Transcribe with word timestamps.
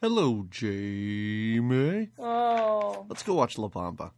Hello, 0.00 0.46
Jamie. 0.48 2.10
Oh. 2.20 3.04
Let's 3.08 3.24
go 3.24 3.34
watch 3.34 3.58
La 3.58 3.66
Bamba. 3.66 4.12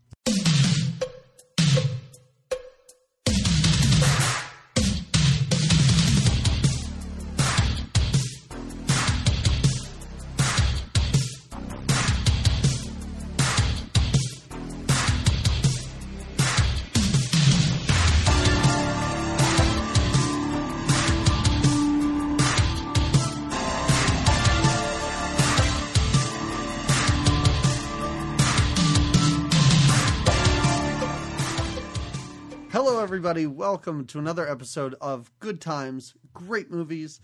Everybody. 33.40 33.58
Welcome 33.58 34.04
to 34.08 34.18
another 34.18 34.46
episode 34.46 34.94
of 35.00 35.30
Good 35.38 35.62
Times, 35.62 36.12
Great 36.34 36.70
Movies. 36.70 37.20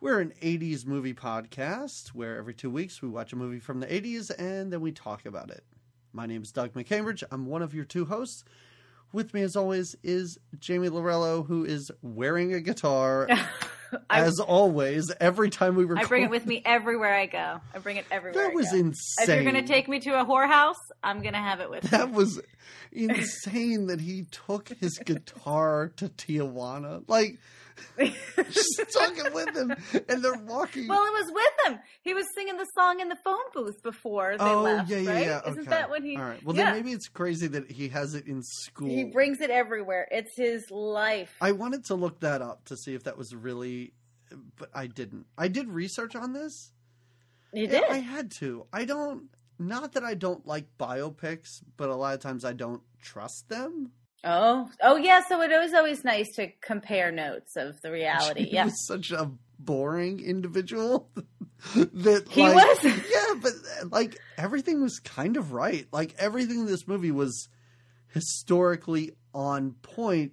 We're 0.00 0.20
an 0.20 0.32
80s 0.40 0.86
movie 0.86 1.12
podcast 1.12 2.10
where 2.10 2.36
every 2.36 2.54
two 2.54 2.70
weeks 2.70 3.02
we 3.02 3.08
watch 3.08 3.32
a 3.32 3.36
movie 3.36 3.58
from 3.58 3.80
the 3.80 3.88
80s 3.88 4.30
and 4.38 4.72
then 4.72 4.80
we 4.80 4.92
talk 4.92 5.26
about 5.26 5.50
it. 5.50 5.64
My 6.12 6.26
name 6.26 6.42
is 6.42 6.52
Doug 6.52 6.74
McCambridge. 6.74 7.24
I'm 7.32 7.46
one 7.46 7.62
of 7.62 7.74
your 7.74 7.84
two 7.84 8.04
hosts. 8.04 8.44
With 9.12 9.34
me, 9.34 9.42
as 9.42 9.56
always, 9.56 9.96
is 10.04 10.38
Jamie 10.60 10.88
Lorello, 10.88 11.44
who 11.44 11.64
is 11.64 11.90
wearing 12.00 12.54
a 12.54 12.60
guitar, 12.60 13.26
I, 14.08 14.20
as 14.20 14.38
always, 14.40 15.12
every 15.20 15.50
time 15.50 15.74
we 15.74 15.84
record. 15.84 16.04
I 16.04 16.08
bring 16.08 16.24
it 16.24 16.30
with 16.30 16.46
me 16.46 16.62
everywhere 16.64 17.14
I 17.14 17.26
go. 17.26 17.60
I 17.74 17.78
bring 17.78 17.96
it 17.96 18.06
everywhere. 18.10 18.44
That 18.44 18.54
was 18.54 18.72
insane. 18.72 18.94
If 19.20 19.28
you're 19.28 19.52
going 19.52 19.64
to 19.64 19.72
take 19.72 19.88
me 19.88 20.00
to 20.00 20.20
a 20.20 20.24
whorehouse, 20.24 20.74
I'm 21.02 21.22
going 21.22 21.34
to 21.34 21.40
have 21.40 21.60
it 21.60 21.70
with 21.70 21.84
me. 21.84 21.90
That 21.90 22.12
was 22.12 22.40
insane 22.92 23.86
that 23.86 24.00
he 24.00 24.26
took 24.30 24.68
his 24.68 24.98
guitar 24.98 25.92
to 25.96 26.08
Tijuana. 26.08 27.02
Like, 27.08 27.38
just 27.98 28.82
took 28.90 29.18
it 29.18 29.32
with 29.32 29.54
him. 29.56 29.74
And 30.08 30.22
they're 30.22 30.34
walking. 30.34 30.88
Well, 30.88 31.04
it 31.04 31.12
was 31.12 31.32
with 31.32 31.66
him. 31.66 31.80
He 32.02 32.14
was 32.14 32.24
singing 32.34 32.56
the 32.56 32.66
song 32.76 33.00
in 33.00 33.08
the 33.08 33.16
phone 33.24 33.38
booth 33.54 33.82
before 33.82 34.36
they 34.38 34.44
oh, 34.44 34.62
left. 34.62 34.90
yeah, 34.90 34.98
yeah, 34.98 35.12
right? 35.12 35.26
yeah. 35.26 35.50
Isn't 35.50 35.68
that 35.68 35.90
when 35.90 36.04
he? 36.04 36.16
All 36.16 36.22
right. 36.22 36.42
Well, 36.44 36.56
yeah. 36.56 36.66
then 36.66 36.74
maybe 36.74 36.92
it's 36.92 37.08
crazy 37.08 37.46
that 37.48 37.70
he 37.70 37.88
has 37.88 38.14
it 38.14 38.26
in 38.26 38.42
school. 38.42 38.88
He 38.88 39.04
brings 39.04 39.40
it 39.40 39.50
everywhere. 39.50 40.08
It's 40.10 40.36
his 40.36 40.70
life. 40.70 41.34
I 41.40 41.52
wanted 41.52 41.84
to 41.86 41.94
look 41.94 42.20
that 42.20 42.42
up 42.42 42.64
to 42.66 42.76
see 42.76 42.94
if 42.94 43.04
that 43.04 43.16
was 43.16 43.34
really, 43.34 43.92
but 44.56 44.70
I 44.74 44.86
didn't. 44.86 45.26
I 45.36 45.48
did 45.48 45.68
research 45.68 46.16
on 46.16 46.32
this. 46.32 46.72
You 47.52 47.66
did. 47.66 47.84
I 47.90 47.98
had 47.98 48.30
to. 48.32 48.66
I 48.72 48.84
don't. 48.84 49.28
Not 49.58 49.92
that 49.92 50.04
I 50.04 50.14
don't 50.14 50.46
like 50.46 50.66
biopics, 50.78 51.62
but 51.76 51.90
a 51.90 51.94
lot 51.94 52.14
of 52.14 52.20
times 52.20 52.44
I 52.44 52.54
don't 52.54 52.82
trust 53.02 53.48
them. 53.50 53.92
Oh, 54.22 54.68
oh 54.82 54.96
yeah. 54.96 55.22
So 55.28 55.40
it 55.40 55.50
was 55.50 55.72
always 55.74 56.04
nice 56.04 56.34
to 56.36 56.48
compare 56.60 57.10
notes 57.10 57.56
of 57.56 57.80
the 57.80 57.90
reality. 57.90 58.44
He 58.44 58.50
Yeah, 58.54 58.64
was 58.64 58.86
such 58.86 59.10
a 59.10 59.30
boring 59.58 60.20
individual 60.20 61.10
that 61.74 62.26
He 62.28 62.42
like, 62.42 62.54
was? 62.54 62.84
yeah, 62.84 63.34
but 63.40 63.52
like 63.90 64.18
everything 64.36 64.82
was 64.82 64.98
kind 65.00 65.36
of 65.36 65.52
right. 65.52 65.86
Like 65.92 66.14
everything 66.18 66.60
in 66.60 66.66
this 66.66 66.86
movie 66.86 67.10
was 67.12 67.48
historically 68.08 69.12
on 69.32 69.72
point 69.82 70.32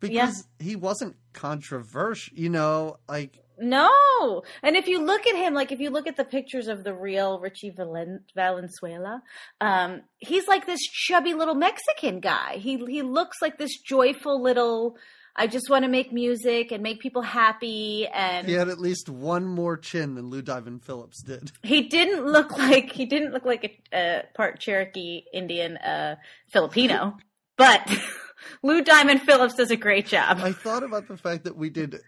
because 0.00 0.46
he 0.58 0.76
wasn't 0.76 1.16
controversial. 1.32 2.36
You 2.36 2.50
know, 2.50 2.98
like 3.08 3.38
No, 3.58 4.42
and 4.62 4.76
if 4.76 4.86
you 4.86 5.02
look 5.02 5.26
at 5.26 5.34
him, 5.34 5.54
like 5.54 5.72
if 5.72 5.80
you 5.80 5.90
look 5.90 6.06
at 6.06 6.16
the 6.16 6.24
pictures 6.24 6.68
of 6.68 6.84
the 6.84 6.94
real 6.94 7.40
Ritchie 7.40 7.72
Valen- 7.72 8.20
Valenzuela, 8.34 9.22
um, 9.60 10.02
he's 10.18 10.46
like 10.46 10.66
this 10.66 10.82
chubby 10.82 11.34
little 11.34 11.54
Mexican 11.54 12.20
guy. 12.20 12.56
He 12.56 12.76
he 12.86 13.02
looks 13.02 13.40
like 13.40 13.58
this 13.58 13.78
joyful 13.78 14.42
little. 14.42 14.96
I 15.38 15.46
just 15.46 15.68
want 15.68 15.84
to 15.84 15.90
make 15.90 16.12
music 16.12 16.72
and 16.72 16.82
make 16.82 17.00
people 17.00 17.22
happy, 17.22 18.06
and 18.06 18.46
he 18.46 18.54
had 18.54 18.68
at 18.68 18.78
least 18.78 19.08
one 19.08 19.44
more 19.44 19.76
chin 19.76 20.14
than 20.14 20.28
Lou 20.28 20.42
Diamond 20.42 20.82
Phillips 20.82 21.22
did. 21.22 21.52
he 21.62 21.82
didn't 21.82 22.26
look 22.26 22.56
like 22.56 22.92
he 22.92 23.06
didn't 23.06 23.32
look 23.32 23.44
like 23.44 23.80
a, 23.92 23.96
a 23.96 24.22
part 24.34 24.60
Cherokee 24.60 25.22
Indian 25.32 25.76
uh, 25.78 26.16
Filipino, 26.52 27.16
but 27.56 27.80
Lou 28.62 28.82
Diamond 28.82 29.22
Phillips 29.22 29.54
does 29.54 29.70
a 29.70 29.76
great 29.76 30.06
job. 30.06 30.38
I 30.40 30.52
thought 30.52 30.82
about 30.82 31.08
the 31.08 31.16
fact 31.16 31.44
that 31.44 31.56
we 31.56 31.70
did, 31.70 32.00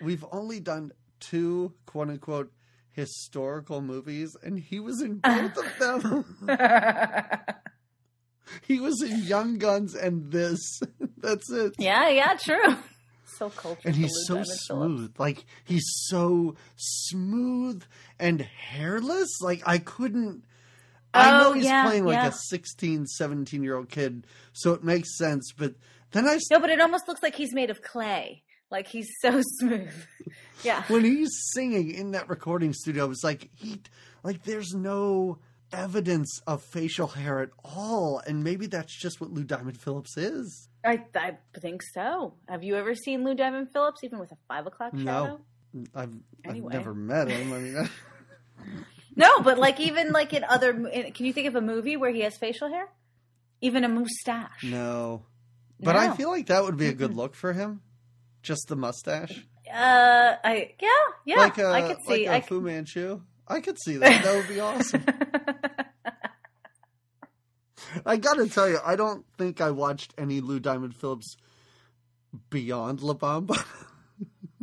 we've 0.00 0.24
only 0.32 0.60
done 0.60 0.92
two 1.20 1.72
quote 1.86 2.08
unquote 2.10 2.52
historical 2.92 3.80
movies, 3.80 4.36
and 4.42 4.58
he 4.58 4.80
was 4.80 5.00
in 5.02 5.18
both 5.18 5.56
of 5.56 5.78
them. 5.78 6.24
he 8.62 8.80
was 8.80 9.02
in 9.02 9.22
Young 9.22 9.58
Guns 9.58 9.94
and 9.94 10.30
this. 10.30 10.80
That's 11.18 11.50
it. 11.50 11.74
yeah, 11.78 12.08
yeah, 12.08 12.34
true. 12.36 12.76
So 13.38 13.50
cultural. 13.50 13.82
And 13.84 13.96
he's 13.96 14.12
Lou 14.12 14.24
so 14.26 14.34
Diamond 14.34 14.46
Phillips. 14.46 14.66
smooth. 14.68 15.14
Like, 15.18 15.44
he's 15.64 15.84
so 16.06 16.54
smooth 16.76 17.82
and 18.20 18.40
hairless. 18.42 19.40
Like, 19.40 19.62
I 19.66 19.78
couldn't. 19.78 20.44
I 21.14 21.30
oh, 21.30 21.38
know 21.42 21.50
Oh, 21.50 21.52
he's 21.52 21.64
yeah, 21.64 21.84
playing 21.84 22.04
like 22.04 22.14
yeah. 22.16 22.28
a 22.28 22.32
16, 22.32 23.06
17 23.06 23.62
year 23.62 23.76
old 23.76 23.88
kid, 23.88 24.26
so 24.52 24.72
it 24.74 24.82
makes 24.84 25.16
sense. 25.16 25.52
But 25.56 25.74
then 26.12 26.26
I 26.26 26.38
No, 26.50 26.60
but 26.60 26.70
it 26.70 26.80
almost 26.80 27.08
looks 27.08 27.22
like 27.22 27.34
he's 27.34 27.54
made 27.54 27.70
of 27.70 27.82
clay. 27.82 28.42
Like 28.70 28.88
he's 28.88 29.08
so 29.20 29.40
smooth. 29.58 29.92
Yeah. 30.64 30.82
when 30.88 31.04
he's 31.04 31.30
singing 31.54 31.90
in 31.92 32.12
that 32.12 32.28
recording 32.28 32.72
studio, 32.72 33.10
it's 33.10 33.22
like 33.24 33.50
he 33.54 33.80
like 34.22 34.42
there's 34.44 34.72
no 34.74 35.38
evidence 35.72 36.40
of 36.46 36.62
facial 36.62 37.08
hair 37.08 37.40
at 37.40 37.50
all, 37.64 38.20
and 38.26 38.42
maybe 38.44 38.66
that's 38.66 38.96
just 39.00 39.20
what 39.20 39.30
Lou 39.32 39.44
Diamond 39.44 39.78
Phillips 39.80 40.16
is. 40.16 40.68
I, 40.84 41.02
I 41.14 41.36
think 41.58 41.82
so. 41.82 42.34
Have 42.48 42.62
you 42.62 42.76
ever 42.76 42.94
seen 42.94 43.24
Lou 43.24 43.34
Diamond 43.34 43.70
Phillips, 43.72 44.04
even 44.04 44.18
with 44.18 44.32
a 44.32 44.36
five 44.48 44.66
o'clock 44.66 44.92
No. 44.94 45.04
shadow? 45.04 45.40
I've 45.94 46.14
Anyway. 46.44 46.68
I've 46.74 46.78
never 46.80 46.94
met 46.94 47.28
him. 47.28 47.52
I 47.52 47.58
mean, 47.58 47.90
No, 49.16 49.40
but 49.40 49.58
like 49.58 49.78
even 49.80 50.12
like 50.12 50.32
in 50.32 50.44
other, 50.44 50.72
can 50.72 51.26
you 51.26 51.32
think 51.32 51.46
of 51.48 51.54
a 51.54 51.60
movie 51.60 51.96
where 51.96 52.10
he 52.10 52.20
has 52.22 52.36
facial 52.36 52.68
hair? 52.68 52.88
Even 53.60 53.84
a 53.84 53.88
mustache. 53.88 54.64
no, 54.64 55.24
but 55.80 55.96
I 55.96 56.14
feel 56.16 56.28
like 56.30 56.46
that 56.46 56.64
would 56.64 56.76
be 56.76 56.86
a 56.88 56.92
good 56.92 57.14
look 57.14 57.34
for 57.34 57.52
him. 57.52 57.80
Just 58.42 58.68
the 58.68 58.76
mustache, 58.76 59.46
Uh, 59.72 60.34
I 60.44 60.74
yeah 60.82 60.88
yeah 61.24 61.36
like 61.38 61.56
a 61.58 61.66
I 61.68 61.82
could 61.82 61.96
see. 62.06 62.28
like 62.28 62.42
a 62.42 62.44
I 62.44 62.48
Fu 62.48 62.60
Manchu. 62.60 63.20
I 63.48 63.60
could 63.60 63.78
see 63.78 63.96
that. 63.98 64.22
That 64.24 64.34
would 64.34 64.48
be 64.48 64.60
awesome. 64.60 65.04
I 68.06 68.16
gotta 68.16 68.48
tell 68.48 68.68
you, 68.68 68.78
I 68.84 68.96
don't 68.96 69.24
think 69.38 69.60
I 69.60 69.70
watched 69.70 70.14
any 70.18 70.40
Lou 70.40 70.58
Diamond 70.60 70.96
Phillips 70.96 71.36
beyond 72.50 73.00
La 73.02 73.14
Bamba. 73.14 73.64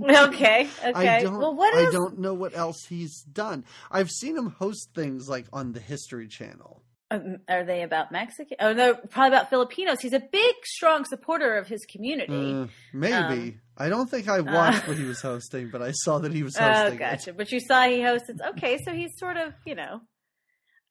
okay 0.09 0.67
okay. 0.85 1.07
I 1.09 1.21
don't. 1.23 1.37
well, 1.39 1.55
what 1.55 1.73
is? 1.75 1.87
I 1.87 1.91
don't 1.91 2.19
know 2.19 2.33
what 2.33 2.55
else 2.55 2.85
he's 2.87 3.21
done. 3.23 3.65
I've 3.89 4.09
seen 4.09 4.37
him 4.37 4.47
host 4.59 4.89
things 4.95 5.27
like 5.29 5.45
on 5.53 5.73
the 5.73 5.79
History 5.79 6.27
Channel. 6.27 6.81
Um, 7.11 7.39
are 7.49 7.65
they 7.65 7.81
about 7.83 8.11
Mexican? 8.13 8.55
Oh, 8.61 8.73
they're 8.73 8.95
probably 8.95 9.35
about 9.35 9.49
Filipinos. 9.49 9.99
He's 9.99 10.13
a 10.13 10.21
big, 10.21 10.55
strong 10.63 11.03
supporter 11.03 11.57
of 11.57 11.67
his 11.67 11.85
community. 11.85 12.53
Uh, 12.53 12.67
maybe 12.93 13.13
Um, 13.49 13.61
I 13.77 13.89
don't 13.89 14.09
think 14.09 14.29
I 14.29 14.39
watched 14.39 14.87
what 14.87 14.95
he 14.95 15.03
was 15.13 15.19
hosting, 15.21 15.69
but 15.71 15.81
I 15.81 15.91
saw 15.91 16.19
that 16.19 16.31
he 16.33 16.41
was 16.41 16.55
Oh, 16.57 16.63
hosting. 16.65 16.93
it. 16.95 16.99
gotcha. 16.99 17.33
But 17.33 17.51
you 17.51 17.59
saw 17.59 17.83
he 17.83 17.97
hosted. 17.97 18.37
Okay, 18.51 18.77
so 18.85 18.93
he's 18.93 19.11
sort 19.17 19.35
of, 19.35 19.53
you 19.65 19.75
know, 19.75 19.99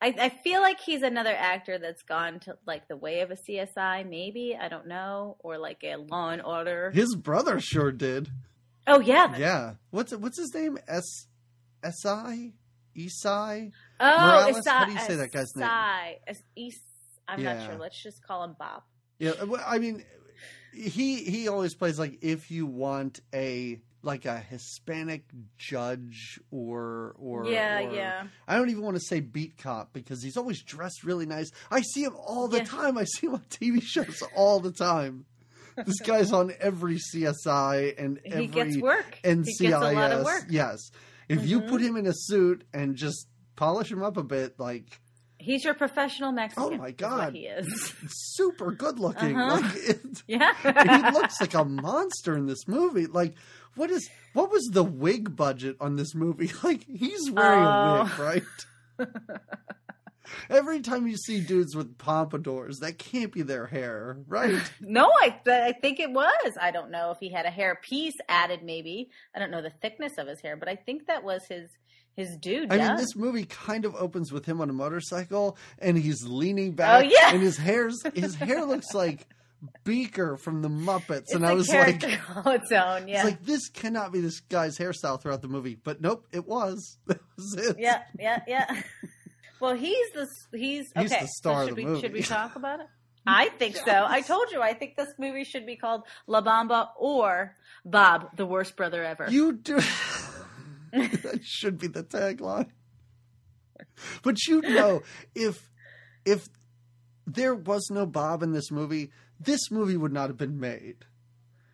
I, 0.02 0.14
I 0.18 0.28
feel 0.28 0.60
like 0.60 0.78
he's 0.80 1.00
another 1.02 1.34
actor 1.34 1.78
that's 1.78 2.02
gone 2.02 2.40
to 2.40 2.56
like 2.66 2.86
the 2.88 2.98
way 2.98 3.20
of 3.20 3.30
a 3.30 3.36
CSI, 3.36 4.06
maybe 4.06 4.54
I 4.60 4.68
don't 4.68 4.88
know, 4.88 5.36
or 5.40 5.56
like 5.56 5.78
a 5.84 5.96
Law 5.96 6.28
and 6.30 6.42
Order. 6.42 6.90
His 6.90 7.14
brother 7.16 7.60
sure 7.60 7.92
did. 7.92 8.28
Oh 8.86 9.00
yeah, 9.00 9.36
Yeah. 9.36 9.74
What's 9.90 10.12
what's 10.14 10.38
his 10.38 10.52
name? 10.54 10.78
S 10.88 11.26
S 11.82 12.04
I 12.06 12.52
Esai. 12.96 13.70
Oh, 14.00 14.26
Morales? 14.26 14.58
Issa- 14.58 14.70
How 14.70 14.84
do 14.86 14.92
you 14.92 14.98
say 15.00 15.14
that 15.16 15.32
guy's 15.32 15.54
name? 15.56 15.68
Is- 16.56 16.80
I'm 17.28 17.42
not 17.42 17.64
sure. 17.64 17.76
Let's 17.78 18.02
just 18.02 18.22
call 18.26 18.42
him 18.44 18.56
Bob. 18.58 18.82
Yeah. 19.18 19.44
well, 19.44 19.62
I 19.64 19.78
mean, 19.78 20.04
he 20.74 21.22
he 21.24 21.46
always 21.48 21.74
plays 21.74 21.98
like 21.98 22.18
if 22.22 22.50
you 22.50 22.66
want 22.66 23.20
a 23.34 23.80
like 24.02 24.24
a 24.24 24.38
Hispanic 24.38 25.24
judge 25.58 26.40
or 26.50 27.14
or 27.18 27.46
yeah, 27.46 27.78
or- 27.86 27.94
yeah. 27.94 28.26
I 28.48 28.56
don't 28.56 28.70
even 28.70 28.82
want 28.82 28.96
to 28.96 29.02
say 29.02 29.20
beat 29.20 29.58
cop 29.58 29.92
because 29.92 30.22
he's 30.22 30.36
always 30.36 30.62
dressed 30.62 31.04
really 31.04 31.26
nice. 31.26 31.50
I 31.70 31.82
see 31.82 32.02
him 32.02 32.16
all 32.16 32.48
the 32.48 32.58
Yeah. 32.58 32.64
time. 32.64 32.98
I 32.98 33.04
see 33.04 33.26
him 33.28 33.34
on 33.34 33.44
TV 33.50 33.80
shows 33.82 34.22
all 34.34 34.58
the 34.60 34.72
time. 34.72 35.26
This 35.86 36.00
guy's 36.00 36.32
on 36.32 36.52
every 36.60 36.96
CSI 36.98 37.94
and 37.98 38.20
every 38.24 38.42
He 38.42 38.46
gets 38.48 38.76
work. 38.78 39.18
NCIS. 39.24 39.46
He 39.58 39.66
gets 39.68 39.82
a 39.82 39.92
lot 39.92 40.12
of 40.12 40.24
work. 40.24 40.46
Yes. 40.50 40.90
If 41.28 41.46
you 41.46 41.60
Mhm. 41.60 41.68
put 41.68 41.80
him 41.80 41.96
in 41.96 42.06
a 42.06 42.12
suit 42.14 42.64
and 42.74 42.96
just 42.96 43.26
polish 43.56 43.90
him 43.92 44.02
up 44.02 44.16
a 44.16 44.22
bit, 44.24 44.58
like 44.58 45.00
He's 45.42 45.64
your 45.64 45.72
professional 45.72 46.32
Mexican. 46.32 46.74
Oh, 46.74 46.76
my 46.76 46.90
God. 46.90 47.32
he 47.34 47.46
is. 47.46 47.94
super 48.08 48.72
good 48.72 48.98
looking. 48.98 49.34
Uh-huh. 49.38 49.60
Like 49.62 49.74
it, 49.76 50.22
yeah. 50.26 50.52
he 51.06 51.12
looks 51.12 51.40
like 51.40 51.54
a 51.54 51.64
monster 51.64 52.36
in 52.36 52.44
this 52.46 52.68
movie. 52.68 53.06
Like 53.06 53.34
what 53.76 53.90
is 53.90 54.08
what 54.34 54.50
was 54.50 54.64
the 54.72 54.84
wig 54.84 55.34
budget 55.36 55.76
on 55.80 55.96
this 55.96 56.14
movie? 56.14 56.50
Like 56.62 56.84
he's 56.86 57.30
wearing 57.30 57.62
a 57.64 58.02
wig, 58.04 58.12
Oh. 58.18 58.22
right? 58.22 59.08
Every 60.48 60.80
time 60.80 61.06
you 61.06 61.16
see 61.16 61.40
dudes 61.40 61.74
with 61.74 61.98
pompadours, 61.98 62.78
that 62.78 62.98
can't 62.98 63.32
be 63.32 63.42
their 63.42 63.66
hair, 63.66 64.18
right? 64.26 64.60
No, 64.80 65.10
I 65.20 65.38
I 65.46 65.72
think 65.72 66.00
it 66.00 66.10
was. 66.10 66.52
I 66.60 66.70
don't 66.70 66.90
know 66.90 67.10
if 67.10 67.18
he 67.20 67.30
had 67.30 67.46
a 67.46 67.50
hair 67.50 67.78
piece 67.82 68.14
added. 68.28 68.62
Maybe 68.62 69.10
I 69.34 69.38
don't 69.38 69.50
know 69.50 69.62
the 69.62 69.72
thickness 69.82 70.12
of 70.18 70.26
his 70.26 70.40
hair, 70.40 70.56
but 70.56 70.68
I 70.68 70.76
think 70.76 71.06
that 71.06 71.22
was 71.22 71.42
his 71.48 71.70
his 72.14 72.36
dude. 72.40 72.72
I 72.72 72.76
done. 72.76 72.88
mean, 72.88 72.96
this 72.96 73.14
movie 73.14 73.44
kind 73.44 73.84
of 73.84 73.94
opens 73.94 74.32
with 74.32 74.46
him 74.46 74.60
on 74.60 74.70
a 74.70 74.72
motorcycle, 74.72 75.56
and 75.78 75.96
he's 75.96 76.24
leaning 76.24 76.70
oh, 76.70 76.76
back. 76.76 77.04
Oh, 77.04 77.08
yeah. 77.08 77.32
and 77.32 77.42
his 77.42 77.56
hair's 77.56 78.02
his 78.14 78.34
hair 78.34 78.64
looks 78.64 78.94
like 78.94 79.26
Beaker 79.84 80.36
from 80.36 80.62
the 80.62 80.68
Muppets, 80.68 81.18
it's 81.18 81.34
and 81.34 81.44
I 81.44 81.52
was 81.52 81.68
like, 81.68 82.02
its 82.02 82.72
own. 82.72 83.08
Yeah, 83.08 83.16
It's 83.16 83.24
like 83.24 83.44
this 83.44 83.68
cannot 83.68 84.12
be 84.12 84.20
this 84.20 84.40
guy's 84.40 84.78
hairstyle 84.78 85.20
throughout 85.20 85.42
the 85.42 85.48
movie, 85.48 85.74
but 85.74 86.00
nope, 86.00 86.26
it 86.32 86.46
was. 86.46 86.98
That 87.06 87.20
was 87.36 87.54
it. 87.54 87.76
yeah, 87.78 88.02
yeah, 88.18 88.42
yeah. 88.46 88.82
Well, 89.60 89.74
he's 89.74 90.10
the 90.14 90.26
he's 90.56 90.90
He's 90.96 91.12
okay. 91.12 91.22
the 91.22 91.28
star 91.28 91.62
so 91.62 91.68
should 91.68 91.76
the 91.76 91.84
we 91.84 92.00
should 92.00 92.12
we 92.12 92.22
talk 92.38 92.56
about 92.56 92.80
it? 92.80 92.86
I 93.26 93.48
think 93.50 93.76
so. 93.76 94.06
I 94.08 94.22
told 94.22 94.50
you. 94.50 94.62
I 94.62 94.72
think 94.72 94.96
this 94.96 95.12
movie 95.18 95.44
should 95.44 95.66
be 95.66 95.76
called 95.76 96.02
La 96.26 96.40
Bamba 96.40 96.88
or 96.96 97.54
Bob, 97.84 98.36
the 98.36 98.46
worst 98.46 98.76
brother 98.76 99.04
ever. 99.04 99.26
You 99.28 99.52
do. 99.52 99.76
that 100.92 101.40
should 101.42 101.78
be 101.78 101.86
the 101.86 102.02
tagline. 102.02 102.70
But 104.22 104.46
you 104.46 104.62
know, 104.62 105.02
if 105.34 105.70
if 106.24 106.48
there 107.26 107.54
was 107.54 107.88
no 107.90 108.06
Bob 108.06 108.42
in 108.42 108.52
this 108.52 108.70
movie, 108.70 109.10
this 109.38 109.70
movie 109.70 109.96
would 109.96 110.12
not 110.12 110.28
have 110.28 110.38
been 110.38 110.58
made. 110.58 111.04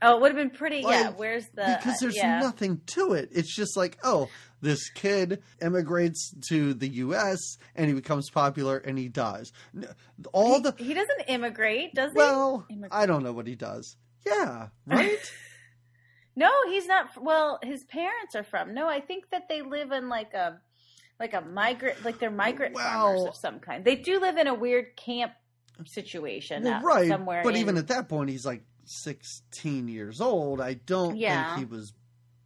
Oh, 0.03 0.17
it 0.17 0.21
would 0.21 0.31
have 0.33 0.37
been 0.37 0.57
pretty. 0.57 0.81
yeah. 0.81 1.11
Where's 1.11 1.47
the 1.55 1.79
because 1.79 1.99
there's 2.01 2.17
yeah. 2.17 2.41
nothing 2.41 2.81
to 2.87 3.13
it. 3.13 3.31
It's 3.33 3.55
just 3.55 3.77
like, 3.77 3.99
oh, 4.03 4.29
this 4.61 4.89
kid 4.91 5.43
emigrates 5.61 6.35
to 6.49 6.75
the 6.75 6.89
U.S. 6.89 7.59
and 7.75 7.89
he 7.89 7.95
becomes 7.95 8.31
popular 8.31 8.79
and 8.79 8.99
he 8.99 9.09
dies. 9.09 9.53
All 10.33 10.57
he, 10.57 10.63
the 10.63 10.75
he 10.79 10.95
doesn't 10.95 11.23
immigrate, 11.29 11.95
does 11.95 12.13
he? 12.13 12.19
well, 12.19 12.67
I 12.91 13.07
don't 13.07 13.23
know 13.23 13.33
what 13.33 13.47
he 13.47 13.55
does. 13.55 13.97
Yeah, 14.27 14.69
right. 14.87 15.19
No, 16.39 16.51
he's 16.69 16.87
not. 16.87 17.09
Well, 17.19 17.59
his 17.63 17.83
parents 17.85 18.35
are 18.35 18.45
from. 18.45 18.75
No, 18.75 18.87
I 18.87 19.01
think 19.01 19.31
that 19.31 19.49
they 19.49 19.63
live 19.63 19.91
in 19.91 20.11
like 20.11 20.35
a 20.35 20.61
like 21.19 21.33
a 21.33 21.41
migrant, 21.41 22.05
like 22.05 22.19
they're 22.19 22.31
migrant 22.31 22.77
farmers 22.79 23.25
of 23.25 23.35
some 23.35 23.59
kind. 23.59 23.85
They 23.85 23.97
do 23.97 24.21
live 24.21 24.37
in 24.37 24.47
a 24.47 24.55
weird 24.55 24.97
camp 24.97 25.33
situation, 25.87 26.65
well, 26.65 26.75
uh, 26.75 26.83
right. 26.83 27.09
Somewhere, 27.09 27.43
but 27.43 27.55
in- 27.55 27.61
even 27.61 27.77
at 27.79 27.89
that 27.89 28.11
point, 28.11 28.29
he's 28.29 28.45
like 28.45 28.63
16 28.89 29.89
years 29.89 30.21
old. 30.21 30.61
I 30.61 30.75
don't 30.75 31.17
Yeah. 31.17 31.55
think 31.55 31.69
he 31.69 31.75
was 31.75 31.93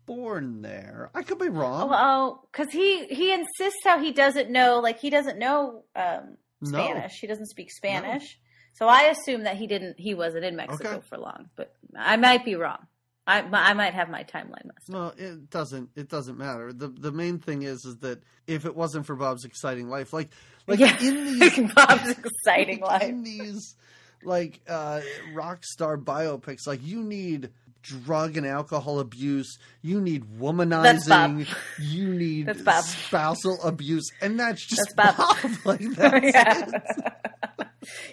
born 0.06 0.62
there. 0.62 1.10
I 1.14 1.22
could 1.22 1.38
be 1.38 1.48
wrong. 1.48 1.88
Oh, 1.92 2.42
because 2.50 2.72
he 2.72 3.06
he 3.06 3.32
insists 3.32 3.80
how 3.84 3.98
he 4.00 4.12
doesn't 4.12 4.50
know, 4.50 4.80
like 4.80 4.98
he 4.98 5.10
doesn't 5.10 5.38
know 5.38 5.84
um, 5.94 6.36
No. 6.60 6.78
Spanish. 6.78 7.20
He 7.20 7.26
doesn't 7.26 7.46
speak 7.48 7.70
Spanish, 7.70 8.38
so 8.72 8.86
I 8.88 9.02
assume 9.04 9.44
that 9.44 9.56
he 9.56 9.66
didn't. 9.66 9.98
He 10.00 10.14
wasn't 10.14 10.44
in 10.44 10.56
Mexico 10.56 10.88
Okay. 10.96 11.00
for 11.08 11.18
long, 11.18 11.48
but 11.56 11.74
I 11.96 12.16
might 12.16 12.44
be 12.44 12.54
wrong. 12.56 12.86
I 13.26 13.40
I 13.42 13.74
might 13.74 13.94
have 13.94 14.08
my 14.10 14.24
timeline 14.24 14.64
messed. 14.64 14.90
up. 14.92 15.16
No, 15.18 15.24
it 15.24 15.48
doesn't. 15.50 15.90
It 15.94 16.08
doesn't 16.08 16.38
matter. 16.38 16.72
the 16.72 16.88
The 16.88 17.12
main 17.12 17.38
thing 17.38 17.62
is, 17.62 17.84
is 17.84 17.98
that 17.98 18.22
if 18.48 18.64
it 18.64 18.74
wasn't 18.74 19.06
for 19.06 19.14
Bob's 19.14 19.44
exciting 19.44 19.88
life, 19.88 20.12
like, 20.12 20.30
like 20.66 20.80
yeah, 20.80 20.98
in 21.00 21.24
these 21.38 21.72
Bob's 21.74 22.10
exciting 22.10 22.80
life. 22.92 23.02
in 23.02 23.22
these 23.22 23.76
like 24.22 24.60
uh 24.68 25.00
rock 25.32 25.64
star 25.64 25.96
biopics 25.96 26.66
like 26.66 26.82
you 26.82 27.02
need 27.02 27.50
drug 27.82 28.36
and 28.36 28.46
alcohol 28.46 29.00
abuse 29.00 29.58
you 29.80 30.00
need 30.00 30.24
womanizing 30.38 31.08
Bob. 31.08 31.56
you 31.78 32.12
need 32.12 32.64
Bob. 32.64 32.84
spousal 32.84 33.58
abuse 33.62 34.10
and 34.20 34.38
that's 34.38 34.66
just 34.66 34.92
That's 34.96 35.18
Bob. 35.18 35.50
like 35.64 35.80
that's 35.96 36.34
yeah, 36.34 36.80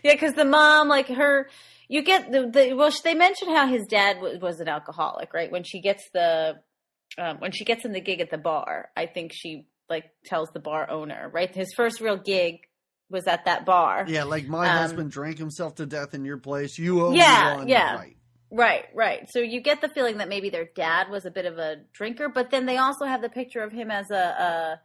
yeah, 0.03 0.13
because 0.13 0.33
the 0.33 0.45
mom, 0.45 0.87
like 0.87 1.07
her, 1.07 1.49
you 1.87 2.01
get 2.03 2.31
the, 2.31 2.47
the 2.47 2.73
well. 2.73 2.91
They 3.03 3.13
mentioned 3.13 3.51
how 3.51 3.67
his 3.67 3.85
dad 3.87 4.21
was, 4.21 4.39
was 4.39 4.59
an 4.59 4.67
alcoholic, 4.67 5.33
right? 5.33 5.51
When 5.51 5.63
she 5.63 5.81
gets 5.81 6.03
the 6.13 6.55
um, 7.17 7.37
when 7.39 7.51
she 7.51 7.65
gets 7.65 7.85
in 7.85 7.91
the 7.91 8.01
gig 8.01 8.21
at 8.21 8.29
the 8.29 8.37
bar, 8.37 8.89
I 8.95 9.05
think 9.05 9.31
she 9.33 9.67
like 9.89 10.05
tells 10.25 10.49
the 10.49 10.59
bar 10.59 10.89
owner, 10.89 11.29
right? 11.33 11.53
His 11.53 11.73
first 11.75 12.01
real 12.01 12.17
gig 12.17 12.59
was 13.09 13.27
at 13.27 13.45
that 13.45 13.65
bar, 13.65 14.05
yeah 14.07 14.23
like 14.23 14.47
my 14.47 14.67
Um, 14.67 14.75
husband 14.75 15.11
drank 15.11 15.37
himself 15.37 15.75
to 15.75 15.85
death 15.85 16.13
in 16.13 16.25
your 16.25 16.37
place 16.37 16.77
you 16.77 17.01
owe 17.01 17.13
Yeah, 17.13 17.51
me 17.51 17.57
one 17.57 17.67
yeah. 17.69 17.95
right 17.95 18.17
Right, 18.49 18.85
right. 18.95 19.27
So 19.29 19.39
you 19.39 19.59
get 19.61 19.81
the 19.81 19.89
feeling 19.89 20.19
that 20.19 20.29
maybe 20.29 20.49
their 20.49 20.69
dad 20.73 21.09
was 21.09 21.25
a 21.25 21.31
bit 21.31 21.45
of 21.45 21.57
a 21.57 21.77
drinker, 21.91 22.29
but 22.29 22.49
then 22.49 22.65
they 22.65 22.77
also 22.77 23.05
have 23.05 23.21
the 23.21 23.27
picture 23.27 23.61
of 23.61 23.73
him 23.73 23.91
as 23.91 24.09
a, 24.09 24.15
a 24.15 24.81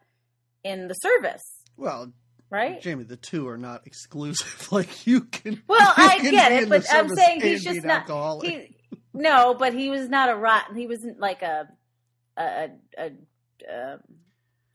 in 0.68 0.88
the 0.88 0.94
service, 0.94 1.42
well 1.76 2.12
right? 2.50 2.80
jamie 2.82 3.04
the 3.04 3.16
two 3.16 3.48
are 3.48 3.56
not 3.56 3.86
exclusive 3.86 4.68
like 4.72 5.06
you 5.06 5.22
can 5.22 5.62
Well, 5.68 5.94
you 5.96 6.04
I 6.04 6.18
can 6.18 6.30
get 6.32 6.52
it, 6.52 6.68
but 6.68 6.84
I'm 6.90 7.08
saying 7.08 7.40
he's 7.40 7.64
just 7.64 7.84
not. 7.84 8.08
He, 8.42 8.76
no, 9.14 9.54
but 9.54 9.74
he 9.74 9.90
was 9.90 10.08
not 10.08 10.28
a 10.28 10.34
rotten. 10.36 10.76
He 10.76 10.86
wasn't 10.86 11.18
like 11.20 11.42
a 11.42 11.68
a 12.36 12.42
a 12.42 12.70
a, 12.98 13.92
um, 13.92 14.00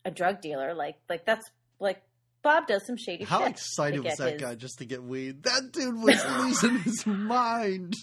a 0.05 0.11
drug 0.11 0.41
dealer. 0.41 0.73
Like 0.73 0.95
like 1.09 1.25
that's 1.25 1.49
like 1.79 2.01
Bob 2.47 2.65
does 2.65 2.85
some 2.87 2.95
shady 2.95 3.25
How 3.25 3.39
shit. 3.39 3.49
excited 3.49 4.03
was 4.05 4.15
that 4.15 4.31
his- 4.33 4.41
guy 4.41 4.55
just 4.55 4.77
to 4.79 4.85
get 4.85 5.03
weed? 5.03 5.43
That 5.43 5.71
dude 5.73 5.95
was 6.01 6.25
losing 6.39 6.79
his 6.79 7.05
mind. 7.05 7.93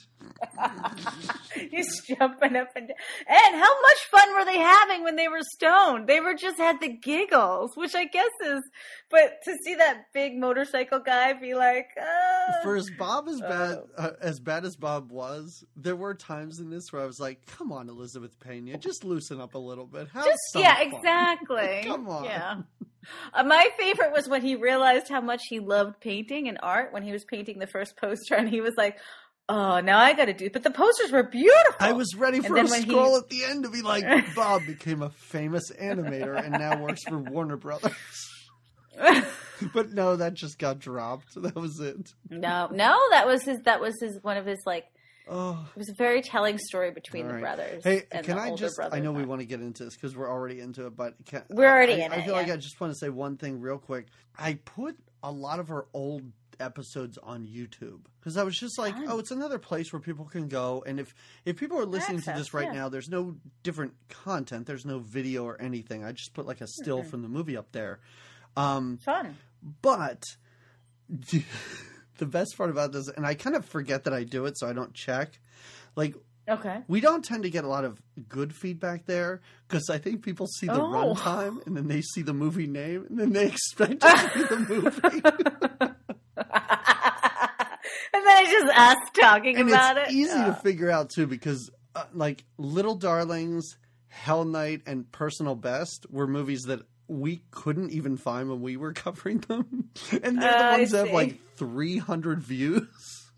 He's 1.70 2.00
jumping 2.02 2.56
up 2.56 2.68
and 2.76 2.88
down. 2.88 2.96
And 3.28 3.56
how 3.56 3.80
much 3.82 3.98
fun 4.10 4.34
were 4.34 4.44
they 4.44 4.58
having 4.58 5.04
when 5.04 5.16
they 5.16 5.28
were 5.28 5.40
stoned? 5.54 6.06
They 6.08 6.20
were 6.20 6.34
just 6.34 6.58
had 6.58 6.80
the 6.80 6.88
giggles, 6.88 7.72
which 7.76 7.94
I 7.94 8.04
guess 8.04 8.30
is. 8.44 8.62
But 9.10 9.42
to 9.44 9.54
see 9.64 9.74
that 9.76 10.06
big 10.12 10.36
motorcycle 10.36 11.00
guy 11.00 11.32
be 11.34 11.54
like, 11.54 11.88
uh, 12.00 12.62
For 12.62 12.76
as 12.76 12.90
Bob 12.98 13.28
as 13.28 13.40
bad 13.40 13.54
Oh. 13.74 13.88
uh, 13.96 14.10
as 14.20 14.40
bad 14.40 14.64
as 14.64 14.76
Bob 14.76 15.10
was, 15.10 15.64
there 15.76 15.96
were 15.96 16.14
times 16.14 16.58
in 16.58 16.70
this 16.70 16.92
where 16.92 17.02
I 17.02 17.06
was 17.06 17.20
like, 17.20 17.46
"Come 17.46 17.72
on, 17.72 17.88
Elizabeth 17.88 18.38
Pena, 18.40 18.76
just 18.78 19.04
loosen 19.04 19.40
up 19.40 19.54
a 19.54 19.58
little 19.58 19.86
bit." 19.86 20.08
Have 20.08 20.24
just 20.24 20.40
yeah, 20.54 20.76
fun." 20.76 20.92
exactly. 20.92 21.82
Come 21.84 22.08
on. 22.08 22.24
Yeah. 22.24 22.62
Uh, 23.34 23.44
my 23.44 23.68
favorite 23.78 24.12
was 24.12 24.28
when 24.28 24.40
he 24.42 24.56
realized 24.56 25.08
how 25.10 25.20
much 25.20 25.42
he 25.48 25.60
loved 25.60 26.00
painting 26.00 26.48
and 26.48 26.58
art 26.62 26.92
when 26.92 27.02
he 27.02 27.12
was 27.12 27.24
painting 27.24 27.58
the 27.58 27.66
first 27.66 27.96
poster, 27.96 28.34
and 28.34 28.48
he 28.48 28.60
was 28.62 28.72
like, 28.78 28.98
"Oh, 29.48 29.80
now 29.80 29.98
I 29.98 30.14
got 30.14 30.26
to 30.26 30.32
do." 30.32 30.50
But 30.50 30.62
the 30.62 30.70
posters 30.70 31.10
were 31.12 31.22
beautiful. 31.22 31.74
I 31.80 31.92
was 31.92 32.14
ready 32.14 32.40
for 32.40 32.56
a 32.56 32.64
when 32.64 32.66
he- 32.66 32.82
scroll 32.82 33.16
at 33.16 33.28
the 33.28 33.44
end 33.44 33.64
to 33.64 33.70
be 33.70 33.82
like, 33.82 34.04
"Bob 34.34 34.62
became 34.66 35.02
a 35.02 35.10
famous 35.10 35.70
animator 35.72 36.42
and 36.42 36.52
now 36.52 36.80
works 36.80 37.02
for 37.04 37.18
Warner 37.18 37.56
Brothers." 37.56 37.94
but 39.72 39.92
no, 39.92 40.16
that 40.16 40.34
just 40.34 40.58
got 40.58 40.78
dropped. 40.78 41.34
That 41.42 41.56
was 41.56 41.80
it. 41.80 42.12
no, 42.30 42.68
no, 42.70 42.98
that 43.10 43.26
was 43.26 43.42
his. 43.42 43.58
That 43.64 43.80
was 43.80 43.94
his. 44.00 44.18
One 44.22 44.36
of 44.36 44.46
his 44.46 44.58
like. 44.66 44.86
Oh. 45.26 45.66
It 45.74 45.78
was 45.78 45.88
a 45.88 45.94
very 45.94 46.20
telling 46.20 46.58
story 46.58 46.90
between 46.90 47.26
All 47.26 47.32
the 47.32 47.38
brothers. 47.38 47.82
Hey, 47.82 48.02
can 48.22 48.38
I 48.38 48.54
just? 48.54 48.78
I 48.78 49.00
know 49.00 49.10
we 49.10 49.24
want 49.24 49.40
to 49.40 49.46
get 49.46 49.60
into 49.60 49.84
this 49.84 49.94
because 49.94 50.14
we're 50.14 50.30
already 50.30 50.60
into 50.60 50.86
it, 50.86 50.94
but 50.96 51.14
can, 51.24 51.44
We're 51.48 51.70
already 51.70 51.94
I, 51.94 52.06
in 52.06 52.12
I 52.12 52.16
it, 52.16 52.18
I 52.18 52.24
feel 52.26 52.34
like. 52.34 52.50
I 52.50 52.56
just 52.56 52.78
want 52.78 52.92
to 52.92 52.98
say 52.98 53.08
one 53.08 53.38
thing 53.38 53.60
real 53.60 53.78
quick. 53.78 54.08
I 54.38 54.58
put 54.66 54.98
a 55.22 55.32
lot 55.32 55.60
of 55.60 55.70
our 55.70 55.86
old 55.94 56.22
episodes 56.60 57.18
on 57.22 57.46
YouTube 57.46 58.00
because 58.20 58.36
I 58.36 58.42
was 58.42 58.56
just 58.58 58.78
like, 58.78 58.94
oh, 59.08 59.18
it's 59.18 59.30
another 59.30 59.58
place 59.58 59.92
where 59.92 60.00
people 60.00 60.24
can 60.24 60.48
go, 60.48 60.82
and 60.86 60.98
if 61.00 61.14
if 61.44 61.56
people 61.56 61.78
are 61.78 61.86
listening 61.86 62.20
to 62.22 62.32
this 62.32 62.52
right 62.54 62.66
yeah. 62.66 62.72
now, 62.80 62.88
there's 62.88 63.08
no 63.08 63.36
different 63.62 63.94
content, 64.08 64.66
there's 64.66 64.86
no 64.86 64.98
video 64.98 65.44
or 65.44 65.60
anything. 65.60 66.04
I 66.04 66.12
just 66.12 66.34
put 66.34 66.46
like 66.46 66.60
a 66.60 66.66
still 66.66 67.02
Mhm. 67.02 67.06
from 67.10 67.22
the 67.22 67.28
movie 67.28 67.56
up 67.56 67.72
there. 67.72 68.00
Um, 68.56 68.98
Fun. 68.98 69.36
but 69.82 70.22
the 72.18 72.26
best 72.26 72.56
part 72.56 72.70
about 72.70 72.92
this, 72.92 73.08
and 73.08 73.26
I 73.26 73.34
kind 73.34 73.56
of 73.56 73.64
forget 73.64 74.04
that 74.04 74.12
I 74.14 74.24
do 74.24 74.46
it, 74.46 74.58
so 74.58 74.68
I 74.68 74.72
don't 74.72 74.94
check. 74.94 75.38
Like 75.96 76.14
Okay. 76.46 76.82
we 76.88 77.00
don't 77.00 77.24
tend 77.24 77.44
to 77.44 77.50
get 77.50 77.64
a 77.64 77.68
lot 77.68 77.84
of 77.86 77.98
good 78.28 78.54
feedback 78.54 79.06
there 79.06 79.40
because 79.66 79.88
I 79.88 79.96
think 79.96 80.22
people 80.22 80.46
see 80.46 80.66
the 80.66 80.74
Oh. 80.74 81.14
runtime 81.14 81.66
and 81.66 81.74
then 81.74 81.88
they 81.88 82.02
see 82.02 82.20
the 82.20 82.34
movie 82.34 82.66
name 82.66 83.06
and 83.08 83.18
then 83.18 83.32
they 83.32 83.46
expect 83.52 84.00
to 84.02 84.30
see 84.34 84.42
the 84.42 84.58
movie. 85.80 85.94
And 88.14 88.26
then 88.26 88.42
it's 88.44 88.50
just 88.52 88.78
us 88.78 88.96
talking 89.20 89.56
and 89.58 89.68
about 89.68 89.98
it's 89.98 90.10
it. 90.10 90.14
easy 90.14 90.30
Oh. 90.34 90.46
to 90.46 90.54
figure 90.54 90.90
out 90.90 91.10
too 91.10 91.26
because 91.26 91.70
uh, 91.96 92.04
like 92.14 92.44
Little 92.58 92.94
Darlings, 92.94 93.76
Hell 94.08 94.44
Night, 94.44 94.82
and 94.86 95.10
Personal 95.12 95.54
Best 95.56 96.06
were 96.10 96.26
movies 96.26 96.62
that 96.62 96.80
we 97.08 97.42
couldn't 97.50 97.90
even 97.90 98.16
find 98.16 98.48
when 98.48 98.60
we 98.62 98.76
were 98.76 98.92
covering 98.94 99.38
them, 99.40 99.90
and 100.22 100.40
they're 100.40 100.50
the 100.50 100.64
I 100.64 100.78
ones 100.78 100.90
that 100.92 101.06
have 101.06 101.14
like 101.14 101.38
three 101.56 101.98
hundred 101.98 102.40
views. 102.40 103.30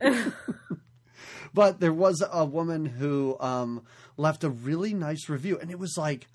but 1.54 1.80
there 1.80 1.92
was 1.92 2.22
a 2.30 2.44
woman 2.44 2.84
who 2.86 3.36
um, 3.40 3.82
left 4.16 4.44
a 4.44 4.50
really 4.50 4.94
nice 4.94 5.28
review, 5.28 5.58
and 5.58 5.70
it 5.70 5.78
was 5.78 5.96
like 5.96 6.26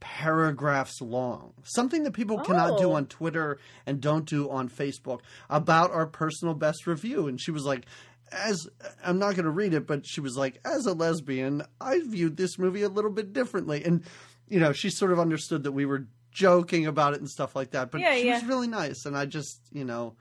paragraphs 0.00 1.00
long. 1.00 1.52
Something 1.64 2.02
that 2.04 2.12
people 2.12 2.38
cannot 2.40 2.78
do 2.78 2.90
Oh. 2.90 2.94
on 2.94 3.06
Twitter 3.06 3.58
and 3.86 4.00
don't 4.00 4.24
do 4.24 4.50
on 4.50 4.68
Facebook 4.68 5.20
about 5.48 5.90
our 5.90 6.06
personal 6.06 6.54
best 6.54 6.86
review. 6.86 7.26
And 7.28 7.40
she 7.40 7.50
was 7.50 7.64
like, 7.64 7.86
as 8.32 8.68
I'm 9.04 9.18
not 9.18 9.34
going 9.34 9.44
to 9.46 9.50
read 9.50 9.72
it, 9.74 9.86
but 9.86 10.06
she 10.06 10.20
was 10.20 10.36
like, 10.36 10.60
as 10.64 10.86
a 10.86 10.92
lesbian, 10.92 11.62
I 11.80 12.00
viewed 12.00 12.36
this 12.36 12.58
movie 12.58 12.82
a 12.82 12.88
little 12.88 13.10
bit 13.10 13.32
differently, 13.32 13.84
and 13.84 14.02
you 14.48 14.60
know, 14.60 14.72
she 14.72 14.88
sort 14.90 15.12
of 15.12 15.18
understood 15.18 15.62
that 15.64 15.72
we 15.72 15.84
were 15.86 16.06
joking 16.30 16.86
about 16.86 17.12
it 17.14 17.20
and 17.20 17.28
stuff 17.28 17.54
like 17.56 17.70
that. 17.72 17.90
But 17.90 18.00
Yeah, 18.02 18.14
she 18.14 18.26
yeah. 18.26 18.34
was 18.34 18.44
really 18.44 18.68
nice, 18.68 19.04
and 19.06 19.16
I 19.16 19.24
just, 19.26 19.60
you 19.72 19.84
know, 19.84 20.14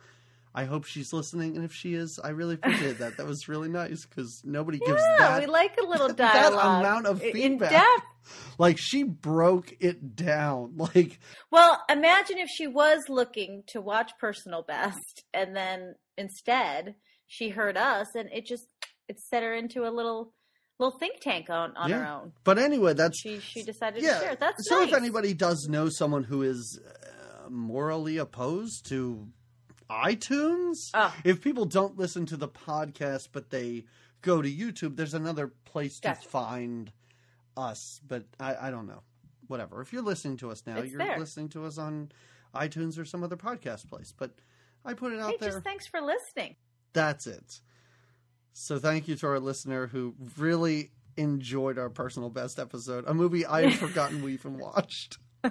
I 0.57 0.65
hope 0.65 0.85
she's 0.85 1.13
listening, 1.13 1.55
and 1.55 1.63
if 1.63 1.71
she 1.73 1.93
is, 1.93 2.19
I 2.23 2.29
really 2.29 2.55
appreciate 2.61 2.97
that. 2.97 3.17
That 3.17 3.27
was 3.27 3.47
really 3.47 3.69
nice 3.69 4.05
because 4.05 4.41
nobody 4.43 4.79
gives 4.79 5.01
Yeah, 5.01 5.17
that 5.19 5.39
we 5.41 5.45
like 5.45 5.77
a 5.81 5.85
little 5.85 6.07
that 6.13 6.33
dialogue. 6.33 6.79
amount 6.83 7.05
of 7.05 7.21
in 7.21 7.31
feedback. 7.31 7.69
depth. 7.71 8.05
like 8.57 8.77
she 8.79 9.03
broke 9.03 9.73
it 9.79 10.15
down. 10.15 10.73
Like 10.95 11.19
Well, 11.51 11.81
imagine 11.89 12.39
if 12.39 12.49
she 12.49 12.65
was 12.67 13.03
looking 13.07 13.63
to 13.67 13.81
watch 13.81 14.11
Personal 14.19 14.63
Best 14.63 15.23
and 15.33 15.55
then 15.55 15.93
instead 16.17 16.95
she 17.27 17.49
heard 17.49 17.77
us 17.77 18.07
and 18.15 18.27
it 18.33 18.45
just 18.45 18.67
it 19.07 19.19
set 19.19 19.43
her 19.43 19.53
into 19.53 19.83
a 19.87 19.91
little 19.91 20.33
little 20.79 20.97
think 20.97 21.19
tank 21.21 21.49
on, 21.49 21.75
on 21.77 21.91
her 21.91 22.05
own. 22.05 22.33
But 22.43 22.57
anyway, 22.57 22.93
that's 22.93 23.19
She 23.19 23.39
she 23.39 23.63
decided 23.63 24.01
yeah. 24.03 24.15
to 24.15 24.19
share. 24.25 24.35
That's 24.35 24.67
so 24.67 24.79
nice. 24.79 24.89
if 24.89 24.95
anybody 24.95 25.33
does 25.33 25.67
know 25.69 25.87
someone 25.89 26.23
who 26.23 26.41
is 26.43 26.79
uh, 26.83 27.49
morally 27.49 28.17
opposed 28.17 28.87
to 28.89 29.27
iTunes, 29.89 30.91
Oh. 30.93 31.13
if 31.23 31.41
people 31.41 31.65
don't 31.65 31.97
listen 31.97 32.25
to 32.27 32.37
the 32.37 32.47
podcast 32.47 33.29
but 33.31 33.49
they 33.49 33.85
go 34.21 34.41
to 34.41 34.49
YouTube, 34.51 34.95
there's 34.95 35.13
another 35.13 35.47
place 35.65 35.99
to 36.01 36.13
find 36.15 36.91
us. 37.55 38.01
But 38.07 38.25
I, 38.39 38.55
I 38.67 38.71
don't 38.71 38.87
know. 38.87 39.01
Whatever. 39.47 39.81
If 39.81 39.93
you're 39.93 40.01
listening 40.01 40.37
to 40.37 40.51
us 40.51 40.63
now, 40.67 40.77
It's 40.77 40.91
you're 40.91 40.97
there. 40.99 41.17
listening 41.19 41.49
to 41.49 41.65
us 41.65 41.77
on 41.77 42.11
iTunes 42.53 42.99
or 42.99 43.05
some 43.05 43.23
other 43.23 43.37
podcast 43.37 43.87
place. 43.87 44.13
But 44.15 44.31
I 44.83 44.93
put 44.93 45.13
it 45.13 45.19
out 45.19 45.31
Hey, 45.31 45.37
there. 45.39 45.51
just 45.51 45.63
thanks 45.63 45.87
for 45.87 46.01
listening. 46.01 46.55
That's 46.93 47.27
it. 47.27 47.61
So 48.53 48.79
thank 48.79 49.07
you 49.07 49.15
to 49.15 49.27
our 49.27 49.39
listener 49.39 49.87
who 49.87 50.15
really 50.37 50.91
enjoyed 51.15 51.77
our 51.77 51.89
personal 51.89 52.29
best 52.29 52.59
episode, 52.59 53.05
a 53.07 53.13
movie 53.13 53.45
I 53.45 53.69
had 53.69 53.79
forgotten 53.79 54.21
we 54.23 54.33
even 54.33 54.57
watched. 54.57 55.17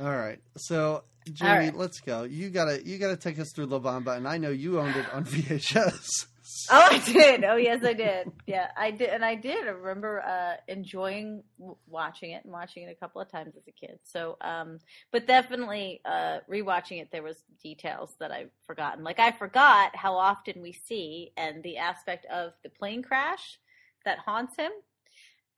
All 0.00 0.16
right, 0.16 0.40
so 0.56 1.04
Jamie, 1.30 1.66
right. 1.66 1.76
let's 1.76 2.00
go. 2.00 2.22
You 2.22 2.50
gotta 2.50 2.84
you 2.86 2.98
gotta 2.98 3.16
take 3.16 3.38
us 3.38 3.52
through 3.54 3.66
La 3.66 3.78
Bamba, 3.78 4.16
and 4.16 4.26
I 4.26 4.38
know 4.38 4.50
you 4.50 4.80
owned 4.80 4.96
it 4.96 5.12
on 5.12 5.24
VHS. 5.26 6.26
Oh, 6.70 6.88
I 6.90 6.98
did. 6.98 7.44
Oh, 7.44 7.56
yes, 7.56 7.84
I 7.84 7.92
did. 7.92 8.32
Yeah, 8.46 8.68
I 8.76 8.90
did, 8.90 9.10
and 9.10 9.24
I 9.24 9.34
did. 9.34 9.66
I 9.66 9.70
remember 9.70 10.20
uh, 10.22 10.54
enjoying 10.68 11.42
watching 11.86 12.32
it 12.32 12.44
and 12.44 12.52
watching 12.52 12.84
it 12.84 12.90
a 12.90 12.94
couple 12.94 13.20
of 13.20 13.30
times 13.30 13.54
as 13.56 13.62
a 13.68 13.72
kid. 13.72 13.98
So, 14.04 14.36
um, 14.40 14.78
but 15.12 15.26
definitely 15.26 16.00
uh, 16.04 16.38
rewatching 16.50 17.00
it, 17.00 17.10
there 17.12 17.22
was 17.22 17.36
details 17.62 18.14
that 18.20 18.32
I've 18.32 18.50
forgotten. 18.66 19.04
Like 19.04 19.20
I 19.20 19.32
forgot 19.32 19.94
how 19.94 20.14
often 20.14 20.60
we 20.60 20.72
see 20.72 21.32
and 21.36 21.62
the 21.62 21.78
aspect 21.78 22.26
of 22.26 22.52
the 22.62 22.70
plane 22.70 23.02
crash 23.02 23.58
that 24.04 24.18
haunts 24.18 24.56
him, 24.56 24.72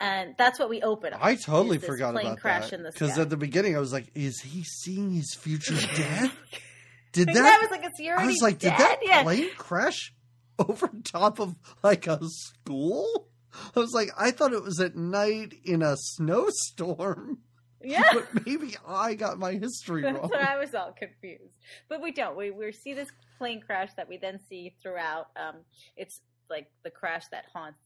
and 0.02 0.35
that's 0.37 0.59
what 0.59 0.68
we 0.68 0.82
open. 0.82 1.14
on, 1.14 1.21
I 1.23 1.37
totally 1.37 1.78
forgot 1.78 2.14
plane 2.14 2.26
about 2.26 2.40
crash 2.40 2.71
that 2.71 2.92
because 2.92 3.16
at 3.18 3.30
the 3.30 3.37
beginning 3.37 3.76
I 3.76 3.78
was 3.78 3.92
like, 3.92 4.11
"Is 4.16 4.40
he 4.40 4.64
seeing 4.64 5.12
his 5.12 5.35
future 5.35 5.75
death?" 5.97 6.37
Did 7.12 7.28
that? 7.28 7.37
I 7.37 7.59
was 7.62 7.71
like, 7.71 7.85
"Is 7.85 7.92
he 7.97 8.11
I 8.11 8.26
was 8.26 8.42
like, 8.42 8.59
dead?" 8.59 8.76
did 8.76 8.80
that 8.80 8.99
yeah. 9.02 9.23
plane 9.23 9.50
crash 9.56 10.12
over 10.59 10.90
top 11.04 11.38
of 11.38 11.54
like 11.82 12.06
a 12.09 12.18
school? 12.23 13.28
I 13.76 13.80
was 13.80 13.92
like, 13.92 14.11
I 14.18 14.30
thought 14.30 14.54
it 14.54 14.62
was 14.62 14.80
at 14.80 14.97
night 14.97 15.52
in 15.62 15.82
a 15.82 15.94
snowstorm, 15.97 17.40
yeah. 17.85 18.02
but 18.14 18.47
maybe 18.47 18.76
I 18.88 19.14
got 19.14 19.38
my 19.38 19.52
history 19.52 20.02
That's 20.02 20.18
wrong. 20.18 20.30
I 20.35 20.56
was 20.56 20.75
all 20.75 20.94
confused. 20.99 21.52
But 21.90 22.02
we 22.02 22.12
don't. 22.12 22.37
We 22.37 22.50
we 22.50 22.73
see 22.73 22.94
this 22.94 23.11
plane 23.38 23.61
crash 23.61 23.90
that 23.97 24.09
we 24.09 24.16
then 24.16 24.40
see 24.49 24.75
throughout. 24.82 25.26
Um, 25.37 25.56
it's 25.97 26.21
like 26.50 26.68
the 26.82 26.90
crash 26.90 27.26
that 27.30 27.44
haunts 27.52 27.78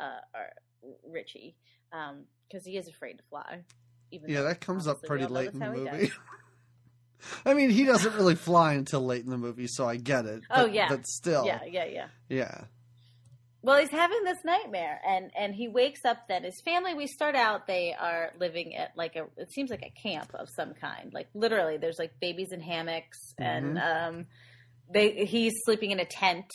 uh, 0.00 0.20
our 0.34 0.50
Ritchie 1.06 1.56
because 1.90 2.64
he 2.64 2.76
is 2.76 2.88
afraid 2.88 3.18
to 3.18 3.24
fly. 3.30 3.60
Even 4.10 4.30
Yeah, 4.30 4.42
that 4.42 4.60
comes 4.60 4.86
up 4.86 5.02
pretty 5.02 5.26
late 5.26 5.52
in 5.52 5.58
the 5.58 5.70
movie. 5.70 6.12
I 7.44 7.52
mean, 7.54 7.70
he 7.70 7.84
doesn't 7.84 8.14
really 8.14 8.36
fly 8.36 8.74
until 8.74 9.00
late 9.04 9.24
in 9.24 9.30
the 9.30 9.36
movie, 9.38 9.66
so 9.66 9.86
I 9.88 9.96
get 9.96 10.24
it. 10.24 10.42
Oh, 10.50 10.66
yeah. 10.66 10.88
but 10.88 11.04
still, 11.06 11.44
Yeah, 11.44 11.60
yeah, 11.68 11.84
yeah. 11.84 12.06
yeah. 12.28 12.64
Well, 13.60 13.80
he's 13.80 13.90
having 13.90 14.22
this 14.22 14.38
nightmare, 14.44 15.00
and 15.04 15.32
and 15.36 15.52
he 15.52 15.66
wakes 15.66 16.04
up. 16.04 16.28
Then 16.28 16.44
his 16.44 16.60
family. 16.64 16.94
We 16.94 17.08
start 17.08 17.34
out. 17.34 17.66
They 17.66 17.92
are 17.92 18.30
living 18.38 18.76
at 18.76 18.96
like 18.96 19.16
a. 19.16 19.24
It 19.36 19.50
seems 19.52 19.68
like 19.68 19.82
a 19.82 19.92
camp 20.00 20.30
of 20.32 20.48
some 20.48 20.74
kind. 20.74 21.12
Like 21.12 21.26
literally, 21.34 21.76
there's 21.76 21.98
like 21.98 22.12
babies 22.20 22.52
in 22.52 22.60
hammocks, 22.60 23.34
and 23.36 23.76
Mm-hmm. 23.76 24.16
um, 24.18 24.26
they 24.94 25.24
he's 25.26 25.54
sleeping 25.64 25.90
in 25.90 25.98
a 25.98 26.04
tent, 26.04 26.46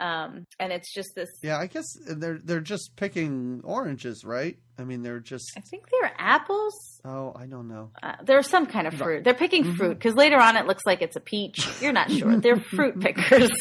um, 0.00 0.46
and 0.58 0.72
it's 0.72 0.92
just 0.92 1.10
this. 1.14 1.28
Yeah, 1.42 1.58
I 1.58 1.66
guess 1.66 1.84
they're 2.06 2.38
they're 2.42 2.60
just 2.60 2.96
picking 2.96 3.60
oranges, 3.64 4.24
right? 4.24 4.56
I 4.78 4.84
mean, 4.84 5.02
they're 5.02 5.20
just 5.20 5.52
I 5.56 5.60
think 5.60 5.84
they're 5.90 6.12
apples. 6.18 6.74
oh, 7.04 7.32
I 7.36 7.46
don't 7.46 7.68
know. 7.68 7.90
Uh, 8.02 8.14
they're 8.24 8.42
some 8.42 8.66
kind 8.66 8.86
of 8.86 8.94
fruit. 8.94 9.22
They're 9.24 9.34
picking 9.34 9.62
Mm-hmm. 9.64 9.74
fruit 9.76 9.94
because 9.98 10.14
later 10.14 10.38
on 10.40 10.56
it 10.56 10.66
looks 10.66 10.82
like 10.86 11.02
it's 11.02 11.14
a 11.16 11.20
peach. 11.20 11.68
You're 11.80 11.92
not 11.92 12.10
sure. 12.10 12.36
They're 12.40 12.56
fruit 12.76 12.98
pickers. 13.00 13.52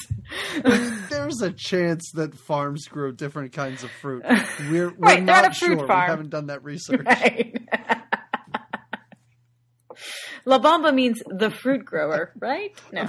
There's 1.09 1.41
a 1.41 1.51
chance 1.51 2.11
that 2.15 2.33
farms 2.35 2.87
grow 2.87 3.11
different 3.11 3.51
kinds 3.53 3.83
of 3.83 3.91
fruit. 3.91 4.23
We're, 4.69 4.89
we're 4.89 4.89
Right, 4.97 5.17
they're 5.17 5.35
not 5.43 5.51
a 5.51 5.53
fruit 5.53 5.79
sure. 5.79 5.87
farm. 5.87 6.05
We 6.05 6.09
haven't 6.11 6.29
done 6.29 6.47
that 6.47 6.63
research. 6.63 7.05
right. 7.05 7.57
La 10.45 10.59
Bamba 10.59 10.93
means 10.93 11.21
the 11.27 11.51
fruit 11.51 11.85
grower, 11.85 12.31
right? 12.39 12.71
No. 12.91 13.07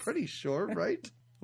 Pretty 0.00 0.26
sure, 0.26 0.66
right? 0.66 0.98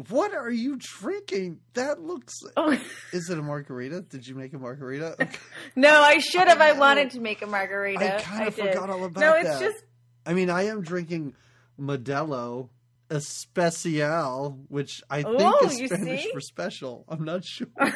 What 0.08 0.34
are 0.34 0.50
you 0.50 0.76
drinking? 0.78 1.60
That 1.74 2.00
looks. 2.00 2.34
Oh 2.56 2.76
Is 3.12 3.28
it 3.30 3.38
a 3.38 3.42
margarita? 3.42 4.02
Did 4.02 4.26
you 4.26 4.34
make 4.34 4.52
a 4.52 4.58
margarita? 4.58 5.16
Okay. 5.20 5.38
no, 5.76 6.00
I 6.00 6.18
should 6.18 6.48
have. 6.48 6.60
I 6.60 6.72
know. 6.72 6.80
wanted 6.80 7.10
to 7.10 7.20
make 7.20 7.42
a 7.42 7.46
margarita. 7.46 8.16
I 8.16 8.20
kinda 8.20 8.50
did. 8.50 8.72
forgot 8.74 8.90
all 8.90 9.04
about 9.04 9.20
No, 9.20 9.34
it's 9.34 9.48
that. 9.48 9.60
just 9.60 9.84
I 10.26 10.34
mean, 10.34 10.50
I 10.50 10.64
am 10.64 10.82
drinking 10.82 11.34
Modelo 11.80 12.68
Especial, 13.10 14.58
which 14.68 15.02
I 15.10 15.22
think 15.22 15.40
Oh, 15.40 15.66
is 15.68 15.90
Spanish 15.90 16.26
for 16.32 16.40
special. 16.40 17.04
I'm 17.08 17.24
not 17.24 17.44
sure. 17.44 17.66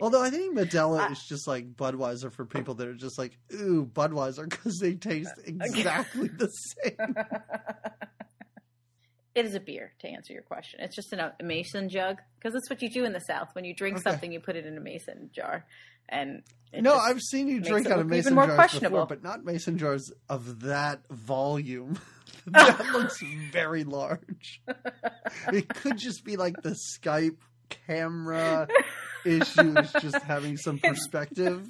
Although 0.00 0.22
I 0.22 0.30
think 0.30 0.56
Modelo 0.56 1.10
is 1.10 1.24
just 1.26 1.48
like 1.48 1.74
Budweiser 1.74 2.30
for 2.32 2.44
people 2.44 2.74
that 2.74 2.86
are 2.86 2.94
just 2.94 3.18
like, 3.18 3.36
ooh, 3.54 3.86
Budweiser, 3.86 4.48
because 4.48 4.78
they 4.78 4.94
taste 4.94 5.32
exactly 5.44 6.28
the 6.28 6.48
same. 6.48 7.14
It 9.38 9.46
is 9.46 9.54
a 9.54 9.60
beer. 9.60 9.92
To 10.00 10.08
answer 10.08 10.32
your 10.32 10.42
question, 10.42 10.80
it's 10.80 10.94
just 10.96 11.12
in 11.12 11.20
a, 11.20 11.34
mason 11.42 11.88
jug 11.88 12.18
because 12.38 12.52
that's 12.52 12.68
what 12.68 12.82
you 12.82 12.90
do 12.90 13.04
in 13.04 13.12
the 13.12 13.20
South. 13.20 13.48
When 13.54 13.64
you 13.64 13.74
drink 13.74 13.96
Okay. 13.96 14.10
something, 14.10 14.32
you 14.32 14.40
put 14.40 14.56
it 14.56 14.66
in 14.66 14.76
a 14.76 14.80
mason 14.80 15.30
jar, 15.32 15.64
and 16.08 16.42
no, 16.72 16.94
I've 16.94 17.20
seen 17.20 17.48
you 17.48 17.60
drink 17.60 17.86
out 17.86 18.00
of 18.00 18.06
mason 18.06 18.34
jars 18.34 18.78
before, 18.78 19.06
but 19.06 19.22
not 19.22 19.44
mason 19.44 19.78
jars 19.78 20.12
of 20.28 20.60
that 20.60 21.00
volume. 21.10 21.98
that 22.46 22.92
looks 22.92 23.20
very 23.52 23.84
large. 23.84 24.62
It 25.52 25.68
could 25.68 25.98
just 25.98 26.24
be 26.24 26.36
like 26.36 26.62
the 26.62 26.76
Skype 26.98 27.36
camera 27.68 28.68
issue 29.24 29.78
is 29.78 29.92
just 30.00 30.22
having 30.22 30.56
some 30.56 30.78
perspective. 30.82 31.66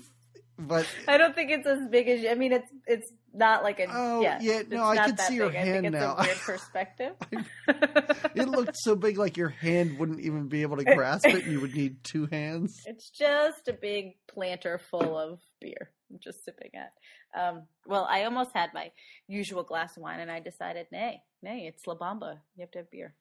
But 0.58 0.87
I 1.06 1.18
don't 1.18 1.34
think 1.34 1.50
it's 1.50 1.66
as 1.66 1.88
big 1.90 2.08
as. 2.08 2.25
I 2.30 2.34
mean, 2.34 2.52
it's 2.52 2.70
it's 2.87 3.12
not 3.38 3.62
like 3.62 3.80
a. 3.80 3.87
Oh, 3.88 4.21
yeah, 4.21 4.38
yeah, 4.40 4.62
no, 4.68 4.85
I 4.85 4.97
can 4.97 5.16
see 5.18 5.37
your 5.37 5.49
big. 5.49 5.57
I 5.57 5.62
think 5.62 5.75
hand 5.75 5.87
it's 5.87 5.95
now. 5.95 6.16
Weird 6.18 6.37
perspective. 6.38 7.14
it 7.68 8.49
looked 8.49 8.76
so 8.76 8.97
big 8.97 9.18
like 9.18 9.37
your 9.37 9.49
hand 9.49 9.99
wouldn't 9.99 10.21
even 10.21 10.49
be 10.49 10.62
able 10.62 10.76
to 10.76 10.85
grasp 10.85 11.26
it. 11.26 11.47
You 11.47 11.61
would 11.61 11.75
need 11.75 12.02
two 12.04 12.26
hands. 12.26 12.83
It's 12.87 13.11
just 13.11 13.68
a 13.68 13.73
big 13.73 14.16
planter 14.28 14.78
full 14.90 15.16
of 15.16 15.40
beer. 15.61 15.90
I'm 16.11 16.18
just 16.23 16.45
sipping 16.45 16.71
at. 16.75 16.92
Um, 17.38 17.62
well, 17.87 18.07
I 18.09 18.25
almost 18.25 18.50
had 18.54 18.71
my 18.75 18.90
usual 19.26 19.62
glass 19.62 19.97
of 19.97 20.02
wine, 20.02 20.21
and 20.21 20.30
I 20.30 20.40
decided, 20.40 20.87
nay, 20.90 21.23
nay, 21.42 21.66
it's 21.66 21.87
La 21.87 21.95
Bamba. 21.95 22.38
You 22.57 22.62
have 22.62 22.71
to 22.73 22.78
have 22.78 22.90
beer, 22.90 23.14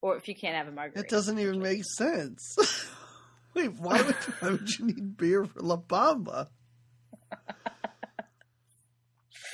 or 0.00 0.16
if 0.16 0.28
you 0.28 0.34
can't 0.34 0.56
have 0.56 0.66
a 0.66 0.72
margarita, 0.72 1.00
It 1.00 1.08
doesn't 1.08 1.38
even 1.38 1.60
make 1.60 1.84
sense. 1.84 2.56
Wait, 3.54 3.72
why 3.78 4.02
would, 4.02 4.14
why 4.40 4.50
would 4.50 4.68
you 4.78 4.86
need 4.86 5.16
beer 5.16 5.44
for 5.44 5.60
La 5.60 5.76
Bamba? 5.76 6.48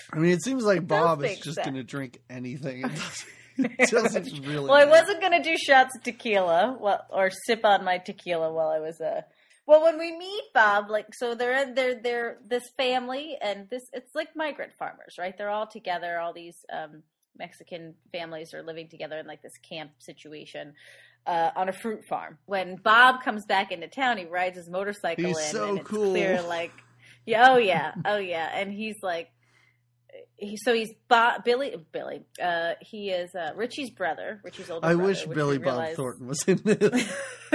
I 0.13 0.19
mean, 0.19 0.33
it 0.33 0.43
seems 0.43 0.65
like 0.65 0.87
does 0.87 1.01
Bob 1.01 1.25
is 1.25 1.39
just 1.41 1.59
going 1.59 1.75
to 1.75 1.85
drink 1.85 2.21
anything. 2.31 2.91
It 3.59 3.91
doesn't, 3.91 4.29
it 4.29 4.47
really. 4.47 4.71
Well, 4.71 4.75
I 4.75 4.85
wasn't 4.85 5.21
gonna 5.21 5.43
do 5.43 5.57
shots 5.57 5.97
of 5.97 6.05
tequila, 6.05 6.79
well, 6.81 7.05
or 7.11 7.31
sip 7.31 7.65
on 7.65 7.85
my 7.85 7.99
tequila 7.99 8.53
while 8.53 8.69
I 8.69 8.79
was 8.79 9.01
uh 9.01 9.23
Well, 9.67 9.83
when 9.83 9.99
we 9.99 10.17
meet 10.17 10.45
Bob, 10.55 10.89
like, 10.89 11.07
so 11.13 11.35
they're 11.35 11.75
they're 11.75 12.01
they're 12.01 12.39
this 12.47 12.63
family, 12.77 13.37
and 13.43 13.69
this 13.69 13.83
it's 13.93 14.15
like 14.15 14.29
migrant 14.37 14.75
farmers, 14.79 15.17
right? 15.19 15.37
They're 15.37 15.51
all 15.51 15.67
together. 15.67 16.21
All 16.21 16.33
these 16.33 16.55
um, 16.73 17.03
Mexican 17.37 17.95
families 18.13 18.55
are 18.55 18.63
living 18.63 18.89
together 18.89 19.19
in 19.19 19.27
like 19.27 19.43
this 19.43 19.59
camp 19.69 19.91
situation. 19.99 20.75
Uh, 21.27 21.51
on 21.57 21.69
a 21.69 21.73
fruit 21.73 22.05
farm. 22.09 22.39
When 22.47 22.77
Bob 22.77 23.23
comes 23.23 23.45
back 23.45 23.71
into 23.71 23.87
town, 23.89 24.17
he 24.17 24.25
rides 24.25 24.57
his 24.57 24.71
motorcycle 24.71 25.27
He's 25.27 25.37
in, 25.37 25.45
so 25.51 25.69
and 25.69 25.79
it's 25.81 25.89
cool. 25.89 26.13
clear, 26.13 26.41
like, 26.41 26.73
yeah, 27.27 27.49
oh 27.51 27.59
yeah, 27.59 27.93
oh 28.07 28.17
yeah, 28.17 28.49
and 28.55 28.73
he's 28.73 28.97
like, 29.03 29.29
he, 30.37 30.57
so 30.57 30.73
he's 30.73 30.93
Billy. 31.45 31.77
Billy. 31.93 32.23
Uh, 32.43 32.73
he 32.81 33.11
is 33.11 33.35
uh, 33.35 33.51
Ritchie's 33.55 33.91
brother. 33.91 34.41
Ritchie's 34.45 34.71
older. 34.71 34.87
I 34.87 34.95
brother, 34.95 35.09
wish 35.09 35.27
Billy 35.27 35.59
Bob 35.59 35.95
Thornton 35.95 36.27
was 36.27 36.43
in 36.45 36.61
this. 36.65 37.13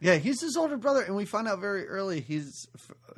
yeah, 0.00 0.16
he's 0.16 0.40
his 0.40 0.56
older 0.56 0.76
brother, 0.76 1.02
and 1.02 1.16
we 1.16 1.24
find 1.24 1.48
out 1.48 1.60
very 1.60 1.86
early 1.86 2.20
he's 2.20 2.66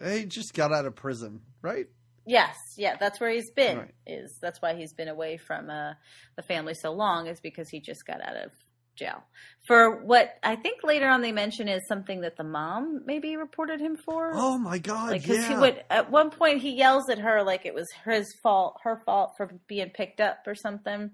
he 0.05 0.25
just 0.25 0.55
got 0.55 0.73
out 0.73 0.87
of 0.87 0.95
prison, 0.95 1.41
right? 1.61 1.87
yes, 2.27 2.57
yeah, 2.77 2.97
that's 2.99 3.21
where 3.21 3.31
he's 3.31 3.51
been. 3.51 3.79
Right. 3.79 3.95
Is 4.07 4.39
that's 4.41 4.61
why 4.63 4.75
he's 4.75 4.93
been 4.93 5.09
away 5.09 5.37
from 5.37 5.71
uh, 5.71 5.95
the 6.37 6.43
family 6.43 6.75
so 6.75 6.93
long? 6.93 7.27
Is 7.27 7.41
because 7.41 7.69
he 7.69 7.81
just 7.81 8.07
got 8.07 8.21
out 8.21 8.37
of 8.37 8.53
jail 8.97 9.25
for 9.67 10.03
what 10.03 10.39
I 10.43 10.57
think 10.57 10.83
later 10.83 11.09
on 11.09 11.23
they 11.23 11.33
mention 11.33 11.69
is 11.69 11.87
something 11.87 12.23
that 12.23 12.37
the 12.37 12.45
mom 12.45 13.03
maybe 13.07 13.37
reported 13.37 13.81
him 13.81 13.97
for. 13.97 14.33
Oh 14.35 14.59
my 14.59 14.79
god! 14.79 15.11
like 15.13 15.23
because 15.23 15.39
yeah. 15.39 15.49
he 15.49 15.55
would 15.55 15.85
at 15.89 16.11
one 16.11 16.31
point 16.31 16.63
he 16.63 16.71
yells 16.71 17.09
at 17.09 17.19
her 17.19 17.43
like 17.43 17.65
it 17.65 17.75
was 17.75 17.89
his 18.05 18.35
fault 18.43 18.81
her 18.83 19.01
fault 19.07 19.35
for 19.37 19.51
being 19.69 19.91
picked 19.91 20.21
up 20.21 20.39
or 20.47 20.55
something 20.55 21.11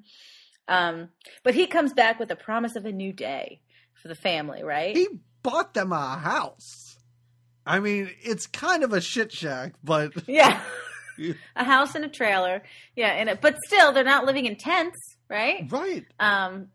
um 0.67 1.09
but 1.45 1.55
he 1.55 1.67
comes 1.67 1.93
back 1.93 2.19
with 2.19 2.31
a 2.31 2.37
promise 2.37 2.77
of 2.77 2.85
a 2.87 2.93
new 2.93 3.13
day 3.13 3.61
for 3.95 4.09
the 4.09 4.15
family 4.15 4.63
right 4.63 4.97
he 4.97 5.09
bought 5.43 5.75
them 5.75 5.93
a 5.93 6.17
house. 6.17 6.97
I 7.67 7.81
mean, 7.81 8.11
it's 8.23 8.47
kind 8.47 8.83
of 8.83 8.95
a 8.95 9.01
shit 9.01 9.31
shack, 9.31 9.75
but 9.85 10.13
yeah 10.29 10.61
Yeah. 11.21 11.33
a 11.57 11.65
house 11.65 11.97
and 11.97 12.05
a 12.05 12.09
trailer 12.09 12.63
yeah 12.95 13.09
and 13.09 13.29
it, 13.29 13.41
but 13.41 13.57
still 13.67 13.91
they're 13.91 14.05
not 14.05 14.25
living 14.25 14.47
in 14.47 14.55
tents 14.55 15.17
right 15.29 15.67
right. 15.69 16.07
um 16.21 16.69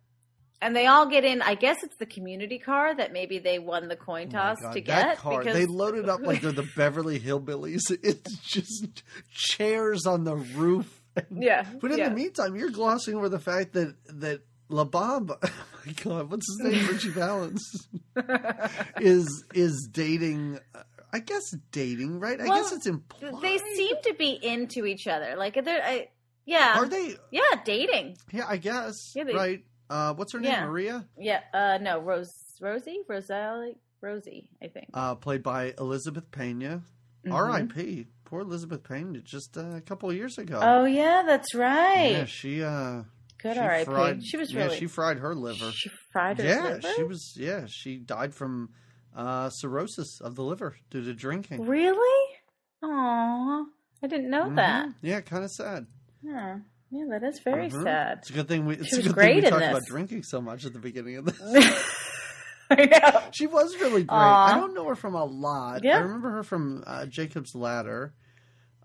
and 0.63 0.75
they 0.75 0.87
all 0.87 1.05
get 1.07 1.23
in 1.23 1.41
i 1.41 1.53
guess 1.55 1.83
it's 1.83 1.95
the 1.97 2.05
community 2.05 2.57
car 2.57 2.95
that 2.95 3.13
maybe 3.13 3.37
they 3.39 3.59
won 3.59 3.87
the 3.87 3.95
coin 3.95 4.27
Oh 4.29 4.31
toss 4.37 4.61
God, 4.61 4.73
to 4.73 4.81
that 4.81 4.85
get 4.85 5.17
car, 5.17 5.39
because 5.39 5.55
they 5.55 5.65
loaded 5.65 6.09
up 6.09 6.21
like 6.21 6.41
they're 6.41 6.51
the 6.51 6.67
Beverly 6.75 7.19
Hillbillies. 7.19 7.81
It's 8.01 8.37
just 8.37 9.03
chairs 9.31 10.05
on 10.05 10.23
the 10.23 10.35
roof. 10.35 11.01
yeah 11.31 11.65
But 11.81 11.91
in 11.91 11.97
yeah. 11.99 12.09
the 12.09 12.15
meantime, 12.15 12.55
you're 12.55 12.71
glossing 12.71 13.15
over 13.15 13.29
the 13.29 13.39
fact 13.39 13.73
that 13.73 13.95
that 14.07 14.41
La 14.69 14.85
Bamba, 14.85 15.37
oh 15.43 15.49
my 15.85 15.91
God, 16.03 16.31
what's 16.31 16.47
his 16.57 16.71
name? 16.73 16.87
Ritchie 16.87 17.09
Valens 17.09 17.61
is 18.99 19.43
is 19.53 19.87
dating. 19.91 20.59
I 21.11 21.19
guess 21.19 21.43
dating, 21.71 22.19
right? 22.19 22.41
I 22.41 22.45
Well, 22.45 22.63
guess 22.63 22.71
it's 22.71 22.87
implied. 22.87 23.39
they 23.41 23.59
seem 23.75 23.95
to 24.03 24.15
be 24.17 24.31
into 24.41 24.85
each 24.87 25.05
other 25.07 25.35
like 25.37 25.53
they're 25.63 25.83
I, 25.83 26.07
yeah 26.45 26.79
Are 26.79 26.87
they? 26.87 27.15
yeah 27.29 27.41
dating 27.63 28.17
Yeah, 28.31 28.45
I 28.47 28.57
guess. 28.57 28.95
Yeah, 29.15 29.25
they- 29.25 29.35
right. 29.35 29.63
Uh, 29.93 30.13
what's 30.15 30.33
her 30.33 30.39
name? 30.39 30.51
Yeah. 30.51 30.65
Maria, 30.65 31.05
Yeah, 31.17 31.41
uh 31.53 31.77
no, 31.81 31.99
Rose 31.99 32.33
Rosie? 32.59 32.99
Rosalie 33.07 33.77
Rosie, 34.01 34.49
I 34.61 34.67
think. 34.67 34.87
uh, 34.93 35.15
played 35.15 35.43
by 35.43 35.73
Elizabeth 35.77 36.29
Pena. 36.31 36.81
Mhm. 37.25 37.33
R.I.P. 37.33 38.07
Poor 38.25 38.41
Elizabeth 38.41 38.83
Pena. 38.83 39.19
Just 39.21 39.55
uh, 39.57 39.75
a 39.77 39.81
couple 39.81 40.09
of 40.09 40.15
years 40.15 40.37
ago. 40.37 40.59
Oh 40.61 40.85
yeah, 40.85 41.23
that's 41.25 41.53
right. 41.55 42.11
Yeah, 42.11 42.25
she 42.25 42.63
uh, 42.63 43.03
Good 43.41 43.53
she 43.53 43.59
R.I.P. 43.59 43.85
fried- 43.85 44.23
she 44.25 44.37
was 44.37 44.53
really. 44.55 44.73
yeah, 44.73 44.75
she 44.79 44.87
fried 44.87 45.17
her 45.19 45.33
liver. 45.35 45.71
she 45.71 45.89
fried 46.11 46.37
her 46.39 46.43
yeah, 46.45 46.63
liver? 46.63 46.93
she 46.95 47.03
was. 47.03 47.33
Yeah, 47.37 47.65
she 47.67 47.97
died 47.97 48.33
from 48.33 48.69
uh, 49.15 49.49
cirrhosis 49.51 50.19
of 50.21 50.35
the 50.35 50.43
liver 50.43 50.75
due 50.89 51.03
to 51.03 51.13
drinking. 51.13 51.65
Really? 51.65 52.25
Aw, 52.81 53.63
I 54.03 54.07
didn't 54.07 54.29
know 54.29 54.53
that. 54.55 54.87
Mhm. 54.87 54.93
Yeah, 55.01 55.21
kind 55.21 55.43
of 55.45 55.51
sad. 55.51 55.85
Huh. 56.29 56.55
Yeah, 56.95 57.05
that 57.09 57.23
is 57.23 57.39
very 57.39 57.69
Mhm. 57.69 57.83
sad. 57.83 58.17
It's 58.19 58.29
a 58.29 58.33
good 58.33 58.47
thing 58.47 58.65
we. 58.65 58.75
It's 58.75 58.87
She 58.89 58.95
a 58.95 58.99
was 58.99 59.07
good 59.07 59.15
great 59.15 59.33
thing 59.35 59.43
we 59.45 59.49
talked 59.49 59.63
about 59.65 59.81
drinking 59.87 60.23
so 60.23 60.41
much 60.41 60.63
at 60.65 60.73
the 60.73 60.79
beginning 60.79 61.17
of 61.17 61.25
this. 61.25 61.39
I 62.69 62.85
know. 62.85 63.21
she 63.33 63.47
was 63.47 63.75
really 63.79 64.03
great. 64.03 64.09
Aw. 64.15 64.51
I 64.51 64.55
don't 64.55 64.73
know 64.73 64.87
her 64.87 64.95
from 64.95 65.15
a 65.15 65.25
lot. 65.25 65.83
Yeah. 65.83 65.97
I 65.97 66.01
remember 66.01 66.31
her 66.31 66.43
from 66.43 66.83
uh, 66.87 67.05
Jacob's 67.07 67.53
Ladder. 67.55 68.13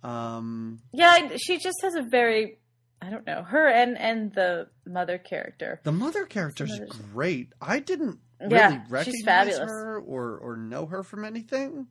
Um, 0.03 0.81
Yeah, 0.93 1.09
I, 1.11 1.37
she 1.37 1.59
just 1.59 1.77
has 1.83 1.95
a 1.95 2.03
very 2.03 2.59
I 3.01 3.11
don't 3.11 3.27
know 3.27 3.43
her 3.43 3.69
and 3.69 3.97
and 3.99 4.33
the 4.35 4.69
mother 4.87 5.19
character. 5.19 5.81
the 5.85 5.93
mother 5.93 6.25
character 6.27 6.65
is 6.65 6.81
great. 7.13 7.53
I 7.61 7.79
didn't 7.81 8.19
really 8.41 8.81
she's 9.05 9.25
recognize 9.25 9.59
her 9.59 10.01
or 10.01 10.37
or 10.39 10.57
know 10.57 10.87
her 10.87 11.03
from 11.03 11.25
anything. 11.25 11.87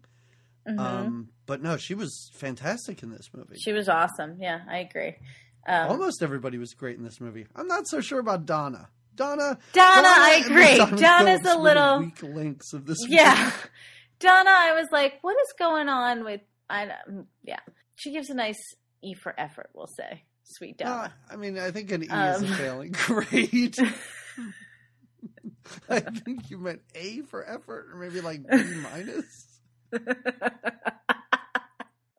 Mhm. 0.67 0.79
Um, 0.79 1.29
but 1.45 1.61
no, 1.61 1.77
she 1.77 1.93
was 1.93 2.29
fantastic 2.33 3.01
in 3.03 3.09
this 3.09 3.29
movie. 3.33 3.55
she 3.57 3.71
was 3.71 3.87
awesome. 3.87 4.35
Yeah, 4.39 4.59
I 4.69 4.79
agree. 4.79 5.15
Um, 5.65 5.89
Almost 5.91 6.21
everybody 6.23 6.57
was 6.57 6.73
great 6.73 6.97
in 6.97 7.03
this 7.03 7.19
movie. 7.19 7.45
I'm 7.55 7.67
not 7.67 7.87
so 7.87 7.99
sure 8.01 8.19
about 8.19 8.45
Donna. 8.45 8.89
Donna. 9.15 9.57
Donna, 9.73 10.07
I 10.07 10.43
and 10.45 10.45
agree. 10.45 10.77
Donna's 11.01 11.45
a 11.45 11.57
little- 11.57 11.99
weak 11.99 12.21
links 12.21 12.71
of 12.73 12.85
this. 12.85 12.97
Yeah. 13.07 13.33
movie. 13.43 13.55
Donna, 14.19 14.49
I 14.51 14.73
was 14.73 14.87
like, 14.91 15.15
what 15.21 15.33
is 15.41 15.53
going 15.59 15.89
on 15.89 16.23
with 16.23 16.41
I 16.69 16.85
don't- 16.85 17.27
yeah. 17.43 17.59
She 17.95 18.11
gives 18.11 18.29
a 18.29 18.35
nice 18.35 18.59
E 19.01 19.13
for 19.15 19.33
effort, 19.39 19.69
we'll 19.73 19.87
say. 19.87 20.23
Sweet 20.43 20.81
Uh, 20.81 20.85
Donna. 20.85 21.13
I 21.31 21.35
mean, 21.35 21.57
I 21.59 21.71
think 21.71 21.91
an 21.91 22.03
E 22.03 22.05
is 22.05 22.11
Um. 22.11 22.45
a 22.45 22.47
failing 22.57 22.91
grade. 22.91 23.75
I 25.89 25.99
think 25.99 26.49
you 26.49 26.57
meant 26.59 26.81
A 26.95 27.21
for 27.23 27.43
effort, 27.47 27.89
or 27.91 27.97
maybe 27.97 28.21
like 28.21 28.41
B 28.49 28.57
minus. 28.81 29.59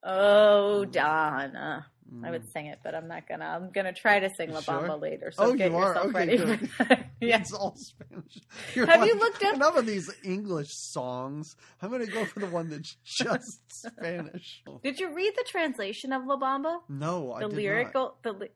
oh, 0.02 0.84
Donna. 0.84 1.86
I 2.10 2.28
Mm. 2.28 2.30
would 2.30 2.50
sing 2.52 2.66
it, 2.66 2.78
but 2.82 2.94
I'm 2.94 3.06
not 3.06 3.28
gonna. 3.28 3.44
I'm 3.44 3.70
gonna 3.70 3.92
try 3.92 4.18
to 4.18 4.30
sing 4.34 4.50
La 4.50 4.60
Sure. 4.60 4.74
Bamba 4.80 4.98
later. 5.00 5.30
So 5.30 5.44
Oh, 5.44 5.54
get 5.54 5.70
you 5.70 5.76
are? 5.76 5.88
yourself 5.88 6.06
Okay, 6.06 6.14
ready 6.14 6.36
good. 6.38 6.70
yeah. 7.20 7.40
It's 7.40 7.52
all 7.52 7.76
Spanish. 7.76 8.38
You're 8.74 8.86
Have 8.86 9.04
you 9.04 9.14
looked 9.18 9.44
up- 9.44 9.54
enough 9.54 9.76
of 9.76 9.84
these 9.84 10.10
English 10.24 10.72
songs? 10.74 11.54
I'm 11.82 11.90
to 11.90 12.06
go 12.06 12.24
for 12.24 12.40
the 12.40 12.46
one 12.46 12.70
that's 12.70 12.96
just 13.04 13.60
Spanish. 13.70 14.62
Did 14.82 14.98
you 15.00 15.14
read 15.14 15.34
the 15.36 15.44
translation 15.46 16.14
of 16.14 16.24
La 16.24 16.38
Bamba? 16.38 16.80
No, 16.88 17.32
I 17.34 17.40
The 17.40 17.48
did 17.48 17.56
lyrical, 17.56 18.16
the 18.22 18.32
li- 18.32 18.48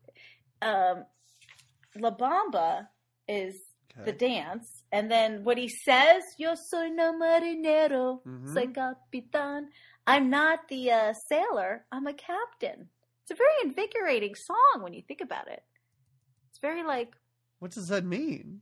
um, 0.63 1.05
La 1.97 2.11
Bamba 2.17 2.89
is 3.29 3.57
not. 3.97 4.07
the 4.07 4.13
dance, 4.13 4.83
and 4.91 5.11
then 5.11 5.45
what 5.45 5.59
he 5.59 5.69
says, 5.69 6.23
"Yo 6.39 6.55
soy 6.55 6.89
no 6.89 7.13
marinero, 7.13 8.23
Mhm. 8.25 8.55
soy 8.55 8.67
capitán." 8.69 9.67
I'm 10.07 10.31
not 10.31 10.69
the 10.69 10.91
uh, 10.91 11.13
sailor. 11.29 11.85
I'm 11.93 12.07
a 12.07 12.15
captain. 12.15 12.89
It's 13.23 13.31
a 13.31 13.35
very 13.35 13.53
invigorating 13.65 14.35
song 14.35 14.83
when 14.83 14.93
you 14.93 15.03
think 15.07 15.21
about 15.21 15.49
it. 15.49 15.63
It's 16.51 16.59
very 16.61 16.83
like 16.83 17.13
What 17.61 17.71
does 17.71 17.89
that 17.89 18.05
mean? 18.05 18.61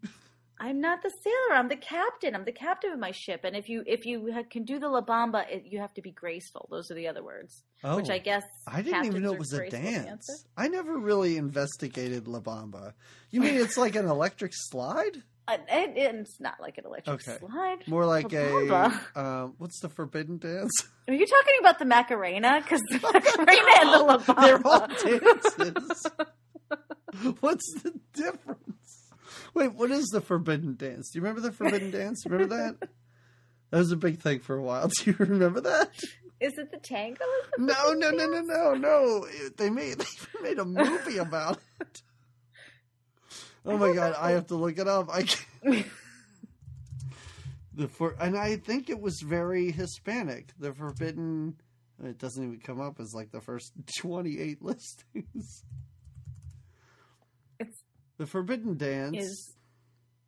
I'm 0.62 0.78
not 0.78 1.02
the 1.02 1.10
sailor. 1.24 1.58
I'm 1.58 1.68
the 1.70 1.76
captain. 1.76 2.34
I'm 2.34 2.44
the 2.44 2.52
captain 2.52 2.92
of 2.92 2.98
my 2.98 3.12
ship. 3.12 3.44
And 3.44 3.56
if 3.56 3.70
you 3.70 3.82
if 3.86 4.04
you 4.04 4.30
ha- 4.30 4.42
can 4.50 4.64
do 4.64 4.78
the 4.78 4.88
La 4.88 5.00
Bamba, 5.00 5.48
it, 5.50 5.64
you 5.64 5.80
have 5.80 5.94
to 5.94 6.02
be 6.02 6.10
graceful. 6.10 6.68
Those 6.70 6.90
are 6.90 6.94
the 6.94 7.08
other 7.08 7.24
words, 7.24 7.62
Oh, 7.82 7.96
which 7.96 8.10
I 8.10 8.18
guess 8.18 8.42
I 8.66 8.82
didn't 8.82 9.06
even 9.06 9.22
know 9.22 9.32
it 9.32 9.38
was 9.38 9.54
a 9.54 9.70
dance. 9.70 10.44
I 10.58 10.68
never 10.68 10.98
really 10.98 11.38
investigated 11.38 12.28
La 12.28 12.40
Bamba. 12.40 12.92
You 13.30 13.40
mean 13.40 13.54
it's 13.54 13.78
like 13.78 13.96
an 13.96 14.06
electric 14.06 14.52
slide? 14.54 15.22
Uh, 15.48 15.56
it, 15.68 15.92
it's 15.96 16.38
not 16.40 16.54
like 16.60 16.78
an 16.78 16.84
electric 16.86 17.26
Okay. 17.28 17.38
slide. 17.38 17.78
More 17.88 18.06
like 18.06 18.32
La 18.32 18.38
a 18.38 18.42
Bamba. 18.42 19.16
um, 19.16 19.54
what's 19.58 19.80
the 19.80 19.88
forbidden 19.88 20.38
dance? 20.38 20.70
Are 21.08 21.14
you 21.14 21.26
talking 21.26 21.54
about 21.60 21.78
the 21.78 21.84
Macarena? 21.86 22.60
Because 22.62 22.80
the 22.90 22.98
Macarena 23.12 23.70
and 23.80 23.88
the 23.92 24.04
La 24.04 24.18
Bamba. 24.22 24.40
They're 24.42 24.66
all 24.66 24.86
dances. 24.86 26.06
What's 27.40 27.82
the 27.82 27.94
difference? 28.12 29.08
Wait, 29.54 29.74
what 29.74 29.90
is 29.90 30.06
the 30.12 30.20
forbidden 30.20 30.76
dance? 30.76 31.10
Do 31.10 31.18
you 31.18 31.22
remember 31.22 31.40
the 31.40 31.52
forbidden 31.52 31.90
dance? 31.90 32.24
Remember 32.26 32.54
that? 32.56 32.88
That 33.70 33.78
was 33.78 33.90
a 33.92 33.96
big 33.96 34.20
thing 34.20 34.40
for 34.40 34.56
a 34.56 34.62
while. 34.62 34.88
Do 34.88 35.10
you 35.10 35.16
remember 35.18 35.60
that? 35.62 35.90
Is 36.40 36.56
it 36.56 36.70
the 36.70 36.78
tango? 36.78 37.24
Is 37.24 37.50
No, 37.58 37.92
no, 37.92 38.10
no, 38.10 38.26
no, 38.26 38.40
no, 38.40 38.74
no. 38.74 39.26
They 39.56 39.68
made 39.70 39.98
they 39.98 40.42
made 40.42 40.58
a 40.58 40.64
movie 40.64 41.18
about 41.18 41.58
it. 41.80 42.02
Oh 43.66 43.76
my 43.76 43.92
god, 43.94 44.14
I 44.18 44.32
have 44.32 44.46
to 44.48 44.54
look 44.56 44.78
it 44.78 44.88
up. 44.88 45.08
I 45.10 45.22
can't. 45.22 45.86
The 47.72 47.86
for 47.88 48.14
and 48.20 48.36
I 48.36 48.56
think 48.56 48.90
it 48.90 49.00
was 49.00 49.20
very 49.20 49.70
Hispanic. 49.70 50.50
The 50.58 50.74
forbidden. 50.74 51.54
It 52.02 52.18
doesn't 52.18 52.42
even 52.42 52.58
come 52.60 52.80
up 52.80 52.98
as 52.98 53.14
like 53.14 53.30
the 53.30 53.40
first 53.40 53.72
twenty-eight 53.98 54.60
listings. 54.62 55.64
It's- 57.58 57.82
the 58.18 58.26
forbidden 58.26 58.76
dance. 58.76 59.16
Is 59.16 59.56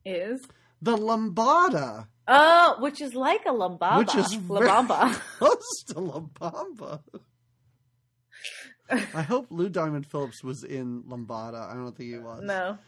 is 0.05 0.41
the 0.81 0.97
lambada, 0.97 2.07
oh, 2.29 2.77
which 2.79 3.01
is 3.03 3.15
like 3.15 3.45
a 3.45 3.51
lambada. 3.51 3.99
which 3.99 4.15
is 4.15 4.35
La 4.49 4.61
Bamba. 4.61 5.13
close 5.39 5.83
to 5.89 5.99
La 6.01 6.21
Bamba. 6.21 7.01
I 8.91 9.23
hope 9.23 9.47
Lou 9.51 9.69
Diamond 9.69 10.07
Phillips 10.07 10.43
was 10.45 10.65
in 10.65 11.03
Lambada. 11.05 11.71
I 11.71 11.75
don't 11.75 11.95
think 11.97 12.11
he 12.11 12.19
was. 12.19 12.43
no. 12.43 12.79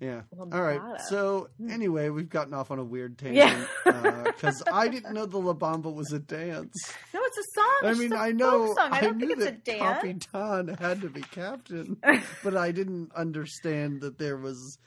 Yeah. 0.00 0.22
All 0.38 0.46
right. 0.60 0.80
So 1.08 1.48
Hmm. 1.58 1.70
anyway, 1.70 2.10
we've 2.10 2.28
gotten 2.28 2.52
off 2.52 2.70
on 2.70 2.78
a 2.78 2.84
weird 2.84 3.16
tangent 3.16 3.66
because 3.84 4.62
I 4.70 4.88
didn't 4.88 5.14
know 5.14 5.24
the 5.24 5.38
La 5.38 5.54
Bamba 5.54 5.92
was 5.92 6.12
a 6.12 6.18
dance. 6.18 6.74
No, 7.14 7.20
it's 7.22 7.38
a 7.38 7.42
song. 7.54 7.90
I 7.90 7.94
mean, 7.94 8.12
I 8.12 8.32
know 8.32 8.74
song. 8.74 8.92
I 8.92 8.98
I, 8.98 9.10
knew 9.12 9.26
think 9.28 9.32
it's 9.32 9.42
a 9.42 9.44
that 9.52 9.64
dance. 9.64 9.80
Capitan 9.80 10.68
had 10.78 11.00
to 11.00 11.08
be 11.08 11.22
captain, 11.22 11.96
but 12.44 12.56
I 12.56 12.72
didn't 12.72 13.12
understand 13.14 14.02
that 14.02 14.18
there 14.18 14.36
was. 14.36 14.78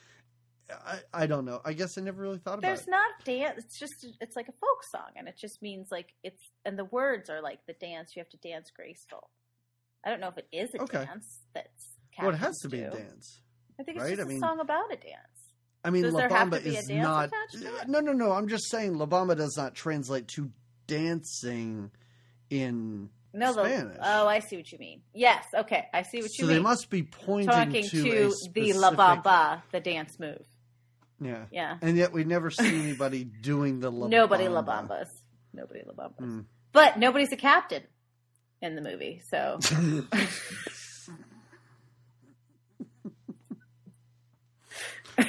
I, 0.72 1.00
I 1.12 1.26
don't 1.26 1.46
know. 1.46 1.60
I 1.66 1.74
guess 1.74 1.98
I 1.98 2.02
never 2.02 2.22
really 2.22 2.38
thought 2.38 2.60
about 2.60 2.62
There's 2.68 2.82
it. 2.82 2.86
There's 2.86 2.88
not 2.92 3.26
dance. 3.26 3.64
It's 3.66 3.80
just 3.80 4.06
it's 4.22 4.36
like 4.36 4.48
a 4.48 4.52
folk 4.52 4.84
song, 4.96 5.10
and 5.16 5.28
it 5.28 5.36
just 5.36 5.60
means 5.64 5.88
like 5.92 6.14
it's 6.24 6.52
and 6.66 6.78
the 6.78 6.86
words 6.86 7.32
are 7.32 7.42
like 7.42 7.66
the 7.66 7.74
dance. 7.74 8.16
You 8.16 8.20
have 8.20 8.30
to 8.30 8.38
dance 8.38 8.70
graceful. 8.76 9.32
I 10.06 10.10
don't 10.12 10.20
know 10.20 10.28
if 10.28 10.38
it 10.38 10.48
is 10.52 10.70
a 10.76 10.84
Okay. 10.84 11.04
dance 11.06 11.40
that's. 11.56 11.96
Captain. 12.12 12.26
Well, 12.28 12.36
it 12.36 12.38
has 12.40 12.58
to 12.60 12.70
captains 12.70 12.92
be 12.94 13.00
a 13.00 13.04
dance. 13.04 13.42
I 13.80 13.84
think 13.84 13.98
it's 13.98 14.04
right? 14.04 14.10
just 14.18 14.22
I 14.22 14.24
a 14.24 14.28
mean- 14.28 14.40
song 14.40 14.60
about 14.60 14.92
a 14.92 14.96
dance. 14.96 15.16
I 15.84 15.92
mean, 15.92 16.04
Does 16.04 16.14
La 16.14 16.28
Bamba 16.28 16.54
a 16.56 16.68
is 16.68 16.88
dance 16.88 17.32
not. 17.54 17.88
No, 17.88 18.02
no, 18.02 18.12
no. 18.12 18.34
I'm 18.34 18.50
just 18.50 18.70
saying 18.70 18.96
La 18.98 19.06
Bamba 19.06 19.38
does 19.38 19.56
not 19.56 19.76
translate 19.76 20.28
to 20.30 20.52
dancing 20.88 21.90
in 22.50 23.10
No, 23.34 23.54
the, 23.54 23.64
Spanish. 23.64 23.98
oh, 24.04 24.28
I 24.28 24.40
see 24.40 24.58
what 24.58 24.70
you 24.74 24.78
mean. 24.78 25.02
Yes, 25.14 25.46
okay, 25.56 25.88
I 25.94 26.02
see 26.02 26.22
what 26.22 26.38
you 26.38 26.46
mean. 26.46 26.50
so 26.50 26.54
they 26.56 26.60
must 26.62 26.90
be 26.90 27.04
pointing 27.04 27.48
talking 27.50 27.88
to, 27.88 28.04
to, 28.04 28.28
a 28.28 28.50
the 28.54 28.74
La 28.74 28.92
Bamba, 28.92 29.62
the 29.72 29.80
dance 29.80 30.20
move. 30.20 30.46
Yeah. 31.22 31.46
Yeah, 31.52 31.78
And 31.82 31.96
yet 31.96 32.12
we 32.12 32.24
never 32.26 32.50
see 32.50 32.68
anybody 32.82 33.24
doing 33.42 33.80
the 33.80 33.90
La 33.92 34.08
nobody 34.08 34.46
Bamba. 34.46 34.52
La 34.66 34.82
Bambas. 34.84 35.08
Nobody 35.54 35.82
La 35.86 35.94
Bambas. 35.94 36.18
Hmm. 36.18 36.40
But 36.74 37.00
nobody's 37.00 37.32
a 37.32 37.38
captain 37.38 37.84
in 38.62 38.76
the 38.76 38.82
movie, 38.82 39.22
so 39.30 39.60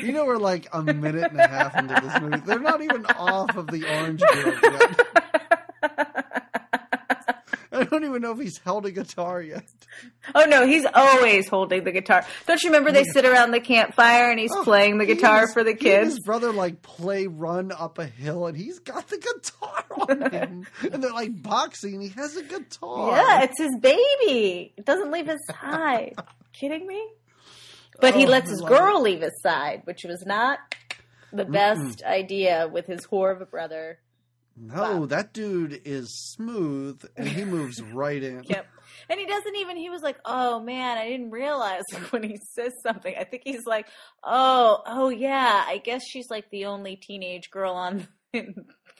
You 0.00 0.12
know, 0.12 0.24
we're 0.24 0.36
like 0.38 0.68
a 0.72 0.82
minute 0.82 1.30
and 1.30 1.40
a 1.40 1.48
half 1.48 1.76
into 1.76 1.94
this 1.94 2.20
movie. 2.20 2.40
They're 2.46 2.58
not 2.60 2.82
even 2.82 3.06
off 3.06 3.56
of 3.56 3.66
the 3.68 3.84
orange 3.98 4.20
grove 4.20 4.60
yet. 4.62 5.06
I 7.72 7.84
don't 7.84 8.04
even 8.04 8.20
know 8.20 8.32
if 8.32 8.38
he's 8.38 8.58
held 8.58 8.84
a 8.84 8.90
guitar 8.90 9.40
yet. 9.40 9.64
Oh 10.34 10.44
no, 10.44 10.66
he's 10.66 10.84
always 10.92 11.48
holding 11.48 11.84
the 11.84 11.92
guitar. 11.92 12.26
Don't 12.46 12.62
you 12.62 12.68
remember 12.70 12.92
they 12.92 13.02
oh, 13.08 13.12
sit 13.12 13.24
around 13.24 13.52
the 13.52 13.60
campfire 13.60 14.30
and 14.30 14.38
he's 14.38 14.50
Oh, 14.52 14.62
playing 14.64 14.98
the 14.98 15.06
guitar 15.06 15.48
for 15.50 15.64
the 15.64 15.72
kids? 15.74 16.10
His 16.10 16.18
brother 16.20 16.52
like 16.52 16.82
play 16.82 17.26
run 17.26 17.72
up 17.72 17.98
a 17.98 18.04
hill, 18.04 18.46
and 18.46 18.56
he's 18.56 18.80
got 18.80 19.08
the 19.08 19.16
guitar 19.18 19.84
on 20.08 20.30
him, 20.32 20.66
and 20.92 21.02
they're 21.02 21.12
like 21.12 21.42
boxing. 21.42 22.00
He 22.02 22.08
has 22.08 22.36
a 22.36 22.42
guitar. 22.42 23.12
Yeah, 23.16 23.44
it's 23.44 23.58
his 23.58 23.74
baby. 23.80 24.74
It 24.76 24.84
doesn't 24.84 25.10
leave 25.10 25.28
his 25.28 25.40
side. 25.46 26.14
Kidding 26.52 26.86
me? 26.86 27.02
But 28.00 28.14
he 28.14 28.24
Oh, 28.26 28.28
lets 28.28 28.50
his 28.50 28.60
girl 28.62 29.00
leave 29.02 29.20
his 29.20 29.40
side, 29.42 29.82
which 29.84 30.04
was 30.04 30.24
not 30.26 30.58
the 31.32 31.44
best 31.44 32.02
idea 32.02 32.68
with 32.72 32.86
his 32.86 33.06
whore 33.06 33.34
of 33.34 33.40
a 33.40 33.46
brother. 33.46 33.98
No, 34.56 34.74
Wow. 35.00 35.06
that 35.06 35.32
dude 35.32 35.80
is 35.84 36.10
smooth, 36.34 37.02
and 37.16 37.28
he 37.28 37.44
moves 37.44 37.80
right 37.94 38.22
in. 38.22 38.42
Yep. 38.44 38.66
And 39.08 39.18
he 39.20 39.26
doesn't 39.26 39.56
even, 39.56 39.76
he 39.76 39.88
was 39.90 40.02
like, 40.02 40.18
oh 40.24 40.60
man, 40.60 40.98
I 40.98 41.08
didn't 41.08 41.30
realize 41.30 41.82
when 42.10 42.22
he 42.22 42.38
says 42.54 42.72
something. 42.82 43.14
I 43.18 43.24
think 43.24 43.42
he's 43.44 43.64
like, 43.66 43.86
oh, 44.24 44.82
oh 44.86 45.08
yeah, 45.08 45.64
I 45.66 45.78
guess 45.78 46.02
she's 46.06 46.28
like 46.30 46.50
the 46.50 46.66
only 46.66 46.96
teenage 46.96 47.50
girl 47.50 47.72
on 47.74 48.06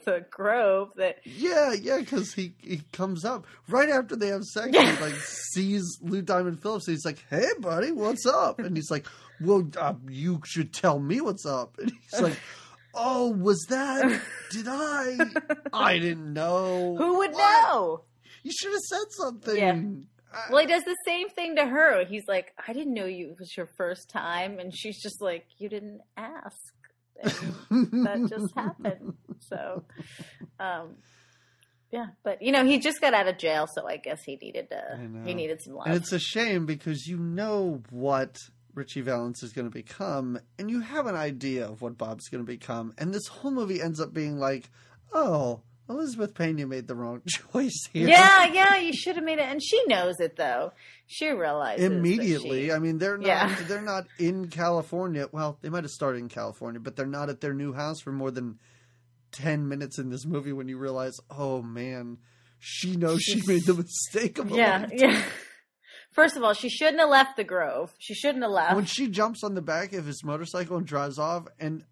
the 0.05 0.25
grove 0.31 0.91
that, 0.97 1.19
Yeah, 1.25 1.73
yeah, 1.73 1.99
because 1.99 2.33
he, 2.35 2.55
he 2.63 2.83
comes 2.93 3.25
up 3.25 3.47
right 3.69 3.89
after 3.89 4.17
they 4.17 4.29
have 4.29 4.45
sex. 4.45 4.69
He 4.77 5.03
like 5.03 5.15
sees 5.15 5.85
Lou 6.03 6.23
Diamond 6.23 6.61
Phillips. 6.63 6.87
And 6.89 6.95
he's 6.97 7.05
like, 7.05 7.25
"Hey, 7.31 7.47
buddy, 7.61 7.93
what's 7.93 8.27
up?" 8.27 8.59
And 8.59 8.77
he's 8.77 8.91
like, 8.91 9.07
"Well, 9.41 9.69
uh, 9.79 9.95
you 10.09 10.41
should 10.45 10.73
tell 10.73 10.99
me 10.99 11.21
what's 11.21 11.47
up." 11.47 11.77
And 11.79 11.91
he's 12.11 12.21
like, 12.21 12.39
"Oh, 12.95 13.31
was 13.31 13.65
that? 13.69 14.21
Did 14.51 14.67
I? 14.69 15.17
I 15.73 15.99
didn't 15.99 16.33
know. 16.33 16.97
who 16.97 17.19
would 17.19 17.33
What? 17.33 17.63
know? 17.69 18.03
You 18.43 18.53
should 18.53 18.73
have 18.73 18.81
said 18.81 19.07
something." 19.11 19.57
Yeah. 19.57 19.81
Well, 20.49 20.61
he 20.61 20.67
does 20.69 20.85
the 20.85 20.97
same 21.05 21.29
thing 21.29 21.57
to 21.57 21.67
her. 21.67 22.05
He's 22.05 22.23
like, 22.29 22.53
I 22.69 22.73
didn't 22.73 22.95
know 22.95 23.05
you 23.05 23.31
it 23.33 23.37
was 23.41 23.57
your 23.57 23.67
first 23.77 24.09
time. 24.11 24.61
And 24.61 24.73
she's 24.73 25.03
just 25.03 25.21
like, 25.21 25.45
you 25.59 25.69
didn't 25.69 26.03
ask. 26.17 26.57
And 27.71 28.07
that 28.07 28.27
just 28.29 28.55
happened. 28.55 29.15
So, 29.41 29.85
um, 30.59 30.97
yeah, 31.91 32.07
but 32.23 32.43
you 32.43 32.53
know, 32.53 32.65
he 32.65 32.79
just 32.79 33.01
got 33.01 33.15
out 33.15 33.27
of 33.27 33.39
jail, 33.39 33.67
so 33.67 33.87
I 33.87 33.97
guess 33.97 34.23
he 34.23 34.37
needed 34.37 34.71
to. 34.71 34.99
He 35.25 35.35
needed 35.35 35.61
some 35.63 35.75
love. 35.75 35.87
And 35.87 35.97
it's 35.97 36.13
a 36.13 36.19
shame 36.19 36.67
because 36.67 37.07
you 37.07 37.17
know 37.17 37.83
what 37.91 38.37
Ritchie 38.75 39.01
Valens 39.01 39.43
is 39.43 39.53
going 39.53 39.67
to 39.67 39.73
become, 39.73 40.39
and 40.59 40.71
you 40.71 40.81
have 40.81 41.07
an 41.07 41.17
idea 41.17 41.67
of 41.67 41.83
what 41.83 41.99
Bob's 41.99 42.29
going 42.29 42.45
to 42.45 42.47
become. 42.47 42.95
And 42.99 43.13
this 43.13 43.27
whole 43.27 43.51
movie 43.51 43.83
ends 43.83 44.01
up 44.01 44.13
being 44.13 44.39
like, 44.39 44.71
oh, 45.13 45.63
Elizabeth 45.91 46.35
Pena 46.35 46.67
made 46.67 46.87
the 46.89 46.95
wrong 46.95 47.21
choice 47.29 47.89
here. 47.93 48.09
yeah, 48.09 48.47
yeah, 48.53 48.77
you 48.77 48.93
should 48.95 49.17
have 49.17 49.25
made 49.25 49.39
it, 49.39 49.49
and 49.49 49.63
she 49.63 49.83
knows 49.87 50.21
it 50.21 50.37
though. 50.37 50.73
She 51.07 51.29
realizes 51.29 51.85
Immediately, 51.85 52.67
she- 52.67 52.73
I 52.73 52.79
mean, 52.79 52.99
they're 52.99 53.19
not 53.19 53.27
Yeah. 53.27 53.57
they're 53.69 53.83
not 53.83 54.05
in 54.19 54.49
California. 54.49 55.29
Well, 55.33 55.59
they 55.61 55.69
might 55.69 55.85
have 55.85 55.91
started 55.91 56.19
in 56.19 56.29
California, 56.29 56.81
but 56.81 56.97
they're 56.97 57.07
not 57.07 57.29
at 57.29 57.41
their 57.41 57.55
new 57.55 57.73
house 57.73 58.01
for 58.01 58.13
more 58.13 58.31
than 58.31 58.59
ten 59.33 59.69
minutes 59.69 59.99
in 59.99 60.09
this 60.11 60.25
movie. 60.25 60.53
When 60.53 60.69
you 60.69 60.79
realize, 60.79 61.19
oh 61.31 61.61
man, 61.63 62.19
she 62.59 62.97
knows 62.97 63.21
she 63.23 63.43
made 63.47 63.65
the 63.67 63.75
mistake 63.75 64.39
of 64.39 64.53
a 64.53 64.55
yeah, 64.57 64.87
yeah. 64.93 65.23
First 66.13 66.37
of 66.37 66.43
all, 66.43 66.55
she 66.55 66.69
shouldn't 66.69 66.99
have 66.99 67.09
left 67.09 67.37
the 67.37 67.45
Grove. 67.45 67.95
She 67.99 68.15
shouldn't 68.15 68.43
have 68.43 68.51
left. 68.53 68.75
when 68.75 68.85
she 68.85 69.07
jumps 69.09 69.45
on 69.45 69.55
the 69.55 69.63
back 69.63 69.93
of 69.93 70.05
his 70.07 70.25
motorcycle 70.25 70.77
and 70.77 70.85
drives 70.87 71.19
off, 71.21 71.47
and 71.61 71.85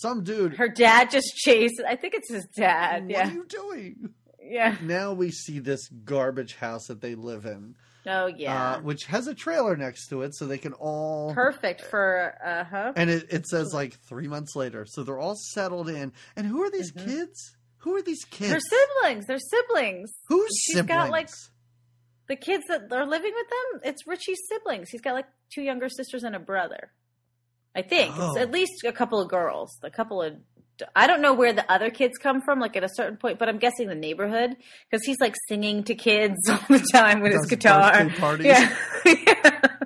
some 0.00 0.22
dude, 0.24 0.54
Her 0.56 0.68
dad 0.68 1.10
just 1.10 1.34
chased. 1.36 1.80
I 1.86 1.96
think 1.96 2.14
it's 2.14 2.30
his 2.32 2.46
dad. 2.56 3.02
what 3.04 3.10
yeah, 3.10 3.28
are 3.28 3.32
you 3.32 3.44
doing? 3.46 4.14
yeah. 4.42 4.76
Now 4.82 5.12
we 5.12 5.30
see 5.30 5.58
this 5.58 5.88
garbage 5.88 6.54
house 6.56 6.86
that 6.86 7.00
they 7.00 7.14
live 7.14 7.44
in, 7.46 7.74
Oh 8.06 8.26
yeah. 8.26 8.74
uh, 8.74 8.80
which 8.80 9.06
has 9.06 9.26
a 9.26 9.34
trailer 9.34 9.76
next 9.76 10.08
to 10.08 10.22
it, 10.22 10.34
so 10.34 10.46
they 10.46 10.58
can 10.58 10.72
all. 10.74 11.34
Perfect 11.34 11.80
for 11.82 12.34
uh 12.44 12.64
huh. 12.64 12.92
And 12.96 13.10
it, 13.10 13.26
it 13.30 13.46
says 13.46 13.72
like 13.74 13.98
three 14.08 14.28
months 14.28 14.54
later, 14.54 14.86
so 14.86 15.02
they're 15.02 15.18
all 15.18 15.36
settled 15.36 15.88
in. 15.88 16.12
And 16.36 16.46
who 16.46 16.62
are 16.62 16.70
these 16.70 16.92
Mhm. 16.92 17.04
kids? 17.04 17.56
Who 17.78 17.94
are 17.96 18.02
these 18.02 18.24
kids? 18.24 18.50
They're 18.50 18.60
siblings. 18.60 19.26
They're 19.26 19.38
siblings. 19.38 20.10
Who's 20.28 20.50
She's 20.50 20.76
siblings? 20.76 20.88
got, 20.88 21.10
like, 21.10 21.28
The 22.28 22.34
kids 22.36 22.64
that 22.68 22.90
are 22.92 23.06
living 23.06 23.32
with 23.32 23.46
them, 23.48 23.80
it's 23.92 24.04
Ritchie's 24.06 24.40
siblings. 24.48 24.88
He's 24.90 25.00
got 25.00 25.12
like 25.14 25.26
two 25.54 25.62
younger 25.62 25.88
sisters 25.88 26.24
and 26.24 26.34
a 26.34 26.40
brother. 26.40 26.90
I 27.76 27.82
think 27.82 28.14
Oh. 28.16 28.30
it's 28.32 28.40
at 28.40 28.50
least 28.50 28.84
a 28.84 28.92
couple 28.92 29.20
of 29.20 29.28
girls. 29.28 29.78
A 29.82 29.90
couple 29.90 30.22
of 30.22 30.34
I 30.94 31.06
don't 31.06 31.22
know 31.22 31.32
where 31.32 31.54
the 31.54 31.70
other 31.72 31.88
kids 31.90 32.18
come 32.18 32.42
from, 32.42 32.60
like 32.60 32.76
at 32.76 32.84
a 32.84 32.88
certain 32.88 33.16
point, 33.16 33.38
but 33.38 33.48
I'm 33.48 33.56
guessing 33.58 33.88
the 33.88 33.94
neighborhood 33.94 34.56
because 34.90 35.06
he's 35.06 35.16
like 35.20 35.34
singing 35.48 35.84
to 35.84 35.94
kids 35.94 36.36
all 36.50 36.58
the 36.68 36.86
time 36.92 37.20
with 37.20 37.32
his 37.32 37.46
guitar. 37.46 38.08
parties. 38.10 38.46
Yeah. 38.46 38.74
Yeah. 39.06 39.60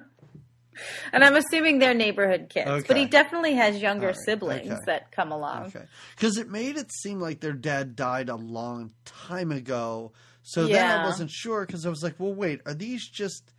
And 1.12 1.24
I'm 1.24 1.35
assuming 1.35 1.81
they're 1.81 1.92
neighborhood 1.92 2.48
kids, 2.48 2.85
but 2.87 2.96
he 2.96 3.05
definitely 3.05 3.55
has 3.55 3.83
younger 3.83 4.09
right, 4.09 4.16
siblings 4.24 4.70
okay. 4.70 4.81
that 4.87 5.11
come 5.11 5.33
along. 5.33 5.66
Okay. 5.66 5.85
Because 6.14 6.38
it 6.38 6.48
made 6.48 6.76
it 6.76 6.92
seem 6.92 7.18
like 7.20 7.40
their 7.40 7.53
dad 7.53 7.96
died 7.96 8.29
a 8.29 8.37
long 8.37 8.92
time 9.05 9.50
ago. 9.50 10.12
So 10.42 10.66
then 10.66 11.00
I 11.00 11.05
wasn't 11.05 11.31
sure 11.31 11.66
because 11.66 11.85
I 11.85 11.90
was 11.90 12.03
like, 12.03 12.14
well, 12.18 12.33
wait, 12.33 12.61
are 12.64 12.74
these 12.74 13.09
just 13.09 13.53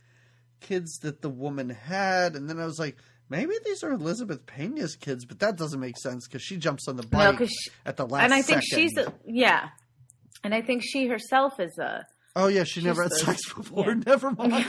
kids 0.60 0.98
that 1.00 1.20
the 1.20 1.28
woman 1.28 1.68
had? 1.68 2.36
And 2.36 2.48
then 2.48 2.58
I 2.58 2.64
was 2.64 2.78
like, 2.78 2.96
maybe 3.32 3.54
these 3.64 3.82
are 3.82 3.90
Elizabeth 3.92 4.46
Pena's 4.46 4.94
kids, 4.94 5.24
but 5.24 5.38
that 5.40 5.56
doesn't 5.56 5.80
make 5.80 5.96
sense 5.98 6.28
because 6.28 6.42
she 6.42 6.56
jumps 6.58 6.86
on 6.86 6.96
the 6.96 7.02
No, 7.04 7.08
bike 7.32 7.48
at 7.86 7.96
the 7.96 8.06
last 8.06 8.24
and 8.24 8.32
I 8.34 8.42
think 8.42 8.62
second. 8.62 8.82
she's 8.88 8.96
a, 8.98 9.12
yeah, 9.26 9.70
and 10.44 10.54
I 10.54 10.60
think 10.62 10.82
she 10.84 11.06
herself 11.08 11.58
is 11.58 11.76
a. 11.78 12.06
Oh, 12.36 12.46
yeah, 12.48 12.64
she 12.64 12.82
never 12.82 13.02
had 13.02 13.12
she's 13.16 13.24
sex 13.26 13.52
before. 13.52 13.88
yeah. 13.88 13.94
Never 14.06 14.30
mind. 14.30 14.66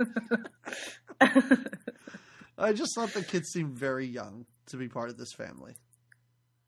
I 2.58 2.72
just 2.72 2.92
thought 2.94 3.12
the 3.12 3.22
kids 3.22 3.48
seemed 3.50 3.78
very 3.78 4.06
young 4.06 4.46
to 4.66 4.76
be 4.76 4.88
part 4.88 5.08
of 5.10 5.16
this 5.18 5.32
family. 5.32 5.74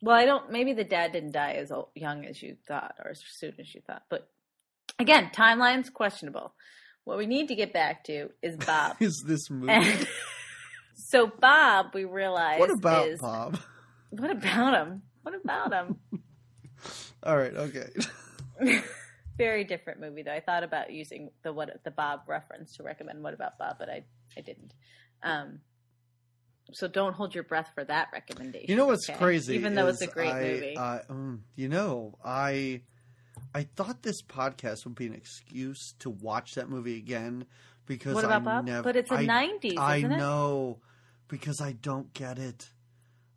well, 0.02 0.16
I 0.16 0.24
don't. 0.24 0.50
Maybe 0.50 0.72
the 0.72 0.84
dad 0.84 1.12
didn't 1.12 1.32
die 1.32 1.52
as 1.52 1.70
old, 1.70 1.88
young 1.94 2.24
as 2.24 2.42
you 2.42 2.56
thought, 2.66 2.94
or 3.04 3.10
as 3.12 3.20
soon 3.38 3.54
as 3.58 3.74
you 3.74 3.80
thought. 3.86 4.02
But 4.08 4.28
again, 4.98 5.30
timelines 5.34 5.92
questionable. 5.92 6.54
What 7.04 7.18
we 7.18 7.26
need 7.26 7.48
to 7.48 7.54
get 7.54 7.72
back 7.72 8.04
to 8.04 8.30
is 8.42 8.56
Bob. 8.56 8.96
Is 9.00 9.22
this 9.26 9.50
movie? 9.50 9.72
So 10.94 11.26
Bob, 11.26 11.86
we 11.94 12.04
realize 12.04 12.60
what 12.60 12.70
about 12.70 13.08
is 13.08 13.20
Bob? 13.20 13.58
what 14.10 14.30
about 14.30 14.74
him? 14.74 15.02
What 15.22 15.34
about 15.34 15.72
him? 15.72 15.96
All 17.22 17.36
right, 17.36 17.54
okay. 17.54 17.88
Very 19.36 19.64
different 19.64 20.00
movie 20.00 20.22
though. 20.22 20.32
I 20.32 20.40
thought 20.40 20.62
about 20.62 20.92
using 20.92 21.30
the 21.42 21.52
what 21.52 21.82
the 21.84 21.90
Bob 21.90 22.20
reference 22.28 22.76
to 22.76 22.82
recommend 22.82 23.22
What 23.22 23.34
About 23.34 23.58
Bob, 23.58 23.76
but 23.78 23.88
I 23.88 24.04
I 24.36 24.40
didn't. 24.40 24.74
Um, 25.22 25.60
so 26.72 26.86
don't 26.88 27.14
hold 27.14 27.34
your 27.34 27.44
breath 27.44 27.70
for 27.74 27.84
that 27.84 28.08
recommendation. 28.12 28.70
You 28.70 28.76
know 28.76 28.86
what's 28.86 29.08
okay? 29.08 29.18
crazy? 29.18 29.54
Even 29.54 29.74
though 29.74 29.88
it's 29.88 30.02
a 30.02 30.06
great 30.06 30.32
I- 30.32 30.42
movie. 30.42 30.78
I, 30.78 31.00
um, 31.08 31.44
you 31.56 31.68
know, 31.68 32.16
I 32.24 32.82
I 33.54 33.64
thought 33.64 34.02
this 34.02 34.22
podcast 34.22 34.84
would 34.84 34.94
be 34.94 35.06
an 35.06 35.14
excuse 35.14 35.94
to 36.00 36.10
watch 36.10 36.54
that 36.54 36.68
movie 36.68 36.96
again 36.96 37.46
because 37.86 38.14
what 38.14 38.24
about 38.24 38.42
I 38.42 38.44
Bob? 38.44 38.64
never. 38.66 38.82
but 38.82 38.96
it's 38.96 39.10
a 39.10 39.14
I, 39.14 39.26
'90s, 39.26 39.78
I 39.78 39.96
isn't 39.98 40.12
it? 40.12 40.16
know 40.18 40.78
because 41.28 41.60
I 41.60 41.72
don't 41.72 42.12
get 42.14 42.38
it. 42.38 42.68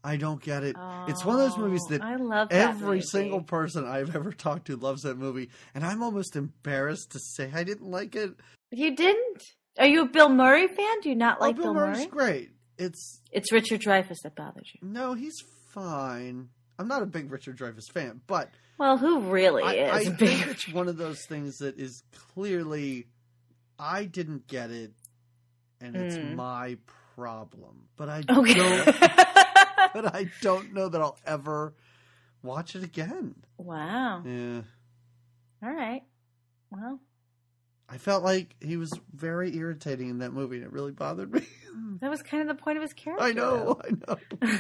I 0.04 0.16
don't 0.16 0.42
get 0.42 0.64
it. 0.64 0.76
it's 1.08 1.26
one 1.26 1.36
of 1.40 1.42
those 1.50 1.58
movies 1.58 1.82
Oh, 1.88 1.90
that 1.92 2.02
I 2.02 2.16
love 2.16 2.50
that 2.50 2.70
every 2.70 2.98
movie. 2.98 3.02
single 3.02 3.42
person 3.42 3.86
I've 3.86 4.16
ever 4.16 4.32
talked 4.32 4.68
to 4.68 4.78
loves 4.78 5.02
that 5.02 5.18
movie, 5.18 5.50
and 5.76 5.86
I'm 5.86 6.02
almost 6.04 6.36
embarrassed 6.36 7.12
to 7.12 7.20
say 7.20 7.52
I 7.54 7.64
didn't 7.64 7.90
like 7.90 8.16
it. 8.16 8.32
You 8.72 8.96
didn't? 8.96 9.44
Are 9.80 9.88
you 9.88 10.04
a 10.04 10.06
Bill 10.08 10.30
Murray 10.30 10.68
fan? 10.68 11.02
Do 11.02 11.10
you 11.10 11.16
not 11.16 11.38
oh, 11.40 11.46
like 11.46 11.56
oh, 11.56 11.62
Bill, 11.62 11.74
Bill 11.74 11.82
Murray's 11.86 11.98
Murray? 12.00 12.08
great. 12.08 12.50
It's 12.78 13.22
It's 13.32 13.52
Richard 13.52 13.82
Dreyfuss 13.82 14.18
that 14.24 14.36
bothers 14.36 14.70
you. 14.74 14.88
no, 14.88 15.14
he's 15.14 15.36
fine. 15.74 16.50
I'm 16.80 16.88
not 16.88 17.02
a 17.02 17.06
big 17.08 17.32
Richard 17.32 17.58
Dreyfuss 17.58 17.92
fan, 17.92 18.22
but 18.28 18.50
Well, 18.78 18.98
who 18.98 19.20
really 19.22 19.64
I, 19.64 19.74
is? 20.00 20.08
I 20.08 20.12
think 20.14 20.48
it's 20.48 20.72
one 20.72 20.88
of 20.88 20.98
those 20.98 21.20
things 21.28 21.58
that 21.58 21.80
is 21.80 22.04
clearly 22.34 23.08
I 23.80 24.06
didn't 24.06 24.48
get 24.48 24.72
it, 24.72 24.92
and 25.82 25.96
it's 25.96 26.18
Hmm. 26.18 26.36
my 26.36 26.78
problem. 27.16 27.88
But 27.96 28.10
I 28.10 28.22
Okay. 28.30 28.54
don't. 28.54 28.86
but 29.94 30.16
I 30.16 30.30
don't 30.42 30.74
know 30.74 30.90
that 30.90 31.02
I'll 31.02 31.18
ever 31.26 31.74
watch 32.44 32.76
it 32.76 32.84
again. 32.84 33.36
wow. 33.58 34.24
Yeah. 34.26 34.62
All 35.64 35.72
right. 35.74 36.04
Well, 36.72 37.00
I 37.90 37.98
felt 37.98 38.24
like 38.24 38.56
he 38.60 38.78
was 38.78 39.00
very 39.16 39.56
irritating 39.56 40.10
in 40.10 40.20
that 40.20 40.34
movie, 40.34 40.58
and 40.58 40.66
it 40.66 40.72
really 40.74 40.92
bothered 40.92 41.32
me. 41.32 41.42
that 42.02 42.10
was 42.10 42.22
kind 42.22 42.42
of 42.42 42.56
the 42.56 42.62
point 42.62 42.78
of 42.78 42.82
his 42.82 42.94
character. 42.94 43.24
I 43.24 43.32
know, 43.34 43.80
I 43.84 43.90
know. 44.08 44.58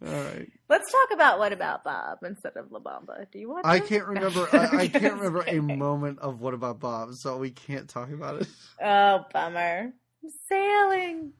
Though. 0.00 0.08
All 0.10 0.24
right, 0.24 0.48
Let's 0.68 0.90
talk 0.92 1.08
about 1.12 1.38
what 1.38 1.52
about 1.52 1.84
Bob 1.84 2.18
instead 2.22 2.56
of 2.56 2.70
La 2.70 2.80
Bamba. 2.80 3.30
Do 3.30 3.38
you 3.38 3.48
want? 3.50 3.66
I 3.66 3.80
can't 3.80 4.06
remember. 4.08 4.48
I, 4.52 4.66
I 4.66 4.88
can't 4.88 4.92
Just 4.92 5.14
remember 5.14 5.44
a 5.46 5.60
moment 5.60 6.18
of 6.20 6.40
what 6.40 6.54
about 6.54 6.80
Bob, 6.80 7.14
so 7.14 7.38
we 7.38 7.50
can't 7.50 7.88
talk 7.88 8.10
about 8.10 8.42
it. 8.42 8.48
Oh, 8.82 9.24
bummer. 9.32 9.92
I'm 10.22 10.30
sailing. 10.48 11.32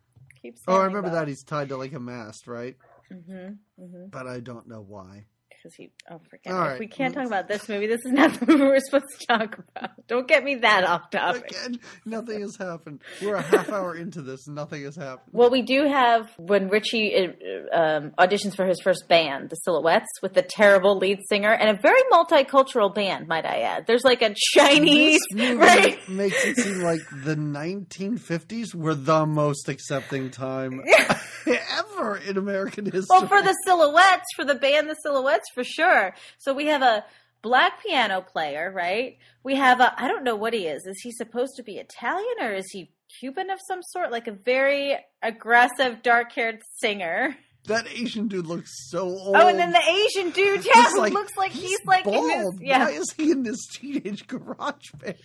Keep 0.42 0.58
Oh. 0.68 0.80
I 0.80 0.84
remember 0.84 1.10
that 1.10 1.28
he's 1.28 1.42
tied 1.42 1.70
to 1.70 1.76
like 1.76 1.92
a 1.92 2.00
mast, 2.00 2.46
right? 2.46 2.76
Mm-hmm. 3.12 3.82
Mm-hmm. 3.82 4.06
But 4.10 4.26
I 4.26 4.40
don't 4.40 4.68
know 4.68 4.80
why. 4.80 5.26
Because 5.48 5.74
he. 5.74 5.90
Oh, 6.10 6.20
forget 6.30 6.52
All 6.52 6.60
it. 6.60 6.64
right. 6.64 6.72
If 6.74 6.80
we 6.80 6.86
can't 6.86 7.14
talk 7.14 7.26
about 7.26 7.48
this 7.48 7.68
movie, 7.68 7.86
this 7.86 8.00
is 8.04 8.12
not 8.12 8.38
the 8.38 8.46
movie 8.46 8.62
we're 8.62 8.80
supposed 8.80 9.06
to 9.18 9.26
talk 9.26 9.58
about. 9.58 9.90
Don't 10.06 10.28
get 10.28 10.44
me 10.44 10.56
that 10.56 10.84
off 10.84 11.10
topic. 11.10 11.50
Again, 11.50 11.80
nothing 12.04 12.40
has 12.40 12.56
happened. 12.56 13.00
We're 13.22 13.36
a 13.36 13.42
half 13.42 13.70
hour 13.70 13.96
into 13.96 14.22
this, 14.22 14.46
and 14.46 14.54
nothing 14.56 14.84
has 14.84 14.96
happened. 14.96 15.30
Well, 15.32 15.50
we 15.50 15.62
do 15.62 15.86
have 15.86 16.30
when 16.36 16.68
Ritchie 16.68 17.14
uh, 17.16 17.76
um, 17.76 18.12
auditions 18.18 18.54
for 18.54 18.66
his 18.66 18.80
first 18.82 19.08
band, 19.08 19.50
the 19.50 19.56
Silhouettes, 19.56 20.06
with 20.22 20.34
the 20.34 20.42
terrible 20.42 20.98
lead 20.98 21.20
singer 21.28 21.52
and 21.52 21.70
a 21.76 21.80
very 21.80 22.02
multicultural 22.12 22.94
band, 22.94 23.26
might 23.28 23.44
I 23.44 23.60
add. 23.60 23.86
There's 23.86 24.04
like 24.04 24.22
a 24.22 24.34
Chinese, 24.54 25.20
right? 25.34 25.96
makes 26.08 26.44
it 26.44 26.56
seem 26.56 26.80
like 26.80 27.00
the 27.24 27.34
1950s 27.36 28.74
were 28.74 28.94
the 28.94 29.26
most 29.26 29.68
accepting 29.68 30.30
time 30.30 30.82
ever 31.46 32.16
in 32.18 32.36
American 32.36 32.84
history. 32.84 33.06
Well, 33.08 33.26
for 33.26 33.42
the 33.42 33.54
Silhouettes, 33.64 34.24
for 34.34 34.44
the 34.44 34.54
band, 34.54 34.88
the 34.88 34.96
Silhouettes, 35.02 35.35
for 35.54 35.64
sure. 35.64 36.14
So 36.38 36.52
we 36.54 36.66
have 36.66 36.82
a 36.82 37.04
black 37.42 37.82
piano 37.84 38.20
player, 38.22 38.70
right? 38.74 39.18
We 39.42 39.54
have 39.56 39.80
a 39.80 39.94
I 40.02 40.08
don't 40.08 40.24
know 40.24 40.36
what 40.36 40.52
he 40.52 40.66
is. 40.66 40.86
Is 40.86 41.00
he 41.02 41.12
supposed 41.12 41.52
to 41.56 41.62
be 41.62 41.76
Italian 41.78 42.36
or 42.40 42.52
is 42.52 42.66
he 42.72 42.90
Cuban 43.20 43.50
of 43.50 43.58
some 43.68 43.80
sort? 43.82 44.10
Like 44.10 44.26
a 44.26 44.32
very 44.32 44.96
aggressive, 45.22 46.02
dark-haired 46.02 46.60
singer. 46.80 47.36
that 47.66 47.86
Asian 47.88 48.26
dude 48.28 48.46
looks 48.46 48.70
so 48.90 49.02
old. 49.08 49.36
Oh, 49.36 49.46
and 49.48 49.58
then 49.58 49.70
the 49.72 49.80
Asian 49.88 50.30
dude, 50.30 50.64
yeah, 50.64 50.88
like- 50.98 51.12
looks 51.12 51.36
like 51.36 51.52
he's, 51.52 51.70
he's, 51.70 51.84
like 51.86 52.06
in 52.06 52.12
bald. 52.12 52.30
his 52.32 52.50
yeah. 52.60 52.84
Why 52.86 52.90
is 52.92 53.12
he 53.16 53.30
in 53.30 53.42
this 53.44 53.64
teenage 53.68 54.26
garage 54.26 54.90
band? 55.00 55.16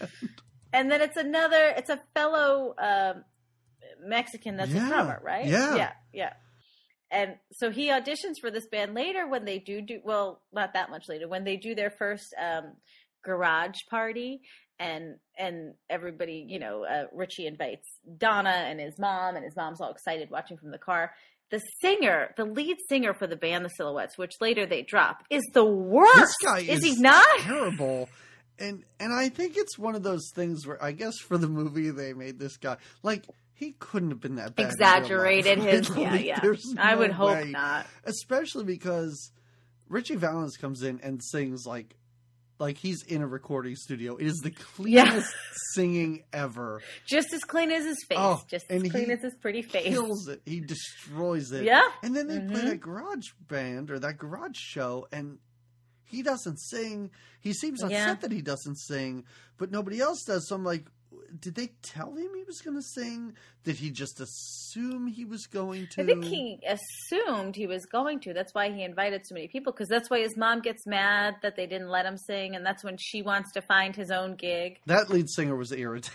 And 0.73 0.89
then 0.91 1.01
it's 1.01 1.17
another, 1.17 1.73
it's 1.75 1.89
a 1.89 1.99
fellow 2.15 2.73
um, 2.77 3.23
Mexican 4.05 4.57
that's 4.57 4.71
Yeah, 4.71 4.85
a 4.85 4.89
drummer, 4.89 5.21
right? 5.23 5.45
yeah. 5.45 5.75
yeah, 5.75 5.91
yeah. 6.13 6.33
And 7.11 7.35
so 7.51 7.71
he 7.71 7.89
auditions 7.89 8.39
for 8.39 8.49
this 8.49 8.67
band 8.67 8.93
later 8.93 9.27
when 9.27 9.43
they 9.43 9.59
do 9.59 9.81
do 9.81 9.99
well, 10.03 10.41
not 10.53 10.73
that 10.73 10.89
much 10.89 11.09
later 11.09 11.27
when 11.27 11.43
they 11.43 11.57
do 11.57 11.75
their 11.75 11.91
first 11.91 12.33
um, 12.41 12.71
garage 13.23 13.79
party, 13.89 14.41
and 14.79 15.17
and 15.37 15.73
everybody, 15.89 16.45
you 16.47 16.57
know, 16.57 16.85
uh, 16.85 17.03
Ritchie 17.13 17.47
invites 17.47 17.85
Donna 18.17 18.49
and 18.49 18.79
his 18.79 18.97
mom, 18.97 19.35
and 19.35 19.43
his 19.43 19.55
mom's 19.55 19.81
all 19.81 19.91
excited 19.91 20.31
watching 20.31 20.57
from 20.57 20.71
the 20.71 20.77
car. 20.77 21.11
The 21.49 21.59
singer, 21.81 22.33
the 22.37 22.45
lead 22.45 22.77
singer 22.87 23.13
for 23.13 23.27
the 23.27 23.35
band 23.35 23.65
The 23.65 23.69
Silhouettes, 23.69 24.17
which 24.17 24.31
later 24.39 24.65
they 24.65 24.83
drop, 24.83 25.23
is 25.29 25.43
the 25.53 25.65
worst. 25.65 26.15
This 26.15 26.37
guy 26.41 26.59
is, 26.59 26.79
is 26.81 26.95
he 26.95 27.01
not? 27.01 27.25
terrible. 27.39 28.07
And 28.57 28.83
and 29.01 29.13
I 29.13 29.27
think 29.27 29.57
it's 29.57 29.77
one 29.77 29.95
of 29.95 30.03
those 30.03 30.31
things 30.33 30.65
where 30.65 30.81
I 30.81 30.93
guess 30.93 31.17
for 31.19 31.37
the 31.37 31.49
movie 31.49 31.89
they 31.89 32.13
made 32.13 32.39
this 32.39 32.55
guy 32.55 32.77
like 33.03 33.25
he 33.61 33.73
couldn't 33.79 34.09
have 34.09 34.19
been 34.19 34.35
that 34.35 34.55
bad. 34.55 34.63
in 34.63 34.67
real 34.67 34.67
life. 34.67 35.01
Exaggerated 35.05 35.57
his, 35.63 35.89
Like, 35.89 35.99
yeah, 35.99 36.15
yeah. 36.15 36.39
there's 36.41 36.75
I 36.77 36.95
would 36.95 37.11
no 37.11 37.15
hope 37.15 37.29
way. 37.35 37.45
not. 37.51 37.85
especially 38.03 38.65
because 38.65 39.31
Ritchie 39.87 40.15
Valens 40.15 40.57
comes 40.57 40.83
in 40.83 40.99
and 41.01 41.23
sings 41.23 41.65
like 41.65 41.95
like 42.59 42.77
he's 42.77 43.01
in 43.03 43.21
a 43.23 43.27
recording 43.27 43.75
studio. 43.75 44.17
It 44.17 44.27
is 44.27 44.37
the 44.43 44.51
cleanest 44.51 45.33
singing 45.73 46.23
ever. 46.31 46.81
just 47.07 47.33
as 47.33 47.41
clean 47.43 47.71
as 47.71 47.85
his 47.85 47.97
face, 48.07 48.17
Oh, 48.21 48.41
just 48.47 48.65
as 48.69 48.83
clean 48.83 49.09
as 49.09 49.21
his 49.21 49.33
pretty 49.41 49.63
face. 49.63 49.85
He 49.85 49.91
kills 49.93 50.27
it. 50.27 50.41
He 50.45 50.59
destroys 50.59 51.51
it. 51.51 51.63
Yeah. 51.63 51.81
And 52.03 52.15
then 52.15 52.27
they 52.27 52.39
play 52.39 52.61
Mhm. 52.61 52.69
that 52.69 52.79
garage 52.81 53.29
band 53.47 53.89
or 53.89 53.97
that 53.99 54.17
garage 54.19 54.57
show 54.57 55.07
and 55.11 55.39
he 56.03 56.21
doesn't 56.23 56.57
sing. 56.57 57.09
He 57.39 57.53
seems 57.53 57.81
upset 57.81 57.91
Yeah. 57.97 58.13
that 58.15 58.31
he 58.31 58.41
doesn't 58.41 58.75
sing, 58.77 59.23
but 59.57 59.71
nobody 59.71 59.99
else 59.99 60.23
does. 60.23 60.47
So 60.47 60.55
I'm 60.55 60.63
like, 60.63 60.85
did 61.39 61.55
they 61.55 61.69
tell 61.81 62.15
him 62.15 62.29
he 62.35 62.43
was 62.43 62.61
going 62.61 62.75
to 62.77 62.83
sing? 62.83 63.33
Did 63.63 63.75
he 63.75 63.91
just 63.91 64.19
assume 64.19 65.07
he 65.07 65.25
was 65.25 65.47
going 65.47 65.87
to? 65.91 66.01
I 66.01 66.05
think 66.05 66.25
he 66.25 66.59
assumed 66.67 67.55
he 67.55 67.67
was 67.67 67.85
going 67.85 68.19
to. 68.21 68.33
That's 68.33 68.53
why 68.53 68.71
he 68.71 68.83
invited 68.83 69.21
so 69.25 69.35
many 69.35 69.47
people 69.47 69.71
because 69.71 69.87
that's 69.87 70.09
why 70.09 70.19
his 70.19 70.35
mom 70.35 70.61
gets 70.61 70.85
mad 70.85 71.35
that 71.43 71.55
they 71.55 71.67
didn't 71.67 71.89
let 71.89 72.05
him 72.05 72.17
sing, 72.17 72.55
and 72.55 72.65
that's 72.65 72.83
when 72.83 72.97
she 72.99 73.21
wants 73.21 73.51
to 73.53 73.61
find 73.61 73.95
his 73.95 74.11
own 74.11 74.35
gig. 74.35 74.79
That 74.87 75.09
lead 75.09 75.29
singer 75.29 75.55
was 75.55 75.71
irritated. 75.71 76.11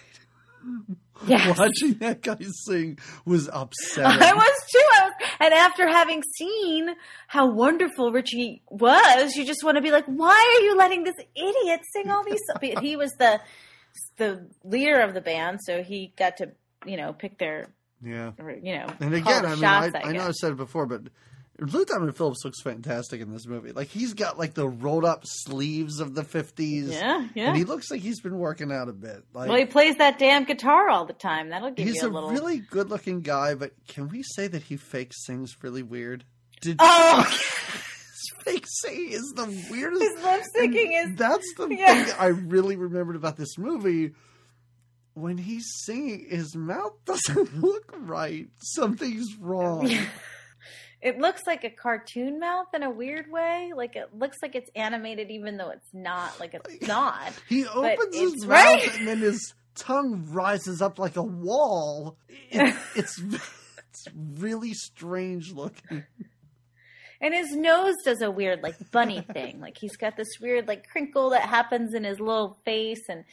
Yes. 1.27 1.59
Watching 1.59 1.95
that 2.01 2.21
guy 2.21 2.37
sing 2.67 2.99
was 3.25 3.49
upsetting. 3.51 4.05
I 4.23 4.35
was 4.35 4.53
too. 4.71 4.83
I 4.93 5.05
was, 5.05 5.13
and 5.41 5.55
after 5.55 5.89
having 5.89 6.23
seen 6.37 6.91
how 7.27 7.51
wonderful 7.51 8.13
Ritchie 8.13 8.61
was, 8.69 9.35
you 9.35 9.47
just 9.47 9.65
want 9.65 9.77
to 9.77 9.83
be 9.83 9.91
like, 9.91 10.05
why 10.05 10.57
are 10.59 10.63
you 10.63 10.77
letting 10.77 11.05
this 11.05 11.15
idiot 11.35 11.81
sing 11.95 12.11
all 12.11 12.23
these? 12.23 12.41
He 12.83 12.97
was 12.97 13.11
the 13.19 13.41
the 14.17 14.47
leader 14.65 15.01
of 15.01 15.15
the 15.15 15.21
band, 15.21 15.61
so 15.63 15.83
he 15.83 16.13
got 16.17 16.39
to 16.39 16.51
you 16.85 16.97
know 16.97 17.13
pick 17.13 17.39
their 17.39 17.67
yeah. 18.03 18.33
you 18.63 18.77
know 18.77 18.87
And 19.01 19.15
again, 19.15 19.45
I 19.45 19.51
mean, 19.51 19.59
shots, 19.59 19.95
I, 19.95 20.01
I 20.09 20.13
know. 20.13 20.27
I've 20.27 20.35
said 20.35 20.53
it 20.53 20.57
before, 20.57 20.87
but 20.87 21.03
Lou 21.59 21.85
Diamond 21.87 22.15
Phillips 22.17 22.45
looks 22.45 22.61
fantastic 22.61 23.21
in 23.21 23.33
this 23.33 23.47
movie. 23.47 23.73
Like 23.73 23.89
he's 23.89 24.13
got 24.13 24.39
like 24.39 24.55
the 24.55 24.69
rolled 24.69 25.05
up 25.05 25.23
sleeves 25.25 26.01
of 26.01 26.15
the 26.15 26.23
fifties. 26.23 26.91
Yeah, 26.91 27.27
yeah. 27.35 27.49
And 27.49 27.57
he 27.57 27.65
looks 27.65 27.91
like 27.91 28.01
he's 28.01 28.21
been 28.21 28.37
working 28.37 28.71
out 28.71 28.89
a 28.89 28.93
bit. 28.93 29.25
Like 29.33 29.49
well, 29.49 29.59
he 29.59 29.65
plays 29.65 29.97
that 29.97 30.19
damn 30.19 30.45
guitar 30.45 30.89
all 30.91 31.07
the 31.07 31.15
time. 31.15 31.49
That'll 31.49 31.71
give 31.71 31.87
he's 31.87 31.97
you 31.97 32.09
a 32.09 32.11
a 32.11 32.13
little. 32.13 32.31
really 32.31 32.59
good 32.59 32.91
looking 32.91 33.23
guy, 33.23 33.55
but 33.55 33.73
can 33.89 34.09
we 34.09 34.23
say 34.23 34.47
that 34.49 34.65
he 34.65 34.77
fakes 34.77 35.25
things 35.27 35.57
really 35.63 35.83
weird? 35.83 36.25
Did 36.61 36.77
Oh, 36.79 37.39
singing 38.67 39.13
is 39.13 39.33
the 39.35 39.47
weirdest 39.71 40.03
his 40.03 40.23
lip 40.25 40.43
syncing 40.57 41.05
is. 41.11 41.17
that's 41.17 41.55
the 41.57 41.69
Yeah. 41.69 42.05
thing 42.05 42.15
I 42.19 42.27
really 42.27 42.77
remembered 42.77 43.17
about 43.17 43.37
this 43.37 43.57
movie. 43.59 44.13
When 45.15 45.39
he's 45.39 45.65
singing, 45.85 46.27
his 46.29 46.55
mouth 46.55 46.93
doesn't 47.07 47.61
look 47.61 47.93
right. 47.99 48.49
Something's 48.59 49.35
wrong. 49.41 49.91
It 51.01 51.19
looks 51.19 51.43
like 51.47 51.63
a 51.65 51.71
cartoon 51.71 52.39
mouth 52.41 52.67
in 52.75 52.83
a 52.83 52.91
weird 52.91 53.31
way. 53.31 53.73
Like 53.75 53.97
it 53.97 54.15
looks 54.15 54.37
like 54.43 54.55
it's 54.55 54.71
animated, 54.75 55.31
even 55.31 55.57
though 55.57 55.71
it's 55.71 55.89
not. 55.95 56.39
Like 56.41 56.55
it's 56.55 56.87
not. 56.89 57.33
He 57.49 57.67
opens 57.67 58.15
his 58.17 58.47
mouth 58.47 58.49
right. 58.49 58.99
and 58.99 59.07
then 59.07 59.19
his 59.19 59.55
tongue 59.75 60.27
rises 60.31 60.83
up 60.83 60.99
like 60.99 61.17
a 61.17 61.23
wall. 61.23 62.17
It, 62.51 62.75
it's 62.97 63.19
it's 63.91 64.07
really 64.15 64.73
strange 64.75 65.53
looking. 65.53 66.05
And 67.21 67.33
his 67.35 67.55
nose 67.57 67.95
does 68.05 68.21
a 68.23 68.31
weird, 68.31 68.63
like 68.63 68.77
bunny 68.91 69.21
thing. 69.33 69.61
Like 69.61 69.79
he's 69.79 69.97
got 69.97 70.17
this 70.17 70.29
weird, 70.41 70.69
like 70.69 70.89
crinkle 70.89 71.31
that 71.31 71.43
happens 71.43 71.95
in 71.95 72.05
his 72.05 72.21
little 72.21 72.59
face, 72.65 73.03
and 73.09 73.25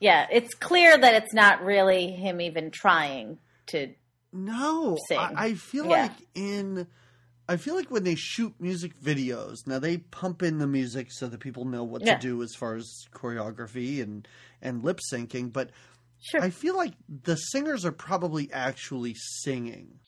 yeah, 0.00 0.26
it's 0.30 0.54
clear 0.54 0.96
that 0.96 1.22
it's 1.22 1.32
not 1.34 1.64
really 1.64 2.12
him 2.12 2.40
even 2.40 2.70
trying 2.70 3.38
to. 3.68 3.94
No, 4.32 4.96
Sing. 5.08 5.18
I, 5.18 5.32
I 5.36 5.54
feel 5.54 5.86
Yeah. 5.86 6.02
like 6.02 6.12
in. 6.34 6.86
I 7.48 7.56
feel 7.58 7.76
like 7.76 7.92
when 7.92 8.02
they 8.02 8.16
shoot 8.16 8.54
music 8.58 9.00
videos, 9.00 9.66
now 9.66 9.78
they 9.78 9.98
pump 9.98 10.42
in 10.42 10.58
the 10.58 10.66
music 10.66 11.12
so 11.12 11.28
that 11.28 11.38
people 11.38 11.64
know 11.64 11.84
what 11.84 12.04
Yeah. 12.04 12.16
to 12.16 12.20
do 12.20 12.42
as 12.42 12.54
far 12.56 12.74
as 12.74 13.04
choreography 13.12 14.02
and 14.02 14.26
and 14.60 14.82
lip 14.82 14.98
syncing. 15.12 15.52
But 15.52 15.70
Sure. 16.18 16.42
I 16.42 16.50
feel 16.50 16.74
like 16.76 16.94
the 17.08 17.36
singers 17.36 17.84
are 17.84 17.92
probably 17.92 18.50
actually 18.52 19.14
singing. 19.14 20.00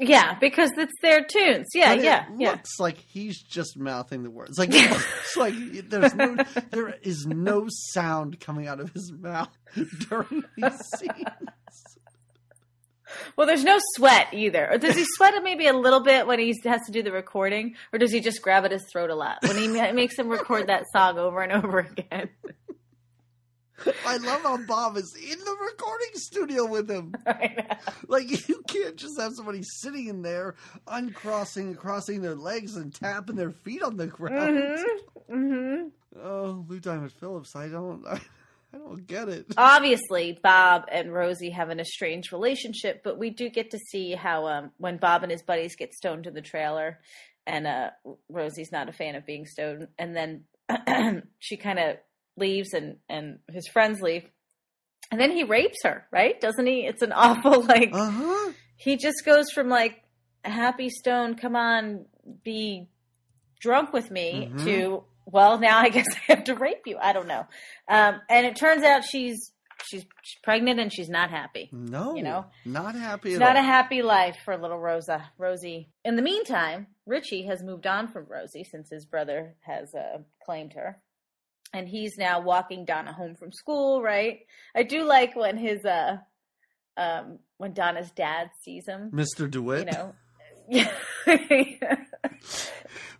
Yeah, 0.00 0.36
because 0.40 0.70
it's 0.76 0.92
their 1.02 1.24
tunes. 1.24 1.66
Yeah, 1.74 1.94
But 1.96 2.04
yeah, 2.04 2.22
it 2.26 2.40
yeah. 2.40 2.50
looks 2.52 2.78
like 2.78 2.98
he's 2.98 3.40
just 3.42 3.76
mouthing 3.78 4.22
the 4.22 4.30
words. 4.30 4.58
Like 4.58 4.70
it's 4.72 5.36
like 5.36 5.54
there's 5.88 6.14
no 6.14 6.36
there 6.70 6.94
is 7.02 7.26
no 7.26 7.66
sound 7.68 8.40
coming 8.40 8.66
out 8.68 8.80
of 8.80 8.90
his 8.90 9.12
mouth 9.12 9.50
during 10.08 10.44
these 10.56 10.80
scenes. 10.98 11.14
Well, 13.36 13.46
there's 13.46 13.64
no 13.64 13.78
sweat 13.96 14.28
either. 14.34 14.70
Or 14.70 14.76
does 14.78 14.94
he 14.94 15.04
sweat 15.16 15.32
maybe 15.42 15.66
a 15.66 15.72
little 15.72 16.00
bit 16.00 16.26
when 16.26 16.38
he 16.38 16.54
has 16.64 16.82
to 16.86 16.92
do 16.92 17.02
the 17.02 17.10
recording, 17.12 17.74
or 17.92 17.98
does 17.98 18.12
he 18.12 18.20
just 18.20 18.42
grab 18.42 18.64
at 18.66 18.70
his 18.70 18.84
throat 18.92 19.08
a 19.10 19.14
lot 19.14 19.38
when 19.42 19.56
he 19.56 19.66
makes 19.92 20.18
him 20.18 20.28
record 20.28 20.66
that 20.66 20.84
song 20.92 21.18
over 21.18 21.40
and 21.40 21.52
over 21.52 21.78
again? 21.78 22.28
I 24.06 24.16
love 24.16 24.42
how 24.42 24.56
Bob 24.66 24.96
is 24.96 25.14
in 25.14 25.38
the 25.38 25.56
recording 25.60 26.10
studio 26.14 26.66
with 26.66 26.90
him. 26.90 27.14
Like 28.08 28.48
you 28.48 28.62
can't 28.66 28.96
just 28.96 29.20
have 29.20 29.34
somebody 29.34 29.60
sitting 29.62 30.06
in 30.08 30.22
there 30.22 30.54
uncrossing, 30.86 31.74
crossing 31.74 32.22
their 32.22 32.34
legs 32.34 32.76
and 32.76 32.94
tapping 32.94 33.36
their 33.36 33.50
feet 33.50 33.82
on 33.82 33.96
the 33.98 34.06
ground. 34.06 34.58
Mm-hmm. 34.58 35.34
Mm-hmm. 35.34 36.20
Oh, 36.22 36.64
Lou 36.66 36.80
Diamond 36.80 37.12
Phillips, 37.12 37.54
I 37.54 37.68
don't. 37.68 38.06
I, 38.06 38.20
I 38.74 38.78
don't 38.78 39.06
get 39.06 39.28
it. 39.30 39.46
obviously 39.56 40.38
Bob 40.42 40.84
and 40.92 41.12
Rosie 41.12 41.50
have 41.50 41.70
an 41.70 41.80
estranged 41.80 42.32
relationship, 42.32 43.02
but 43.02 43.18
we 43.18 43.30
do 43.30 43.48
get 43.48 43.70
to 43.70 43.78
see 43.78 44.12
how 44.14 44.46
um, 44.46 44.70
when 44.76 44.98
Bob 44.98 45.22
and 45.22 45.32
his 45.32 45.42
buddies 45.42 45.74
get 45.76 45.94
stoned 45.94 46.26
in 46.26 46.34
the 46.34 46.42
trailer, 46.42 46.98
and 47.46 47.66
uh, 47.66 47.90
Rosie's 48.28 48.70
not 48.70 48.88
a 48.90 48.92
fan 48.92 49.14
of 49.14 49.24
being 49.24 49.46
stoned, 49.46 49.88
and 49.98 50.14
then 50.14 50.44
she 51.38 51.56
kind 51.56 51.78
of 51.78 51.96
leaves, 52.38 52.72
and 52.72 52.96
and 53.08 53.38
his 53.52 53.66
friends 53.68 54.00
leave, 54.00 54.24
and 55.10 55.20
then 55.20 55.32
he 55.32 55.44
rapes 55.44 55.78
her, 55.84 56.06
right? 56.10 56.40
Doesn't 56.40 56.66
he? 56.66 56.86
It's 56.86 57.02
an 57.02 57.12
awful 57.26 57.62
like 57.64 57.90
Uh 57.92 58.10
huh. 58.10 58.52
he 58.76 58.96
just 58.96 59.24
goes 59.24 59.50
from 59.50 59.68
like 59.68 60.02
happy 60.44 60.88
stone, 60.88 61.34
come 61.34 61.56
on, 61.56 62.06
be 62.44 62.88
drunk 63.60 63.92
with 63.92 64.10
me 64.10 64.50
Mhm. 64.52 64.64
to 64.64 65.04
well, 65.26 65.58
now 65.58 65.78
I 65.78 65.88
guess 65.96 66.06
I 66.28 66.32
have 66.34 66.44
to 66.44 66.54
rape 66.54 66.82
you. 66.86 66.96
I 67.00 67.12
don't 67.12 67.28
know. 67.28 67.46
Um, 67.88 68.20
and 68.30 68.46
it 68.46 68.56
turns 68.56 68.82
out 68.82 69.04
she's 69.04 69.52
she's 69.90 70.04
she's 70.22 70.40
pregnant 70.42 70.80
and 70.80 70.92
she's 70.92 71.08
not 71.08 71.30
happy. 71.30 71.68
No, 71.72 72.14
You 72.16 72.22
know? 72.22 72.46
not 72.64 72.94
happy 72.94 73.30
It's 73.30 73.38
not 73.38 73.56
all. 73.56 73.62
a 73.62 73.66
happy 73.66 74.02
life 74.02 74.36
for 74.44 74.56
little 74.56 74.78
Rosa, 74.78 75.30
Rosie. 75.38 75.90
In 76.04 76.16
the 76.16 76.22
meantime, 76.22 76.86
Richie 77.06 77.44
has 77.46 77.62
moved 77.62 77.86
on 77.86 78.08
from 78.08 78.26
Rosie 78.28 78.64
since 78.64 78.88
his 78.90 79.04
brother 79.06 79.54
has 79.60 79.94
uh, 79.94 80.18
claimed 80.44 80.72
her, 80.74 81.00
and 81.72 81.88
he's 81.88 82.16
now 82.16 82.40
walking 82.40 82.84
Donna 82.84 83.12
home 83.12 83.34
from 83.34 83.52
school. 83.52 84.02
Right? 84.02 84.40
I 84.74 84.82
do 84.82 85.04
like 85.04 85.36
when 85.36 85.56
his 85.56 85.84
uh, 85.84 86.18
um, 86.96 87.38
when 87.56 87.72
Donna's 87.72 88.10
dad 88.10 88.50
sees 88.62 88.86
him. 88.86 89.10
Mr. 89.12 89.50
DeWitt. 89.50 89.86
You 89.86 89.92
know, 89.92 90.14
yeah. 91.26 91.96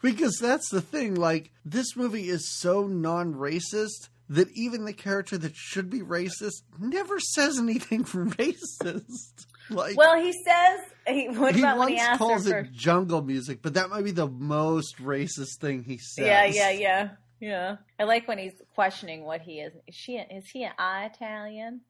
Because 0.00 0.38
that's 0.40 0.68
the 0.70 0.80
thing. 0.80 1.14
Like, 1.14 1.50
this 1.64 1.96
movie 1.96 2.28
is 2.28 2.56
so 2.60 2.86
non 2.86 3.34
racist 3.34 4.08
that 4.28 4.48
even 4.52 4.84
the 4.84 4.92
character 4.92 5.38
that 5.38 5.56
should 5.56 5.90
be 5.90 6.00
racist 6.00 6.62
never 6.78 7.18
says 7.18 7.58
anything 7.58 8.04
racist. 8.04 9.46
Like, 9.70 9.96
well, 9.96 10.20
he 10.20 10.32
says. 10.32 10.80
He, 11.06 11.28
what 11.28 11.54
he 11.54 11.62
about 11.62 11.78
when 11.78 11.94
once 11.94 12.02
he 12.02 12.16
calls 12.16 12.48
for? 12.48 12.58
it 12.58 12.72
jungle 12.72 13.22
music, 13.22 13.60
but 13.62 13.74
that 13.74 13.88
might 13.90 14.04
be 14.04 14.10
the 14.10 14.28
most 14.28 14.98
racist 14.98 15.58
thing 15.60 15.82
he 15.82 15.98
says. 15.98 16.26
Yeah, 16.26 16.44
yeah, 16.44 16.70
yeah, 16.70 17.08
yeah. 17.40 17.76
I 17.98 18.04
like 18.04 18.26
when 18.28 18.38
he's 18.38 18.54
questioning 18.74 19.24
what 19.24 19.40
he 19.42 19.60
is. 19.60 19.72
Is 19.86 19.94
she? 19.94 20.16
Is 20.16 20.48
he 20.48 20.64
an 20.64 20.72
I 20.78 21.06
Italian? 21.06 21.80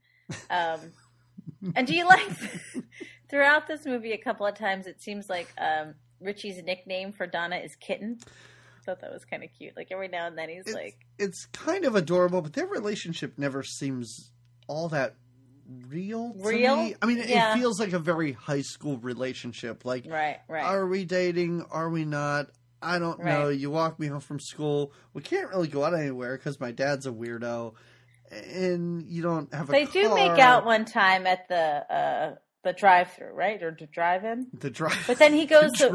Um, 0.50 0.80
and 1.74 1.86
do 1.86 1.94
you 1.94 2.06
like 2.06 2.28
throughout 3.30 3.66
this 3.66 3.84
movie 3.86 4.12
a 4.12 4.18
couple 4.18 4.46
of 4.46 4.54
times? 4.56 4.86
It 4.86 5.02
seems 5.02 5.28
like 5.28 5.48
um, 5.58 5.94
Ritchie's 6.20 6.62
nickname 6.62 7.12
for 7.12 7.26
Donna 7.26 7.56
is 7.56 7.74
Kitten. 7.76 8.18
I 8.26 8.84
thought 8.84 9.00
that 9.00 9.12
was 9.12 9.24
kind 9.24 9.42
of 9.44 9.50
cute. 9.56 9.76
Like 9.76 9.88
every 9.90 10.08
now 10.08 10.26
and 10.26 10.36
then 10.36 10.48
he's 10.48 10.64
It's, 10.66 10.74
like, 10.74 10.96
it's 11.18 11.46
kind 11.52 11.84
of 11.84 11.94
adorable, 11.94 12.40
but 12.42 12.52
their 12.54 12.66
relationship 12.66 13.38
never 13.38 13.62
seems 13.62 14.32
all 14.66 14.88
that 14.90 15.14
real. 15.88 16.32
To 16.32 16.48
Real? 16.48 16.76
Me. 16.76 16.94
I 17.02 17.06
mean, 17.06 17.22
Yeah. 17.26 17.52
it 17.52 17.58
feels 17.58 17.78
like 17.78 17.92
a 17.92 17.98
very 17.98 18.32
high 18.32 18.62
school 18.62 18.96
relationship. 18.98 19.84
Like, 19.84 20.06
right, 20.08 20.38
right. 20.48 20.64
are 20.64 20.86
we 20.86 21.04
dating? 21.04 21.64
Are 21.70 21.90
we 21.90 22.04
not? 22.04 22.46
I 22.80 22.98
don't 22.98 23.22
know. 23.24 23.48
You 23.48 23.70
walk 23.70 23.98
me 23.98 24.06
home 24.06 24.20
from 24.20 24.40
school. 24.40 24.92
We 25.12 25.22
can't 25.22 25.50
really 25.50 25.68
go 25.68 25.84
out 25.84 25.94
anywhere 25.94 26.36
because 26.36 26.60
my 26.60 26.70
dad's 26.70 27.06
a 27.06 27.10
weirdo, 27.10 27.74
and 28.30 29.02
you 29.08 29.22
don't 29.22 29.52
have 29.52 29.68
a. 29.68 29.72
they 29.72 29.84
do 29.86 30.14
make 30.14 30.38
out 30.38 30.64
one 30.64 30.84
time 30.84 31.26
at 31.26 31.48
the 31.48 31.56
uh, 31.56 32.34
the 32.62 32.72
drive-through, 32.72 33.32
right, 33.32 33.62
or 33.62 33.76
the 33.78 33.86
drive-in. 33.86 34.48
the 34.52 34.70
drive. 34.70 35.02
But 35.06 35.18
then 35.18 35.32
he 35.32 35.46
goes 35.54 35.72
the 35.72 35.88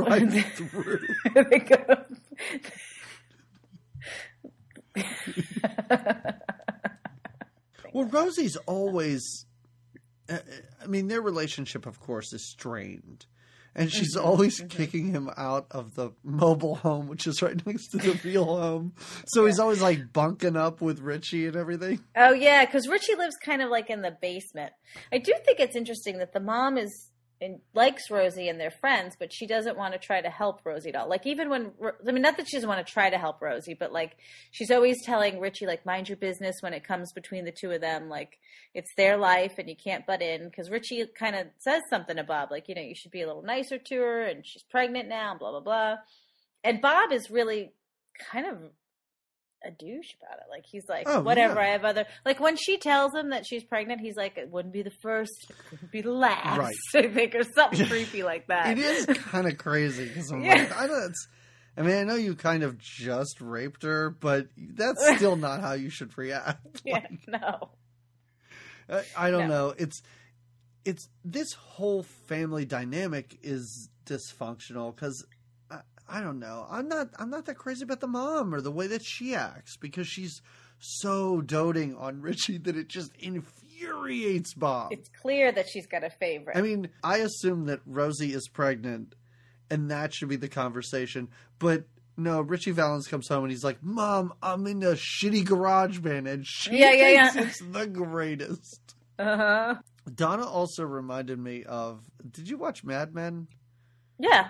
to 1.34 1.44
they 1.50 1.60
go. 1.60 2.06
Well, 7.94 8.06
Rosie's 8.06 8.56
always. 8.66 9.46
I 10.30 10.88
mean, 10.88 11.08
their 11.08 11.22
relationship, 11.22 11.86
of 11.86 12.00
course, 12.00 12.34
is 12.34 12.50
strained. 12.50 13.26
And 13.76 13.92
she's 13.92 14.16
always 14.18 14.60
kicking 14.70 15.08
him 15.08 15.30
out 15.36 15.68
of 15.72 15.96
the 15.96 16.12
mobile 16.24 16.76
home, 16.76 17.08
which 17.08 17.28
is 17.28 17.42
right 17.42 17.60
next 17.68 17.90
to 17.90 17.98
the 17.98 18.20
real 18.24 18.46
home. 18.46 18.94
So 19.28 19.46
he's 19.46 19.60
always 19.60 19.82
like 19.82 20.14
bunking 20.14 20.56
up 20.56 20.82
with 20.82 21.00
Ritchie 21.00 21.48
and 21.48 21.56
everything. 21.56 22.04
Oh 22.16 22.34
yeah, 22.34 22.66
because 22.66 22.88
Ritchie 22.88 23.16
lives 23.16 23.36
kind 23.44 23.62
of 23.62 23.70
like 23.70 23.90
in 23.90 24.02
the 24.02 24.16
basement. 24.22 24.74
I 25.12 25.18
do 25.18 25.34
think 25.46 25.60
it's 25.60 25.76
interesting 25.76 26.20
that 26.20 26.34
the 26.34 26.40
mom 26.40 26.78
is 26.78 27.10
and 27.44 27.60
likes 27.74 28.10
Rosie 28.10 28.48
and 28.48 28.60
they're 28.60 28.72
friends, 28.72 29.16
but 29.20 29.34
she 29.34 29.46
doesn't 29.46 29.78
want 29.78 29.94
to 29.94 30.00
try 30.00 30.22
to 30.22 30.30
help 30.30 30.62
Rosie 30.64 30.90
at 30.90 30.96
all. 30.96 31.10
Like 31.10 31.26
even 31.28 31.50
when 31.50 31.72
I 32.08 32.12
mean, 32.12 32.22
not 32.22 32.38
that 32.38 32.48
she 32.48 32.58
doesn't 32.58 32.70
want 32.70 32.86
to 32.86 32.92
try 32.92 33.10
to 33.10 33.18
help 33.18 33.42
Rosie, 33.42 33.74
but 33.74 33.92
like 33.92 34.16
she's 34.52 34.72
always 34.72 35.04
telling 35.06 35.40
Ritchie 35.40 35.68
like 35.68 35.86
mind 35.86 36.10
your 36.10 36.18
business 36.18 36.56
when 36.62 36.74
it 36.74 36.88
comes 36.88 37.12
between 37.14 37.46
the 37.46 37.52
two 37.52 37.72
of 37.72 37.82
them. 37.82 38.10
Like 38.10 38.40
it's 38.74 38.94
their 38.96 39.18
life 39.18 39.54
and 39.58 39.70
you 39.70 39.76
can't 39.76 40.06
butt 40.06 40.22
in. 40.22 40.46
Because 40.46 40.70
Ritchie 40.70 41.06
kind 41.18 41.36
of 41.36 41.48
says 41.58 41.82
something 41.90 42.16
to 42.16 42.24
Bob, 42.24 42.50
like 42.52 42.70
you 42.70 42.76
know 42.76 42.82
you 42.82 42.96
should 42.96 43.12
be 43.12 43.22
a 43.22 43.28
little 43.28 43.44
nicer 43.44 43.78
to 43.78 43.96
her, 43.96 44.24
and 44.24 44.46
she's 44.46 44.64
pregnant 44.64 45.10
now, 45.10 45.36
blah 45.38 45.52
blah 45.52 45.60
blah. 45.60 45.96
And 46.64 46.82
Bob 46.82 47.12
is 47.12 47.30
really 47.30 47.74
kind 48.32 48.46
of 48.48 48.58
a 49.66 49.72
douche 49.72 50.14
about 50.22 50.38
it. 50.40 50.46
Like 50.50 50.66
he's 50.66 50.84
like, 50.90 51.08
Oh, 51.08 51.22
whatever. 51.22 51.56
yeah. 51.56 51.68
I 51.68 51.72
have 51.72 51.86
other 51.86 52.06
like 52.26 52.40
when 52.40 52.56
she 52.58 52.78
tells 52.78 53.14
him 53.14 53.30
that 53.30 53.46
she's 53.46 53.64
pregnant, 53.64 54.02
he's 54.02 54.16
like, 54.16 54.38
it 54.38 54.50
wouldn't 54.50 54.74
be 54.74 54.82
the 54.84 54.92
first, 55.02 55.32
it 55.50 55.56
wouldn't 55.72 55.92
be 55.92 56.02
the 56.02 56.12
last. 56.12 56.58
Right. 56.58 56.76
I 56.96 57.08
think 57.08 57.36
or 57.36 57.44
something 57.56 57.88
creepy 57.88 58.24
like 58.24 58.48
that. 58.48 58.78
It 58.78 58.80
is 58.80 59.06
kind 59.18 59.48
of 59.48 59.58
crazy 59.58 60.08
because 60.08 60.32
I'm 60.32 60.44
Yeah. 60.44 60.56
like, 60.56 60.76
I 60.78 60.88
don't. 60.88 61.04
It's, 61.10 61.28
I 61.76 61.82
mean, 61.82 61.96
I 61.98 62.04
know 62.04 62.16
you 62.16 62.36
kind 62.36 62.62
of 62.64 62.78
just 62.78 63.42
raped 63.42 63.82
her, 63.84 64.10
but 64.12 64.48
that's 64.58 65.04
still 65.16 65.36
not 65.36 65.62
how 65.62 65.74
you 65.74 65.90
should 65.90 66.16
react. 66.18 66.82
Yeah, 66.86 67.08
no. 67.28 67.70
I, 68.90 69.04
I 69.18 69.32
don't 69.32 69.48
No. 69.48 69.70
know. 69.70 69.74
It's 69.78 70.02
it's 70.86 71.08
this 71.24 71.54
whole 71.54 72.04
family 72.28 72.66
dynamic 72.66 73.38
is 73.42 73.90
dysfunctional 74.06 74.94
because 74.94 75.26
I, 76.08 76.22
don't 76.22 76.40
know. 76.40 76.66
I'm 76.70 76.88
not 76.88 77.10
I'm 77.18 77.30
not 77.30 77.46
that 77.46 77.56
crazy 77.58 77.84
about 77.84 78.00
the 78.00 78.08
mom 78.08 78.54
or 78.54 78.62
the 78.62 78.72
way 78.72 78.88
that 78.88 79.04
she 79.04 79.36
acts 79.36 79.78
because 79.78 80.08
she's 80.08 80.42
so 80.80 81.42
doting 81.42 81.96
on 81.96 82.22
Ritchie 82.22 82.58
that 82.60 82.76
it 82.76 82.88
just 82.90 83.12
infuriates 83.18 84.54
Bob. 84.54 84.92
It's 84.92 85.10
clear 85.22 85.52
that 85.52 85.68
she's 85.70 85.88
got 85.88 86.04
a 86.04 86.10
favorite. 86.10 86.58
I 86.58 86.62
mean, 86.62 86.90
I 87.04 87.18
assume 87.18 87.66
that 87.66 87.80
Rosie 87.86 88.34
is 88.34 88.48
pregnant, 88.48 89.16
and 89.70 89.90
that 89.92 90.14
should 90.14 90.30
be 90.30 90.36
the 90.36 90.50
conversation. 90.50 91.30
But 91.60 91.86
no, 92.18 92.42
Ritchie 92.42 92.72
Valens 92.72 93.08
comes 93.08 93.28
home 93.28 93.44
and 93.44 93.52
he's 93.52 93.64
like, 93.64 93.82
"Mom, 93.82 94.34
I'm 94.44 94.68
in 94.68 94.84
a 94.84 94.92
shitty 94.94 95.46
garage 95.46 96.00
band," 96.00 96.28
and 96.28 96.46
she 96.46 96.78
Yeah, 96.78 96.92
yeah, 96.92 97.30
thinks 97.32 97.36
yeah. 97.36 97.42
it's 97.44 97.60
the 97.72 97.88
greatest. 97.88 98.96
uh-huh. 99.20 99.76
Donna 100.14 100.46
also 100.46 100.84
reminded 100.84 101.40
me 101.40 101.64
of. 101.64 102.02
Did 102.30 102.50
you 102.50 102.58
watch 102.58 102.84
Mad 102.84 103.16
Men? 103.16 103.48
Yeah. 104.20 104.50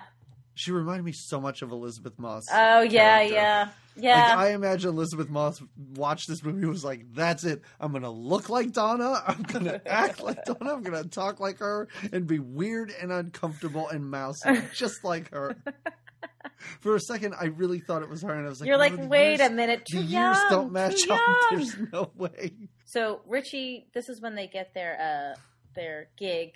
She 0.54 0.70
reminded 0.72 1.04
me 1.04 1.12
so 1.12 1.40
much 1.40 1.62
of 1.62 1.70
Elisabeth 1.72 2.18
Moss. 2.18 2.46
Oh 2.52 2.82
yeah, 2.82 3.18
character. 3.18 3.34
yeah. 3.34 3.60
Like 3.96 4.04
Yeah. 4.04 4.34
I 4.36 4.48
imagine 4.52 4.90
Elisabeth 4.90 5.28
Moss 5.28 5.62
watched 5.94 6.28
this 6.28 6.42
movie 6.44 6.62
and 6.62 6.68
was 6.70 6.84
like, 6.84 7.12
"That's 7.12 7.44
it. 7.44 7.62
I'm 7.80 7.92
gonna 7.92 8.10
look 8.10 8.48
like 8.48 8.72
Donna. 8.72 9.22
I'm 9.26 9.42
gonna 9.42 9.80
act 9.86 10.22
like 10.22 10.44
Donna. 10.44 10.74
I'm 10.74 10.82
gonna 10.82 11.04
talk 11.04 11.40
like 11.40 11.58
her 11.58 11.88
and 12.12 12.26
be 12.26 12.38
weird 12.38 12.92
and 13.00 13.10
uncomfortable 13.12 13.88
and 13.88 14.08
mousy, 14.10 14.50
just 14.74 15.04
like 15.04 15.30
her." 15.32 15.56
For 16.80 16.94
a 16.94 17.00
second, 17.00 17.34
I 17.38 17.46
really 17.46 17.80
thought 17.80 18.02
it 18.02 18.08
was 18.08 18.22
her, 18.22 18.32
and 18.32 18.46
I 18.46 18.48
was 18.48 18.60
like, 18.60 18.68
You're 18.68 18.78
like, 18.78 18.96
"No, 18.96 19.06
wait 19.06 19.38
years- 19.38 19.50
a 19.50 19.52
minute, 19.52 19.84
The 19.90 19.98
too 19.98 20.04
years 20.04 20.38
don't 20.50 20.72
match 20.72 21.02
too 21.02 21.12
up. 21.12 21.20
There's 21.50 21.76
no 21.92 22.10
way." 22.16 22.52
So 22.84 23.20
Ritchie, 23.26 23.88
this 23.92 24.08
is 24.08 24.20
when 24.20 24.34
they 24.34 24.46
get 24.46 24.72
their 24.74 25.34
uh 25.36 25.38
their 25.74 26.08
gig. 26.16 26.52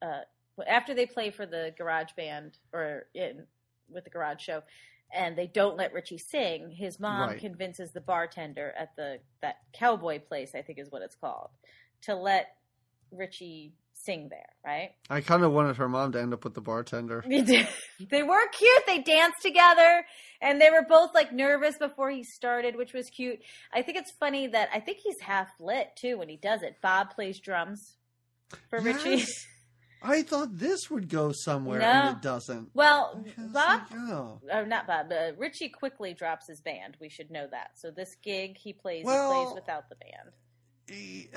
Uh, 0.00 0.22
after 0.66 0.94
they 0.94 1.06
play 1.06 1.30
for 1.30 1.46
the 1.46 1.74
garage 1.76 2.12
band 2.16 2.58
or 2.72 3.06
in 3.14 3.46
with 3.88 4.04
the 4.04 4.10
garage 4.10 4.40
show, 4.42 4.62
and 5.14 5.36
they 5.36 5.46
don't 5.46 5.76
let 5.76 5.92
Ritchie 5.92 6.18
sing. 6.18 6.70
His 6.70 6.98
mom 6.98 7.28
Right. 7.28 7.38
convinces 7.40 7.92
the 7.92 8.00
bartender 8.00 8.72
at 8.78 8.94
the 8.96 9.20
that 9.42 9.56
cowboy 9.72 10.18
place, 10.20 10.54
I 10.54 10.62
think 10.62 10.78
is 10.78 10.90
what 10.90 11.02
it's 11.02 11.16
called, 11.16 11.50
to 12.02 12.14
let 12.14 12.56
Ritchie 13.10 13.74
sing 13.94 14.28
there. 14.30 14.48
Right? 14.64 14.92
I 15.10 15.20
kind 15.20 15.42
of 15.42 15.52
wanted 15.52 15.76
her 15.76 15.88
mom 15.88 16.12
to 16.12 16.20
end 16.20 16.32
up 16.32 16.44
with 16.44 16.54
the 16.54 16.60
bartender. 16.60 17.22
They 18.10 18.22
were 18.24 18.48
cute. 18.48 18.82
They 18.86 18.98
danced 19.00 19.42
together, 19.42 20.04
and 20.40 20.60
they 20.60 20.70
were 20.70 20.84
both 20.88 21.14
like 21.14 21.32
nervous 21.32 21.78
before 21.78 22.10
he 22.10 22.24
started, 22.24 22.74
which 22.74 22.92
was 22.92 23.08
cute. 23.10 23.38
I 23.72 23.82
think 23.82 23.96
it's 23.98 24.10
funny 24.10 24.48
that 24.48 24.70
I 24.74 24.80
think 24.80 24.98
he's 24.98 25.20
half 25.20 25.48
lit 25.60 25.90
too 25.94 26.18
when 26.18 26.28
he 26.28 26.36
does 26.36 26.62
it. 26.62 26.78
Bob 26.82 27.10
plays 27.14 27.38
drums 27.38 27.96
for 28.70 28.80
Ritchie. 28.80 29.24
I 30.04 30.22
thought 30.22 30.58
this 30.58 30.90
would 30.90 31.08
go 31.08 31.32
somewhere, 31.32 31.80
No. 31.80 31.86
and 31.86 32.16
it 32.16 32.22
doesn't. 32.22 32.70
Well, 32.74 33.24
Bob, 33.38 33.82
oh. 33.92 34.40
not 34.66 34.86
Bob, 34.86 35.12
uh, 35.12 35.32
Ritchie 35.38 35.68
quickly 35.70 36.14
drops 36.14 36.46
his 36.48 36.60
band. 36.60 36.96
We 37.00 37.08
should 37.08 37.30
know 37.30 37.46
that. 37.50 37.72
So 37.76 37.90
this 37.90 38.14
gig 38.22 38.56
he 38.56 38.72
plays, 38.72 39.04
Well- 39.04 39.32
he 39.32 39.44
plays 39.46 39.54
without 39.54 39.88
the 39.88 39.96
band. 39.96 40.32
he- 40.88 41.28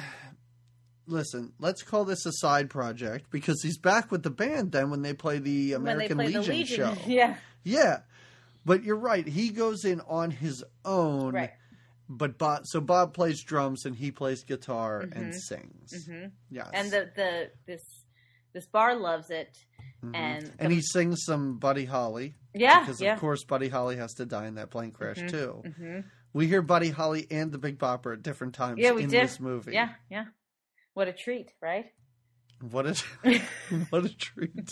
listen, 1.07 1.53
let's 1.59 1.83
call 1.83 2.05
this 2.05 2.25
a 2.25 2.31
side 2.33 2.69
project 2.69 3.29
because 3.29 3.61
he's 3.61 3.77
back 3.77 4.11
with 4.11 4.23
the 4.23 4.29
band 4.31 4.71
then 4.71 4.89
when 4.89 5.01
they 5.01 5.13
play 5.13 5.39
the 5.39 5.73
American 5.73 6.17
play 6.17 6.27
Legion, 6.27 6.41
the 6.43 6.49
Legion, 6.49 6.95
show. 6.95 7.01
yeah, 7.07 7.37
Yeah. 7.63 7.99
But 8.67 8.83
you're 8.83 8.95
right. 8.97 9.27
He 9.27 9.49
goes 9.49 9.85
in 9.85 10.01
on 10.01 10.31
his 10.31 10.63
own 10.83 11.35
right. 11.35 11.51
but 12.09 12.39
Bob, 12.39 12.61
so 12.65 12.81
Bob 12.81 13.13
plays 13.13 13.43
drums 13.43 13.85
and 13.85 13.95
he 13.95 14.09
plays 14.09 14.43
guitar 14.43 15.01
and 15.01 15.35
sings. 15.35 16.07
hmm 16.07 16.25
Yes, 16.49 16.69
And 16.73 16.89
the 16.89 17.11
the 17.15 17.51
this 17.67 17.83
this 18.55 18.65
bar 18.65 18.95
loves 18.95 19.29
it, 19.29 19.55
Mhm. 20.03 20.15
and 20.15 20.51
and 20.57 20.71
the- 20.71 20.75
he 20.77 20.81
sings 20.81 21.23
some 21.25 21.59
Buddy 21.59 21.85
Holly 21.85 22.35
yeah 22.55 22.79
because 22.79 22.99
yeah. 23.01 23.13
of 23.13 23.19
course 23.19 23.43
Buddy 23.43 23.69
Holly 23.69 23.97
has 23.97 24.13
to 24.15 24.25
die 24.25 24.47
in 24.47 24.55
that 24.55 24.71
plane 24.71 24.91
crash 24.91 25.17
Mhm. 25.19 25.29
too. 25.29 25.63
hmm 25.77 25.99
We 26.33 26.47
hear 26.47 26.61
Buddy 26.61 26.89
Holly 26.89 27.27
and 27.31 27.51
the 27.51 27.57
Big 27.57 27.77
Bopper 27.77 28.13
at 28.13 28.23
different 28.23 28.55
times 28.55 28.79
Yeah, 28.79 28.91
we 28.93 29.03
in 29.03 29.09
did. 29.09 29.23
this 29.23 29.39
movie. 29.39 29.73
Yeah, 29.73 29.89
yeah. 30.09 30.25
What 30.93 31.07
a 31.07 31.13
treat, 31.13 31.51
right? 31.61 31.85
What 32.61 32.85
a 32.87 32.95
what 33.89 34.05
a 34.05 34.09
treat! 34.15 34.69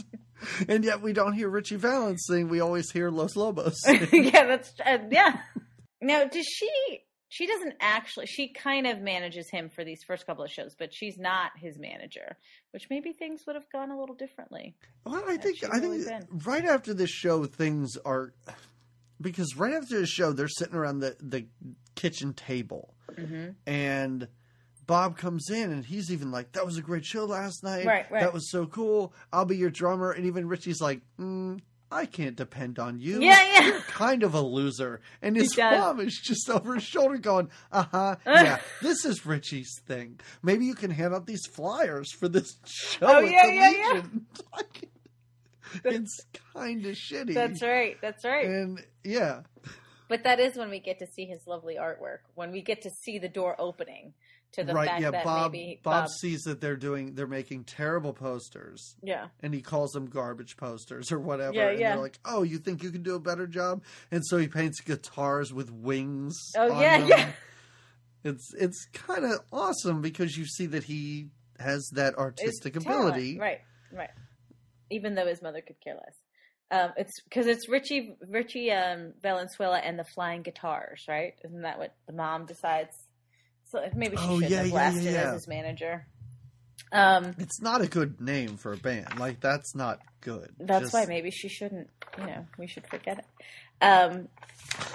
and 0.68 0.84
yet 0.84 1.02
we 1.02 1.12
don't 1.14 1.34
hear 1.34 1.50
Ritchie 1.50 1.76
Valens 1.78 2.24
sing. 2.28 2.48
We 2.50 2.60
always 2.62 2.90
hear 2.92 3.10
Los 3.12 3.36
Lobos. 3.36 3.78
yeah, 4.12 4.46
that's 4.46 4.74
uh, 4.86 4.98
yeah. 5.12 5.42
Now, 6.02 6.26
does 6.26 6.46
she? 6.46 6.70
She 7.34 7.48
doesn't 7.48 7.74
actually. 7.80 8.28
She 8.28 8.50
kind 8.50 8.86
of 8.86 9.02
manages 9.02 9.50
him 9.50 9.68
for 9.68 9.84
these 9.84 10.04
first 10.04 10.28
couple 10.28 10.44
of 10.44 10.52
shows, 10.52 10.76
but 10.78 10.94
she's 10.94 11.18
not 11.18 11.50
his 11.58 11.80
manager. 11.80 12.38
Which 12.70 12.92
maybe 12.92 13.12
things 13.12 13.42
would 13.48 13.56
have 13.56 13.68
gone 13.72 13.90
a 13.90 14.00
little 14.00 14.14
differently. 14.14 14.76
Well, 15.04 15.16
I 15.28 15.38
think 15.38 15.64
I 15.64 15.80
think 15.80 16.06
really 16.06 16.06
right 16.46 16.64
after 16.64 16.94
this 16.94 17.10
show, 17.10 17.46
things 17.46 17.98
are 18.06 18.34
because 19.20 19.58
right 19.58 19.74
after 19.74 20.00
the 20.00 20.06
show, 20.06 20.32
they're 20.32 20.48
sitting 20.48 20.76
around 20.76 21.00
the 21.00 21.18
the 21.20 21.48
kitchen 21.96 22.36
table, 22.36 22.94
hmm 23.18 23.50
and 23.66 24.28
Bob 24.86 25.18
comes 25.18 25.50
in, 25.50 25.72
and 25.72 25.84
he's 25.84 26.12
even 26.12 26.30
like, 26.30 26.52
"That 26.52 26.68
was 26.68 26.78
a 26.78 26.84
great 26.84 27.04
show 27.04 27.26
last 27.26 27.64
night. 27.64 27.88
Right, 27.88 28.12
right. 28.12 28.20
That 28.20 28.34
was 28.34 28.52
so 28.52 28.68
cool. 28.68 29.12
I'll 29.32 29.46
be 29.46 29.58
your 29.58 29.72
drummer." 29.72 30.12
And 30.12 30.28
even 30.28 30.48
Ritchie's 30.48 30.82
like, 30.82 31.02
mm, 31.20 31.60
"I 31.94 32.06
can't 32.06 32.36
depend 32.36 32.80
on 32.80 33.00
you. 33.00 33.22
Yeah, 33.22 33.40
yeah. 33.54 33.68
You're 33.68 33.80
kind 33.82 34.24
of 34.24 34.34
a 34.34 34.42
loser." 34.42 35.02
And 35.22 35.36
his 35.36 35.58
mom 35.58 36.00
is 36.00 36.20
just 36.24 36.50
over 36.50 36.76
his 36.76 36.84
shoulder 36.84 37.18
going, 37.18 37.50
"Uh 37.72 37.86
huh. 37.92 38.16
Yeah, 38.26 38.60
this 38.82 39.06
is 39.06 39.26
Ritchie's 39.26 39.80
thing. 39.86 40.20
Maybe 40.42 40.66
you 40.66 40.76
can 40.76 40.92
hand 40.92 41.14
out 41.14 41.26
these 41.26 41.46
flyers 41.46 42.12
for 42.14 42.28
this 42.28 42.58
show 42.66 43.06
Oh, 43.08 43.18
at 43.26 43.32
yeah, 43.32 43.46
the 43.48 43.54
yeah, 43.54 43.70
yeah. 43.72 43.94
Legion." 43.94 44.26
Like, 44.54 44.90
it's 45.86 46.20
kind 46.54 46.86
of 46.86 46.96
shitty. 46.96 47.34
That's 47.34 47.62
right. 47.64 47.98
That's 48.02 48.24
right. 48.24 48.46
And 48.46 48.80
yeah, 49.04 49.42
But 50.08 50.24
that 50.26 50.40
is 50.40 50.56
when 50.56 50.70
we 50.70 50.80
get 50.80 51.00
to 51.00 51.08
see 51.08 51.26
his 51.26 51.48
lovely 51.48 51.78
artwork. 51.82 52.20
When 52.36 52.52
we 52.52 52.62
get 52.62 52.82
to 52.84 52.92
see 52.92 53.18
the 53.18 53.28
door 53.30 53.56
opening 53.58 54.14
to 54.54 54.64
the 54.64 54.74
right. 54.74 54.88
fact 54.88 55.02
Yeah, 55.02 55.12
that 55.12 55.24
Bob. 55.24 55.52
maybe 55.52 55.80
Bob 55.84 56.08
sees 56.10 56.42
that 56.44 56.62
they're 56.62 56.76
doing. 56.76 57.16
They're 57.16 57.28
making 57.28 57.66
terrible 57.66 58.14
posters, 58.14 58.96
Yeah. 59.04 59.28
and 59.42 59.54
he 59.54 59.62
calls 59.62 59.92
them 59.92 60.06
garbage 60.08 60.58
posters 60.58 61.12
or 61.12 61.20
whatever. 61.20 61.54
Yeah, 61.54 61.70
and 61.70 61.80
yeah. 61.80 61.94
they're 61.94 62.02
like, 62.02 62.20
"Oh, 62.26 62.44
you 62.44 62.58
think 62.60 62.82
you 62.84 62.92
can 62.92 63.04
do 63.04 63.16
a 63.16 63.20
better 63.20 63.48
job?" 63.48 63.84
And 64.12 64.26
so 64.26 64.38
he 64.38 64.48
paints 64.48 64.80
guitars 64.82 65.54
with 65.54 65.72
wings. 65.72 66.38
Oh 66.58 66.80
yeah, 66.80 67.00
them. 67.00 67.08
yeah. 67.10 67.32
It's 68.24 68.54
it's 68.58 68.86
kind 68.94 69.26
of 69.26 69.40
awesome 69.52 70.02
because 70.02 70.38
you 70.38 70.46
see 70.46 70.68
that 70.68 70.84
he 70.86 71.28
has 71.60 71.90
that 71.94 72.16
artistic 72.18 72.76
His 72.76 72.86
ability. 72.86 73.36
talent. 73.38 73.40
Right, 73.42 73.62
right. 73.92 74.10
Even 74.92 75.16
though 75.16 75.26
his 75.28 75.42
mother 75.42 75.62
could 75.62 75.80
care 75.84 75.96
less. 75.96 76.16
Um, 76.72 76.92
it's 76.98 77.22
because 77.24 77.46
it's 77.48 77.68
Ritchie 77.70 78.16
Ritchie 78.30 78.72
um, 78.72 79.14
Valenzuela 79.22 79.78
and 79.80 80.00
the 80.00 80.06
flying 80.16 80.42
guitars, 80.42 81.04
right? 81.08 81.34
Isn't 81.44 81.62
that 81.64 81.78
what 81.78 81.94
the 82.08 82.14
mom 82.14 82.46
decides? 82.46 82.96
So 83.74 83.84
maybe 83.96 84.16
she 84.18 84.24
Oh, 84.24 84.40
should 84.40 84.52
yeah, 84.52 84.58
have 84.60 84.68
yeah, 84.68 84.74
lasted 84.74 85.04
yeah, 85.04 85.12
yeah. 85.12 85.28
as 85.30 85.34
his 85.34 85.48
manager. 85.48 86.06
Um, 86.92 87.34
It's 87.40 87.60
not 87.60 87.82
a 87.82 87.88
good 87.88 88.22
name 88.22 88.58
for 88.58 88.72
a 88.72 88.78
band. 88.78 89.18
Like 89.20 89.40
that's 89.42 89.74
not 89.74 90.00
good. 90.22 90.52
that's 90.60 90.84
Just- 90.84 90.94
why 90.94 91.06
maybe 91.08 91.32
she 91.32 91.50
shouldn't. 91.50 91.90
You 92.20 92.28
know, 92.28 92.46
we 92.60 92.68
should 92.68 92.86
forget 92.88 93.18
it. 93.18 93.26
Um, 93.84 94.28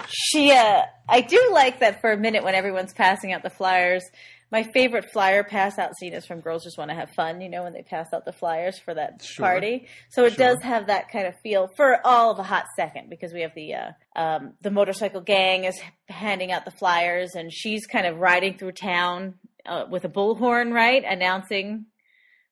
she, 0.07 0.51
uh, 0.53 0.83
I 1.09 1.19
do 1.21 1.49
like 1.51 1.81
that 1.81 1.99
for 1.99 2.11
a 2.13 2.17
minute 2.17 2.43
when 2.45 2.55
everyone's 2.55 2.93
passing 2.93 3.33
out 3.33 3.43
the 3.43 3.49
flyers. 3.49 4.03
My 4.51 4.63
favorite 4.73 5.11
flyer 5.11 5.43
pass 5.43 5.77
out 5.77 5.95
scene 5.97 6.13
is 6.13 6.25
from 6.25 6.39
Girls 6.39 6.63
Just 6.63 6.77
Want 6.77 6.89
to 6.89 6.95
Have 6.95 7.11
Fun, 7.11 7.39
you 7.39 7.49
know, 7.49 7.63
when 7.63 7.73
they 7.73 7.83
pass 7.83 8.07
out 8.13 8.25
the 8.25 8.33
flyers 8.33 8.79
for 8.79 8.93
that 8.95 9.21
Sure. 9.23 9.45
party. 9.45 9.87
So 10.09 10.25
it 10.25 10.33
Sure. 10.33 10.47
does 10.55 10.63
have 10.63 10.87
that 10.87 11.09
kind 11.11 11.27
of 11.27 11.35
feel 11.43 11.67
for 11.77 11.99
all 12.05 12.31
of 12.31 12.39
a 12.39 12.43
hot 12.43 12.65
second 12.75 13.09
because 13.11 13.31
we 13.31 13.41
have 13.41 13.53
the 13.53 13.75
uh, 13.75 13.91
um, 14.15 14.53
the 14.61 14.71
motorcycle 14.71 15.21
gang 15.21 15.65
is 15.65 15.79
handing 16.07 16.51
out 16.51 16.65
the 16.65 16.71
flyers 16.71 17.35
and 17.35 17.53
she's 17.53 17.85
kind 17.85 18.07
of 18.07 18.17
riding 18.17 18.57
through 18.57 18.71
town 18.71 19.35
uh, 19.67 19.85
with 19.89 20.03
a 20.05 20.09
bullhorn, 20.09 20.73
right, 20.73 21.03
announcing 21.07 21.85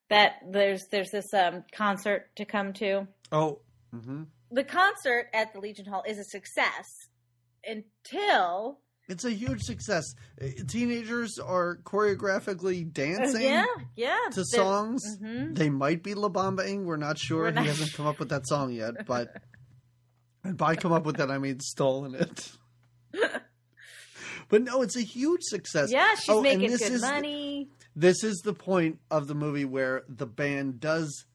that 0.10 0.34
there's 0.52 0.86
there's 0.92 1.10
this 1.12 1.34
um, 1.34 1.64
concert 1.74 2.30
to 2.36 2.46
come 2.46 2.74
to 2.74 3.08
Oh. 3.32 3.60
mm-hmm. 3.94 4.24
the 4.52 4.64
concert 4.64 5.30
at 5.34 5.52
the 5.52 5.60
Legion 5.60 5.86
Hall 5.88 6.04
is 6.08 6.20
a 6.20 6.24
success 6.24 6.86
until 7.66 8.80
It's 9.08 9.24
a 9.24 9.32
huge 9.32 9.62
success. 9.62 10.04
Uh, 10.42 10.48
Teenagers 10.68 11.40
are 11.40 11.78
choreographically 11.84 12.92
dancing 12.92 13.42
yeah, 13.42 13.66
yeah, 13.96 14.18
to 14.34 14.44
songs. 14.46 15.02
Mhm. 15.22 15.56
They 15.56 15.70
might 15.70 16.04
be 16.04 16.14
La 16.14 16.28
Bambaing. 16.30 16.84
We're 16.84 16.98
not 16.98 17.18
sure. 17.18 17.44
We're 17.44 17.50
he 17.50 17.56
not 17.56 17.66
hasn't 17.68 17.94
come 17.94 18.06
up 18.06 18.20
with 18.20 18.30
that 18.30 18.46
song 18.48 18.72
yet, 18.74 19.06
but 19.06 19.30
and 20.44 20.58
by 20.58 20.76
come 20.76 20.92
up 20.92 21.06
with 21.06 21.18
that 21.18 21.32
I 21.32 21.38
mean 21.38 21.60
stolen 21.62 22.16
it. 22.16 22.52
but 24.50 24.62
no, 24.62 24.82
it's 24.82 24.96
a 24.96 25.02
huge 25.02 25.42
success. 25.44 25.92
Yeah, 25.92 26.16
she's 26.16 26.30
Oh, 26.30 26.36
and 26.38 26.44
making 26.44 26.72
this 26.72 26.82
good 26.82 26.94
is- 26.94 27.02
money. 27.02 27.70
This 27.96 28.24
is 28.24 28.42
the 28.44 28.54
point 28.54 29.00
of 29.10 29.28
the 29.28 29.34
movie 29.34 29.66
where 29.66 30.04
the 30.08 30.28
band 30.28 30.80
does 30.80 31.26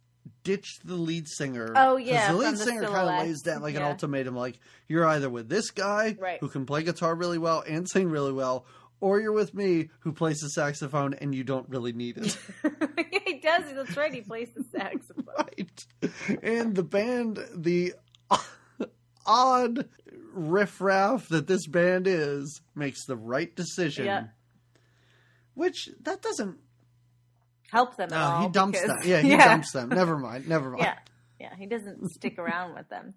ditch 0.45 0.79
the 0.85 0.95
lead 0.95 1.27
singer. 1.29 1.73
Oh 1.77 1.97
yeah, 1.97 2.33
the 2.33 2.39
lead 2.39 2.55
the 2.55 2.59
singer 2.59 2.83
kind 2.85 3.09
of 3.21 3.27
lays 3.27 3.43
down 3.43 3.63
like 3.63 3.75
an 3.75 3.83
ultimatum, 3.83 4.37
like 4.37 4.59
you're 4.89 5.07
either 5.07 5.29
with 5.31 5.49
this 5.49 5.71
guy 5.71 6.17
Right. 6.19 6.39
who 6.41 6.49
can 6.49 6.67
play 6.67 6.83
guitar 6.83 7.15
really 7.15 7.39
well 7.39 7.63
and 7.67 7.89
sing 7.89 8.09
really 8.09 8.33
well, 8.33 8.67
or 9.01 9.21
you're 9.21 9.33
with 9.33 9.55
me 9.55 9.91
who 10.01 10.13
plays 10.13 10.39
the 10.41 10.49
saxophone 10.51 11.15
and 11.15 11.35
you 11.35 11.43
don't 11.45 11.69
really 11.69 11.93
need 11.93 12.19
it. 12.19 12.39
he 13.25 13.39
does. 13.41 13.65
That's 13.73 13.97
right. 13.97 14.13
He 14.15 14.21
plays 14.21 14.49
the 14.55 14.65
saxophone. 14.77 15.25
right. 15.39 15.87
And 16.43 16.75
the 16.75 16.83
band, 16.85 17.45
the 17.55 17.95
odd 19.27 19.89
riffraff 20.33 21.29
that 21.29 21.47
this 21.47 21.67
band 21.67 22.07
is, 22.07 22.61
makes 22.75 23.05
the 23.07 23.17
right 23.17 23.55
decision. 23.55 24.07
Yeah. 24.07 24.25
Which 25.55 25.91
that 26.03 26.23
doesn't. 26.23 26.59
Help 27.73 27.97
them. 27.97 28.11
No, 28.11 28.17
at 28.17 28.23
all 28.23 28.43
he 28.43 28.49
dumps 28.51 28.81
because- 28.81 29.01
them. 29.01 29.09
Yeah, 29.11 29.21
he 29.23 29.37
dumps 29.37 29.73
them. 29.73 29.89
Never 29.89 30.19
mind. 30.19 30.47
Never 30.47 30.71
mind. 30.71 30.83
Yeah, 30.85 30.95
yeah. 31.41 31.57
He 31.59 31.67
doesn't 31.67 32.07
stick 32.11 32.39
around 32.39 32.75
with 32.75 32.89
them. 32.91 33.15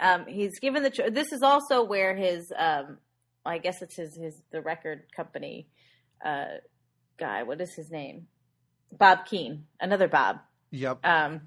Um, 0.00 0.26
he's 0.26 0.58
given 0.60 0.82
the. 0.82 0.90
This 1.12 1.32
is 1.32 1.42
also 1.42 1.84
where 1.84 2.16
his. 2.16 2.52
Um, 2.58 2.98
I 3.46 3.58
guess 3.58 3.80
it's 3.82 3.96
his 3.96 4.16
his 4.16 4.42
the 4.50 4.60
record 4.60 5.02
company 5.14 5.68
uh, 6.24 6.56
guy. 7.18 7.44
What 7.44 7.60
is 7.60 7.72
his 7.74 7.90
name? 7.90 8.26
Bob 8.90 9.26
Keane. 9.26 9.66
Another 9.80 10.08
Bob. 10.08 10.38
Yep. 10.72 10.98
um, 11.06 11.42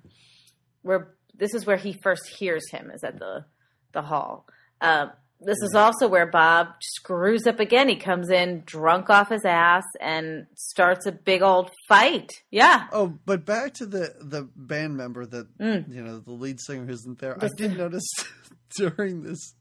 where 0.83 1.15
this 1.35 1.53
is 1.53 1.65
where 1.65 1.75
he 1.75 1.99
first 2.01 2.29
hears 2.39 2.63
him 2.71 2.91
is 2.91 3.03
at 3.03 3.19
the 3.19 3.45
the 3.93 4.01
hall. 4.01 4.45
Um, 4.79 5.11
this 5.39 5.57
is 5.61 5.73
also 5.75 6.07
where 6.07 6.25
Bob 6.25 6.67
screws 6.81 7.45
up 7.47 7.59
again. 7.59 7.87
He 7.89 7.95
comes 7.95 8.29
in 8.29 8.63
drunk 8.65 9.09
off 9.09 9.29
his 9.29 9.45
ass 9.45 9.83
and 10.01 10.47
starts 10.55 11.05
a 11.05 11.11
big 11.11 11.41
old 11.41 11.69
fight. 11.87 12.31
Yeah, 12.51 12.87
Oh, 12.91 13.17
but 13.25 13.45
back 13.45 13.73
to 13.75 13.85
the 13.85 14.15
the 14.19 14.49
band 14.55 14.97
member 14.97 15.25
that 15.25 15.57
Mm. 15.59 15.93
you 15.93 16.03
know 16.03 16.19
the 16.19 16.31
lead 16.31 16.59
singer 16.59 16.89
isn't 16.89 17.19
there. 17.19 17.37
I 17.43 17.49
did 17.55 17.77
notice 17.77 18.07
during 18.77 19.23
this 19.23 19.53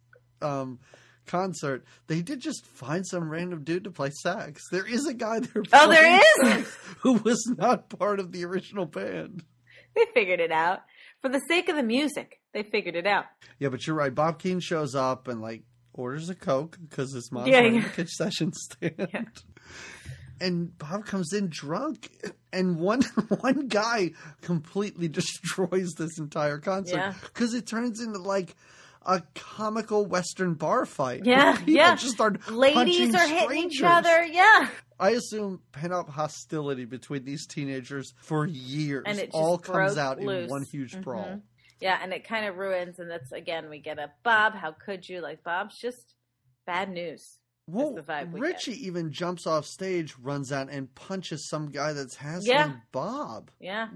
um, 0.43 0.79
concert 1.27 1.85
they 2.07 2.23
did 2.23 2.41
just 2.41 2.65
find 2.67 3.05
some 3.07 3.29
random 3.29 3.65
dude 3.65 3.85
to 3.85 3.91
play 3.91 4.11
sax. 4.23 4.63
There 4.71 4.87
is 4.87 5.07
a 5.07 5.15
guy 5.15 5.41
there. 5.41 5.63
Oh, 5.73 5.89
there 5.91 6.21
is? 6.59 6.67
who 7.01 7.15
was 7.15 7.45
not 7.59 7.89
part 7.91 8.21
of 8.21 8.33
the 8.33 8.45
original 8.45 8.87
band. 8.87 9.43
they 9.95 10.05
figured 10.15 10.41
it 10.41 10.53
out 10.53 10.81
for 11.23 11.29
the 11.29 11.41
sake 11.49 11.69
of 11.69 11.77
the 11.77 11.83
music. 11.83 12.41
They 12.57 12.63
figured 12.63 12.97
it 12.97 13.07
out. 13.07 13.27
Yeah, 13.59 13.69
but 13.69 13.87
you're 13.87 13.95
right. 13.95 14.15
Bob 14.15 14.39
Keane 14.39 14.61
shows 14.61 14.95
up 14.95 15.29
and 15.29 15.43
like 15.43 15.63
orders 15.93 16.31
a 16.31 16.35
coke 16.35 16.79
because 16.81 17.13
his 17.13 17.31
mom's 17.31 17.49
Yeah, 17.49 17.61
yeah. 17.61 17.83
the 17.83 17.89
concession 17.91 18.51
stand. 18.55 19.09
Yeah. 19.13 19.25
And 20.41 20.77
Bob 20.79 21.05
comes 21.05 21.33
in 21.35 21.49
drunk, 21.51 22.11
and 22.55 22.79
one 22.79 23.03
one 23.41 23.69
guy 23.69 24.13
completely 24.41 25.09
destroys 25.09 25.93
this 25.99 26.19
entire 26.19 26.57
concert 26.59 26.97
Yeah. 26.97 27.15
because 27.25 27.53
it 27.53 27.67
turns 27.67 28.01
into 28.01 28.19
like 28.21 28.55
a 29.03 29.23
comical 29.35 30.07
Western 30.07 30.55
bar 30.55 30.87
fight. 30.87 31.27
Yeah, 31.27 31.59
yeah. 31.67 31.95
Just 31.95 32.15
start 32.15 32.51
Ladies 32.51 33.15
are 33.15 33.29
hitting 33.29 33.65
each 33.71 33.83
other. 33.83 34.25
Yeah, 34.25 34.69
I 34.99 35.11
assume 35.11 35.61
pent 35.73 35.93
up 35.93 36.09
hostility 36.09 36.87
between 36.87 37.25
these 37.25 37.47
teenagers 37.47 38.13
for 38.23 38.47
years 38.47 39.05
And 39.07 39.19
it 39.19 39.31
all 39.35 39.59
comes 39.59 39.99
out 39.99 40.21
loose. 40.21 40.45
in 40.45 40.51
one 40.51 40.65
huge 40.73 40.93
Mhm. 40.97 41.03
brawl. 41.03 41.43
Yeah, 41.81 41.99
and 42.03 42.13
it 42.13 42.27
kind 42.27 42.47
of 42.47 42.57
ruins. 42.57 42.99
And 42.99 43.11
that's 43.11 43.33
again 43.33 43.69
we 43.69 43.79
get 43.81 43.99
a 43.99 44.11
Bob. 44.23 44.55
How 44.55 44.73
could 44.73 45.09
you? 45.09 45.21
Like 45.21 45.43
Bob's 45.45 45.79
just 45.79 46.15
bad 46.67 46.91
news. 46.91 47.39
Well, 47.69 47.95
the 47.95 48.01
vibe 48.03 48.31
we 48.33 48.41
Ritchie 48.41 48.87
even 48.87 49.11
jumps 49.11 49.47
off 49.47 49.67
stage, 49.67 50.15
runs 50.23 50.53
out, 50.53 50.69
and 50.71 50.95
punches 50.95 51.49
some 51.49 51.71
guy 51.71 51.93
that's 51.95 52.15
hassling 52.15 52.47
Yeah. 52.57 52.73
Bob. 52.93 53.51
Yeah. 53.59 53.89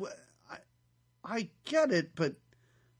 I, 0.51 0.57
I 1.25 1.49
get 1.65 1.93
it, 1.93 2.11
but 2.17 2.35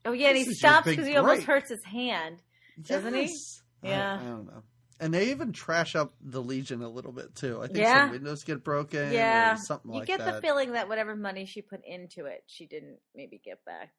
Oh 0.05 0.13
yeah, 0.13 0.29
and 0.29 0.37
he 0.37 0.43
This 0.43 0.55
is 0.55 0.61
your 0.63 0.71
stops 0.71 0.87
because 0.87 1.05
he 1.07 1.15
almost 1.17 1.43
hurts 1.43 1.69
his 1.69 1.83
hand. 1.83 2.41
Doesn't 2.81 3.13
he? 3.13 3.23
yes. 3.23 3.61
I- 3.83 3.87
Yeah. 3.89 4.19
I, 4.19 4.23
don't 4.23 4.45
know. 4.47 4.63
And 5.01 5.11
they 5.13 5.31
even 5.31 5.51
trash 5.51 5.95
up 5.95 6.13
the 6.21 6.41
Legion 6.41 6.83
a 6.83 6.87
little 6.87 7.11
bit 7.11 7.33
too. 7.33 7.59
I 7.59 7.65
think 7.65 7.79
Yeah. 7.79 8.03
some 8.03 8.11
windows 8.11 8.43
get 8.43 8.63
broken. 8.63 9.11
Yeah. 9.11 9.55
or 9.55 9.57
something 9.57 9.91
You 9.91 9.99
like 9.99 10.07
get 10.07 10.19
that. 10.19 10.35
the 10.35 10.41
feeling 10.41 10.73
that 10.73 10.87
whatever 10.87 11.15
money 11.15 11.45
she 11.47 11.63
put 11.63 11.81
into 11.83 12.25
it, 12.27 12.43
she 12.45 12.67
didn't 12.67 12.99
maybe 13.15 13.41
get 13.43 13.65
back. 13.65 13.89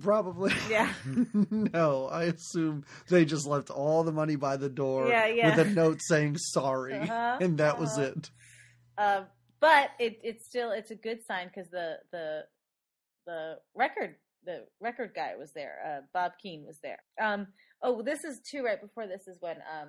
Probably. 0.00 0.52
Yeah. 0.70 0.92
no, 1.50 2.06
I 2.06 2.24
assume 2.24 2.84
they 3.08 3.26
just 3.26 3.46
left 3.46 3.68
all 3.68 4.02
the 4.02 4.12
money 4.12 4.36
by 4.36 4.56
the 4.56 4.70
door 4.70 5.08
Yeah, 5.08 5.26
yeah. 5.26 5.54
with 5.56 5.66
a 5.66 5.70
note 5.70 6.00
saying 6.02 6.38
sorry, 6.38 6.94
Uh-huh, 6.94 7.36
and 7.40 7.58
that 7.58 7.78
was 7.78 7.98
uh-huh. 7.98 8.12
it. 8.16 8.30
Uh, 8.96 9.24
but 9.60 9.90
it, 9.98 10.20
it's 10.24 10.46
still 10.46 10.70
it's 10.72 10.90
a 10.90 10.96
good 10.96 11.18
sign 11.26 11.48
because 11.48 11.68
the 11.70 11.96
the 12.12 12.44
the 13.26 13.58
record 13.74 14.16
the 14.44 14.64
record 14.80 15.12
guy 15.14 15.34
was 15.36 15.52
there. 15.54 15.74
Uh, 15.86 16.00
Bob 16.14 16.32
Keane 16.42 16.64
was 16.64 16.78
there. 16.82 17.02
Um, 17.20 17.48
oh, 17.82 18.00
this 18.02 18.24
is 18.24 18.40
too 18.40 18.62
right 18.64 18.80
before 18.80 19.06
this 19.06 19.26
is 19.28 19.36
when 19.40 19.56
um, 19.56 19.88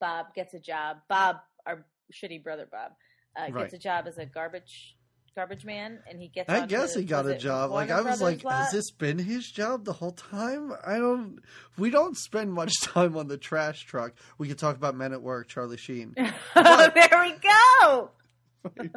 Bob 0.00 0.34
gets 0.34 0.54
a 0.54 0.60
job. 0.60 0.98
Bob, 1.08 1.36
our 1.66 1.84
shitty 2.12 2.42
brother 2.42 2.66
Bob, 2.70 2.92
uh, 3.36 3.50
Right. 3.52 3.62
gets 3.64 3.74
a 3.74 3.78
job 3.78 4.06
as 4.06 4.18
a 4.18 4.26
garbage 4.26 4.96
garbage 5.34 5.66
man, 5.66 5.98
and 6.08 6.18
he 6.18 6.28
gets. 6.28 6.48
I 6.48 6.64
guess 6.64 6.94
he 6.94 7.04
got 7.04 7.26
a 7.26 7.36
job. 7.36 7.70
Like 7.70 7.90
I 7.90 7.96
was 8.00 8.18
Brothers 8.18 8.42
like, 8.44 8.52
has 8.52 8.72
this 8.72 8.90
been 8.90 9.18
his 9.18 9.46
job 9.50 9.84
the 9.84 9.92
whole 9.92 10.12
time? 10.12 10.72
I 10.84 10.96
don't. 10.96 11.40
We 11.76 11.90
don't 11.90 12.16
spend 12.16 12.52
much 12.54 12.72
time 12.80 13.16
on 13.16 13.28
the 13.28 13.36
trash 13.36 13.84
truck. 13.84 14.14
We 14.38 14.48
could 14.48 14.58
talk 14.58 14.76
about 14.76 14.94
Men 14.96 15.12
at 15.12 15.20
Work, 15.22 15.48
Charlie 15.48 15.76
Sheen. 15.76 16.14
there 16.54 17.10
we 17.20 17.34
go. 17.42 18.10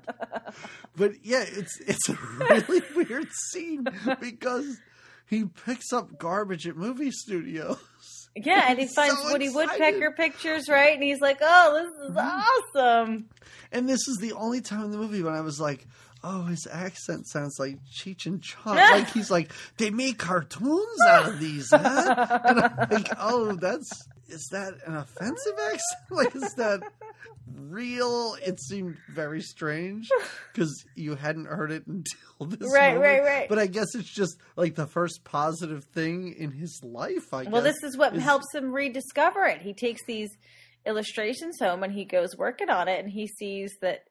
But 0.96 1.24
yeah, 1.24 1.44
it's 1.48 1.80
it's 1.82 2.10
a 2.10 2.18
really 2.40 2.82
weird 2.96 3.28
scene 3.52 3.86
because 4.20 4.80
he 5.28 5.46
picks 5.46 5.94
up 5.94 6.18
garbage 6.18 6.68
at 6.68 6.76
movie 6.76 7.12
studios. 7.12 7.78
Yeah, 8.36 8.66
and 8.68 8.80
he 8.80 8.88
finds 8.96 9.18
so 9.20 9.32
Woody 9.32 9.48
excited. 9.48 9.72
Woodpecker 9.72 10.12
pictures, 10.12 10.70
right? 10.70 10.94
And 10.94 11.04
he's 11.04 11.22
like, 11.22 11.40
"Oh, 11.42 11.74
this 11.84 12.10
is 12.10 12.16
mm-hmm. 12.16 12.78
awesome." 12.78 13.30
And 13.72 13.88
this 13.88 14.08
is 14.08 14.18
the 14.18 14.34
only 14.34 14.62
time 14.62 14.86
in 14.86 14.92
the 14.92 14.98
movie 14.98 15.22
when 15.22 15.34
I 15.34 15.42
was 15.42 15.60
like, 15.60 15.86
oh, 16.24 16.44
his 16.44 16.68
accent 16.72 17.28
sounds 17.28 17.60
like 17.60 17.78
Cheech 17.86 18.26
and 18.26 18.42
Chong. 18.42 18.76
like 18.76 19.10
he's 19.10 19.32
like, 19.32 19.52
they 19.78 19.90
make 19.90 20.18
cartoons 20.18 21.02
out 21.08 21.30
of 21.30 21.40
these, 21.40 21.70
huh? 21.72 22.40
And 22.44 22.60
I'm 22.60 22.90
like, 22.90 23.10
oh, 23.20 23.54
that's 23.54 24.08
is 24.30 24.48
that 24.52 24.74
an 24.86 24.96
offensive 24.96 25.54
accent? 25.60 25.82
Like, 26.12 26.36
is 26.36 26.54
that 26.56 26.82
real? 27.56 28.36
It 28.46 28.60
seemed 28.62 28.98
very 29.14 29.42
strange 29.42 30.10
because 30.54 30.84
you 30.96 31.16
hadn't 31.16 31.46
heard 31.46 31.72
it 31.72 31.86
until 31.88 32.48
this. 32.58 32.72
Right, 32.74 32.96
moment. 32.96 33.02
right, 33.04 33.24
right. 33.24 33.50
But 33.50 33.60
I 33.60 33.68
guess 33.68 33.88
it's 33.96 34.14
just 34.14 34.38
like 34.56 34.76
the 34.76 34.88
first 34.88 35.24
positive 35.24 35.84
thing 35.86 36.34
in 36.38 36.52
his 36.52 36.80
life. 36.84 37.34
I 37.34 37.44
guess. 37.44 37.52
Well, 37.54 37.64
guess. 37.64 37.76
this 37.82 37.92
is 37.92 37.98
what 37.98 38.16
is- 38.16 38.24
helps 38.24 38.48
him 38.54 38.72
rediscover 38.72 39.46
it. 39.46 39.62
He 39.62 39.74
takes 39.74 40.04
these 40.06 40.30
illustrations 40.86 41.60
home 41.60 41.84
and 41.84 41.94
he 41.94 42.06
goes 42.06 42.36
working 42.38 42.70
on 42.70 42.88
it, 42.88 43.00
and 43.00 43.10
he 43.10 43.28
sees 43.28 43.72
that 43.82 44.04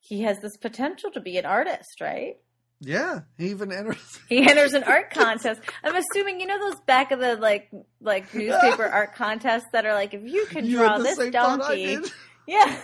he 0.00 0.22
has 0.22 0.38
this 0.40 0.56
potential 0.56 1.10
to 1.10 1.20
be 1.20 1.36
an 1.38 1.46
artist, 1.46 2.00
right? 2.00 2.36
Yeah, 2.80 3.20
he 3.36 3.48
even 3.50 3.72
enters. 3.72 4.18
He 4.28 4.48
enters 4.48 4.72
an 4.74 4.84
art 4.84 5.10
contest. 5.10 5.60
I'm 5.82 5.96
assuming 5.96 6.38
you 6.40 6.46
know 6.46 6.58
those 6.58 6.80
back 6.86 7.10
of 7.12 7.18
the 7.18 7.36
like 7.36 7.70
like 8.00 8.32
newspaper 8.34 8.84
art 8.92 9.14
contests 9.14 9.66
that 9.72 9.84
are 9.86 9.94
like 9.94 10.14
if 10.14 10.22
you 10.24 10.46
can 10.46 10.68
draw 10.70 10.98
the 10.98 11.04
this 11.04 11.16
same 11.18 11.32
thought 11.32 11.60
I 11.62 11.84
donkey, 11.94 12.10
yeah, 12.46 12.80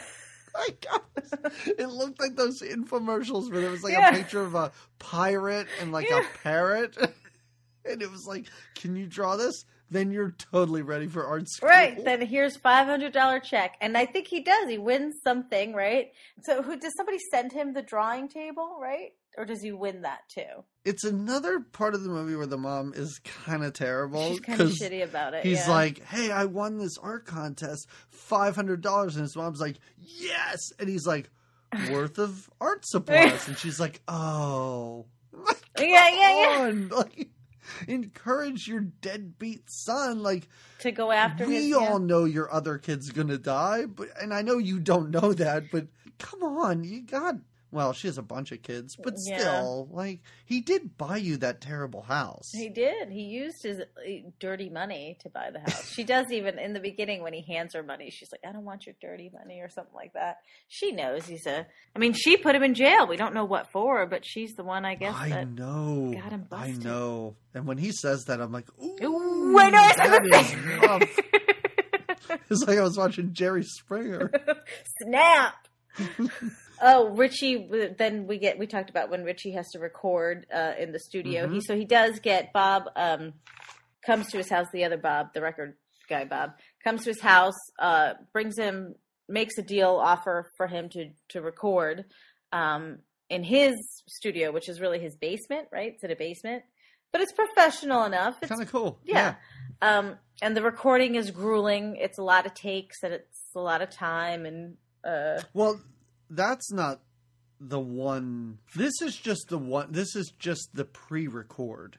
my 0.55 0.69
God. 0.89 1.01
It 1.79 1.87
looked 1.89 2.19
like 2.21 2.35
those 2.37 2.61
infomercials 2.63 3.51
where 3.53 3.61
there 3.61 3.71
was 3.71 3.83
like 3.85 3.93
Yeah. 3.93 4.11
a 4.11 4.13
picture 4.15 4.43
of 4.43 4.55
a 4.55 4.73
pirate 4.99 5.69
and 5.81 5.93
like 5.93 6.09
Yeah. 6.09 6.21
a 6.21 6.39
parrot. 6.43 6.97
And 7.87 8.01
it 8.01 8.11
was 8.11 8.25
like, 8.27 8.47
can 8.77 8.97
you 8.97 9.07
draw 9.07 9.37
this? 9.37 9.65
Then 9.91 10.11
you're 10.11 10.31
totally 10.51 10.81
ready 10.81 11.07
for 11.07 11.27
art 11.27 11.47
school. 11.49 11.69
right. 11.69 12.03
Then 12.03 12.23
here's 12.23 12.57
five 12.57 12.87
hundred 12.87 13.13
dollar 13.13 13.39
check, 13.39 13.77
and 13.81 13.97
I 13.97 14.07
think 14.07 14.27
he 14.27 14.43
does. 14.43 14.69
He 14.71 14.79
wins 14.79 15.15
something, 15.23 15.75
right? 15.75 16.07
So 16.45 16.63
who 16.63 16.77
does 16.81 16.93
somebody 16.97 17.19
send 17.31 17.53
him 17.53 17.75
the 17.75 17.83
drawing 17.83 18.29
table, 18.29 18.79
right? 18.81 19.11
Or 19.37 19.45
does 19.45 19.63
he 19.63 19.73
win 19.73 20.03
that 20.03 20.29
too? 20.29 20.65
It's 20.85 21.03
another 21.05 21.61
part 21.61 21.95
of 21.95 22.03
the 22.03 22.09
movie 22.09 22.37
where 22.37 22.47
the 22.47 22.59
mom 22.59 22.93
is 22.95 23.19
kind 23.45 23.65
of 23.65 23.73
terrible. 23.73 24.31
She's 24.31 24.41
kind 24.41 24.61
of 24.61 24.69
shitty 24.71 25.03
about 25.03 25.35
it. 25.35 25.45
He's 25.45 25.67
yeah. 25.67 25.71
like, 25.71 26.05
hey, 26.05 26.31
I 26.31 26.45
won 26.45 26.79
this 26.79 26.99
art 26.99 27.27
contest, 27.27 27.89
$500. 28.31 29.03
And 29.13 29.21
his 29.23 29.35
mom's 29.35 29.61
like, 29.61 29.77
yes. 29.99 30.73
And 30.79 30.89
he's 30.89 31.07
like, 31.07 31.31
worth 31.91 32.19
of 32.19 32.49
art 32.61 32.87
supplies. 32.87 33.49
And 33.49 33.59
she's 33.59 33.81
like, 33.81 34.01
oh. 34.09 35.07
Like, 35.33 35.63
Yeah, 35.79 36.09
yeah, 36.09 36.41
yeah. 36.41 36.61
on. 36.69 36.89
Like, 36.95 37.29
encourage 37.89 38.69
your 38.69 38.81
deadbeat 38.81 39.71
son. 39.71 40.23
Like, 40.23 40.49
to 40.81 40.93
go 40.93 41.11
after 41.11 41.47
we 41.47 41.55
his. 41.57 41.69
yeah. 41.69 41.77
all 41.77 41.99
know 41.99 42.25
your 42.25 42.53
other 42.53 42.79
kid's 42.79 43.11
gonna 43.11 43.39
die, 43.39 43.87
but 43.87 44.09
and 44.21 44.33
I 44.35 44.43
know 44.43 44.59
you 44.59 44.79
don't 44.79 45.11
know 45.11 45.33
that, 45.33 45.65
but 45.73 45.87
come 46.19 46.43
on, 46.43 46.85
you 46.85 47.03
got. 47.03 47.37
Well, 47.75 47.93
she 47.93 48.07
has 48.07 48.19
a 48.19 48.23
bunch 48.23 48.53
of 48.53 48.63
kids, 48.63 48.95
but 48.97 49.15
Yeah. 49.27 49.39
still, 49.39 49.89
like 49.91 50.21
he 50.47 50.61
did 50.61 50.97
buy 50.97 51.17
you 51.17 51.37
that 51.39 51.61
terrible 51.61 52.03
house. 52.03 52.49
He 52.55 52.69
did. 52.69 53.11
He 53.11 53.23
used 53.23 53.63
his 53.65 53.81
uh, 53.81 53.85
dirty 54.39 54.71
money 54.71 55.19
to 55.23 55.29
buy 55.29 55.51
the 55.51 55.59
house. 55.59 55.89
she 55.93 56.05
does 56.05 56.27
even 56.31 56.61
in 56.61 56.73
the 56.73 56.79
beginning 56.81 57.23
when 57.23 57.33
he 57.33 57.43
hands 57.53 57.75
her 57.75 57.83
money. 57.83 58.11
She's 58.11 58.29
like, 58.31 58.43
"I 58.49 58.53
don't 58.53 58.65
want 58.65 58.87
your 58.87 58.95
dirty 59.01 59.29
money" 59.37 59.61
or 59.61 59.69
something 59.69 59.95
like 59.95 60.13
that. 60.13 60.39
She 60.69 60.93
knows 60.93 61.27
he's 61.27 61.47
a. 61.47 61.67
I 61.97 61.99
mean, 61.99 62.13
she 62.13 62.37
put 62.37 62.55
him 62.55 62.63
in 62.63 62.75
jail. 62.75 63.09
We 63.09 63.17
don't 63.17 63.35
know 63.35 63.45
what 63.45 63.73
for, 63.73 64.07
but 64.07 64.25
she's 64.25 64.53
the 64.55 64.63
one, 64.65 64.85
I 64.85 64.95
guess. 64.95 65.17
I 65.17 65.31
that, 65.31 65.49
know. 65.49 66.13
got 66.15 66.31
him 66.31 66.47
busted. 66.49 66.87
I 66.87 66.89
know. 66.89 67.35
And 67.55 67.67
when 67.67 67.79
he 67.79 67.91
says 67.91 68.23
that, 68.29 68.41
I'm 68.41 68.53
like, 68.53 68.69
ooh, 68.81 68.97
Ooh, 69.03 69.59
I 69.59 69.71
know, 69.71 69.93
that 69.97 71.01
is. 71.03 71.19
It's 72.51 72.65
like 72.67 72.79
I 72.79 72.83
was 72.83 72.97
watching 72.97 73.33
Jerry 73.33 73.63
Springer. 73.65 74.31
Snap. 75.03 75.55
Oh, 76.81 77.09
Ritchie. 77.11 77.69
Then 77.97 78.27
we 78.27 78.39
get. 78.39 78.59
We 78.59 78.67
talked 78.67 78.91
about 78.91 79.11
when 79.11 79.25
Ritchie 79.25 79.53
has 79.53 79.71
to 79.71 79.79
record 79.79 80.47
uh, 80.55 80.73
in 80.79 80.93
the 80.93 80.99
studio. 80.99 81.45
Mm-hmm. 81.45 81.55
He 81.55 81.61
so 81.61 81.77
he 81.77 81.85
does 81.85 82.21
get 82.21 82.53
Bob. 82.53 82.85
Um, 82.97 83.35
comes 84.05 84.29
to 84.29 84.39
his 84.39 84.51
house. 84.51 84.67
The 84.73 84.85
other 84.85 84.99
Bob, 84.99 85.33
the 85.33 85.41
record 85.41 85.75
guy, 86.09 86.25
Bob, 86.25 86.53
comes 86.83 87.05
to 87.05 87.11
his 87.11 87.21
house. 87.21 87.59
Uh, 87.79 88.15
brings 88.33 88.59
him. 88.59 88.95
Makes 89.29 89.57
a 89.57 89.63
deal 89.63 89.91
offer 90.03 90.51
for 90.57 90.67
him 90.67 90.89
to 90.91 91.11
to 91.31 91.41
record. 91.41 92.05
Um, 92.53 92.99
in 93.31 93.43
his 93.43 93.75
studio, 94.07 94.53
which 94.53 94.69
is 94.69 94.81
really 94.81 94.99
his 94.99 95.17
basement, 95.17 95.69
right? 95.73 95.93
It's 95.95 96.05
in 96.05 96.11
a 96.11 96.17
basement, 96.17 96.63
but 97.11 97.21
it's 97.23 97.33
professional 97.33 98.05
enough. 98.05 98.37
It's 98.43 98.51
kind 98.51 98.63
of 98.63 98.71
cool. 98.71 99.01
yeah. 99.05 99.37
Um, 99.81 100.17
and 100.43 100.57
the 100.57 100.63
recording 100.63 101.15
is 101.15 101.31
grueling. 101.31 101.97
It's 101.97 102.19
a 102.19 102.23
lot 102.23 102.47
of 102.47 102.55
takes 102.55 103.03
and 103.03 103.13
it's 103.15 103.51
a 103.55 103.61
lot 103.61 103.83
of 103.83 103.91
time 103.91 104.47
and 104.47 104.77
uh 105.05 105.41
Well, 105.53 105.81
that's 106.35 106.73
not 106.73 107.01
the 107.61 107.81
one. 107.81 108.59
This 108.75 108.93
is 109.03 109.17
just 109.17 109.49
the 109.49 109.59
one. 109.59 109.93
This 109.93 110.17
is 110.17 110.33
just 110.39 110.69
the 110.75 110.85
pre-record. 110.85 111.99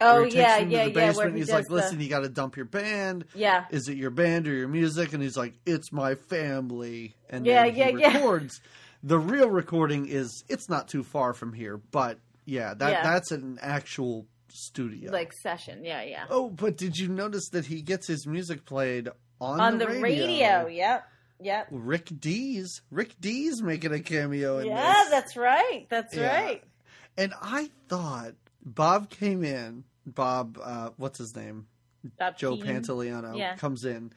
Oh 0.00 0.14
where 0.14 0.24
he 0.26 0.30
takes 0.30 0.36
yeah, 0.36 0.58
him 0.58 0.68
to 0.70 0.74
yeah, 0.76 0.84
the 0.84 0.90
yeah. 0.90 1.06
Basement. 1.08 1.32
he 1.34 1.38
he's 1.40 1.50
like, 1.50 1.66
the- 1.66 1.74
"Listen, 1.74 2.00
you 2.00 2.08
got 2.08 2.20
to 2.20 2.28
dump 2.28 2.56
your 2.56 2.66
band. 2.66 3.24
yeah, 3.34 3.64
Is 3.70 3.88
it 3.88 3.96
your 3.96 4.10
band 4.10 4.46
or 4.46 4.54
your 4.54 4.68
music?" 4.68 5.12
And 5.12 5.20
he's 5.22 5.36
like, 5.36 5.54
"It's 5.66 5.90
my 5.92 6.14
family." 6.14 7.16
And 7.28 7.44
Yeah, 7.44 7.64
yeah, 7.64 7.88
yeah. 7.88 8.14
records. 8.14 8.60
The 9.02 9.18
real 9.18 9.50
recording 9.50 10.06
is 10.06 10.44
it's 10.48 10.68
not 10.68 10.86
too 10.88 11.02
far 11.02 11.32
from 11.34 11.52
here, 11.52 11.78
but 11.78 12.18
yeah, 12.44 12.74
that 12.74 12.90
Yeah. 12.90 13.02
that's 13.02 13.32
an 13.32 13.58
actual 13.60 14.26
studio. 14.50 15.10
like 15.12 15.32
session. 15.42 15.84
Yeah, 15.84 16.02
yeah. 16.02 16.26
oh, 16.30 16.48
but 16.48 16.76
did 16.76 16.96
you 16.96 17.08
notice 17.08 17.48
that 17.50 17.66
he 17.66 17.82
gets 17.82 18.06
his 18.06 18.24
music 18.26 18.64
played 18.64 19.08
on, 19.40 19.56
the? 19.58 19.62
On 19.64 19.78
the, 19.78 19.86
the 19.86 20.00
radio? 20.00 20.26
radio. 20.26 20.66
Yep, 20.68 21.04
yep. 21.40 21.66
Rick 21.70 22.08
Dees 22.20 22.82
Rick 22.90 23.14
Dees 23.20 23.62
making 23.62 23.92
a 23.92 24.00
cameo 24.00 24.58
in 24.58 24.66
Yeah, 24.68 24.94
this. 25.00 25.10
that's 25.10 25.36
right. 25.36 25.86
That's 25.88 26.14
Yeah. 26.14 26.40
right. 26.42 26.64
And 27.16 27.32
I 27.42 27.70
thought 27.88 28.34
Bob 28.64 29.10
came 29.10 29.42
in. 29.44 29.84
Bob, 30.06 30.58
uh, 30.62 30.90
what's 30.96 31.18
his 31.18 31.34
name? 31.36 31.66
Bob 32.18 32.38
Joe. 32.38 32.56
Pantoliano 32.56 33.36
Yeah. 33.36 33.56
comes 33.56 33.84
in, 33.84 34.12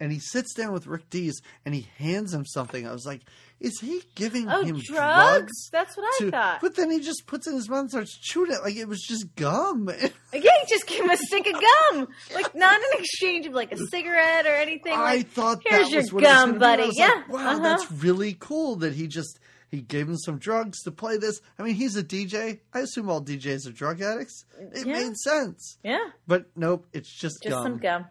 and 0.00 0.12
he 0.12 0.18
sits 0.18 0.54
down 0.54 0.72
with 0.72 0.86
Rick 0.86 1.10
Dees, 1.10 1.40
and 1.64 1.74
he 1.74 1.88
hands 1.98 2.32
him 2.34 2.44
something. 2.44 2.86
I 2.86 2.92
was 2.92 3.06
like, 3.06 3.22
"Is 3.60 3.78
he 3.80 4.02
giving 4.14 4.48
Oh, 4.48 4.62
him 4.62 4.78
drugs? 4.84 5.52
That's 5.72 5.96
what 5.96 6.04
I 6.06 6.24
to- 6.24 6.30
thought. 6.30 6.60
But 6.60 6.76
then 6.76 6.90
he 6.90 7.00
just 7.00 7.26
puts 7.26 7.46
it 7.46 7.50
in 7.50 7.56
his 7.56 7.68
mouth 7.68 7.80
and 7.80 7.90
starts 7.90 8.18
chewing 8.18 8.52
it 8.52 8.62
like 8.62 8.76
it 8.76 8.88
was 8.88 9.00
just 9.00 9.34
gum. 9.36 9.88
yeah, 9.98 10.08
he 10.32 10.66
just 10.68 10.86
gave 10.86 11.00
him 11.02 11.10
a 11.10 11.16
stick 11.16 11.46
of 11.46 11.54
gum, 11.92 12.08
like 12.34 12.54
not 12.54 12.78
in 12.80 13.00
exchange 13.00 13.46
of 13.46 13.52
like 13.54 13.72
a 13.72 13.78
cigarette 13.90 14.46
or 14.46 14.54
anything. 14.54 14.92
I 14.92 15.16
Like, 15.16 15.30
thought 15.30 15.62
here's 15.64 15.90
your 15.90 16.02
was 16.02 16.12
what 16.12 16.22
it 16.24 16.26
was 16.26 16.34
gum. 16.34 16.54
I 16.54 16.58
buddy. 16.58 16.82
was 16.88 16.98
like, 16.98 17.08
Yeah, 17.08 17.22
wow, 17.28 17.38
uh-huh. 17.50 17.58
that's 17.62 17.90
really 17.92 18.36
cool 18.38 18.76
that 18.76 18.92
he 18.94 19.06
just 19.08 19.38
he 19.68 19.80
gave 19.80 20.08
him 20.08 20.16
some 20.16 20.38
drugs 20.38 20.80
to 20.84 20.92
play 20.92 21.16
this. 21.16 21.40
I 21.58 21.62
mean, 21.64 21.74
he's 21.74 21.96
a 21.96 22.02
DJ. 22.04 22.60
I 22.72 22.80
assume 22.80 23.10
all 23.10 23.20
DJs 23.20 23.66
are 23.68 23.72
drug 23.72 24.00
addicts. 24.00 24.44
It 24.60 24.86
Yeah. 24.86 24.92
made 24.92 25.16
sense, 25.16 25.78
yeah, 25.82 25.98
but 26.26 26.46
nope, 26.54 26.86
it's 26.92 27.08
just, 27.10 27.42
just 27.42 27.52
gum. 27.52 27.62
some 27.64 27.78
gum, 27.78 28.04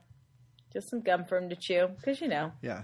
just 0.76 0.90
some 0.92 1.02
gum 1.02 1.26
for 1.26 1.38
him 1.40 1.50
to 1.50 1.56
chew, 1.56 1.88
because 1.96 2.22
you 2.22 2.28
know. 2.28 2.52
Yeah, 2.62 2.84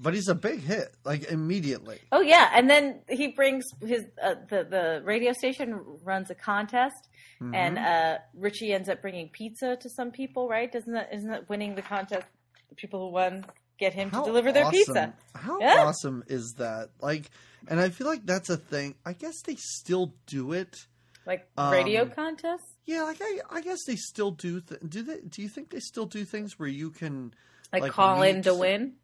but 0.00 0.14
he's 0.14 0.28
a 0.28 0.34
big 0.34 0.60
hit, 0.60 0.88
like 1.04 1.24
immediately. 1.30 1.98
Oh 2.10 2.22
yeah, 2.22 2.50
and 2.54 2.70
then 2.70 3.00
he 3.10 3.28
brings 3.28 3.64
his 3.84 4.04
uh, 4.22 4.36
the 4.48 4.64
the 4.64 5.02
radio 5.04 5.32
station 5.34 5.68
runs 6.04 6.30
a 6.30 6.34
contest, 6.34 7.08
Mm-hmm. 7.42 7.54
and 7.56 7.76
uh, 7.78 8.18
Ritchie 8.34 8.72
ends 8.72 8.88
up 8.88 9.02
bringing 9.02 9.28
pizza 9.28 9.76
to 9.76 9.88
some 9.90 10.12
people. 10.12 10.48
Right? 10.48 10.70
Doesn't 10.72 10.92
that 10.94 11.08
isn't 11.12 11.28
that 11.28 11.48
winning 11.50 11.74
the 11.74 11.82
contest? 11.82 12.26
The 12.70 12.76
people 12.76 13.00
who 13.08 13.12
won 13.12 13.44
get 13.78 13.92
him 13.92 14.10
to 14.10 14.16
How 14.16 14.24
deliver 14.24 14.52
their 14.52 14.64
awesome- 14.66 14.72
pizza. 14.78 15.14
How 15.34 15.58
Yeah. 15.60 15.84
awesome 15.84 16.22
is 16.28 16.54
that? 16.58 16.90
Like, 17.00 17.24
and 17.66 17.80
I 17.80 17.88
feel 17.88 18.06
like 18.06 18.24
that's 18.24 18.48
a 18.48 18.56
thing. 18.56 18.94
I 19.04 19.12
guess 19.12 19.42
they 19.44 19.56
still 19.56 20.14
do 20.26 20.52
it. 20.52 20.86
Like 21.26 21.48
Um, 21.56 21.72
radio 21.72 22.06
contests, 22.06 22.74
Yeah, 22.84 23.02
like 23.04 23.18
I, 23.20 23.38
I 23.50 23.60
guess 23.60 23.78
they 23.86 23.96
still 23.96 24.32
do. 24.32 24.60
Th- 24.60 24.80
do 24.88 25.02
they? 25.02 25.20
Do 25.20 25.40
you 25.42 25.48
think 25.48 25.70
they 25.70 25.78
still 25.80 26.06
do 26.06 26.24
things 26.24 26.58
where 26.58 26.68
you 26.68 26.90
can? 26.90 27.32
like, 27.72 27.82
like 27.82 27.92
call 27.92 28.22
in 28.22 28.42
to 28.42 28.54
win. 28.54 28.94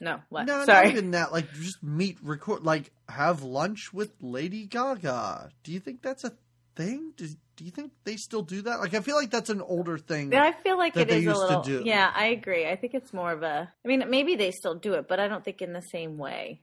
No, 0.00 0.20
what? 0.28 0.46
No, 0.46 0.64
Sorry. 0.64 0.86
not 0.88 0.92
even 0.92 1.10
that. 1.12 1.32
Like 1.32 1.50
just 1.54 1.82
meet, 1.82 2.18
record, 2.22 2.64
like 2.64 2.90
have 3.08 3.42
lunch 3.42 3.92
with 3.92 4.12
Lady 4.20 4.66
Gaga. 4.66 5.50
Do 5.62 5.72
you 5.72 5.80
think 5.80 6.02
that's 6.02 6.24
a 6.24 6.32
thing? 6.76 7.12
Do, 7.16 7.28
do 7.56 7.64
you 7.64 7.70
think 7.70 7.92
they 8.04 8.16
still 8.16 8.42
do 8.42 8.62
that? 8.62 8.80
Like 8.80 8.92
I 8.94 9.00
feel 9.00 9.16
like 9.16 9.30
that's 9.30 9.50
an 9.50 9.60
older 9.62 9.96
thing. 9.96 10.32
Yeah, 10.32 10.42
I 10.42 10.52
feel 10.52 10.76
like 10.76 10.94
that 10.94 11.02
it 11.02 11.08
they 11.08 11.18
is 11.20 11.26
a 11.26 11.34
little. 11.38 11.62
do. 11.62 11.82
Yeah, 11.84 12.10
I 12.14 12.26
agree. 12.26 12.66
I 12.68 12.76
think 12.76 12.92
it's 12.94 13.12
more 13.14 13.32
of 13.32 13.42
a. 13.42 13.72
I 13.84 13.88
mean, 13.88 14.04
maybe 14.08 14.34
they 14.36 14.50
still 14.50 14.74
do 14.74 14.94
it, 14.94 15.06
but 15.08 15.18
I 15.20 15.28
don't 15.28 15.44
think 15.44 15.62
in 15.62 15.72
the 15.72 15.80
same 15.82 16.18
way. 16.18 16.60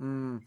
Mm, 0.00 0.42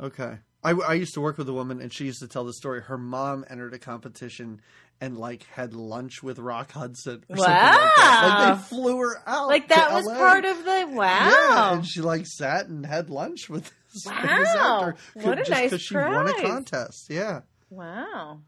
okay. 0.00 0.38
I, 0.62 0.72
I 0.72 0.94
used 0.94 1.14
to 1.14 1.20
work 1.20 1.38
with 1.38 1.48
a 1.48 1.52
woman, 1.54 1.80
and 1.80 1.92
she 1.92 2.04
used 2.04 2.20
to 2.20 2.28
tell 2.28 2.44
the 2.44 2.52
story. 2.52 2.82
Her 2.82 2.98
mom 2.98 3.44
entered 3.48 3.72
a 3.72 3.78
competition 3.78 4.60
and 5.00 5.16
like 5.16 5.44
had 5.54 5.72
lunch 5.72 6.22
with 6.22 6.38
Rock 6.38 6.72
Hudson. 6.72 7.24
Or 7.30 7.36
something 7.36 7.54
like 7.54 7.56
that. 7.96 8.22
Like 8.22 8.38
Wow. 8.38 8.54
they 8.54 8.62
flew 8.62 8.98
her 8.98 9.22
out. 9.26 9.48
Like 9.48 9.68
that 9.68 9.92
was 9.92 10.04
LA. 10.06 10.14
part 10.18 10.44
of 10.44 10.58
the 10.58 10.88
wow. 10.92 11.04
Yeah, 11.30 11.50
wow. 11.50 11.74
and 11.74 11.86
she 11.86 12.02
like 12.02 12.26
sat 12.26 12.66
and 12.66 12.84
had 12.84 13.08
lunch 13.08 13.48
with 13.48 13.64
this 13.94 14.04
Wow. 14.06 14.12
actor 14.14 14.96
What 15.14 15.38
a 15.38 15.40
just 15.40 15.50
nice 15.50 15.70
because 15.70 15.82
she 15.82 15.96
won 15.96 16.28
a 16.28 16.34
contest. 16.42 17.06
Yeah. 17.08 17.40
Wow. 17.70 18.40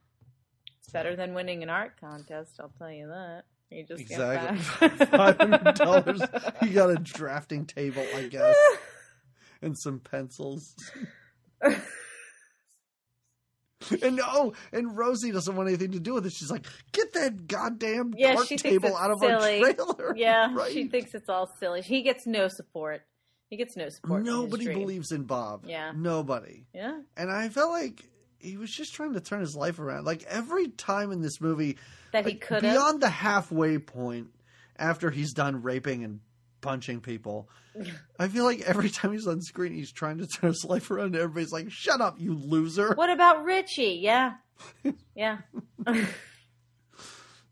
It's 0.80 0.92
better 0.92 1.16
than 1.16 1.32
winning 1.32 1.62
an 1.62 1.70
art 1.70 1.98
contest, 1.98 2.56
I'll 2.60 2.72
tell 2.78 2.90
you 2.92 3.06
that. 3.06 3.44
You 3.70 3.86
just 3.86 4.02
Exactly. 4.02 4.58
Five 5.06 5.38
hundred 5.38 5.74
dollars. 5.76 6.20
You 6.60 6.68
got 6.74 6.90
a 6.90 6.96
drafting 6.96 7.64
table, 7.64 8.04
I 8.14 8.24
guess, 8.28 8.54
and 9.62 9.78
some 9.78 9.98
pencils. 10.00 10.74
And 14.00 14.20
oh, 14.24 14.52
and 14.72 14.96
Rosie 14.96 15.32
doesn't 15.32 15.56
want 15.56 15.68
anything 15.68 15.90
to 15.92 15.98
do 16.00 16.14
with 16.14 16.24
it. 16.24 16.32
She's 16.32 16.50
like, 16.52 16.66
"Get 16.92 17.14
that 17.14 17.48
goddamn 17.48 18.14
Yeah, 18.16 18.36
cart 18.36 18.46
she 18.46 18.56
thinks 18.56 18.62
table 18.62 18.90
it's 18.90 18.98
out 19.00 19.10
of 19.10 19.18
silly. 19.18 19.60
our 19.64 19.72
trailer!" 19.72 20.14
yeah, 20.16 20.54
right. 20.54 20.72
she 20.72 20.86
thinks 20.86 21.14
it's 21.14 21.28
all 21.28 21.48
silly. 21.58 21.82
He 21.82 22.02
gets 22.02 22.24
no 22.24 22.46
support. 22.46 23.02
He 23.50 23.56
gets 23.56 23.76
no 23.76 23.88
support. 23.88 24.22
Nobody 24.22 24.68
believes 24.72 25.10
in 25.10 25.24
Bob. 25.24 25.64
Yeah. 25.66 25.92
nobody. 25.96 26.64
Yeah. 26.72 27.00
And 27.16 27.30
I 27.30 27.48
felt 27.48 27.70
like 27.70 28.08
he 28.38 28.56
was 28.56 28.70
just 28.70 28.94
trying 28.94 29.14
to 29.14 29.20
turn 29.20 29.40
his 29.40 29.56
life 29.56 29.80
around. 29.80 30.04
Like 30.04 30.22
every 30.28 30.68
time 30.68 31.10
in 31.10 31.20
this 31.20 31.40
movie, 31.40 31.76
That 32.12 32.24
he 32.24 32.34
could 32.36 32.62
beyond 32.62 33.02
the 33.02 33.10
halfway 33.10 33.78
point 33.78 34.28
after 34.78 35.10
he's 35.10 35.32
done 35.32 35.60
raping 35.62 36.04
and 36.04 36.20
punching 36.62 37.00
people. 37.02 37.50
I 38.18 38.28
feel 38.28 38.44
like 38.44 38.62
every 38.62 38.88
time 38.98 39.12
he's 39.12 39.26
on 39.26 39.42
screen, 39.42 39.74
he's 39.74 39.92
trying 39.92 40.18
to 40.18 40.26
turn 40.26 40.50
his 40.50 40.64
life 40.64 40.90
around. 40.90 41.08
And 41.08 41.16
everybody's 41.16 41.52
like, 41.52 41.70
"Shut 41.70 42.00
up, 42.00 42.18
you 42.18 42.34
loser!" 42.34 42.94
What 42.94 43.10
about 43.10 43.44
Ritchie? 43.44 43.98
Yeah. 44.02 44.34
Yeah. 45.14 45.38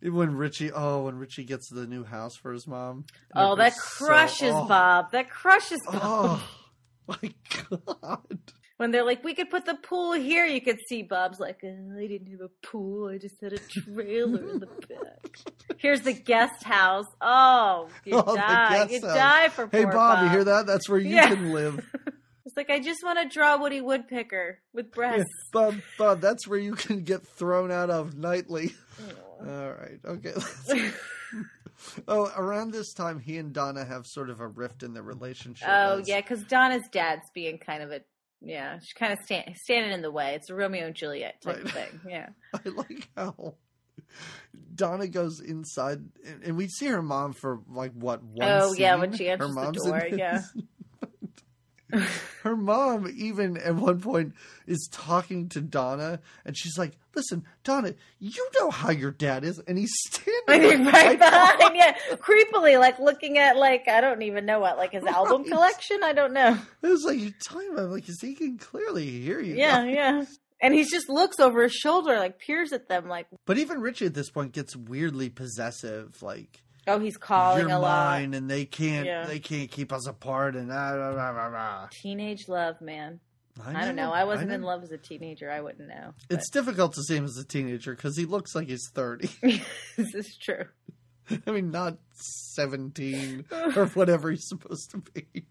Even 0.03 0.17
when 0.17 0.35
Ritchie, 0.37 0.73
oh, 0.73 1.05
when 1.05 1.19
Ritchie 1.19 1.45
gets 1.45 1.69
the 1.69 1.87
new 1.87 2.05
house 2.05 2.35
for 2.35 2.53
his 2.55 2.67
mom. 2.67 3.05
oh, 3.37 3.55
that 3.57 3.73
everybody's 3.73 3.83
so- 3.83 4.07
crushes 4.07 4.53
oh, 4.55 4.67
Bob. 4.67 5.13
That 5.13 5.29
crushes 5.29 5.81
Bob. 5.87 6.01
Oh 6.03 6.49
my 7.07 7.35
god! 8.03 8.39
When 8.81 8.93
they're 8.93 9.05
like, 9.05 9.23
we 9.23 9.35
could 9.35 9.51
put 9.51 9.67
the 9.67 9.75
pool 9.75 10.13
here, 10.15 10.47
you 10.47 10.63
could 10.63 10.79
see 10.89 11.03
Bob's 11.03 11.39
like, 11.39 11.61
"Uh, 11.63 11.99
I 11.99 12.07
didn't 12.07 12.29
have 12.31 12.41
a 12.41 12.49
pool. 12.67 13.11
I 13.11 13.19
just 13.19 13.35
had 13.43 13.53
a 13.53 13.59
trailer 13.59 14.41
in 14.53 14.59
the 14.61 14.67
back. 14.89 15.37
Here's 15.77 16.01
the 16.01 16.15
guest 16.15 16.65
house. 16.65 17.05
Oh, 17.21 17.89
you 18.07 18.15
Oh, 18.27 18.35
die. 18.35 18.87
You 18.89 19.03
house. 19.03 19.15
die 19.15 19.49
for 19.51 19.69
Hey 19.71 19.83
poor 19.83 19.93
Bob, 19.93 20.25
you 20.25 20.31
hear 20.31 20.45
that? 20.45 20.67
That's 20.67 20.89
where 20.89 20.99
you 20.99 21.15
Yeah. 21.15 21.29
can 21.29 21.53
live. 21.53 21.85
It's 22.47 22.57
like, 22.57 22.71
I 22.71 22.81
just 22.81 23.05
want 23.05 23.19
to 23.23 23.29
draw 23.33 23.59
Woody 23.61 23.81
Woodpecker 23.83 24.59
with 24.73 24.87
Yeah. 24.99 25.23
Bob, 25.53 25.75
Bob, 25.99 26.21
that's 26.23 26.49
where 26.49 26.59
you 26.59 26.73
can 26.75 27.05
get 27.05 27.25
thrown 27.25 27.71
out 27.71 27.91
of 27.91 28.17
nightly. 28.17 28.75
Oh. 28.99 29.47
All 29.47 29.71
right, 29.73 30.01
okay. 30.05 30.33
oh, 32.09 32.33
around 32.37 32.73
this 32.73 32.93
time, 32.93 33.21
he 33.21 33.37
and 33.39 33.53
Donna 33.53 33.85
have 33.85 34.05
sort 34.07 34.31
of 34.31 34.41
a 34.41 34.49
rift 34.49 34.83
in 34.83 34.95
their 34.95 35.03
relationship. 35.03 35.69
Oh 35.71 35.99
as- 36.01 36.09
yeah, 36.09 36.21
because 36.21 36.43
Donna's 36.45 36.83
dad's 36.91 37.31
being 37.35 37.59
kind 37.59 37.83
of 37.83 37.93
a 37.93 38.01
yeah, 38.41 38.79
she's 38.81 38.93
kind 38.93 39.13
of 39.13 39.19
stand, 39.25 39.57
standing 39.57 39.93
in 39.93 40.03
the 40.03 40.11
way. 40.11 40.35
It's 40.35 40.51
a 40.51 40.55
Romeo 40.55 40.87
and 40.87 40.95
Juliet 40.95 41.41
type 41.43 41.65
Right. 41.65 41.73
thing. 41.73 42.01
Yeah, 42.09 42.29
I 42.55 42.69
like 42.69 43.09
how 43.17 43.55
Donna 44.75 45.09
goes 45.09 45.41
inside, 45.41 46.01
and, 46.27 46.43
and 46.45 46.57
we 46.57 46.69
see 46.69 46.87
her 46.87 47.03
mom 47.03 47.33
for 47.33 47.61
like 47.69 47.93
what 47.93 48.23
one? 48.23 48.49
Oh, 48.51 48.73
yeah, 48.75 48.97
when 48.97 49.13
she 49.13 49.29
answers 49.29 49.49
her 49.49 49.55
the 49.55 49.61
mom's 49.61 49.85
door, 49.85 50.07
yeah. 50.11 50.43
her 52.43 52.57
mom 52.57 53.13
even 53.17 53.57
at 53.57 53.75
one 53.75 54.01
point 54.01 54.35
is 54.67 54.89
talking 54.93 55.49
to 55.51 55.61
Donna, 55.61 56.21
and 56.45 56.57
she's 56.57 56.77
like, 56.79 56.93
"Listen, 57.15 57.45
Donna, 57.65 57.95
you 58.19 58.49
know 58.59 58.71
how 58.71 58.91
your 58.91 59.11
dad 59.11 59.45
is," 59.45 59.59
and 59.61 59.77
he's 59.79 59.93
standing 60.11 60.85
right 60.87 61.19
behind. 61.19 61.59
Oh 61.63 61.71
yeah, 61.75 61.95
creepily, 62.17 62.79
like 62.79 62.99
looking 62.99 63.39
at 63.39 63.57
like 63.57 63.89
I 63.89 64.01
don't 64.01 64.23
even 64.23 64.47
know 64.47 64.61
what 64.61 64.77
like 64.79 64.93
his 64.93 65.05
album 65.05 65.45
collection. 65.45 66.01
I 66.03 66.13
don't 66.13 66.33
know. 66.33 66.59
It 66.83 66.87
was 66.89 67.05
like 67.05 67.19
you're 67.19 67.33
talking 67.43 67.73
about, 67.73 67.91
like, 67.91 68.07
'cause 68.07 68.19
he 68.21 68.35
can 68.35 68.59
clearly 68.59 69.07
hear 69.09 69.41
you. 69.41 69.55
Yeah, 69.57 69.85
yeah. 69.87 70.25
And 70.63 70.75
he 70.75 70.85
just 70.85 71.09
looks 71.09 71.41
over 71.41 71.63
his 71.63 71.73
shoulder, 71.73 72.19
like 72.19 72.39
peers 72.39 72.73
at 72.75 72.87
them, 72.89 73.09
like 73.09 73.27
But 73.47 73.57
even 73.59 73.81
Richie 73.81 74.07
at 74.07 74.15
this 74.15 74.29
point 74.31 74.53
gets 74.53 74.77
weirdly 74.77 75.31
possessive, 75.31 76.23
like 76.23 76.63
oh, 76.87 76.99
he's 76.99 77.17
calling 77.17 77.69
you're 77.69 77.77
a 77.77 77.81
lot. 77.81 78.11
mine, 78.11 78.35
and 78.35 78.51
they 78.51 78.65
can't 78.65 79.07
Yeah. 79.07 79.27
they 79.27 79.39
can't 79.39 79.71
keep 79.71 79.93
us 79.93 80.07
apart, 80.07 80.57
and 80.57 80.71
ah, 80.73 80.93
rah, 80.93 81.31
rah, 81.31 81.47
rah. 81.47 81.89
Teenage 81.91 82.49
love, 82.49 82.81
man. 82.81 83.21
I, 83.67 83.85
don't 83.85 83.97
know. 83.97 84.13
I 84.13 84.25
wasn't 84.25 84.53
in 84.53 84.63
love 84.63 84.83
as 84.83 84.91
a 84.93 84.97
teenager. 84.97 85.51
I 85.51 85.61
wouldn't 85.61 85.87
know. 85.89 86.15
It's 86.31 86.49
difficult 86.49 86.95
to 86.95 87.03
see 87.03 87.17
him 87.17 87.25
as 87.25 87.37
a 87.37 87.45
teenager 87.45 87.95
because 87.95 88.17
he 88.17 88.25
looks 88.25 88.55
like 88.55 88.69
he's 88.69 88.89
thirty. 88.95 89.29
this 89.97 90.15
is 90.15 90.37
true. 90.41 90.65
I 91.47 91.51
mean, 91.51 91.71
not 91.71 91.99
seventeen 92.55 93.45
or 93.77 93.87
whatever 93.95 94.31
he's 94.31 94.49
supposed 94.49 94.91
to 94.93 94.99
be. 95.13 95.45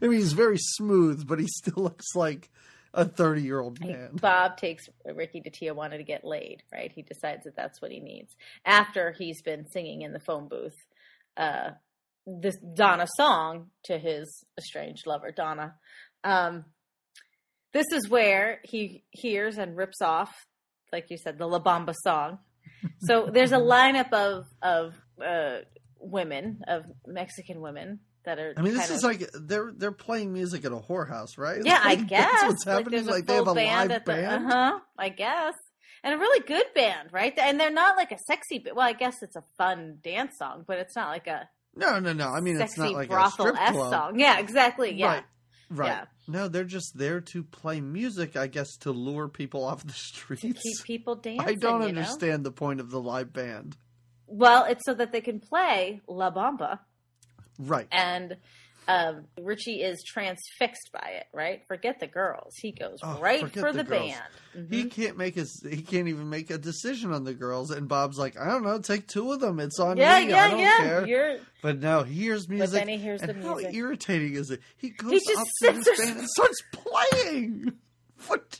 I 0.00 0.06
mean, 0.06 0.18
he's 0.18 0.32
very 0.32 0.58
smooth, 0.58 1.26
but 1.26 1.40
he 1.40 1.46
still 1.48 1.82
looks 1.82 2.14
like 2.14 2.50
a 2.94 3.04
thirty-year-old 3.04 3.80
man. 3.80 4.10
Bob 4.14 4.56
takes 4.56 4.88
Ricky 5.04 5.40
to 5.40 5.50
Tijuana 5.50 5.96
to 5.96 6.04
get 6.04 6.24
laid, 6.24 6.62
right? 6.72 6.90
He 6.92 7.02
decides 7.02 7.44
that 7.44 7.56
that's 7.56 7.80
what 7.80 7.90
he 7.90 8.00
needs 8.00 8.34
after 8.64 9.14
he's 9.18 9.42
been 9.42 9.66
singing 9.68 10.02
in 10.02 10.12
the 10.12 10.20
phone 10.20 10.48
booth 10.48 10.76
uh, 11.38 11.70
this 12.26 12.56
Donna 12.58 13.06
song 13.16 13.70
to 13.84 13.98
his 13.98 14.44
estranged 14.58 15.06
lover, 15.06 15.30
Donna. 15.30 15.74
Um, 16.24 16.64
this 17.72 17.86
is 17.92 18.08
where 18.08 18.60
he 18.64 19.04
hears 19.10 19.56
and 19.56 19.76
rips 19.76 20.02
off, 20.02 20.34
like 20.92 21.06
you 21.10 21.16
said, 21.16 21.38
the 21.38 21.46
La 21.46 21.60
Bamba 21.60 21.94
song. 22.02 22.38
So 23.00 23.30
there's 23.32 23.52
a 23.52 23.56
lineup 23.58 24.12
of 24.12 24.44
of 24.60 24.94
uh, 25.24 25.60
women, 26.00 26.60
of 26.66 26.84
Mexican 27.06 27.60
women 27.60 28.00
that 28.28 28.38
are. 28.38 28.54
I 28.56 28.62
mean, 28.62 28.74
this 28.74 28.90
is 28.90 28.98
of- 29.02 29.10
like 29.10 29.30
they're 29.34 29.72
they're 29.74 29.90
playing 29.92 30.32
music 30.32 30.64
at 30.64 30.72
a 30.72 30.76
whorehouse, 30.76 31.36
right? 31.38 31.60
Yeah, 31.64 31.80
I 31.84 31.96
guess. 31.96 32.30
that's 32.30 32.44
what's 32.44 32.64
happening. 32.64 33.04
there's 33.04 33.06
Like, 33.06 33.26
they 33.26 33.34
have 33.34 33.46
a 33.46 33.52
live 33.52 33.88
the- 33.88 34.00
band. 34.00 34.46
Uh-huh, 34.46 34.78
I 34.98 35.08
guess. 35.08 35.54
And 36.04 36.14
a 36.14 36.18
really 36.18 36.40
good 36.46 36.66
band, 36.76 37.08
right? 37.12 37.36
And 37.36 37.58
they're 37.58 37.72
not 37.72 37.96
like 37.96 38.12
a 38.12 38.18
sexy 38.28 38.60
band. 38.60 38.76
Well, 38.76 38.86
I 38.86 38.92
guess 38.92 39.16
it's 39.22 39.34
a 39.34 39.42
fun 39.56 39.98
dance 40.04 40.38
song, 40.38 40.64
but 40.66 40.78
it's 40.78 40.94
not 40.94 41.08
like 41.08 41.26
a 41.26 41.48
No, 41.74 41.98
no, 41.98 42.12
no. 42.12 42.28
I 42.28 42.38
mean, 42.40 42.60
it's 42.60 42.78
not 42.78 42.92
like 42.92 43.06
a 43.06 43.10
brothel 43.10 43.46
strip 43.48 43.56
club. 43.72 43.90
song. 43.92 44.18
Yeah, 44.20 44.38
exactly. 44.38 44.94
Yeah. 44.94 45.06
Right. 45.14 45.24
Right. 45.70 45.86
Yeah. 45.88 46.04
No, 46.28 46.46
they're 46.48 46.64
just 46.64 46.96
there 46.96 47.20
to 47.20 47.42
play 47.42 47.80
music, 47.80 48.36
I 48.36 48.46
guess, 48.46 48.76
to 48.82 48.92
lure 48.92 49.28
people 49.28 49.64
off 49.64 49.84
the 49.84 49.92
streets. 50.10 50.42
To 50.42 50.52
keep 50.52 50.84
people 50.84 51.16
dancing. 51.16 51.46
I 51.48 51.54
don't 51.54 51.82
you 51.82 51.92
know? 51.92 52.00
understand 52.00 52.44
the 52.44 52.52
point 52.52 52.78
of 52.80 52.90
the 52.90 53.00
live 53.00 53.32
band. 53.32 53.76
Well, 54.26 54.64
it's 54.66 54.84
so 54.84 54.94
that 54.94 55.10
they 55.10 55.20
can 55.20 55.40
play 55.40 56.00
La 56.06 56.30
Bamba. 56.30 56.78
Right. 57.58 57.86
And 57.92 58.36
um, 58.86 59.26
Ritchie 59.38 59.82
is 59.82 60.02
transfixed 60.06 60.90
by 60.92 61.10
it, 61.16 61.26
right? 61.34 61.60
Forget 61.68 62.00
the 62.00 62.06
girls. 62.06 62.54
He 62.56 62.72
goes 62.72 63.00
Oh, 63.02 63.18
right 63.20 63.40
for 63.52 63.70
the 63.72 63.82
the, 63.82 63.84
band. 63.84 64.14
He 64.70 64.84
Mhm. 64.84 64.90
can't 64.90 65.16
make 65.18 65.34
his. 65.34 65.62
He 65.68 65.82
can't 65.82 66.08
even 66.08 66.30
make 66.30 66.48
a 66.50 66.56
decision 66.56 67.12
on 67.12 67.24
the 67.24 67.34
girls. 67.34 67.70
And 67.70 67.86
Bob's 67.86 68.16
like, 68.18 68.38
I 68.40 68.46
don't 68.46 68.62
know, 68.64 68.78
take 68.80 69.06
two 69.06 69.30
of 69.32 69.40
them. 69.40 69.60
It's 69.60 69.78
on 69.78 69.98
Yeah, 69.98 70.20
me. 70.20 70.30
yeah, 70.30 70.44
I 70.44 70.50
don't 70.50 70.58
yeah. 70.60 70.76
care. 70.78 71.06
You're 71.06 71.36
But 71.62 71.80
now 71.80 72.02
he 72.02 72.14
hears 72.14 72.48
music. 72.48 72.70
But 72.70 72.78
then 72.78 72.88
he 72.88 72.96
hears 72.96 73.20
the 73.20 73.34
how 73.34 73.56
music. 73.56 73.74
irritating 73.74 74.34
is 74.34 74.50
it? 74.50 74.60
He 74.78 74.88
goes 74.90 75.22
just 75.22 75.38
up 75.38 75.46
to 75.46 75.52
there- 75.82 75.96
band 76.06 76.18
and 76.20 76.28
starts 76.28 76.62
playing. 76.72 77.72
What? 78.26 78.58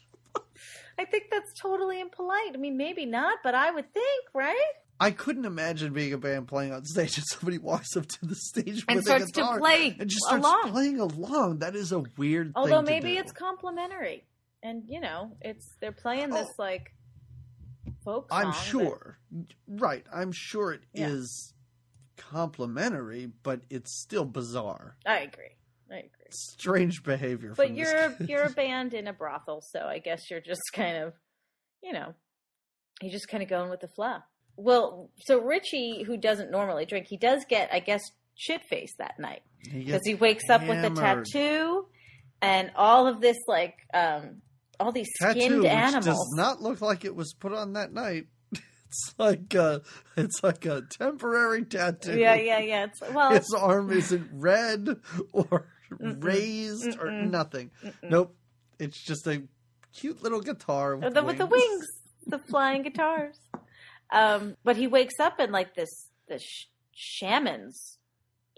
I 0.98 1.04
think 1.04 1.24
that's 1.30 1.52
totally 1.60 2.00
impolite. 2.00 2.54
I 2.54 2.58
mean, 2.58 2.76
maybe 2.76 3.06
not, 3.06 3.38
but 3.42 3.54
I 3.54 3.70
would 3.70 3.92
think, 3.94 4.24
right? 4.34 4.72
I 5.00 5.12
couldn't 5.12 5.44
imagine 5.44 5.92
being 5.92 6.12
a 6.12 6.18
band 6.18 6.48
playing 6.48 6.72
on 6.72 6.84
stage 6.84 7.16
and 7.18 7.26
somebody 7.26 7.58
walks 7.58 7.96
up 7.96 8.06
to 8.06 8.26
the 8.26 8.34
stage 8.34 8.84
And 8.88 8.96
with 8.96 9.04
starts 9.06 9.30
a 9.30 9.32
to 9.32 9.58
play 9.58 9.96
and 9.98 10.08
just 10.10 10.24
starts 10.24 10.44
along. 10.44 10.70
playing 10.72 10.98
along. 11.00 11.58
That 11.60 11.76
is 11.76 11.92
a 11.92 12.00
weird. 12.16 12.52
Although 12.56 12.82
maybe 12.82 13.16
it's 13.16 13.30
complimentary, 13.32 14.24
and 14.62 14.82
you 14.88 15.00
know, 15.00 15.36
it's 15.40 15.76
they're 15.80 15.92
playing 15.92 16.30
this 16.30 16.48
Oh. 16.58 16.62
like 16.62 16.94
folk. 18.04 18.28
Song, 18.30 18.40
I'm 18.40 18.46
but- 18.50 18.52
sure. 18.54 19.18
Right. 19.68 20.04
I'm 20.12 20.32
sure 20.32 20.72
it 20.72 20.82
is 20.94 21.52
Yeah. 22.16 22.24
complimentary, 22.24 23.26
but 23.42 23.60
it's 23.70 24.00
still 24.02 24.24
bizarre. 24.24 24.96
I 25.06 25.20
agree. 25.20 25.54
I 25.90 25.96
agree. 25.98 26.10
Strange 26.30 27.02
behavior. 27.04 27.54
But 27.56 27.74
you're 27.74 28.16
you're 28.20 28.42
a 28.44 28.50
band 28.62 28.94
in 28.94 29.06
a 29.06 29.12
brothel, 29.12 29.60
so 29.62 29.80
I 29.86 30.00
guess 30.00 30.28
you're 30.30 30.40
just 30.40 30.60
kind 30.74 30.96
of, 31.04 31.14
you 31.82 31.92
know, 31.92 32.14
you're 33.00 33.12
just 33.12 33.28
kind 33.28 33.42
of 33.42 33.48
going 33.48 33.70
with 33.70 33.80
the 33.80 33.88
flow. 33.88 34.18
Well, 34.58 35.08
so 35.20 35.40
Ritchie, 35.40 36.02
who 36.02 36.16
doesn't 36.16 36.50
normally 36.50 36.84
drink, 36.84 37.06
he 37.08 37.16
does 37.16 37.44
get, 37.48 37.70
I 37.72 37.78
guess, 37.78 38.02
shit 38.34 38.60
faced 38.68 38.98
that 38.98 39.18
night 39.18 39.42
because 39.62 39.84
gets 39.84 40.06
he 40.08 40.14
wakes 40.16 40.50
up 40.50 40.66
with 40.66 40.84
a 40.84 40.90
tattoo 40.90 41.86
and 42.42 42.70
all 42.76 43.06
of 43.06 43.20
this, 43.20 43.36
like, 43.46 43.76
um, 43.94 44.42
all 44.80 44.90
these 44.92 45.08
tattoo, 45.20 45.40
skinned 45.40 45.64
animals. 45.64 46.04
does 46.04 46.34
not 46.36 46.60
look 46.60 46.80
like 46.80 47.04
it 47.04 47.14
was 47.14 47.32
put 47.34 47.52
on 47.52 47.74
that 47.74 47.92
night. 47.92 48.26
It's 48.90 49.14
like 49.18 49.52
a, 49.52 49.82
it's 50.16 50.42
like 50.42 50.64
a 50.64 50.80
temporary 50.80 51.66
tattoo. 51.66 52.18
yeah, 52.18 52.34
yeah, 52.36 52.58
yeah. 52.58 52.84
It's 52.84 53.02
well, 53.12 53.32
His 53.32 53.52
arm 53.54 53.90
isn't 53.92 54.30
red 54.32 54.88
or 55.32 55.68
Mm-mm. 55.92 56.24
raised 56.24 56.96
or 56.98 57.08
Mm-mm. 57.08 57.30
nothing. 57.30 57.70
mm-mm. 57.84 57.92
Nope. 58.10 58.34
It's 58.78 58.98
just 59.04 59.26
a 59.26 59.42
cute 59.92 60.22
little 60.22 60.40
guitar 60.40 60.96
with, 60.96 61.12
the, 61.12 61.22
with 61.22 61.36
the 61.36 61.44
wings, 61.44 61.86
the 62.28 62.38
flying 62.38 62.80
guitars. 62.82 63.36
Um, 64.12 64.56
but 64.64 64.76
he 64.76 64.86
wakes 64.86 65.18
up 65.20 65.38
in 65.40 65.50
like 65.52 65.74
this 65.74 66.08
this 66.28 66.42
sh- 66.42 66.64
shaman's 66.92 67.98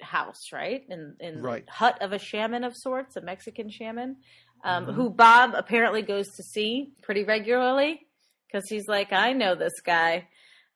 house, 0.01 0.53
right? 0.53 0.83
In 0.89 1.17
in 1.21 1.43
Right. 1.43 1.69
hut 1.69 2.01
of 2.01 2.13
a 2.13 2.19
shaman 2.19 2.65
of 2.65 2.77
sorts, 2.77 3.17
a 3.17 3.21
Mexican 3.21 3.69
shaman, 3.71 4.17
um, 4.65 4.87
Mhm. 4.87 4.95
who 4.95 5.11
Bob 5.11 5.55
apparently 5.55 6.03
goes 6.03 6.29
to 6.37 6.43
see 6.43 6.93
pretty 7.03 7.25
regularly 7.25 8.07
because 8.47 8.69
he's 8.69 8.89
like, 8.89 9.13
I 9.13 9.33
know 9.33 9.55
this 9.55 9.81
guy. 9.85 10.29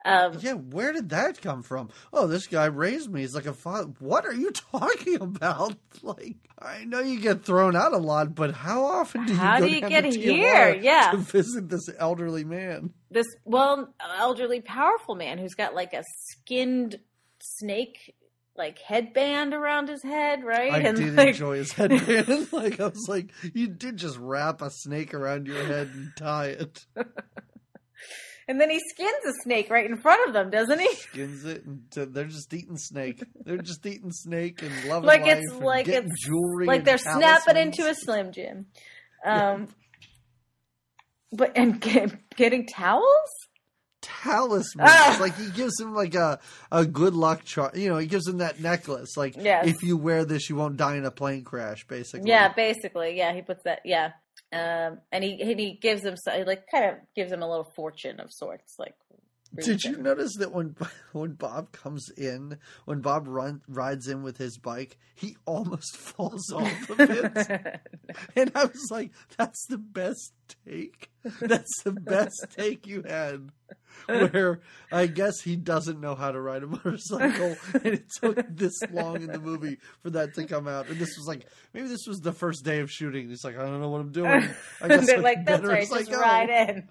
Um, 0.06 0.36
Yeah, 0.40 0.52
where 0.52 0.92
did 0.92 1.08
that 1.10 1.40
come 1.40 1.62
from? 1.62 1.88
Oh, 2.12 2.26
this 2.26 2.46
guy 2.46 2.66
raised 2.66 3.10
me. 3.10 3.22
He's 3.22 3.34
like 3.34 3.46
a 3.46 3.54
father. 3.54 3.90
What 4.00 4.26
are 4.26 4.34
you 4.34 4.50
talking 4.72 5.18
about? 5.22 5.76
Like, 6.02 6.36
I 6.58 6.84
know 6.84 7.00
you 7.00 7.18
get 7.20 7.42
thrown 7.46 7.74
out 7.74 7.94
a 7.94 7.98
lot, 7.98 8.34
but 8.34 8.52
how 8.54 8.84
often 8.84 9.24
do 9.24 9.32
you 9.32 9.38
How 9.38 9.58
go 9.60 9.66
do 9.66 9.72
you 9.74 9.80
get 9.80 10.04
here? 10.04 10.74
Yeah. 10.74 11.12
to 11.12 11.16
visit 11.16 11.70
this 11.70 11.88
elderly 11.98 12.44
man? 12.44 12.92
This 13.14 13.26
well 13.44 13.94
elderly 14.18 14.60
powerful 14.60 15.14
man 15.14 15.38
who's 15.38 15.54
got 15.54 15.74
like 15.74 15.94
a 15.94 16.02
skinned 16.28 16.98
snake 17.40 18.14
like 18.56 18.78
headband 18.78 19.54
around 19.54 19.88
his 19.88 20.02
head, 20.02 20.44
right? 20.44 20.72
I 20.72 20.78
and 20.80 20.96
did 20.96 21.14
like, 21.14 21.28
enjoy 21.28 21.56
his 21.56 21.72
headband. 21.72 22.48
like 22.52 22.78
I 22.78 22.88
was 22.88 23.06
like, 23.08 23.30
you 23.54 23.68
did 23.68 23.96
just 23.96 24.18
wrap 24.18 24.62
a 24.62 24.70
snake 24.70 25.14
around 25.14 25.46
your 25.46 25.64
head 25.64 25.90
and 25.92 26.12
tie 26.16 26.48
it, 26.48 26.84
And 28.46 28.60
then 28.60 28.68
he 28.68 28.78
skins 28.78 29.24
a 29.26 29.32
snake 29.42 29.70
right 29.70 29.88
in 29.88 29.96
front 29.96 30.28
of 30.28 30.34
them, 30.34 30.50
doesn't 30.50 30.78
he? 30.78 30.94
skins 30.94 31.44
it, 31.44 31.64
and 31.64 31.82
they're 31.92 32.26
just 32.26 32.52
eating 32.52 32.76
snake. 32.76 33.22
They're 33.44 33.56
just 33.56 33.84
eating 33.86 34.12
snake 34.12 34.62
and 34.62 34.84
loving 34.84 35.06
Like 35.06 35.26
it's 35.26 35.52
like 35.54 35.88
it's 35.88 36.10
jewelry. 36.24 36.66
like 36.66 36.84
they're 36.84 36.98
snapping 36.98 37.56
into 37.56 37.88
a. 37.88 37.94
Slim 37.94 38.32
Jim. 38.32 38.66
Um, 39.24 39.68
but 41.34 41.52
and 41.56 41.80
get, 41.80 42.12
getting 42.36 42.66
towels. 42.66 43.04
talismans. 44.02 44.90
Ah. 44.92 45.16
Like 45.20 45.36
he 45.36 45.50
gives 45.50 45.78
him 45.80 45.94
like 45.94 46.14
a 46.14 46.38
a 46.70 46.84
good 46.84 47.14
luck 47.14 47.44
charm. 47.44 47.72
You 47.74 47.88
know, 47.90 47.98
he 47.98 48.06
gives 48.06 48.26
him 48.28 48.38
that 48.38 48.60
necklace. 48.60 49.16
Like 49.16 49.34
Yes. 49.36 49.66
if 49.66 49.82
you 49.82 49.96
wear 49.96 50.24
this, 50.24 50.48
you 50.50 50.56
won't 50.56 50.76
die 50.76 50.96
in 50.96 51.04
a 51.04 51.10
plane 51.10 51.44
crash. 51.44 51.86
Basically, 51.86 52.28
Yeah, 52.28 52.52
basically, 52.52 53.16
yeah. 53.16 53.32
He 53.34 53.42
puts 53.42 53.62
that, 53.64 53.80
yeah. 53.84 54.12
Um, 54.52 54.98
and 55.10 55.24
he 55.24 55.40
and 55.40 55.58
he 55.58 55.72
gives 55.80 56.02
him 56.02 56.16
like 56.46 56.66
kind 56.70 56.84
of 56.84 56.94
gives 57.16 57.32
him 57.32 57.42
a 57.42 57.48
little 57.48 57.70
fortune 57.76 58.20
of 58.20 58.30
sorts, 58.32 58.74
like. 58.78 58.94
Did 59.62 59.84
you 59.84 59.96
notice 59.96 60.36
that 60.38 60.52
when 60.52 60.74
when 61.12 61.32
Bob 61.32 61.72
comes 61.72 62.08
in, 62.16 62.58
when 62.84 63.00
Bob 63.00 63.26
run, 63.28 63.62
rides 63.68 64.08
in 64.08 64.22
with 64.22 64.38
his 64.38 64.58
bike, 64.58 64.98
he 65.14 65.36
almost 65.46 65.96
falls 65.96 66.52
off 66.52 66.90
of 66.90 67.00
it, 67.00 67.80
and 68.36 68.52
I 68.54 68.64
was 68.64 68.88
like, 68.90 69.12
"That's 69.36 69.66
the 69.68 69.78
best 69.78 70.32
take. 70.66 71.10
That's 71.40 71.82
the 71.82 71.92
best 71.92 72.46
take 72.56 72.86
you 72.86 73.02
had." 73.02 73.50
Where 74.06 74.60
I 74.92 75.06
guess 75.06 75.40
he 75.40 75.56
doesn't 75.56 76.00
know 76.00 76.14
how 76.14 76.32
to 76.32 76.40
ride 76.40 76.62
a 76.62 76.66
motorcycle, 76.66 77.56
and 77.74 77.86
it 77.86 78.04
took 78.20 78.44
this 78.54 78.74
long 78.90 79.16
in 79.16 79.28
the 79.28 79.38
movie 79.38 79.78
for 80.02 80.10
that 80.10 80.34
to 80.34 80.44
come 80.46 80.68
out. 80.68 80.88
And 80.88 80.98
this 80.98 81.16
was 81.16 81.26
like 81.26 81.46
maybe 81.72 81.88
this 81.88 82.06
was 82.06 82.18
the 82.18 82.32
first 82.32 82.64
day 82.64 82.80
of 82.80 82.90
shooting. 82.90 83.28
He's 83.28 83.44
like, 83.44 83.56
"I 83.56 83.62
don't 83.62 83.80
know 83.80 83.88
what 83.88 84.00
I'm 84.00 84.12
doing." 84.12 84.48
I 84.82 84.88
guess 84.88 85.06
They're 85.06 85.20
like, 85.20 85.46
that's 85.46 85.64
right, 85.64 85.88
just 85.88 86.10
ride 86.10 86.50
in. 86.50 86.88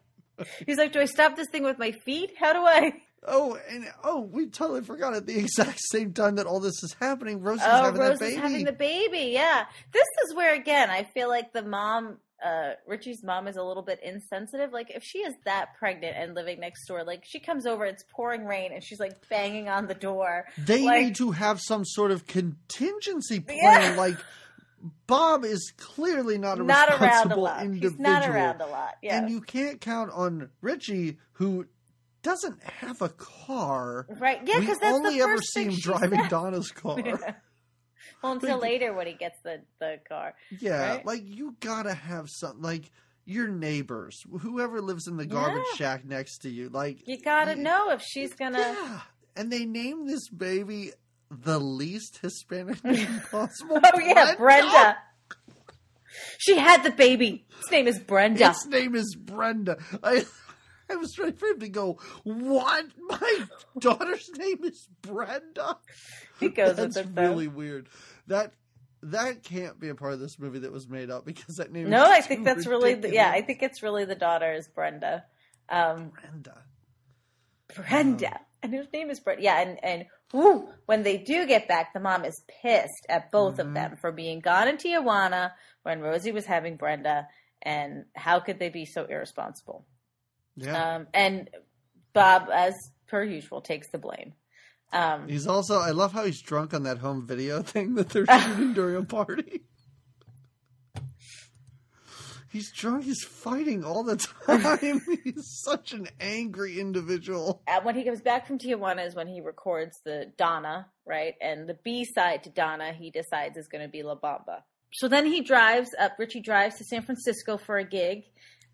He's 0.66 0.78
like, 0.78 0.92
do 0.92 1.00
I 1.00 1.06
stop 1.06 1.36
this 1.36 1.48
thing 1.50 1.64
with 1.64 1.78
my 1.78 1.92
feet? 1.92 2.32
How 2.40 2.54
do 2.54 2.60
I? 2.60 2.94
Oh, 3.26 3.58
and 3.70 3.86
oh, 4.04 4.20
we 4.22 4.48
totally 4.48 4.82
forgot 4.82 5.14
at 5.14 5.26
the 5.26 5.38
exact 5.40 5.80
same 5.92 6.14
time 6.14 6.36
that 6.36 6.46
all 6.46 6.60
this 6.60 6.84
is 6.84 6.94
happening, 7.00 7.42
Rosie's 7.42 7.66
oh, 7.66 7.84
having 7.86 8.02
Rose 8.02 8.20
that 8.20 8.26
baby. 8.26 8.36
is 8.36 8.42
having 8.42 8.66
the 8.66 8.74
baby. 8.74 9.32
Yeah, 9.32 9.66
this 9.92 10.08
is 10.26 10.36
where 10.36 10.54
again 10.54 10.90
I 10.90 11.04
feel 11.04 11.30
like 11.30 11.54
the 11.54 11.62
mom, 11.64 12.18
uh, 12.46 12.72
Ritchie's 12.86 13.24
mom, 13.24 13.48
is 13.48 13.56
a 13.56 13.64
little 13.64 13.84
bit 13.84 14.00
insensitive. 14.04 14.74
Like 14.74 14.92
if 14.92 15.04
she 15.04 15.20
is 15.20 15.34
that 15.46 15.76
pregnant 15.80 16.18
and 16.18 16.34
living 16.36 16.60
next 16.60 16.86
door, 16.88 17.04
like 17.06 17.24
she 17.26 17.40
comes 17.40 17.66
over, 17.66 17.86
it's 17.86 18.04
pouring 18.12 18.46
rain, 18.46 18.72
and 18.74 18.84
she's 18.84 19.00
like 19.00 19.30
banging 19.30 19.70
on 19.70 19.88
the 19.88 19.94
door. 19.96 20.46
they 20.58 20.84
like- 20.84 21.06
need 21.06 21.16
to 21.16 21.32
have 21.32 21.62
some 21.62 21.86
sort 21.86 22.12
of 22.12 22.28
contingency 22.28 23.40
plan. 23.40 23.94
Yeah. 23.94 23.96
Like 23.98 24.18
Bob 25.08 25.46
is 25.46 25.72
clearly 25.78 26.38
not 26.38 26.60
a 26.60 26.64
Not 26.64 26.90
around 26.90 27.00
a 27.02 27.04
responsible 27.06 27.44
lot. 27.44 27.62
individual, 27.64 27.92
He's 27.92 28.00
not 28.00 28.28
around 28.30 28.62
a 28.62 28.68
lot. 28.68 28.96
Yeah. 29.02 29.18
and 29.18 29.30
you 29.30 29.42
can't 29.42 29.80
count 29.80 30.12
on 30.12 30.50
Ritchie, 30.62 31.18
who 31.34 31.66
doesn't 32.22 32.62
have 32.64 33.02
a 33.02 33.10
car. 33.10 34.06
Right? 34.10 34.42
Yeah, 34.46 34.60
because 34.60 34.80
that's 34.80 34.92
the 35.00 35.06
only 35.08 35.18
the 35.18 35.24
ever 35.24 35.38
first 35.38 35.54
see 35.54 35.64
thing 35.64 35.72
him 35.72 35.80
driving 35.80 36.20
said. 36.22 36.30
Donna's 36.30 36.72
car. 36.76 36.96
Well, 38.22 38.32
until 38.34 38.56
Like- 38.58 38.62
later 38.62 38.94
when 38.94 39.08
he 39.08 39.14
gets 39.14 39.38
the 39.44 39.62
the 39.80 40.00
car. 40.08 40.34
Yeah, 40.60 40.96
Right? 40.96 41.06
like 41.06 41.22
you 41.26 41.56
gotta 41.60 41.94
have 41.94 42.28
some 42.30 42.62
like 42.62 42.92
your 43.26 43.48
neighbors, 43.48 44.22
whoever 44.42 44.82
lives 44.82 45.08
in 45.08 45.16
the 45.16 45.26
garbage 45.26 45.64
Yeah. 45.74 45.78
shack 45.78 46.06
next 46.06 46.40
to 46.40 46.50
you. 46.50 46.68
Like 46.70 47.08
You 47.08 47.18
gotta 47.22 47.56
you- 47.56 47.64
know 47.64 47.92
if 47.92 48.02
she's 48.02 48.34
gonna. 48.34 48.60
Yeah, 48.60 49.02
and 49.38 49.50
they 49.52 49.66
name 49.66 50.08
this 50.08 50.28
baby 50.30 50.92
the 51.42 51.60
least 51.60 52.20
Hispanic 52.22 52.84
name 52.84 53.22
possible. 53.32 53.80
Oh 53.84 54.00
yeah, 54.00 54.36
Brenda. 54.36 54.98
She 56.38 56.58
had 56.58 56.84
the 56.84 56.92
baby. 56.92 57.46
His 57.60 57.72
name 57.72 57.88
is 57.88 58.00
Brenda. 58.00 58.50
His 58.50 58.68
name 58.68 58.96
is 58.96 59.16
Brenda. 59.16 59.78
I 60.04 60.26
I 60.90 60.96
was 60.96 61.18
ready 61.18 61.32
for 61.36 61.48
him 61.48 61.60
to 61.62 61.70
go. 61.70 62.00
What? 62.24 62.86
My 63.08 63.46
daughter's 63.80 64.30
name 64.38 64.64
is 64.64 64.88
Brenda. 65.02 65.78
He 66.40 66.50
goes 66.50 66.76
That's 66.76 66.98
with 66.98 67.18
it 67.18 67.22
really 67.22 67.48
weird. 67.48 67.90
That 68.28 68.54
that 69.02 69.44
can't 69.44 69.80
be 69.80 69.90
a 69.90 69.96
part 69.96 70.14
of 70.14 70.20
this 70.20 70.40
movie 70.40 70.60
that 70.60 70.72
was 70.72 70.88
made 70.88 71.10
up 71.10 71.26
because 71.26 71.56
that 71.56 71.72
name. 71.72 71.90
No, 71.90 72.06
I 72.06 72.22
think 72.22 72.46
that's 72.46 72.68
really 72.68 72.94
the, 72.94 73.12
yeah. 73.12 73.30
I 73.30 73.42
think 73.42 73.62
it's 73.62 73.84
really 73.84 74.06
the 74.06 74.16
daughter 74.16 74.54
is 74.54 74.68
Brenda. 74.68 75.26
Um, 75.70 76.12
Brenda. 76.12 76.64
Brenda, 77.76 78.40
and 78.64 78.74
his 78.74 78.88
name 78.94 79.10
is 79.10 79.20
Brett. 79.20 79.42
Yeah, 79.42 79.60
and 79.62 79.78
and 79.84 80.06
woo, 80.34 80.70
when 80.88 81.04
they 81.04 81.18
do 81.18 81.46
get 81.46 81.68
back, 81.68 81.94
the 81.94 82.00
mom 82.00 82.26
is 82.26 82.42
pissed 82.62 83.06
at 83.10 83.32
both 83.32 83.60
of 83.60 83.68
Mhm. 83.68 83.74
them 83.76 83.96
for 83.98 84.12
being 84.12 84.40
gone 84.40 84.68
in 84.68 84.78
Tijuana 84.78 85.52
when 85.84 86.00
Rosie 86.02 86.32
was 86.32 86.46
having 86.46 86.78
Brenda, 86.78 87.28
and 87.62 88.06
how 88.16 88.40
could 88.40 88.58
they 88.60 88.70
be 88.70 88.86
so 88.86 89.06
irresponsible? 89.06 89.86
Yeah. 90.56 90.96
Um, 90.96 91.08
and 91.14 91.50
Bob, 92.14 92.50
as 92.52 92.74
per 93.08 93.24
usual, 93.24 93.62
takes 93.62 93.90
the 93.90 93.98
blame. 93.98 94.34
Um, 94.92 95.28
He's 95.28 95.48
also. 95.48 95.80
I 95.80 95.90
love 95.92 96.14
how 96.14 96.24
he's 96.26 96.42
drunk 96.42 96.74
on 96.74 96.84
that 96.84 97.00
home 97.00 97.26
video 97.28 97.62
thing 97.64 97.96
that 97.96 98.10
they're 98.10 98.26
shooting 98.42 98.74
during 98.74 98.96
a 98.96 99.04
party. 99.04 99.64
He's 102.54 102.72
drunk. 102.72 103.04
He's 103.06 103.24
fighting 103.24 103.84
all 103.84 104.04
the 104.04 104.16
time. 104.46 105.02
he's 105.24 105.48
such 105.64 105.92
an 105.92 106.08
angry 106.22 106.80
individual. 106.80 107.64
uh, 107.68 107.82
when 107.82 107.96
he 107.96 108.04
comes 108.04 108.22
back 108.22 108.46
from 108.46 108.60
Tijuana 108.60 109.06
is 109.08 109.16
when 109.16 109.28
he 109.28 109.42
records 109.42 110.00
the 110.06 110.32
Donna, 110.38 110.86
right? 111.04 111.34
And 111.42 111.68
the 111.68 111.74
B 111.84 112.06
side 112.06 112.44
to 112.44 112.52
Donna, 112.52 112.94
he 112.94 113.10
decides 113.10 113.58
is 113.58 113.68
going 113.68 113.82
to 113.84 113.90
be 113.90 114.04
La 114.04 114.16
Bamba. 114.16 114.62
So 114.94 115.08
then 115.08 115.26
he 115.26 115.42
drives 115.42 115.96
up. 116.00 116.12
Ritchie 116.20 116.42
drives 116.42 116.76
to 116.76 116.84
San 116.84 117.02
Francisco 117.02 117.58
for 117.58 117.78
a 117.80 117.84
gig, 117.84 118.26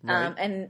um, 0.06 0.34
and 0.36 0.68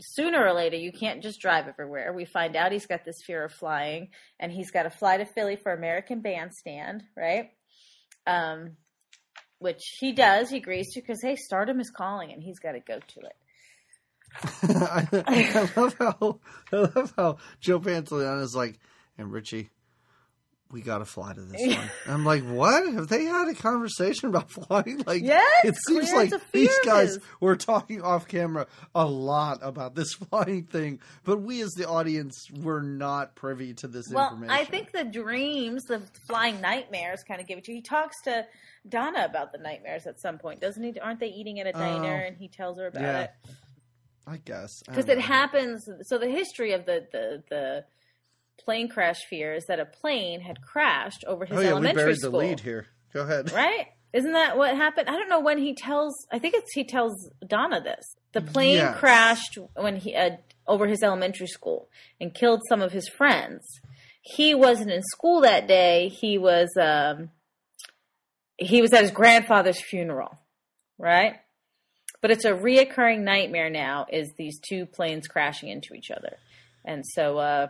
sooner 0.00 0.44
or 0.44 0.52
later, 0.52 0.76
you 0.76 0.90
can't 0.90 1.22
just 1.22 1.40
drive 1.40 1.68
everywhere. 1.68 2.12
We 2.12 2.24
find 2.24 2.56
out 2.56 2.72
he's 2.72 2.86
got 2.86 3.04
this 3.04 3.22
fear 3.22 3.44
of 3.44 3.52
flying, 3.52 4.08
and 4.40 4.50
he's 4.50 4.72
got 4.72 4.82
to 4.82 4.90
fly 4.90 5.18
to 5.18 5.24
Philly 5.24 5.54
for 5.54 5.72
American 5.72 6.20
Bandstand, 6.20 7.04
right? 7.16 7.50
Um, 8.26 8.76
which 9.62 9.96
he 9.98 10.12
does. 10.12 10.50
He 10.50 10.58
agrees 10.58 10.92
to 10.94 11.00
because 11.00 11.22
hey, 11.22 11.36
Stardom 11.36 11.80
is 11.80 11.90
calling, 11.90 12.32
and 12.32 12.42
he's 12.42 12.58
got 12.58 12.72
to 12.72 12.80
go 12.80 12.98
to 12.98 13.20
it. 13.20 13.36
I, 14.62 15.06
I 15.26 15.70
love 15.76 15.96
how 15.98 16.40
I 16.72 16.76
love 16.76 17.12
how 17.16 17.36
Joe 17.60 17.80
Pantoliano 17.80 18.42
is 18.42 18.56
like, 18.56 18.78
and 19.18 19.30
Ritchie, 19.30 19.70
we 20.72 20.80
got 20.80 20.98
to 20.98 21.04
fly 21.04 21.34
to 21.34 21.40
this 21.42 21.76
one. 21.76 21.90
I'm 22.08 22.24
like, 22.24 22.42
what? 22.44 22.92
Have 22.94 23.06
they 23.08 23.24
had 23.24 23.48
a 23.48 23.54
conversation 23.54 24.30
about 24.30 24.50
flying? 24.68 25.02
Like, 25.06 25.22
Yes, 25.22 25.46
it 25.64 25.74
seems 25.86 26.10
like 26.12 26.32
these 26.52 26.76
guys 26.84 27.18
were 27.40 27.56
talking 27.56 28.00
off 28.02 28.26
camera 28.26 28.66
a 28.94 29.04
lot 29.06 29.58
about 29.62 29.94
this 29.94 30.12
flying 30.30 30.64
thing, 30.64 31.00
but 31.24 31.42
we 31.42 31.60
as 31.62 31.70
the 31.76 31.86
audience 31.88 32.46
were 32.62 32.80
not 32.82 33.36
privy 33.36 33.74
to 33.74 33.86
this 33.88 34.08
Well, 34.10 34.30
information. 34.32 34.50
I 34.50 34.64
think 34.64 34.92
the 34.92 35.04
dreams, 35.04 35.82
the 35.84 36.00
flying 36.26 36.60
nightmares, 36.60 37.22
kind 37.22 37.40
of 37.40 37.46
give 37.46 37.58
it 37.58 37.64
to 37.64 37.72
you. 37.72 37.76
He 37.76 37.82
talks 37.82 38.20
to 38.22 38.46
Donna 38.88 39.24
about 39.26 39.52
the 39.52 39.58
nightmares 39.58 40.06
at 40.06 40.20
some 40.20 40.38
point, 40.38 40.60
doesn't 40.60 40.82
he? 40.82 40.98
Aren't 40.98 41.20
they 41.20 41.28
eating 41.28 41.60
at 41.60 41.66
a 41.66 41.72
diner, 41.72 42.22
Oh. 42.24 42.26
and 42.26 42.36
he 42.36 42.48
tells 42.48 42.78
her 42.78 42.86
about 42.88 43.02
Yeah. 43.02 43.20
it 43.22 43.30
I 44.26 44.36
guess 44.38 44.82
because 44.86 45.08
it 45.08 45.18
know. 45.18 45.24
happens. 45.24 45.88
So 46.02 46.16
the 46.16 46.28
history 46.28 46.72
of 46.72 46.86
the 46.86 47.06
the 47.12 47.42
the 47.50 47.84
plane 48.64 48.88
crash 48.88 49.18
fears 49.28 49.64
that 49.68 49.80
a 49.80 49.84
plane 49.86 50.40
had 50.40 50.60
crashed 50.62 51.24
over 51.26 51.44
his 51.44 51.56
Oh 51.58 51.60
yeah, 51.60 51.66
we 51.68 51.72
elementary 51.72 52.02
buried 52.04 52.18
school. 52.18 52.30
the 52.32 52.36
lead 52.38 52.60
here. 52.60 52.86
Go 53.12 53.22
ahead. 53.22 53.52
Right? 53.52 53.86
Isn't 54.12 54.32
that 54.32 54.56
what 54.58 54.76
happened? 54.76 55.08
I 55.08 55.12
don't 55.12 55.28
know 55.28 55.40
when 55.40 55.58
he 55.58 55.74
tells. 55.74 56.14
I 56.30 56.38
think 56.38 56.54
it's 56.54 56.72
he 56.74 56.84
tells 56.84 57.30
Donna 57.46 57.80
this. 57.80 58.04
The 58.32 58.42
plane 58.42 58.74
Yes. 58.76 58.98
crashed 58.98 59.58
when 59.74 59.96
he 59.96 60.14
uh, 60.14 60.30
over 60.66 60.86
his 60.86 61.02
elementary 61.02 61.46
school 61.46 61.88
and 62.20 62.34
killed 62.34 62.60
some 62.68 62.82
of 62.82 62.92
his 62.92 63.08
friends. 63.08 63.64
He 64.20 64.54
wasn't 64.54 64.90
in 64.90 65.02
school 65.02 65.40
that 65.40 65.66
day. 65.66 66.08
He 66.08 66.36
was 66.38 66.68
um, 66.80 67.30
he 68.58 68.80
was 68.82 68.92
at 68.92 69.02
his 69.02 69.10
grandfather's 69.10 69.80
funeral, 69.80 70.38
right? 70.98 71.36
But 72.20 72.30
it's 72.30 72.44
a 72.44 72.52
reoccurring 72.52 73.20
nightmare 73.20 73.70
now. 73.70 74.06
Is 74.12 74.32
these 74.38 74.60
two 74.60 74.86
planes 74.86 75.26
crashing 75.26 75.68
into 75.68 75.94
each 75.94 76.10
other, 76.10 76.36
and 76.84 77.04
so 77.06 77.38
uh, 77.38 77.68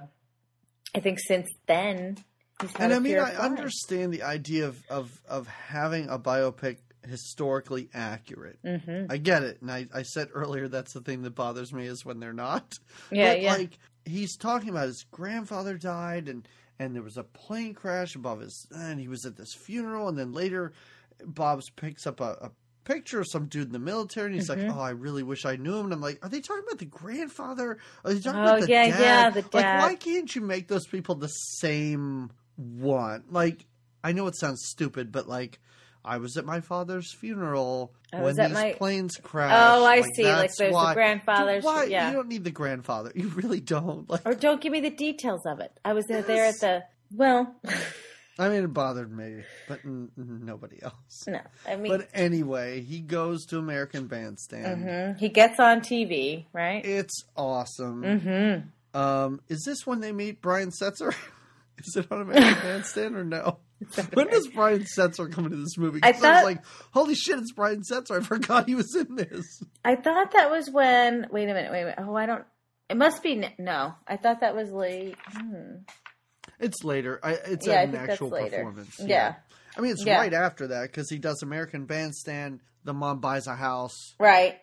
I 0.95 1.01
think 1.01 1.19
since 1.21 1.49
then 1.67 2.19
he's 2.61 2.71
had 2.73 2.81
And 2.83 2.95
I 2.95 2.99
mean, 2.99 3.19
I 3.19 3.35
understand 3.35 4.13
the 4.13 4.23
idea 4.23 4.67
of 4.67 4.83
of 4.91 5.21
of 5.29 5.47
having 5.47 6.09
a 6.09 6.19
biopic 6.19 6.79
historically 7.07 7.89
accurate. 7.95 8.59
Mhm. 8.65 9.11
I 9.11 9.17
get 9.17 9.43
it, 9.43 9.61
and 9.61 9.71
I, 9.71 9.89
I 9.93 10.03
said 10.03 10.29
earlier 10.33 10.69
that's 10.69 10.93
the 10.93 11.01
thing 11.01 11.23
that 11.23 11.35
bothers 11.35 11.73
me 11.73 11.87
is 11.87 12.05
when 12.05 12.21
they're 12.21 12.33
not. 12.33 12.75
Yeah, 13.11 13.33
but, 13.33 13.43
yeah. 13.43 13.53
Like 13.55 13.79
he's 14.05 14.37
talking 14.37 14.69
about 14.69 14.87
his 14.87 15.05
grandfather 15.11 15.77
died, 15.79 16.29
and 16.29 16.47
and 16.79 16.95
there 16.95 17.03
was 17.03 17.17
a 17.17 17.25
plane 17.25 17.75
crash 17.75 18.15
above 18.15 18.41
his, 18.41 18.67
and 18.71 19.01
he 19.01 19.09
was 19.09 19.25
at 19.25 19.37
this 19.37 19.55
funeral, 19.55 20.09
and 20.09 20.19
then 20.19 20.33
later, 20.33 20.73
Bob's 21.25 21.71
picks 21.71 22.07
up 22.07 22.21
a. 22.21 22.37
a 22.41 22.51
Picture 22.85 23.21
of 23.21 23.27
some 23.29 23.47
dude 23.47 23.67
in 23.69 23.73
the 23.73 23.79
military, 23.79 24.27
and 24.27 24.35
he's 24.35 24.49
Mhm. 24.51 24.67
like, 24.69 24.77
"Oh, 24.77 24.81
I 24.81 24.91
really 24.91 25.23
wish 25.23 25.45
I 25.45 25.57
knew 25.57 25.77
him." 25.77 25.85
And 25.87 25.95
I'm 25.95 26.01
like, 26.01 26.19
"Are 26.25 26.29
they 26.29 26.41
talking 26.41 26.65
about 26.67 26.79
the 26.79 26.85
grandfather? 26.87 27.79
Are 28.05 28.13
they 28.13 28.21
talking 28.21 28.41
Oh, 28.41 28.43
about 28.45 28.61
the 28.63 28.69
yeah, 28.69 28.89
dad? 28.89 29.01
yeah, 29.01 29.31
the 29.31 29.43
Like, 29.53 29.81
why 29.83 29.95
can't 29.95 30.35
you 30.35 30.43
make 30.43 30.67
those 30.69 30.87
people 30.87 31.15
the 31.15 31.29
same 31.29 32.31
one? 32.57 33.25
Like, 33.31 33.67
I 34.03 34.13
know 34.13 34.27
it 34.27 34.37
sounds 34.37 34.63
stupid, 34.67 35.13
but 35.13 35.29
like, 35.29 35.61
I 36.05 36.17
was 36.19 36.37
at 36.37 36.45
my 36.45 36.61
father's 36.61 37.15
funeral 37.15 37.95
I 38.13 38.21
when 38.23 38.35
these 38.35 38.51
my- 38.51 38.73
planes 38.73 39.17
crashed. 39.23 39.55
Oh, 39.57 39.85
I 39.85 40.01
see. 40.17 40.25
Like 40.25 40.53
there's 40.57 40.75
why- 40.75 40.89
the 40.91 40.95
grandfather's. 40.95 41.63
Why? 41.63 41.85
Yeah. 41.85 42.09
You 42.09 42.17
don't 42.17 42.27
need 42.29 42.43
the 42.43 42.51
grandfather. 42.51 43.13
You 43.15 43.29
really 43.29 43.61
don't. 43.61 44.11
Like, 44.11 44.23
Or 44.27 44.35
don't 44.35 44.61
give 44.61 44.73
me 44.73 44.81
the 44.81 44.91
details 44.91 45.47
of 45.47 45.61
it. 45.61 45.71
I 45.85 45.93
was 45.93 46.05
there, 46.07 46.23
there 46.23 46.47
at 46.47 46.59
the. 46.59 46.83
Well, 47.15 47.55
I 48.39 48.49
mean, 48.49 48.65
it 48.65 48.73
bothered 48.73 49.11
me, 49.15 49.43
but 49.69 49.81
n- 49.85 50.11
nobody 50.17 50.83
else. 50.83 51.25
no. 51.27 51.41
I 51.69 51.77
mean, 51.77 51.93
But 51.97 52.09
anyway, 52.15 52.81
he 52.81 53.01
goes 53.01 53.45
to 53.47 53.59
American 53.59 54.07
Bandstand. 54.07 54.85
mhm. 54.85 55.19
he 55.19 55.29
gets 55.29 55.61
on 55.61 55.81
TV, 55.81 56.47
right? 56.53 56.85
It's 56.85 57.25
awesome. 57.37 58.03
Mm-hmm. 58.03 58.99
Um, 58.99 59.41
is 59.49 59.63
this 59.65 59.87
when 59.87 60.01
they 60.01 60.13
meet 60.13 60.41
Brian 60.41 60.71
Setzer? 60.71 61.15
is 61.79 61.97
it 61.97 62.07
on 62.11 62.23
American 62.23 62.55
Bandstand 62.63 63.17
or 63.17 63.25
no? 63.25 63.59
When 64.15 64.29
does 64.29 64.47
Brian 64.49 64.85
Setzer 64.97 65.31
come 65.31 65.45
into 65.47 65.57
this 65.57 65.77
movie? 65.77 66.01
I 66.03 66.09
I, 66.09 66.13
thought- 66.13 66.35
was 66.37 66.45
like, 66.45 66.65
holy 66.93 67.15
shit, 67.15 67.39
it's 67.39 67.53
Brian 67.53 67.83
Setzer. 67.83 68.19
I 68.19 68.25
forgot 68.25 68.67
he 68.69 68.75
was 68.77 68.95
in 68.95 69.17
this. 69.17 69.63
I 69.85 69.97
thought 69.97 70.33
that 70.33 70.51
was 70.51 70.71
when. 70.71 71.27
Wait 71.33 71.49
a 71.49 71.55
minute. 71.55 71.71
Wait 71.73 71.83
a 71.83 71.85
minute. 71.87 71.99
Oh, 71.99 72.15
I 72.15 72.27
don't. 72.27 72.45
It 72.89 72.97
must 72.97 73.23
be 73.23 73.45
no. 73.59 73.95
I 74.07 74.17
thought 74.19 74.41
that 74.41 74.55
was 74.55 74.71
late. 74.71 75.17
Hmm. 75.33 75.77
It's 76.63 76.85
later. 76.85 77.21
I, 77.23 77.33
it's 77.33 77.67
Yeah, 77.67 77.83
an 77.83 77.95
actual 77.95 78.31
performance. 78.31 78.99
Yeah. 79.01 79.35
I 79.77 79.81
mean, 79.81 79.93
it's 79.93 80.05
Yeah. 80.05 80.19
right 80.19 80.33
after 80.33 80.69
that 80.69 80.83
because 80.91 81.11
he 81.11 81.19
does 81.19 81.43
American 81.43 81.87
Bandstand. 81.87 82.61
The 82.85 82.93
mom 82.95 83.21
buys 83.21 83.47
a 83.47 83.55
house. 83.55 84.15
Right. 84.19 84.59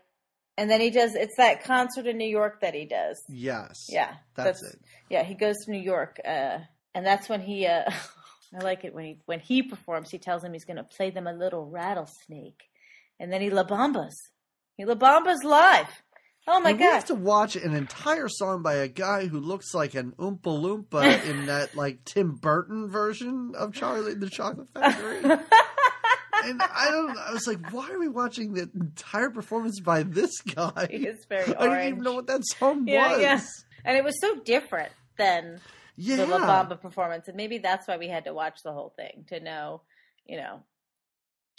And 0.57 0.69
then 0.69 0.81
he 0.81 0.89
does. 0.89 1.15
It's 1.15 1.35
that 1.37 1.63
concert 1.63 2.05
in 2.05 2.17
New 2.17 2.27
York 2.27 2.61
that 2.61 2.73
he 2.73 2.85
does. 2.85 3.21
Yes. 3.29 3.85
Yeah, 3.89 4.13
That's, 4.35 4.61
it. 4.61 4.77
Yeah, 5.09 5.23
he 5.23 5.33
goes 5.35 5.55
to 5.65 5.71
New 5.71 5.79
York, 5.81 6.19
uh, 6.25 6.57
and 6.93 7.05
that's 7.05 7.29
when 7.29 7.41
he. 7.41 7.65
Uh, 7.65 7.89
I 8.53 8.63
like 8.63 8.83
it 8.83 8.93
when 8.93 9.05
he 9.05 9.21
when 9.25 9.39
he 9.39 9.63
performs. 9.63 10.09
He 10.11 10.17
tells 10.17 10.43
him 10.43 10.51
he's 10.51 10.65
going 10.65 10.75
to 10.77 10.83
play 10.83 11.11
them 11.11 11.27
a 11.27 11.33
little 11.33 11.65
rattlesnake, 11.69 12.61
and 13.21 13.31
then 13.31 13.39
he 13.41 13.49
la 13.51 13.63
bambas. 13.63 14.15
He 14.75 14.83
la 14.85 14.95
bambas 14.95 15.43
live. 15.45 15.87
Oh 16.51 16.59
my 16.61 16.71
And 16.71 16.79
we 16.79 16.85
have 16.85 17.05
to 17.05 17.15
watch 17.15 17.55
an 17.55 17.75
entire 17.75 18.27
song 18.27 18.63
by 18.63 18.73
a 18.75 18.87
guy 18.87 19.27
who 19.27 19.39
looks 19.39 19.73
like 19.75 19.93
an 19.93 20.13
Oompa 20.17 20.41
Loompa 20.45 21.23
in 21.29 21.45
that 21.45 21.75
like 21.75 22.03
Tim 22.05 22.33
Burton 22.35 22.89
version 22.89 23.53
of 23.55 23.71
Charlie 23.73 24.15
the 24.15 24.29
Chocolate 24.31 24.67
Factory. 24.73 25.19
and 26.43 26.61
I 26.61 26.87
don't. 26.89 27.17
I 27.17 27.31
was 27.31 27.45
like, 27.45 27.71
why 27.71 27.91
are 27.91 27.99
we 27.99 28.07
watching 28.07 28.53
the 28.53 28.69
entire 28.73 29.29
performance 29.29 29.79
by 29.79 30.03
this 30.03 30.31
guy? 30.41 30.87
He 30.89 31.05
is 31.05 31.23
very 31.29 31.55
I 31.55 31.67
didn't 31.67 31.87
even 31.87 32.03
know 32.03 32.13
what 32.15 32.27
that 32.27 32.41
song 32.45 32.87
Yeah, 32.87 33.11
was. 33.11 33.21
yeah. 33.21 33.39
and 33.85 33.95
it 33.97 34.03
was 34.03 34.19
so 34.19 34.35
different 34.39 34.91
than 35.17 35.59
Yeah. 35.97 36.15
the 36.15 36.25
La 36.25 36.39
Bamba 36.39 36.81
performance, 36.81 37.27
and 37.27 37.37
maybe 37.37 37.59
that's 37.59 37.87
why 37.87 37.97
we 37.97 38.07
had 38.07 38.23
to 38.25 38.33
watch 38.33 38.63
the 38.63 38.71
whole 38.73 38.93
thing 38.95 39.25
to 39.29 39.39
know, 39.39 39.81
you 40.25 40.37
know. 40.37 40.61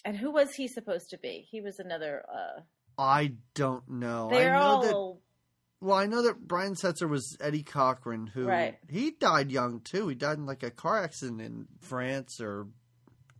And 0.04 0.16
who 0.16 0.32
was 0.32 0.54
he 0.54 0.66
supposed 0.66 1.10
to 1.10 1.18
be? 1.18 1.46
He 1.50 1.60
was 1.60 1.78
another. 1.78 2.24
uh 2.28 2.60
I 3.00 3.32
don't 3.54 3.88
know. 3.88 4.28
They're 4.30 4.54
I 4.54 4.58
know 4.58 4.64
all. 4.66 4.82
that. 4.82 5.20
Well, 5.86 5.96
I 5.96 6.04
know 6.06 6.22
that 6.24 6.46
Brian 6.46 6.74
Setzer 6.74 7.08
was 7.08 7.36
Eddie 7.40 7.62
Cochran, 7.62 8.26
who 8.26 8.44
Right. 8.46 8.76
he 8.90 9.12
died 9.12 9.50
young 9.50 9.80
too. 9.80 10.08
He 10.08 10.14
died 10.14 10.36
in 10.36 10.44
like 10.44 10.62
a 10.62 10.70
car 10.70 11.02
accident 11.02 11.40
in 11.40 11.66
France 11.80 12.38
or 12.40 12.66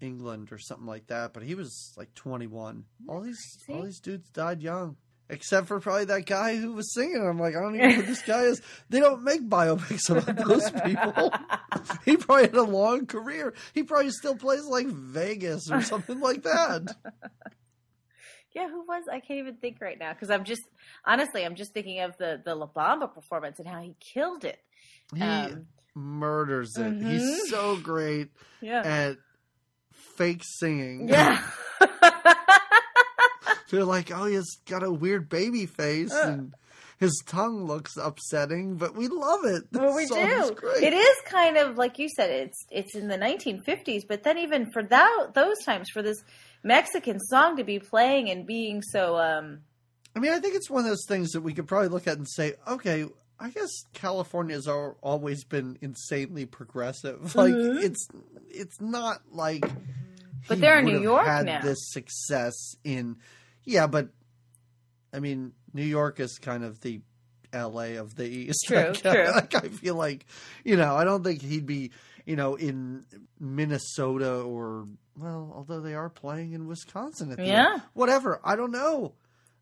England 0.00 0.50
or 0.50 0.56
something 0.56 0.86
like 0.86 1.08
that. 1.08 1.34
But 1.34 1.42
he 1.42 1.54
was 1.54 1.92
like 1.98 2.14
21. 2.14 2.84
All 3.06 3.20
these 3.20 3.38
See? 3.66 3.74
all 3.74 3.82
these 3.82 4.00
dudes 4.00 4.30
died 4.30 4.62
young, 4.62 4.96
except 5.28 5.66
for 5.68 5.78
probably 5.80 6.06
that 6.06 6.24
guy 6.24 6.56
who 6.56 6.72
was 6.72 6.94
singing. 6.94 7.22
I'm 7.28 7.38
like, 7.38 7.54
I 7.54 7.61
don't 7.61 7.74
even 7.74 7.88
know 7.90 7.94
who 7.96 8.02
this 8.04 8.22
guy 8.22 8.44
is. 8.44 8.62
They 8.88 9.00
don't 9.00 9.22
make 9.22 9.46
biopics 9.46 10.08
about 10.08 10.36
those 10.48 10.70
people. 10.86 11.30
he 12.06 12.16
probably 12.16 12.44
had 12.44 12.54
a 12.54 12.62
long 12.62 13.04
career. 13.04 13.52
He 13.74 13.82
probably 13.82 14.12
still 14.12 14.36
plays 14.36 14.64
like 14.64 14.86
Vegas 14.86 15.70
or 15.70 15.82
something 15.82 16.20
like 16.20 16.44
that. 16.44 16.96
Yeah, 18.55 18.68
who 18.68 18.82
was? 18.86 19.05
I 19.11 19.20
can't 19.20 19.38
even 19.40 19.57
think 19.57 19.80
right 19.80 19.98
now 19.98 20.12
because 20.12 20.30
I'm 20.30 20.44
just 20.44 20.62
honestly, 21.05 21.44
I'm 21.44 21.55
just 21.55 21.72
thinking 21.72 22.01
of 22.01 22.16
the 22.18 22.40
the 22.44 22.55
La 22.55 22.66
Bamba 22.66 23.12
performance 23.12 23.59
and 23.59 23.68
how 23.68 23.80
he 23.80 23.94
killed 24.01 24.44
it. 24.44 24.59
He 25.14 25.22
Um, 25.22 25.66
murders 25.94 26.76
it. 26.76 26.82
mhm. 26.82 27.11
He's 27.11 27.51
so 27.51 27.76
great 27.76 28.28
yeah, 28.61 28.82
at 28.84 29.16
fake 29.92 30.42
singing. 30.59 31.09
yeah. 31.09 31.40
They're 33.70 33.84
like, 33.84 34.11
oh, 34.11 34.24
he's 34.26 34.57
got 34.68 34.82
a 34.82 34.90
weird 34.90 35.28
baby 35.28 35.66
face 35.66 36.12
Uh. 36.12 36.24
and 36.26 36.55
his 36.98 37.22
tongue 37.26 37.66
looks 37.66 37.96
upsetting, 37.96 38.76
but 38.76 38.94
we 38.94 39.09
love 39.09 39.44
it. 39.44 39.72
The 39.72 39.78
well, 39.80 39.94
we 39.96 40.05
do. 40.07 40.14
It 40.84 40.92
is 40.92 41.16
kind 41.24 41.57
of 41.57 41.78
like 41.78 41.98
you 41.98 42.09
said. 42.14 42.30
It's 42.30 42.66
it's 42.70 42.94
in 42.94 43.09
the 43.09 43.16
1950s, 43.16 44.03
but 44.09 44.22
then 44.22 44.36
even 44.38 44.70
for 44.72 44.82
that 44.82 45.28
those 45.34 45.57
times 45.64 45.88
for 45.92 46.03
this 46.03 46.22
Mexican 46.62 47.18
song 47.20 47.56
to 47.56 47.64
be 47.64 47.78
playing 47.78 48.30
and 48.30 48.46
being 48.46 48.82
so 48.82 49.16
um 49.18 49.61
I 50.14 50.18
mean, 50.18 50.32
I 50.32 50.40
think 50.40 50.56
it's 50.56 50.68
one 50.68 50.82
of 50.84 50.90
those 50.90 51.04
things 51.06 51.30
that 51.32 51.42
we 51.42 51.54
could 51.54 51.68
probably 51.68 51.86
look 51.88 52.08
at 52.08 52.18
and 52.18 52.28
say, 52.28 52.54
okay, 52.66 53.04
I 53.38 53.50
guess 53.50 53.70
California 53.94 54.56
has 54.56 54.66
always 54.66 55.44
been 55.44 55.78
insanely 55.80 56.46
progressive. 56.46 57.34
Like 57.36 57.54
Mhm. 57.54 57.82
it's 57.82 58.08
it's 58.48 58.80
not 58.80 59.22
like. 59.30 59.64
But 60.48 60.56
he 60.56 60.61
they're 60.62 60.78
in 60.80 60.86
New 60.86 61.00
York 61.00 61.26
had 61.26 61.46
now. 61.46 61.61
This 61.62 61.78
success 61.92 62.54
in, 62.82 63.16
yeah, 63.64 63.86
but 63.86 64.08
I 65.12 65.20
mean, 65.20 65.52
New 65.72 65.84
York 65.84 66.18
is 66.18 66.38
kind 66.38 66.64
of 66.64 66.80
the 66.80 67.00
L.A. 67.52 67.96
of 67.96 68.14
the 68.16 68.26
East. 68.26 68.64
True, 68.66 68.76
Like, 68.88 69.02
true. 69.02 69.26
Like 69.32 69.54
I 69.54 69.68
feel 69.68 69.94
like, 69.96 70.24
you 70.64 70.76
know, 70.76 70.94
I 70.96 71.04
don't 71.04 71.22
think 71.22 71.42
he'd 71.42 71.66
be, 71.66 71.90
you 72.31 72.37
know, 72.37 72.55
in 72.55 73.05
Minnesota 73.41 74.41
or 74.41 74.87
well, 75.16 75.53
although 75.55 75.81
they 75.81 75.95
are 75.95 76.09
playing 76.09 76.53
in 76.53 76.66
Wisconsin 76.66 77.33
at 77.33 77.39
the 77.39 77.45
Yeah. 77.47 77.72
end. 77.74 77.83
whatever. 77.93 78.41
I 78.45 78.55
don't 78.57 78.70
know. 78.70 79.14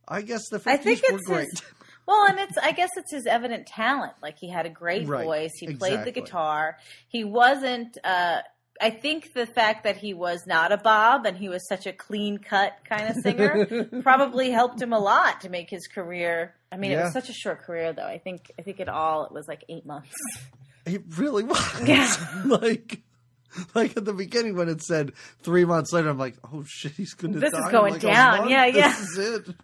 I 0.06 0.22
guess 0.22 0.42
the 0.50 0.56
I 0.66 0.76
fifties 0.76 1.00
think 1.00 1.12
were 1.12 1.18
it's 1.18 1.26
great. 1.26 1.48
his, 1.50 1.62
well, 2.06 2.26
and 2.28 2.38
it's 2.38 2.56
I 2.58 2.72
guess 2.72 2.90
it's 2.96 3.12
his 3.12 3.26
evident 3.26 3.66
talent. 3.66 4.12
Like 4.22 4.36
he 4.38 4.48
had 4.50 4.66
a 4.66 4.70
great 4.70 5.08
Right, 5.08 5.24
voice. 5.24 5.52
He 5.58 5.74
played 5.74 6.04
the 6.04 6.12
guitar. 6.12 6.76
He 7.08 7.24
wasn't. 7.24 7.96
uh 8.04 8.40
I 8.80 8.90
think 8.90 9.32
the 9.34 9.44
fact 9.46 9.82
that 9.84 9.96
he 9.96 10.14
was 10.14 10.46
not 10.46 10.70
a 10.70 10.76
Bob 10.76 11.26
and 11.26 11.36
he 11.36 11.48
was 11.48 11.66
such 11.68 11.86
a 11.88 11.92
clean 11.92 12.38
cut 12.38 12.74
kind 12.88 13.08
of 13.10 13.16
singer 13.24 13.66
probably 14.04 14.50
helped 14.52 14.80
him 14.80 14.92
a 14.92 15.00
lot 15.00 15.40
to 15.40 15.48
make 15.48 15.68
his 15.68 15.88
career. 15.88 16.54
I 16.70 16.76
mean, 16.76 16.92
it 16.92 16.96
was 17.02 17.12
such 17.12 17.28
a 17.28 17.32
short 17.32 17.62
career 17.62 17.92
though. 17.92 18.06
I 18.06 18.18
think 18.18 18.52
I 18.58 18.62
think 18.62 18.78
in 18.78 18.88
all 18.88 19.24
it 19.24 19.32
was 19.32 19.48
like 19.48 19.64
eight 19.68 19.84
months. 19.86 20.14
It 20.88 21.02
really 21.16 21.44
was. 21.44 21.80
Yeah. 21.86 22.14
like 22.44 23.02
like 23.74 23.96
at 23.96 24.04
the 24.04 24.12
beginning 24.12 24.56
when 24.56 24.68
it 24.68 24.82
said 24.82 25.12
three 25.42 25.64
months 25.64 25.92
later, 25.92 26.08
I'm 26.08 26.18
like, 26.18 26.36
oh 26.52 26.64
shit, 26.66 26.92
he's 26.92 27.14
going 27.14 27.34
to 27.34 27.40
This 27.40 27.52
die. 27.52 27.66
is 27.66 27.72
going 27.72 27.92
like, 27.94 28.02
down. 28.02 28.48
Yeah, 28.48 28.66
yeah. 28.66 28.88
This 28.88 29.00
is 29.00 29.18
it. 29.18 29.54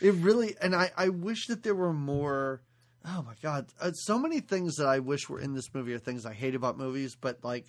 It 0.00 0.14
really, 0.16 0.54
and 0.60 0.74
I, 0.74 0.90
I 0.96 1.08
wish 1.08 1.46
that 1.46 1.62
there 1.62 1.74
were 1.74 1.92
more. 1.92 2.60
Oh 3.06 3.22
my 3.22 3.34
god, 3.42 3.66
uh, 3.80 3.90
so 3.92 4.18
many 4.18 4.40
things 4.40 4.76
that 4.76 4.86
I 4.86 5.00
wish 5.00 5.28
were 5.28 5.38
in 5.40 5.52
this 5.54 5.72
movie 5.74 5.92
are 5.94 5.98
things 5.98 6.24
I 6.24 6.32
hate 6.32 6.54
about 6.54 6.78
movies, 6.78 7.16
but 7.20 7.42
like 7.44 7.66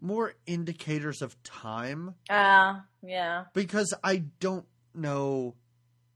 more 0.00 0.32
indicators 0.46 1.22
of 1.22 1.40
time 1.42 2.14
Uh, 2.30 2.80
yeah. 3.02 3.44
because 3.52 3.92
I 4.02 4.24
don't 4.38 4.64
know 4.94 5.54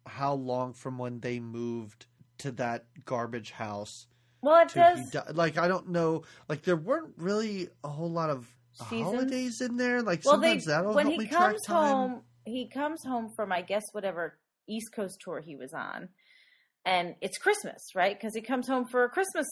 how 0.06 0.34
long 0.34 0.72
from 0.72 0.98
when 0.98 1.20
they 1.20 1.38
moved 1.40 2.06
to 2.38 2.52
that 2.52 2.86
garbage 3.04 3.50
house 3.50 4.06
Well, 4.44 4.62
it 4.62 4.72
does. 4.74 5.10
di- 5.10 5.32
like 5.32 5.58
I 5.58 5.68
don't 5.68 5.88
know 5.90 6.22
like 6.48 6.62
there 6.62 6.76
weren't 6.76 7.14
really 7.16 7.68
a 7.82 7.88
whole 7.88 8.10
lot 8.10 8.30
of 8.30 8.46
Seasons? 8.88 9.02
holidays 9.02 9.60
in 9.60 9.76
there 9.76 10.02
like 10.02 10.22
well, 10.24 10.36
they 10.38 10.58
sometimes 10.58 10.64
that'll 10.66 10.94
when 10.94 11.06
help 11.06 11.12
he 11.12 11.18
me 11.20 11.26
track 11.28 11.40
comes 11.50 11.62
time 11.66 12.20
he 12.44 12.68
comes 12.68 13.00
home 13.06 13.30
from 13.36 13.52
I 13.52 13.62
guess 13.62 13.82
whatever 13.92 14.36
East 14.68 14.92
Coast 14.94 15.18
tour 15.24 15.40
he 15.40 15.56
was 15.56 15.72
on, 15.72 16.08
and 16.84 17.14
it's 17.20 17.38
Christmas, 17.38 17.80
right? 17.94 18.18
Because 18.18 18.34
he 18.34 18.40
comes 18.42 18.66
home 18.68 18.86
for 18.86 19.04
a 19.04 19.08
Christmas 19.08 19.46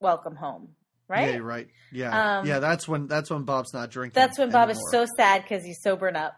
welcome 0.00 0.34
home, 0.36 0.70
right? 1.08 1.26
yeah 1.28 1.34
you're 1.36 1.42
right 1.44 1.68
yeah 1.92 2.38
Um, 2.38 2.46
yeah 2.46 2.58
that's 2.58 2.88
when 2.88 3.06
that's 3.06 3.30
when 3.30 3.42
Bob's 3.44 3.72
not 3.74 3.90
drinking 3.90 4.14
That's 4.20 4.38
when 4.38 4.50
Bob 4.50 4.70
is 4.70 4.80
so 4.90 5.06
sad 5.16 5.42
because 5.42 5.64
he's 5.64 5.80
sobering 5.82 6.16
up. 6.16 6.32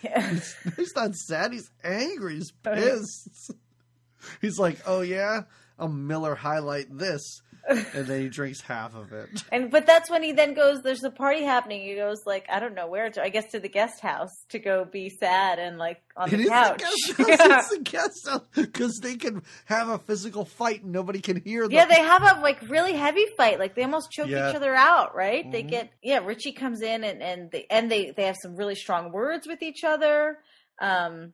he's, 0.00 0.56
he's 0.76 0.94
not 0.94 1.14
sad 1.16 1.52
he's 1.52 1.68
angry 1.84 2.36
he's 2.36 2.52
Oh, 2.64 2.72
pissed 2.74 3.50
he's 4.40 4.58
like 4.58 4.78
oh 4.86 5.00
yeah 5.00 5.42
I'll 5.78 5.88
Miller 5.88 6.34
High 6.34 6.58
Life 6.60 6.86
this 6.90 7.42
and 7.70 8.06
then 8.06 8.20
he 8.22 8.28
drinks 8.28 8.60
half 8.60 8.94
of 8.94 9.12
it 9.12 9.28
And 9.52 9.70
but 9.70 9.86
that's 9.86 10.10
when 10.10 10.22
he 10.22 10.32
then 10.32 10.54
goes. 10.54 10.82
There's 10.82 11.04
a 11.04 11.10
party 11.10 11.42
happening. 11.44 11.82
He 11.82 11.94
goes 11.94 12.18
like 12.26 12.46
I 12.50 12.58
don't 12.60 12.74
know 12.74 12.88
where 12.88 13.08
to. 13.10 13.22
I 13.22 13.28
guess 13.28 13.50
to 13.52 13.60
the 13.60 13.68
guest 13.68 14.00
house 14.00 14.30
to 14.50 14.58
go 14.58 14.84
be 14.84 15.08
sad 15.08 15.58
and 15.58 15.78
like 15.78 16.02
on 16.16 16.28
It 16.32 16.36
the 16.38 16.42
is 16.42 16.48
couch. 16.48 16.82
the 17.16 17.24
guest 17.24 17.42
house. 17.42 17.60
It's 17.72 17.76
the 17.78 17.82
guest 17.84 18.28
house 18.28 18.42
because 18.54 18.98
they 19.02 19.16
can 19.16 19.42
have 19.66 19.88
a 19.88 19.98
physical 19.98 20.44
fight 20.44 20.82
and 20.82 20.92
nobody 20.92 21.20
can 21.20 21.40
hear 21.40 21.62
them. 21.62 21.72
Yeah, 21.72 21.86
they 21.86 22.00
have 22.00 22.22
a 22.22 22.40
like 22.40 22.60
really 22.68 22.92
heavy 22.94 23.26
fight. 23.36 23.58
Like 23.58 23.74
they 23.74 23.82
almost 23.84 24.10
choke 24.10 24.28
Yeah. 24.28 24.50
each 24.50 24.56
other 24.56 24.74
out, 24.74 25.14
right? 25.14 25.50
They 25.50 25.62
Mhm. 25.62 25.68
get 25.70 25.90
yeah. 26.02 26.18
Ritchie 26.24 26.52
comes 26.52 26.82
in 26.82 27.04
and 27.04 27.22
and 27.22 27.50
they 27.50 27.66
and 27.70 27.90
they 27.90 28.10
they 28.16 28.24
have 28.26 28.36
some 28.42 28.56
really 28.56 28.74
strong 28.74 29.12
words 29.12 29.46
with 29.46 29.62
each 29.62 29.84
other. 29.84 30.38
Um, 30.80 31.32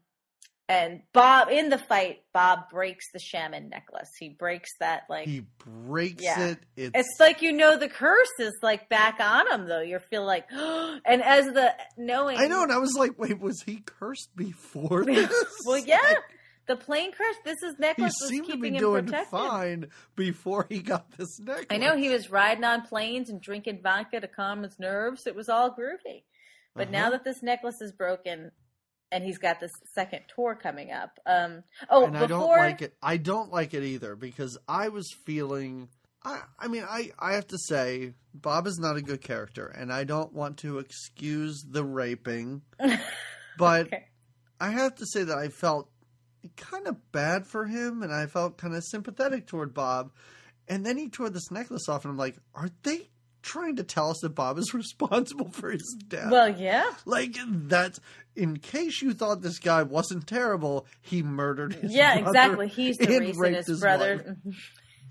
and 0.68 1.02
Bob 1.12 1.48
in 1.48 1.68
the 1.68 1.78
fight, 1.78 2.22
Bob 2.32 2.70
breaks 2.70 3.04
the 3.12 3.18
shaman 3.20 3.68
necklace. 3.68 4.10
He 4.18 4.28
breaks 4.30 4.70
that 4.80 5.02
like. 5.08 5.26
he 5.26 5.44
breaks 5.86 6.22
Yeah. 6.24 6.40
it. 6.48 6.58
It's, 6.76 6.90
it's 6.94 7.20
like 7.20 7.40
you 7.42 7.52
know 7.52 7.76
the 7.78 7.88
curse 7.88 8.28
is 8.40 8.52
like 8.62 8.88
back 8.88 9.20
on 9.20 9.46
him 9.50 9.66
though. 9.68 9.80
You 9.80 9.98
feel 10.00 10.24
like, 10.24 10.46
and 10.52 11.22
as 11.22 11.46
the 11.46 11.72
knowing, 11.96 12.38
I 12.38 12.46
know, 12.48 12.62
and 12.64 12.72
I 12.72 12.78
was 12.78 12.94
like, 12.98 13.18
wait, 13.18 13.38
was 13.40 13.62
he 13.62 13.82
cursed 13.86 14.34
before 14.36 15.04
this? 15.06 15.32
well, 15.64 15.78
yeah, 15.78 15.98
Like, 16.04 16.18
the 16.66 16.74
plane 16.76 17.12
crash. 17.12 17.36
This 17.44 17.62
is 17.62 17.76
he 17.76 17.80
necklace 17.82 18.14
was 18.20 18.28
seemed 18.28 18.48
to 18.48 18.56
be 18.56 18.70
doing 18.72 19.04
protected. 19.04 19.30
fine 19.30 19.86
before 20.16 20.66
he 20.68 20.80
got 20.80 21.12
this 21.16 21.38
necklace. 21.38 21.66
I 21.70 21.76
know 21.76 21.96
he 21.96 22.08
was 22.08 22.28
riding 22.28 22.64
on 22.64 22.82
planes 22.82 23.30
and 23.30 23.40
drinking 23.40 23.82
vodka 23.84 24.20
to 24.20 24.26
calm 24.26 24.64
his 24.64 24.76
nerves. 24.80 25.28
It 25.28 25.36
was 25.36 25.48
all 25.48 25.70
groovy. 25.70 26.24
But 26.74 26.90
now 26.90 27.02
Uh-huh. 27.02 27.10
that 27.10 27.24
this 27.24 27.40
necklace 27.40 27.80
is 27.80 27.92
broken 27.92 28.50
and 29.16 29.24
he's 29.24 29.38
got 29.38 29.60
this 29.60 29.72
second 29.94 30.20
tour 30.34 30.54
coming 30.54 30.92
up. 30.92 31.18
Um 31.26 31.64
oh 31.88 32.04
and 32.04 32.12
before 32.12 32.26
I 32.26 32.26
don't 32.28 32.56
like 32.58 32.82
it. 32.82 32.94
I 33.02 33.16
don't 33.16 33.50
like 33.50 33.72
it 33.72 33.82
either 33.82 34.14
because 34.14 34.58
I 34.68 34.88
was 34.88 35.10
feeling. 35.24 35.88
I, 36.22 36.40
I 36.58 36.68
mean, 36.68 36.84
I, 36.88 37.12
I 37.18 37.34
have 37.34 37.46
to 37.48 37.58
say, 37.58 38.12
Bob 38.34 38.66
is 38.66 38.78
not 38.78 38.96
a 38.96 39.02
good 39.02 39.20
character, 39.20 39.66
and 39.66 39.92
I 39.92 40.02
don't 40.04 40.32
want 40.32 40.58
to 40.58 40.78
excuse 40.80 41.62
the 41.62 41.84
raping, 41.84 42.62
but 43.58 43.86
Okay. 43.86 44.06
I 44.60 44.70
have 44.70 44.96
to 44.96 45.06
say 45.06 45.22
that 45.22 45.38
I 45.38 45.48
felt 45.48 45.88
kind 46.56 46.88
of 46.88 47.12
bad 47.12 47.46
for 47.46 47.64
him, 47.66 48.02
and 48.02 48.12
I 48.12 48.26
felt 48.26 48.58
kind 48.58 48.74
of 48.74 48.82
sympathetic 48.84 49.46
toward 49.46 49.72
Bob. 49.72 50.10
And 50.68 50.84
then 50.84 50.98
he 50.98 51.08
tore 51.08 51.30
this 51.30 51.50
necklace 51.52 51.88
off, 51.88 52.04
and 52.04 52.10
I'm 52.10 52.18
like, 52.18 52.36
are 52.54 52.70
they 52.82 53.08
trying 53.46 53.76
to 53.76 53.84
tell 53.84 54.10
us 54.10 54.18
that 54.20 54.34
Bob 54.34 54.58
is 54.58 54.74
responsible 54.74 55.50
for 55.50 55.70
his 55.70 55.96
death? 56.06 56.30
Well, 56.30 56.48
yeah. 56.48 56.90
like 57.04 57.36
that's 57.46 58.00
in 58.34 58.58
case 58.58 59.00
you 59.00 59.14
thought 59.14 59.40
this 59.40 59.58
guy 59.58 59.82
wasn't 59.82 60.26
terrible, 60.26 60.86
he 61.00 61.22
murdered 61.22 61.74
his 61.74 61.94
Yeah, 61.94 62.18
exactly. 62.18 62.68
He's 62.68 62.98
the 62.98 63.18
reason 63.18 63.54
his 63.54 63.66
his 63.66 63.80
brother 63.80 64.36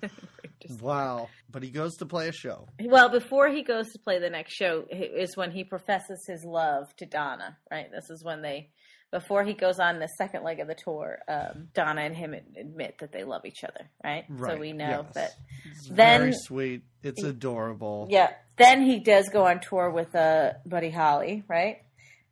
Wow. 0.82 1.30
But 1.52 1.64
he 1.64 1.70
goes 1.70 1.96
to 1.98 2.06
play 2.06 2.28
a 2.28 2.32
show. 2.32 2.68
Well, 2.84 3.10
before 3.10 3.50
he 3.50 3.64
goes 3.64 3.92
to 3.94 4.00
play 4.00 4.20
the 4.20 4.30
next 4.30 4.54
show 4.54 4.86
is 4.90 5.38
when 5.38 5.52
he 5.52 5.64
professes 5.64 6.26
his 6.28 6.44
love 6.44 6.94
to 6.98 7.06
Donna, 7.06 7.58
right? 7.72 7.90
This 7.92 8.10
is 8.10 8.24
when 8.24 8.42
they 8.42 8.70
before 9.12 9.44
he 9.44 9.54
goes 9.54 9.80
on 9.80 10.00
the 10.00 10.08
second 10.18 10.44
leg 10.44 10.60
of 10.60 10.68
the 10.68 10.76
tour, 10.76 11.20
um, 11.28 11.70
Donna 11.74 12.02
and 12.02 12.16
him 12.16 12.34
admit 12.34 12.98
that 13.00 13.12
they 13.12 13.24
love 13.24 13.46
each 13.46 13.64
other, 13.64 13.90
right? 14.04 14.26
right. 14.30 14.54
So 14.54 14.60
we 14.60 14.74
know 14.74 15.06
yes. 15.06 15.14
that 15.14 15.32
It's 15.72 15.88
Then- 15.90 16.20
very 16.22 16.34
sweet. 16.34 16.84
It's 17.04 17.24
adorable. 17.24 18.08
Yeah. 18.10 18.32
Then 18.58 18.82
he 18.84 19.00
does 19.00 19.30
go 19.30 19.46
on 19.46 19.60
tour 19.60 19.90
with 19.92 20.16
uh, 20.16 20.54
Buddy 20.66 20.90
Holly, 20.90 21.44
right? 21.48 21.78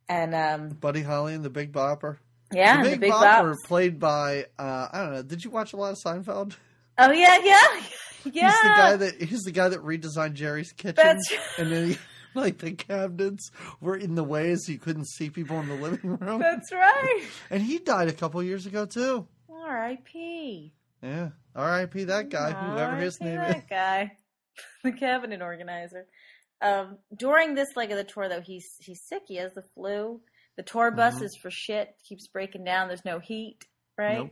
And 0.10 0.34
um, 0.34 0.70
Buddy 0.70 1.02
Holly 1.02 1.34
and 1.34 1.44
the 1.46 1.50
Big 1.50 1.72
Bopper. 1.72 2.18
yeah, 2.52 2.78
the 2.78 2.84
the 2.84 2.90
Big, 2.92 3.02
Big 3.02 3.12
Bopper 3.12 3.54
Bops. 3.54 3.68
played 3.68 4.00
by 4.00 4.46
uh, 4.60 4.88
I 4.92 5.00
don't 5.04 5.14
know. 5.14 5.22
Did 5.24 5.44
you 5.44 5.50
watch 5.52 5.74
a 5.74 5.78
lot 5.78 5.92
of 5.92 5.98
Seinfeld? 6.06 6.56
Oh 6.98 7.12
yeah, 7.12 7.38
yeah, 7.44 7.56
yeah. 7.74 7.82
He's 8.24 8.34
the 8.62 8.74
guy 8.78 8.96
that 8.96 9.22
he's 9.22 9.42
the 9.42 9.52
guy 9.52 9.68
that 9.70 9.80
redesigned 9.82 10.34
Jerry's 10.34 10.72
kitchen, 10.72 10.96
That's 10.96 11.34
and 11.58 11.72
then 11.72 11.88
he, 11.90 11.98
like 12.36 12.58
the 12.60 12.72
cabinets 12.72 13.52
were 13.82 13.96
in 13.96 14.16
the 14.16 14.24
way, 14.24 14.56
so 14.56 14.72
you 14.72 14.80
couldn't 14.80 15.08
see 15.08 15.30
people 15.30 15.60
in 15.60 15.68
the 15.68 15.76
living 15.76 16.18
room. 16.18 16.40
That's 16.42 16.72
right. 16.72 17.24
and 17.50 17.62
he 17.62 17.80
died 17.80 18.08
a 18.08 18.14
couple 18.14 18.42
years 18.44 18.66
ago 18.66 18.86
too. 18.86 19.28
R.I.P. 19.52 20.74
Yeah, 21.02 21.30
R.I.P. 21.56 22.06
That 22.06 22.30
guy, 22.30 22.52
whoever 22.52 22.96
his 22.98 23.20
name 23.20 23.36
that 23.36 23.50
is. 23.50 23.54
That 23.56 23.70
guy, 23.70 24.12
the 24.84 24.92
cabinet 24.92 25.42
organizer. 25.42 26.06
Um, 26.62 26.98
during 27.16 27.56
this 27.56 27.76
leg 27.76 27.92
of 27.92 27.98
the 27.98 28.04
tour, 28.04 28.30
though, 28.30 28.42
he's 28.42 28.76
he's 28.80 29.02
sick. 29.02 29.24
He 29.28 29.36
has 29.38 29.54
the 29.54 29.64
flu. 29.76 30.22
The 30.56 30.64
tour 30.64 30.92
bus 30.92 31.16
Mhm. 31.16 31.24
is 31.24 31.36
for 31.36 31.50
shit. 31.52 31.96
Keeps 32.08 32.28
breaking 32.28 32.64
down. 32.64 32.88
There's 32.88 33.04
no 33.06 33.20
heat. 33.20 33.58
Right. 33.98 34.20
Nope. 34.20 34.32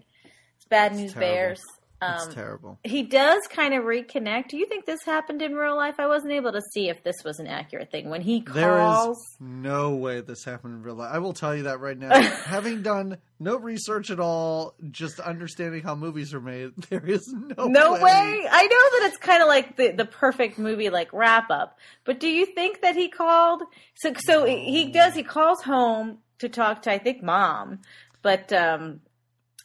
It's 0.55 0.65
bad 0.65 0.91
It's 0.93 1.01
news 1.01 1.13
terrible. 1.13 1.33
bears. 1.33 1.61
It's 2.01 2.25
Um, 2.27 2.31
terrible. 2.33 2.79
he 2.83 3.03
does 3.03 3.41
kind 3.47 3.73
of 3.75 3.83
reconnect. 3.83 4.47
Do 4.49 4.57
you 4.57 4.65
think 4.65 4.85
this 4.85 5.03
happened 5.05 5.41
in 5.41 5.53
real 5.55 5.75
life? 5.75 5.95
I 5.99 6.07
wasn't 6.07 6.33
able 6.33 6.51
to 6.51 6.61
see 6.73 6.89
if 6.89 7.03
this 7.03 7.23
was 7.23 7.39
an 7.39 7.45
accurate 7.47 7.91
thing. 7.91 8.09
When 8.09 8.21
he 8.21 8.41
calls, 8.41 8.55
There 8.55 9.11
is 9.11 9.17
no 9.39 9.95
way 9.95 10.21
this 10.21 10.43
happened 10.43 10.73
in 10.75 10.81
real 10.83 10.95
life. 10.95 11.11
I 11.13 11.19
will 11.19 11.33
tell 11.33 11.55
you 11.55 11.63
that 11.63 11.79
right 11.79 11.97
now. 11.97 12.19
Having 12.45 12.81
done 12.81 13.17
no 13.39 13.57
research 13.57 14.09
at 14.09 14.19
all, 14.19 14.73
just 14.89 15.19
understanding 15.19 15.83
how 15.83 15.93
movies 15.95 16.33
are 16.33 16.41
made, 16.41 16.71
there 16.89 17.05
is 17.05 17.21
no 17.33 17.67
no 17.67 17.93
way. 17.93 18.01
way. 18.01 18.47
I 18.49 18.63
know 18.63 18.99
that 18.99 19.09
it's 19.09 19.17
kind 19.17 19.41
of 19.43 19.47
like 19.47 19.75
the, 19.77 19.91
the 19.91 20.05
perfect 20.05 20.57
movie 20.57 20.89
like 20.89 21.13
wrap 21.13 21.51
up. 21.51 21.77
But 22.03 22.19
do 22.19 22.27
you 22.27 22.47
think 22.47 22.81
that 22.81 22.95
he 22.95 23.09
called? 23.09 23.61
So 23.95 24.13
so 24.17 24.45
he 24.45 24.85
does. 24.91 25.13
He 25.13 25.23
calls 25.23 25.61
home 25.61 26.17
to 26.39 26.49
talk 26.49 26.81
to 26.83 26.91
I 26.91 26.97
think 26.97 27.21
mom, 27.21 27.79
but 28.23 28.51
um, 28.51 29.01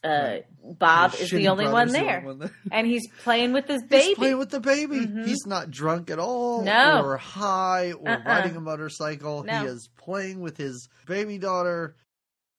uh, 0.07 0.38
Bob 0.64 1.14
is 1.18 1.30
the 1.30 1.48
only 1.48 1.68
one 1.68 1.88
there, 1.88 2.20
one 2.22 2.38
there. 2.38 2.50
and 2.72 2.86
he's 2.86 3.07
playing 3.22 3.52
with 3.52 3.66
his 3.66 3.82
He's 3.82 3.88
baby. 3.90 4.14
playing 4.14 4.38
with 4.38 4.50
the 4.50 4.61
baby. 4.61 5.00
Mhm. 5.07 5.26
He's 5.26 5.46
not 5.46 5.70
drunk 5.70 6.11
at 6.11 6.18
all, 6.18 6.62
No. 6.62 7.02
or 7.04 7.16
high, 7.16 7.92
or 7.92 8.09
Uh-uh. 8.09 8.22
riding 8.24 8.57
a 8.57 8.61
motorcycle. 8.61 9.42
No. 9.44 9.61
He 9.61 9.66
is 9.66 9.88
playing 9.96 10.40
with 10.40 10.57
his 10.57 10.88
baby 11.07 11.38
daughter. 11.38 11.96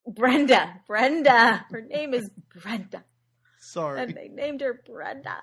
Brenda, 0.06 0.82
Brenda. 0.88 1.66
Her 1.72 1.82
name 1.82 2.14
is 2.14 2.30
Brenda. 2.62 3.04
Sorry, 3.60 4.02
and 4.02 4.14
they 4.16 4.30
named 4.30 4.62
her 4.62 4.82
Brenda. 4.86 5.38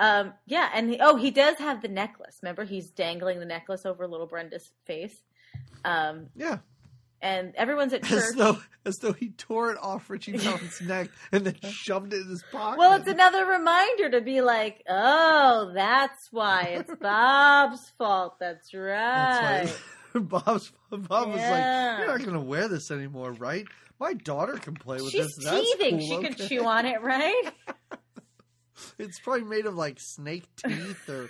Um, 0.00 0.32
yeah, 0.46 0.68
and 0.74 0.90
he, 0.90 0.98
oh, 1.00 1.16
he 1.16 1.30
does 1.30 1.56
have 1.58 1.82
the 1.82 1.88
necklace. 1.88 2.38
Remember, 2.42 2.64
he's 2.64 2.90
dangling 2.90 3.38
the 3.40 3.44
necklace 3.46 3.84
over 3.86 4.06
little 4.06 4.26
Brenda's 4.26 4.70
face. 4.84 5.16
Um, 5.84 6.28
yeah, 6.36 6.58
and 7.20 7.54
everyone's 7.56 7.92
at 7.92 8.02
as 8.04 8.08
church. 8.10 8.36
though 8.36 8.58
as 8.84 8.96
though 8.96 9.12
he 9.12 9.30
tore 9.30 9.70
it 9.72 9.78
off 9.82 10.08
Ritchie 10.08 10.32
Valens's 10.36 10.80
neck 10.86 11.10
and 11.32 11.44
then 11.44 11.56
shoved 11.70 12.12
it 12.12 12.22
in 12.22 12.28
his 12.28 12.42
pocket. 12.50 12.78
Well, 12.78 12.98
it's 12.98 13.08
another 13.08 13.44
reminder 13.46 14.10
to 14.10 14.20
be 14.20 14.40
like, 14.40 14.82
oh, 14.88 15.72
that's 15.74 16.28
why 16.30 16.62
it's 16.78 16.94
Bob's 17.00 17.90
fault. 17.98 18.36
That's 18.40 18.72
right. 18.72 19.64
That's 19.66 19.72
why 20.14 20.20
Bob's 20.20 20.72
Bob 20.90 21.28
was 21.28 21.36
like, 21.36 21.98
"You're 21.98 22.06
not 22.06 22.18
going 22.20 22.32
to 22.32 22.40
wear 22.40 22.66
this 22.68 22.90
anymore, 22.90 23.32
right? 23.32 23.66
My 24.00 24.14
daughter 24.14 24.54
can 24.54 24.74
play 24.74 24.96
with 25.02 25.10
She's 25.10 25.26
this. 25.36 25.44
That's 25.44 25.60
teething. 25.72 25.98
cool, 25.98 26.08
she 26.08 26.16
can 26.24 26.32
okay." 26.32 26.48
chew 26.48 26.64
on 26.64 26.86
it, 26.86 27.02
right? 27.02 27.52
It's 28.98 29.18
probably 29.20 29.42
made 29.44 29.66
of 29.66 29.74
like 29.74 29.98
snake 30.00 30.44
teeth 30.56 31.08
or 31.08 31.28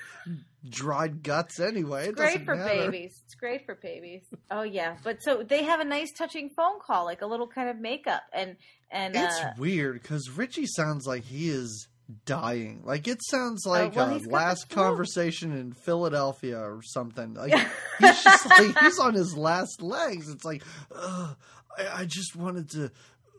dried 0.68 1.22
guts 1.22 1.60
anyway. 1.60 2.08
It 2.08 2.16
Great 2.16 2.44
for 2.44 2.54
matter. 2.56 2.90
babies. 2.90 3.20
It's 3.24 3.34
great 3.34 3.64
for 3.66 3.74
babies. 3.74 4.22
Oh 4.50 4.62
yeah, 4.62 4.96
but 5.04 5.22
so 5.22 5.42
they 5.42 5.64
have 5.64 5.80
a 5.80 5.84
nice 5.84 6.12
touching 6.12 6.50
phone 6.50 6.80
call, 6.80 7.04
like 7.04 7.22
a 7.22 7.26
little 7.26 7.48
kind 7.48 7.68
of 7.68 7.78
makeup, 7.78 8.22
and 8.32 8.56
and 8.90 9.14
It's 9.14 9.40
uh, 9.40 9.52
weird 9.58 10.00
because 10.02 10.30
Ritchie 10.30 10.66
sounds 10.66 11.06
like 11.06 11.24
he 11.24 11.48
is 11.48 11.88
dying. 12.24 12.82
Like 12.84 13.06
it 13.06 13.20
sounds 13.22 13.64
like 13.66 13.94
well, 13.94 14.10
a 14.10 14.14
he's 14.14 14.22
got 14.26 14.30
the 14.30 14.34
last 14.34 14.70
conversation 14.70 15.52
in 15.52 15.72
Philadelphia 15.72 16.58
or 16.58 16.80
something. 16.82 17.34
Like 17.34 17.52
he's 17.98 18.22
just 18.22 18.46
like 18.46 18.78
he's 18.78 18.98
on 18.98 19.14
his 19.14 19.36
last 19.36 19.82
legs. 19.82 20.28
It's 20.28 20.44
like, 20.44 20.62
I, 20.94 21.34
I 21.78 22.04
just 22.06 22.34
wanted 22.34 22.70
to 22.70 22.90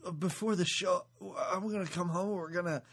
uh, 0.05 0.11
before 0.11 0.55
the 0.55 0.65
show. 0.65 1.05
I'm 1.51 1.67
gonna 1.69 1.85
come 1.87 2.09
home. 2.09 2.29
We're 2.29 2.51
gonna. 2.51 2.83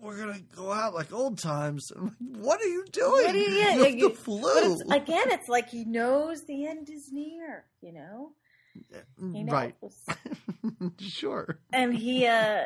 We're 0.00 0.16
gonna 0.18 0.40
go 0.56 0.72
out 0.72 0.94
like 0.94 1.12
old 1.12 1.38
times. 1.38 1.90
I'm 1.94 2.04
like, 2.06 2.14
what 2.42 2.60
are 2.60 2.66
you 2.66 2.84
doing? 2.90 3.10
What 3.24 3.32
do 3.32 3.38
you- 3.38 3.50
yeah, 3.58 3.74
you 3.74 3.84
have 3.84 3.94
you- 3.94 4.08
the 4.10 4.14
flu. 4.14 4.40
It's, 4.44 4.82
again, 4.90 5.30
it's 5.30 5.48
like 5.48 5.68
he 5.68 5.84
knows 5.84 6.44
the 6.46 6.66
end 6.66 6.88
is 6.90 7.10
near, 7.12 7.64
you 7.82 7.92
know? 7.92 8.32
He 9.32 9.42
knows. 9.44 9.52
right. 9.52 9.74
sure. 11.00 11.58
And 11.72 11.94
he, 11.94 12.26
uh, 12.26 12.64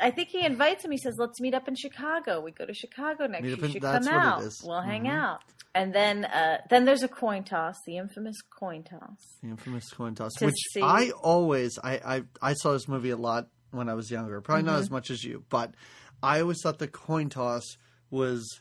I 0.00 0.10
think 0.10 0.28
he 0.28 0.44
invites 0.44 0.84
him. 0.84 0.90
He 0.90 0.98
says, 0.98 1.16
let's 1.18 1.40
meet 1.40 1.54
up 1.54 1.66
in 1.68 1.74
Chicago. 1.74 2.40
We 2.40 2.52
go 2.52 2.66
to 2.66 2.74
Chicago 2.74 3.26
next. 3.26 3.42
Meet 3.44 3.58
You 3.58 3.64
in- 3.64 3.72
should 3.72 3.82
come 3.82 4.08
out. 4.08 4.42
We'll 4.62 4.82
hang 4.82 5.04
Mhm. 5.04 5.12
out. 5.12 5.40
And 5.74 5.94
then, 5.94 6.24
uh, 6.24 6.58
then 6.70 6.84
there's 6.84 7.02
a 7.02 7.08
coin 7.08 7.44
toss, 7.44 7.76
the 7.86 7.98
infamous 7.98 8.36
coin 8.58 8.82
toss. 8.84 9.18
The 9.42 9.48
infamous 9.50 9.90
coin 9.90 10.14
toss, 10.14 10.32
To 10.34 10.46
which 10.46 10.56
see- 10.72 10.82
I 10.82 11.10
always 11.22 11.78
I, 11.82 11.92
I 12.04 12.22
I 12.42 12.52
saw 12.54 12.72
this 12.72 12.88
movie 12.88 13.10
a 13.10 13.16
lot 13.16 13.48
when 13.70 13.88
I 13.88 13.94
was 13.94 14.10
younger. 14.10 14.40
Probably 14.40 14.64
not 14.64 14.76
Mhm. 14.78 14.82
as 14.82 14.90
much 14.90 15.10
as 15.10 15.22
you, 15.24 15.44
but 15.50 15.74
I 16.22 16.40
always 16.40 16.60
thought 16.62 16.78
the 16.78 16.88
coin 16.88 17.28
toss 17.28 17.76
was 18.10 18.60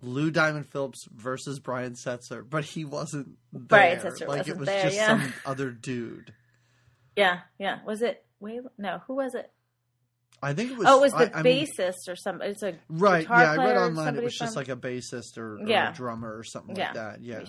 Lou 0.00 0.30
Diamond 0.30 0.66
Phillips 0.66 1.06
versus 1.14 1.58
Brian 1.60 1.94
Setzer, 1.94 2.48
but 2.48 2.64
he 2.64 2.84
wasn't 2.84 3.36
there. 3.52 3.62
Brian 3.62 3.98
Setzer 4.00 4.26
like 4.28 4.38
wasn't 4.38 4.48
it 4.48 4.58
was 4.58 4.66
there, 4.68 4.82
just 4.84 4.96
yeah. 4.96 5.06
some 5.06 5.32
other 5.46 5.70
dude. 5.70 6.32
Yeah, 7.16 7.40
yeah. 7.58 7.78
Was 7.84 8.02
it? 8.02 8.24
Wait, 8.40 8.60
no. 8.78 9.00
Who 9.06 9.14
was 9.16 9.34
it? 9.34 9.50
I 10.42 10.54
think 10.54 10.72
it 10.72 10.78
was. 10.78 10.86
oh, 10.88 10.98
it 10.98 11.02
was 11.02 11.12
the 11.12 11.36
I- 11.36 11.38
I 11.38 11.42
mean, 11.42 11.66
bassist 11.66 12.08
or 12.08 12.16
something. 12.16 12.50
It's 12.50 12.62
a 12.64 12.74
right? 12.88 13.24
Yeah, 13.28 13.52
I 13.52 13.56
read 13.56 13.76
online 13.76 14.16
it 14.16 14.24
was 14.24 14.36
just 14.36 14.56
like 14.56 14.68
a 14.68 14.76
bassist 14.76 15.38
or, 15.38 15.54
or 15.60 15.68
Yeah. 15.68 15.90
a 15.90 15.94
drummer 15.94 16.36
or 16.36 16.42
something 16.42 16.74
Yeah. 16.74 16.86
like 16.86 16.94
that. 16.94 17.20
Yeah. 17.22 17.44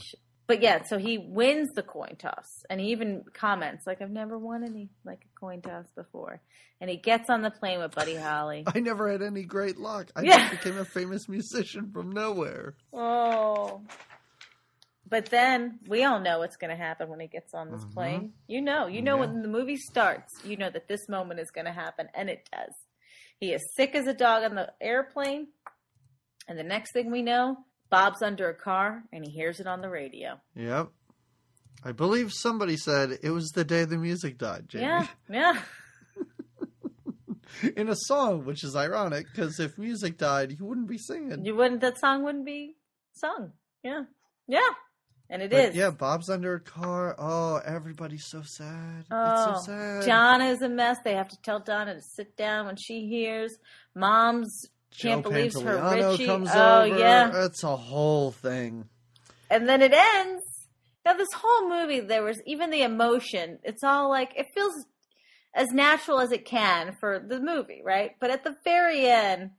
But 0.45 0.61
yeah, 0.61 0.83
so 0.83 0.97
he 0.97 1.17
wins 1.17 1.69
the 1.73 1.83
coin 1.83 2.15
toss, 2.17 2.65
and 2.69 2.81
he 2.81 2.87
even 2.87 3.23
comments 3.33 3.87
like, 3.87 4.01
"I've 4.01 4.11
never 4.11 4.37
won 4.37 4.63
any 4.63 4.89
like 5.05 5.21
a 5.23 5.39
coin 5.39 5.61
toss 5.61 5.85
before." 5.95 6.41
And 6.81 6.89
he 6.89 6.97
gets 6.97 7.29
on 7.29 7.41
the 7.41 7.49
plane 7.51 7.79
with 7.79 7.95
Buddy 7.95 8.15
Holly. 8.15 8.63
I 8.75 8.81
never 8.81 9.09
had 9.09 9.21
any 9.21 9.43
great 9.43 9.77
luck. 9.77 10.11
I 10.17 10.23
Yeah. 10.23 10.49
just 10.49 10.61
became 10.61 10.77
a 10.77 10.83
famous 10.85 11.29
musician 11.29 11.91
from 11.91 12.11
nowhere. 12.11 12.75
Oh. 12.91 13.81
But 15.07 15.27
then 15.27 15.79
we 15.87 16.03
all 16.03 16.19
know 16.19 16.39
what's 16.39 16.57
going 16.57 16.71
to 16.71 16.75
happen 16.81 17.07
when 17.07 17.19
he 17.19 17.27
gets 17.27 17.53
on 17.53 17.69
this 17.71 17.83
Mhm. 17.85 17.93
plane. 17.93 18.33
You 18.47 18.61
know, 18.61 18.87
you 18.87 19.01
know 19.01 19.15
Yeah. 19.15 19.21
when 19.21 19.41
the 19.43 19.47
movie 19.47 19.77
starts, 19.77 20.43
you 20.43 20.57
know 20.57 20.69
that 20.69 20.87
this 20.87 21.07
moment 21.07 21.39
is 21.39 21.51
going 21.51 21.65
to 21.65 21.71
happen, 21.71 22.09
and 22.13 22.29
it 22.29 22.49
does. 22.51 22.73
He 23.39 23.53
is 23.53 23.61
sick 23.75 23.95
as 23.95 24.07
a 24.07 24.13
dog 24.13 24.43
on 24.43 24.55
the 24.55 24.73
airplane, 24.81 25.47
and 26.47 26.57
the 26.57 26.63
next 26.63 26.93
thing 26.93 27.11
we 27.11 27.21
know, 27.21 27.57
Bob's 27.93 28.23
under 28.23 28.49
a 28.49 28.55
car, 28.55 29.03
and 29.13 29.23
he 29.23 29.29
hears 29.29 29.59
it 29.59 29.67
on 29.67 29.81
the 29.81 29.87
radio. 29.87 30.39
Yep. 30.55 30.89
I 31.85 31.91
believe 31.91 32.33
somebody 32.33 32.75
said 32.75 33.19
it 33.21 33.29
was 33.29 33.51
the 33.51 33.63
day 33.63 33.85
the 33.85 33.99
music 33.99 34.39
died, 34.39 34.65
Jamie. 34.67 34.85
Yeah, 34.85 35.07
yeah. 35.29 35.61
In 37.77 37.89
a 37.89 37.95
song, 37.95 38.45
which 38.45 38.63
is 38.63 38.75
ironic 38.75 39.27
because 39.31 39.59
if 39.59 39.77
music 39.77 40.17
died, 40.17 40.55
you 40.57 40.65
wouldn't 40.65 40.87
be 40.87 40.97
singing. 40.97 41.45
You 41.45 41.55
wouldn't. 41.55 41.81
That 41.81 41.99
song 41.99 42.23
wouldn't 42.23 42.47
be 42.47 42.77
sung. 43.13 43.51
Yeah, 43.83 44.05
yeah, 44.47 44.69
and 45.29 45.43
it 45.43 45.53
is. 45.53 45.67
But 45.67 45.75
yeah, 45.75 45.91
Bob's 45.91 46.31
under 46.31 46.55
a 46.55 46.59
car. 46.59 47.15
Oh, 47.19 47.61
everybody's 47.63 48.25
so 48.25 48.41
sad. 48.43 49.05
Oh, 49.11 49.33
it's 49.33 49.65
so 49.65 49.73
oh, 49.73 49.77
sad. 49.77 50.05
Donna 50.07 50.45
is 50.45 50.63
a 50.63 50.69
mess. 50.69 50.97
They 51.03 51.13
have 51.13 51.27
to 51.27 51.37
tell 51.43 51.59
Donna 51.59 51.93
to 51.93 52.01
sit 52.01 52.35
down 52.35 52.65
when 52.65 52.75
she 52.75 53.07
hears. 53.07 53.55
Mom's 53.93 54.67
can't 54.99 55.23
Joe 55.23 55.29
believe 55.29 55.53
her 55.61 55.91
Ritchie. 56.11 56.25
comes 56.25 56.49
oh 56.53 56.81
over. 56.83 56.97
yeah, 56.99 57.45
It's 57.45 57.63
a 57.63 57.75
whole 57.75 58.31
thing. 58.31 58.87
and 59.49 59.67
then 59.67 59.81
it 59.81 59.93
ends. 59.93 60.43
Now 61.05 61.13
this 61.13 61.29
whole 61.35 61.69
movie, 61.69 61.99
there 61.99 62.23
was 62.23 62.41
even 62.45 62.69
the 62.69 62.81
emotion. 62.83 63.59
It's 63.63 63.83
all 63.83 64.09
like 64.09 64.31
it 64.37 64.45
feels 64.55 64.73
as 65.53 65.67
natural 65.71 66.19
as 66.19 66.31
it 66.31 66.45
can 66.45 66.95
for 66.99 67.19
the 67.19 67.39
movie, 67.39 67.81
right? 67.83 68.11
But 68.19 68.31
at 68.31 68.43
the 68.43 68.55
very 68.63 69.05
end, 69.07 69.51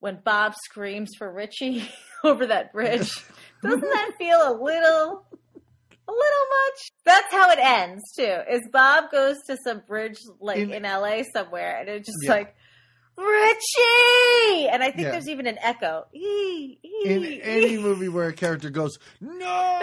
when 0.00 0.20
Bob 0.24 0.54
screams 0.64 1.10
for 1.16 1.32
Ritchie 1.32 1.88
over 2.24 2.46
that 2.46 2.72
bridge, 2.72 3.10
doesn't 3.62 3.80
that 3.80 4.10
feel 4.18 4.36
a 4.38 4.52
little, 4.52 5.24
a 6.08 6.12
little 6.12 6.46
much? 6.50 6.92
That's 7.04 7.32
how 7.32 7.50
it 7.50 7.58
ends 7.58 8.02
too. 8.16 8.38
Is 8.50 8.68
Bob 8.72 9.10
goes 9.10 9.36
to 9.46 9.56
some 9.64 9.82
bridge 9.88 10.18
like 10.40 10.58
In- 10.58 10.72
in, 10.72 10.82
LA 10.82 11.22
somewhere, 11.32 11.78
and 11.80 11.88
it's 11.88 12.06
just 12.06 12.18
Yeah. 12.22 12.30
like. 12.32 12.54
Ritchie, 13.16 14.68
and 14.68 14.82
I 14.82 14.90
think 14.90 15.04
Yeah. 15.06 15.10
there's 15.12 15.28
even 15.28 15.46
an 15.46 15.58
echo. 15.60 16.06
Ee, 16.14 16.78
ee, 16.82 17.02
In 17.04 17.24
ee. 17.24 17.40
any 17.42 17.78
movie 17.78 18.08
where 18.08 18.28
a 18.28 18.32
character 18.32 18.70
goes, 18.70 18.98
no, 19.20 19.78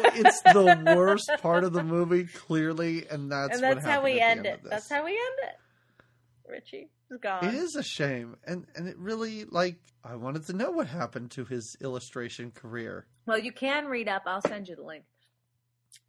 it's 0.14 0.42
the 0.42 0.82
worst 0.96 1.30
part 1.40 1.64
of 1.64 1.72
the 1.72 1.82
movie, 1.82 2.24
clearly, 2.24 3.06
and 3.08 3.30
that's 3.32 3.58
and 3.58 3.62
what 3.66 3.74
that's 3.76 3.86
how 3.86 4.02
we 4.04 4.20
at 4.20 4.38
end 4.38 4.46
it. 4.46 4.60
That's 4.64 4.88
how 4.90 5.04
we 5.04 5.12
end 5.12 5.38
it. 5.50 6.50
Ritchie 6.50 6.88
is 7.10 7.18
gone. 7.20 7.44
It 7.44 7.54
is 7.54 7.76
a 7.76 7.82
shame, 7.82 8.36
and 8.44 8.66
and 8.74 8.88
it 8.88 8.98
really 8.98 9.44
like 9.44 9.76
I 10.04 10.16
wanted 10.16 10.46
to 10.46 10.52
know 10.52 10.70
what 10.70 10.86
happened 10.86 11.30
to 11.32 11.44
his 11.44 11.76
illustration 11.80 12.50
career. 12.50 13.06
Well, 13.26 13.38
you 13.38 13.52
can 13.52 13.86
read 13.86 14.08
up. 14.08 14.22
I'll 14.26 14.40
send 14.42 14.66
you 14.68 14.76
the 14.76 14.82
link. 14.82 15.04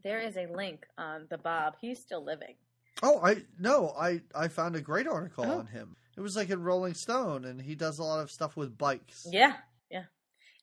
There 0.03 0.19
is 0.19 0.35
a 0.37 0.47
link 0.47 0.85
on 0.97 1.27
the 1.29 1.37
Bob. 1.37 1.75
He's 1.79 1.99
still 1.99 2.23
living. 2.23 2.55
Oh, 3.03 3.19
I 3.23 3.43
no, 3.59 3.89
I 3.97 4.21
I 4.35 4.47
found 4.47 4.75
a 4.75 4.81
great 4.81 5.07
article 5.07 5.45
Oh. 5.47 5.59
on 5.59 5.67
him. 5.67 5.95
It 6.17 6.21
was 6.21 6.35
like 6.35 6.49
in 6.49 6.61
Rolling 6.61 6.93
Stone, 6.93 7.45
and 7.45 7.61
he 7.61 7.75
does 7.75 7.99
a 7.99 8.03
lot 8.03 8.19
of 8.21 8.31
stuff 8.31 8.57
with 8.57 8.77
bikes. 8.77 9.25
Yeah, 9.31 9.55
yeah. 9.89 10.03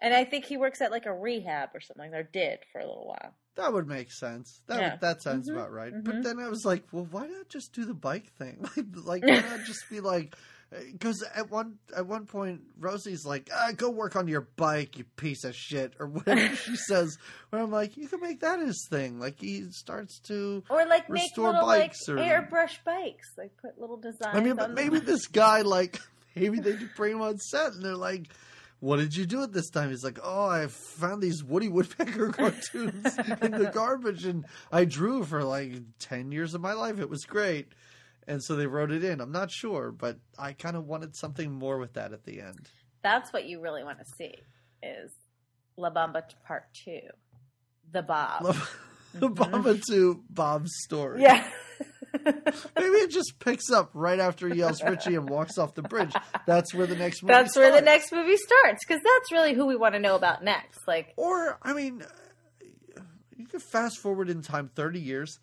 And 0.00 0.14
I 0.14 0.24
think 0.24 0.44
he 0.44 0.56
works 0.56 0.80
at 0.80 0.90
like 0.90 1.06
a 1.06 1.12
rehab 1.14 1.70
or 1.74 1.80
something, 1.80 2.14
or 2.14 2.22
did 2.22 2.60
for 2.72 2.80
a 2.80 2.86
little 2.86 3.06
while. 3.08 3.34
That 3.56 3.72
would 3.72 3.88
make 3.88 4.12
sense. 4.12 4.60
That 4.68 4.80
Yeah. 4.80 4.96
that 5.00 5.22
sounds 5.22 5.48
Mhm, 5.48 5.52
about 5.54 5.72
right. 5.72 5.92
mhm. 5.92 6.04
But 6.04 6.22
then 6.22 6.38
I 6.38 6.48
was 6.48 6.64
like, 6.64 6.84
well, 6.92 7.06
why 7.10 7.26
not 7.26 7.48
just 7.48 7.72
do 7.72 7.84
the 7.84 7.94
bike 7.94 8.32
thing? 8.34 8.64
Like, 8.76 8.86
like 8.94 9.22
why 9.28 9.40
not 9.40 9.64
just 9.66 9.88
be 9.90 10.00
like, 10.00 10.36
because 10.70 11.24
at 11.34 11.50
one 11.50 11.78
at 11.96 12.06
one 12.06 12.26
point 12.26 12.60
Rosie's 12.78 13.24
like, 13.24 13.48
ah, 13.52 13.72
go 13.74 13.88
work 13.88 14.16
on 14.16 14.28
your 14.28 14.42
bike, 14.56 14.98
you 14.98 15.04
piece 15.16 15.44
of 15.44 15.54
shit, 15.54 15.94
or 15.98 16.06
whatever 16.08 16.54
she 16.56 16.76
says. 16.76 17.16
Where 17.50 17.62
I'm 17.62 17.70
like, 17.70 17.96
you 17.96 18.06
can 18.08 18.20
make 18.20 18.40
that 18.40 18.58
his 18.58 18.86
thing. 18.90 19.18
Like 19.18 19.40
he 19.40 19.70
starts 19.70 20.20
to. 20.24 20.62
Or 20.68 20.84
like 20.86 21.08
make 21.08 21.22
Restore 21.22 21.52
little 21.52 21.66
bikes 21.66 22.06
like 22.08 22.18
or- 22.18 22.20
airbrush 22.20 22.84
bikes. 22.84 23.32
Like 23.38 23.56
put 23.56 23.80
little 23.80 23.96
designs. 23.96 24.36
I 24.36 24.40
mean, 24.40 24.56
but 24.56 24.72
maybe 24.72 24.98
them. 24.98 25.06
this 25.06 25.26
guy 25.26 25.62
like 25.62 26.00
maybe 26.36 26.60
they 26.60 26.74
just 26.74 26.94
bring 26.96 27.14
him 27.14 27.22
on 27.22 27.38
set 27.38 27.72
and 27.72 27.82
they're 27.82 27.94
like. 27.96 28.28
What 28.80 28.98
did 28.98 29.16
you 29.16 29.26
do 29.26 29.42
at 29.42 29.52
this 29.52 29.70
time? 29.70 29.90
He's 29.90 30.04
like, 30.04 30.20
Oh, 30.22 30.46
I 30.46 30.68
found 30.68 31.20
these 31.20 31.42
Woody 31.42 31.68
Woodpecker 31.68 32.28
cartoons 32.32 33.18
in 33.42 33.50
the 33.50 33.72
garbage 33.74 34.24
and 34.24 34.44
I 34.70 34.84
drew 34.84 35.24
for 35.24 35.42
like 35.42 35.72
10 35.98 36.30
years 36.30 36.54
of 36.54 36.60
my 36.60 36.74
life. 36.74 37.00
It 37.00 37.10
was 37.10 37.24
great. 37.24 37.66
And 38.28 38.42
so 38.42 38.54
they 38.56 38.66
wrote 38.66 38.92
it 38.92 39.02
in. 39.02 39.20
I'm 39.20 39.32
not 39.32 39.50
sure, 39.50 39.90
but 39.90 40.18
I 40.38 40.52
kind 40.52 40.76
of 40.76 40.86
wanted 40.86 41.16
something 41.16 41.50
more 41.50 41.78
with 41.78 41.94
that 41.94 42.12
at 42.12 42.24
the 42.24 42.40
end. 42.42 42.68
That's 43.02 43.32
what 43.32 43.46
you 43.46 43.60
really 43.60 43.82
want 43.82 43.98
to 43.98 44.04
see 44.16 44.34
is 44.82 45.10
La 45.76 45.90
Bamba 45.90 46.22
Part 46.46 46.64
Two, 46.74 47.00
the 47.90 48.02
Bob. 48.02 48.54
The 49.14 49.30
Bamba 49.30 49.82
to 49.90 50.22
Bob's 50.28 50.70
story. 50.84 51.22
Mm-hmm. 51.22 51.22
yeah. 51.22 51.50
Maybe 52.76 52.96
it 52.96 53.10
just 53.10 53.38
picks 53.38 53.70
up 53.70 53.90
right 53.94 54.18
after 54.18 54.48
he 54.48 54.56
yells 54.58 54.82
Ritchie 54.82 55.14
and 55.14 55.28
walks 55.28 55.56
off 55.58 55.74
the 55.74 55.82
bridge. 55.82 56.12
That's 56.46 56.74
where 56.74 56.86
the 56.86 56.96
next 56.96 57.22
movie 57.22 57.32
That's 57.32 57.56
where 57.56 57.70
the 57.70 57.78
starts. 57.78 57.84
next 57.86 58.12
movie 58.12 58.36
starts 58.36 58.84
because 58.86 59.02
that's 59.02 59.32
really 59.32 59.54
who 59.54 59.66
we 59.66 59.76
want 59.76 59.94
to 59.94 60.00
know 60.00 60.16
about 60.16 60.42
next. 60.44 60.86
Like, 60.86 61.12
Or, 61.16 61.58
I 61.62 61.72
mean, 61.74 62.02
you 63.36 63.46
could 63.46 63.62
fast 63.62 63.98
forward 63.98 64.28
in 64.30 64.42
time 64.42 64.68
30 64.74 65.00
years, 65.00 65.38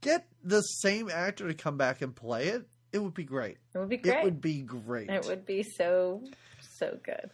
get 0.00 0.26
the 0.42 0.60
same 0.62 1.10
actor 1.10 1.48
to 1.48 1.54
come 1.54 1.76
back 1.76 2.02
and 2.02 2.14
play 2.14 2.48
it. 2.48 2.64
It 2.92 2.98
would 2.98 3.14
be 3.14 3.24
great. 3.24 3.58
it 3.74 3.78
would 3.78 3.88
be 3.88 3.96
great. 3.98 4.18
It 4.18 4.24
would 4.24 4.40
be 4.40 4.62
great. 4.62 5.10
It 5.10 5.26
would 5.26 5.46
be 5.46 5.62
so 5.62 6.22
so 6.60 6.98
good. 7.04 7.30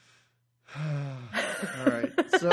All 0.76 1.86
right. 1.86 2.12
So 2.38 2.50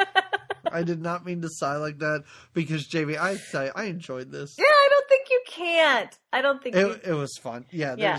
I 0.72 0.82
did 0.82 1.00
not 1.00 1.24
mean 1.24 1.40
to 1.42 1.48
sigh 1.50 1.76
like 1.76 1.98
that 2.00 2.24
because 2.52 2.86
Jamie, 2.86 3.16
I 3.16 3.36
say 3.36 3.70
I 3.74 3.84
enjoyed 3.84 4.30
this. 4.30 4.56
Yeah, 4.58 4.64
I 4.66 4.88
don't 4.90 5.08
think 5.08 5.28
you 5.30 5.40
can't. 5.48 6.18
I 6.32 6.42
don't 6.42 6.62
think 6.62 6.76
you, 6.76 6.90
It, 6.90 7.02
it 7.06 7.14
was 7.14 7.36
fun. 7.40 7.64
Yeah, 7.70 7.94
Yeah. 7.96 8.18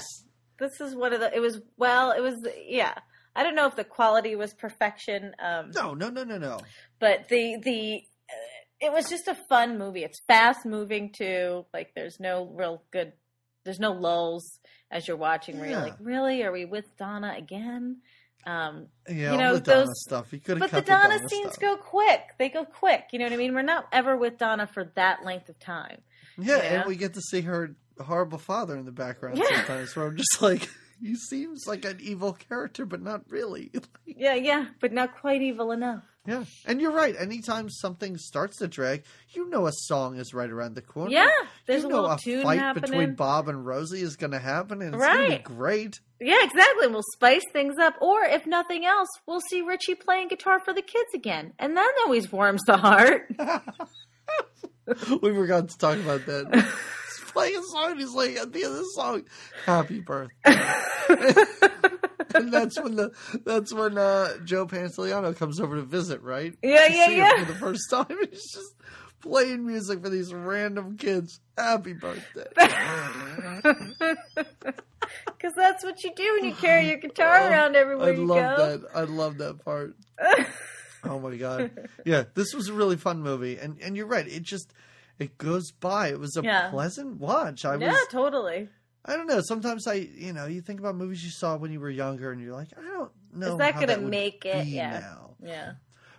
this 0.60 0.82
is 0.82 0.96
one 0.96 1.14
of 1.14 1.20
the. 1.20 1.36
It 1.36 1.40
was 1.40 1.62
well. 1.78 2.12
It 2.12 2.22
was 2.22 2.36
yeah. 2.66 2.94
I 3.36 3.44
don't 3.44 3.54
know 3.54 3.68
if 3.68 3.76
the 3.76 3.84
quality 3.84 4.36
was 4.36 4.56
perfection, 4.56 5.36
um, 5.38 5.70
no, 5.76 5.94
no, 5.94 6.10
no, 6.10 6.24
no, 6.24 6.40
no. 6.40 6.60
but 7.00 7.28
the 7.30 7.58
the 7.62 8.02
it 8.80 8.92
was 8.92 9.10
just 9.10 9.28
a 9.28 9.36
fun 9.50 9.78
movie. 9.78 10.04
It's 10.04 10.20
fast 10.28 10.66
moving 10.66 11.12
too. 11.12 11.66
Like 11.74 11.94
there's 11.96 12.20
no 12.20 12.46
real 12.54 12.84
good. 12.92 13.14
There's 13.64 13.80
no 13.80 13.92
lulls 13.92 14.60
as 14.92 15.08
you're 15.08 15.18
watching 15.18 15.60
where 15.60 15.70
you're 15.70 15.82
like, 15.82 15.96
really? 16.00 16.44
Are 16.44 16.52
we 16.52 16.64
with 16.66 16.86
Donna 16.98 17.36
again? 17.38 17.98
Um, 18.46 18.88
Yeah, 19.10 19.34
You 19.34 19.38
know, 19.38 19.54
the 19.56 19.60
Donna 19.60 19.80
those- 19.86 20.04
stuff. 20.08 20.32
You 20.32 20.40
could 20.40 20.60
but 20.60 20.72
the 20.72 20.82
Donna, 20.82 21.16
Donna 21.18 21.28
scenes 21.30 21.54
stuff. 21.54 21.60
go 21.60 21.76
quick. 21.76 22.22
They 22.38 22.48
go 22.48 22.64
quick. 22.64 23.08
You 23.12 23.20
know 23.20 23.26
what 23.26 23.34
I 23.34 23.38
mean? 23.38 23.54
We're 23.54 23.62
not 23.64 23.88
ever 23.92 24.16
with 24.16 24.38
Donna 24.38 24.68
for 24.68 24.86
that 24.96 25.26
length 25.26 25.50
of 25.50 25.60
time. 25.60 26.02
Yeah, 26.38 26.56
Yeah. 26.58 26.62
and 26.82 26.86
we 26.88 26.96
get 26.96 27.14
to 27.16 27.22
see 27.22 27.42
her 27.42 27.76
horrible 28.00 28.38
father 28.38 28.78
in 28.78 28.86
the 28.86 28.92
background 28.94 29.38
Yeah. 29.38 29.48
sometimes. 29.58 29.96
Where 29.96 30.08
I'm 30.08 30.16
just 30.16 30.38
like, 30.42 30.70
he 31.02 31.16
seems 31.16 31.66
like 31.68 31.84
an 31.84 31.98
evil 32.00 32.32
character, 32.32 32.86
but 32.86 33.02
not 33.02 33.30
really. 33.30 33.72
Yeah, 34.06 34.36
yeah, 34.36 34.66
but 34.80 34.94
not 34.94 35.16
quite 35.20 35.42
evil 35.42 35.72
enough. 35.74 36.04
Yeah, 36.28 36.44
and 36.66 36.82
you're 36.82 36.92
right. 36.92 37.16
Anytime 37.18 37.70
something 37.70 38.18
starts 38.18 38.58
to 38.58 38.68
drag, 38.68 39.04
you 39.30 39.50
know 39.50 39.66
a 39.66 39.72
song 39.72 40.18
is 40.18 40.34
right 40.34 40.50
around 40.50 40.76
the 40.76 40.82
corner. 40.82 41.12
Yeah, 41.12 41.30
there's 41.66 41.84
you 41.84 41.88
a 41.88 41.92
know 41.92 42.02
little 42.02 42.12
a 42.12 42.20
tune 42.20 42.44
fight 42.44 42.60
happening. 42.60 42.92
between 42.92 43.16
Bob 43.16 43.48
and 43.48 43.66
Rosie 43.66 44.02
is 44.02 44.18
going 44.18 44.32
to 44.32 44.40
happen, 44.40 44.82
and 44.82 44.94
it's 44.94 45.04
going 45.04 45.32
to 45.32 45.38
be 45.38 45.44
great. 45.44 46.02
Yeah, 46.20 46.44
exactly. 46.44 46.88
We'll 46.88 47.04
spice 47.14 47.46
things 47.54 47.76
up. 47.82 47.94
Or 48.02 48.24
if 48.24 48.46
nothing 48.46 48.86
else, 48.86 49.08
we'll 49.26 49.42
see 49.50 49.62
Ritchie 49.62 49.96
playing 49.96 50.28
guitar 50.28 50.60
for 50.60 50.74
the 50.74 50.82
kids 50.82 51.14
again. 51.16 51.54
And 51.60 51.78
that 51.78 51.94
always 52.04 52.32
warms 52.32 52.62
the 52.68 52.76
heart. 52.76 53.32
we 55.22 55.34
forgot 55.34 55.70
to 55.70 55.78
talk 55.78 55.98
about 55.98 56.26
that. 56.26 56.48
He's 56.54 57.32
playing 57.32 57.58
a 57.58 57.64
song. 57.64 57.98
He's 57.98 58.14
like 58.14 58.36
at 58.38 58.54
the 58.54 58.64
end 58.64 58.74
of 58.74 58.80
the 58.80 58.92
song, 58.96 59.24
"Happy 59.66 60.00
Birthday," 60.00 60.34
and 62.36 62.52
that's 62.54 62.80
when 62.80 62.96
the 62.96 63.12
that's 63.46 63.74
when 63.74 63.98
uh, 63.98 64.38
Joe 64.44 64.66
Pantoliano 64.66 65.36
comes 65.36 65.60
over 65.60 65.76
to 65.76 65.82
visit, 65.84 66.22
right? 66.22 66.54
Yeah, 66.62 66.88
yeah, 66.88 67.10
yeah. 67.10 67.46
For 67.46 67.46
the 67.54 67.60
first 67.60 67.90
time, 67.90 68.08
he's 68.30 68.52
just 68.54 68.74
playing 69.22 69.66
music 69.66 70.02
for 70.02 70.10
these 70.10 70.34
random 70.34 70.98
kids. 70.98 71.40
Happy 71.58 71.94
birthday! 71.94 72.48
Because 75.26 75.54
that's 75.56 75.84
what 75.86 76.04
you 76.04 76.12
do 76.16 76.34
when 76.36 76.46
you 76.50 76.56
carry 76.56 76.88
your 76.88 76.98
guitar 76.98 77.50
around 77.50 77.76
everywhere 77.76 78.10
I 78.10 78.12
you 78.12 78.26
love 78.26 78.58
go. 78.58 78.78
that. 78.78 78.88
I 78.94 79.02
love 79.04 79.38
that 79.38 79.64
part. 79.64 79.96
Oh 81.04 81.20
my 81.20 81.36
god! 81.38 81.72
Yeah, 82.06 82.24
this 82.34 82.54
was 82.54 82.68
a 82.68 82.74
really 82.74 82.98
fun 82.98 83.22
movie, 83.22 83.58
and 83.58 83.80
and 83.82 83.96
you're 83.96 84.08
right. 84.08 84.28
It 84.28 84.44
just 84.44 84.74
it 85.20 85.38
goes 85.38 85.72
by. 85.72 86.10
It 86.10 86.20
was 86.20 86.36
a 86.36 86.44
Yeah. 86.44 86.70
pleasant 86.72 87.20
watch. 87.20 87.64
I 87.64 87.76
yeah, 87.78 87.88
was 87.92 88.08
totally. 88.12 88.68
I 89.08 89.16
don't 89.16 89.28
know. 89.28 89.42
Sometimes 89.42 89.88
I, 89.88 89.94
you 89.94 90.34
know, 90.34 90.46
you 90.48 90.62
think 90.62 90.80
about 90.80 90.96
movies 90.96 91.24
you 91.24 91.30
saw 91.32 91.56
when 91.58 91.72
you 91.72 91.80
were 91.80 91.90
younger, 91.90 92.32
and 92.32 92.42
you're 92.42 92.54
like, 92.54 92.70
I 92.78 92.82
don't 92.82 93.12
know. 93.34 93.54
Is 93.54 93.58
that 93.60 93.80
gonna 93.80 94.00
make 94.00 94.46
it? 94.46 94.68
Yeah. 94.68 95.00
Now. 95.00 95.36
Yeah. 95.42 95.72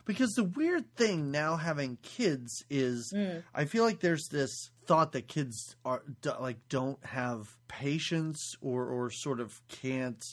Because 0.06 0.30
the 0.32 0.44
weird 0.44 0.96
thing 0.96 1.30
now 1.30 1.56
having 1.56 1.98
kids 2.02 2.64
is, 2.70 3.12
Mm. 3.14 3.42
I 3.54 3.66
feel 3.66 3.84
like 3.84 4.00
there's 4.00 4.26
this 4.30 4.70
thought 4.86 5.12
that 5.12 5.28
kids 5.28 5.76
are 5.84 6.02
like 6.40 6.56
don't 6.70 7.04
have 7.04 7.58
patience 7.68 8.54
or 8.62 8.86
or 8.86 9.10
sort 9.10 9.38
of 9.40 9.60
can't, 9.68 10.24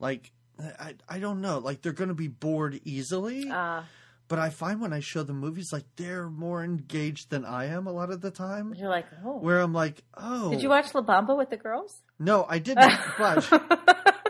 like, 0.00 0.32
I 0.58 0.94
I 1.08 1.20
don't 1.20 1.40
know, 1.40 1.58
like 1.58 1.82
they're 1.82 1.92
going 1.92 2.08
to 2.08 2.14
be 2.14 2.26
bored 2.26 2.80
easily. 2.84 3.48
Uh, 3.48 3.82
but 4.28 4.38
I 4.38 4.50
find 4.50 4.80
when 4.80 4.92
I 4.92 5.00
show 5.00 5.22
the 5.22 5.32
movies, 5.34 5.72
like 5.72 5.84
they're 5.96 6.28
more 6.30 6.62
engaged 6.64 7.30
than 7.30 7.44
I 7.44 7.66
am 7.66 7.86
a 7.86 7.92
lot 7.92 8.10
of 8.10 8.20
the 8.20 8.30
time. 8.30 8.74
you're 8.76 8.88
like, 8.88 9.06
oh. 9.24 9.38
Where 9.38 9.60
I'm 9.60 9.72
like, 9.74 10.02
oh, 10.16 10.50
Did 10.50 10.62
you 10.62 10.68
watch 10.70 10.94
La 10.94 11.02
Bamba 11.02 11.36
with 11.36 11.50
the 11.50 11.56
girls? 11.56 12.02
No, 12.18 12.46
I 12.48 12.58
didn't. 12.58 12.92
but 13.18 13.50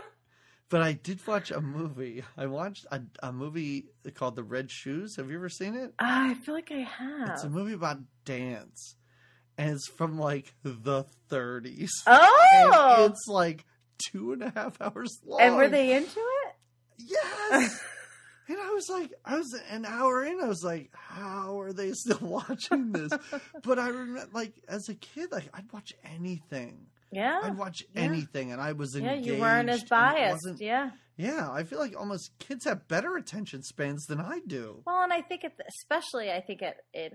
But 0.69 0.81
I 0.81 0.93
did 0.93 1.25
watch 1.27 1.51
a 1.51 1.61
movie. 1.61 2.23
I 2.35 2.47
watched 2.47 2.85
a, 2.91 3.01
a 3.21 3.31
movie 3.31 3.85
called 4.15 4.35
The 4.35 4.43
Red 4.43 4.71
Shoes. 4.71 5.15
Have 5.17 5.29
you 5.29 5.37
ever 5.37 5.47
seen 5.47 5.75
it? 5.75 5.93
Ah, 5.99 6.31
I 6.31 6.33
feel 6.33 6.55
like 6.55 6.71
I 6.71 6.79
have. 6.79 7.29
It's 7.29 7.43
a 7.43 7.49
movie 7.49 7.73
about 7.73 7.99
dance. 8.25 8.95
And 9.59 9.75
it's 9.75 9.87
from 9.87 10.17
like 10.17 10.53
the 10.63 11.05
30s. 11.29 11.91
oh! 12.07 12.95
And 12.97 13.11
it's 13.11 13.27
like 13.27 13.63
two 14.11 14.33
and 14.33 14.43
a 14.43 14.49
half 14.49 14.81
hours 14.81 15.19
long. 15.23 15.39
and 15.39 15.55
were 15.55 15.69
they 15.69 15.93
into 15.95 16.19
it? 16.19 16.55
Yes. 16.97 17.79
and 18.47 18.57
I 18.59 18.71
was 18.73 18.87
like, 18.89 19.13
I 19.23 19.37
was 19.37 19.53
an 19.69 19.85
hour 19.85 20.23
in. 20.23 20.39
I 20.41 20.47
was 20.47 20.63
like, 20.63 20.91
how 20.93 21.59
are 21.59 21.73
they 21.73 21.91
still 21.93 22.19
watching 22.21 22.91
this? 22.91 23.11
but 23.63 23.79
I 23.79 23.89
remember, 23.89 24.29
like, 24.33 24.53
as 24.67 24.89
a 24.89 24.95
kid, 24.95 25.31
like 25.31 25.49
I'd 25.53 25.71
watch 25.71 25.93
anything. 26.03 26.87
Yeah. 27.11 27.39
I'd 27.43 27.57
watch 27.57 27.83
yeah. 27.93 28.01
anything, 28.01 28.51
and 28.51 28.61
I 28.61 28.73
was 28.73 28.95
engaged. 28.95 29.25
Yeah, 29.25 29.33
you 29.33 29.39
weren't 29.39 29.69
as 29.69 29.83
it 29.83 29.89
biased. 29.89 30.59
Yeah. 30.59 30.91
Yeah, 31.17 31.49
I 31.49 31.63
feel 31.63 31.79
like 31.79 31.97
almost 31.97 32.31
kids 32.39 32.65
have 32.65 32.89
better 32.89 33.15
attention 33.15 33.63
spans 33.63 34.05
than 34.05 34.19
I 34.19 34.41
do. 34.45 34.81
Well, 34.85 35.01
and 35.01 35.13
I 35.13 35.21
think, 35.21 35.45
it, 35.45 35.53
especially, 35.79 36.29
I 36.29 36.41
think 36.41 36.61
it, 36.61 36.75
in 36.93 37.11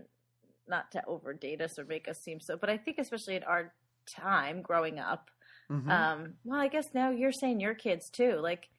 not 0.67 0.91
to 0.93 1.03
overdate 1.07 1.61
us 1.61 1.79
or 1.79 1.85
make 1.85 2.09
us 2.09 2.19
seem 2.23 2.41
so, 2.41 2.57
but 2.57 2.71
I 2.71 2.79
think 2.79 2.99
especially 2.99 3.37
in 3.37 3.43
our 3.43 3.75
time 4.17 4.63
growing 4.63 4.99
up, 4.99 5.31
Mhm. 5.71 5.89
um, 5.91 6.35
well, 6.45 6.61
I 6.61 6.69
guess 6.69 6.87
now 6.95 7.11
you're 7.11 7.33
saying 7.33 7.61
your 7.61 7.75
kids 7.75 8.09
too. 8.09 8.39
Like, 8.41 8.71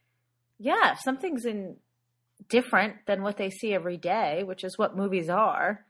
yeah, 0.58 0.94
if 0.94 1.00
something's 1.02 1.46
in 1.46 1.78
different 2.50 2.96
than 3.06 3.22
what 3.24 3.38
they 3.38 3.50
see 3.50 3.74
every 3.74 3.98
day, 3.98 4.44
which 4.44 4.64
is 4.64 4.78
what 4.78 4.96
movies 4.96 5.30
are, 5.30 5.86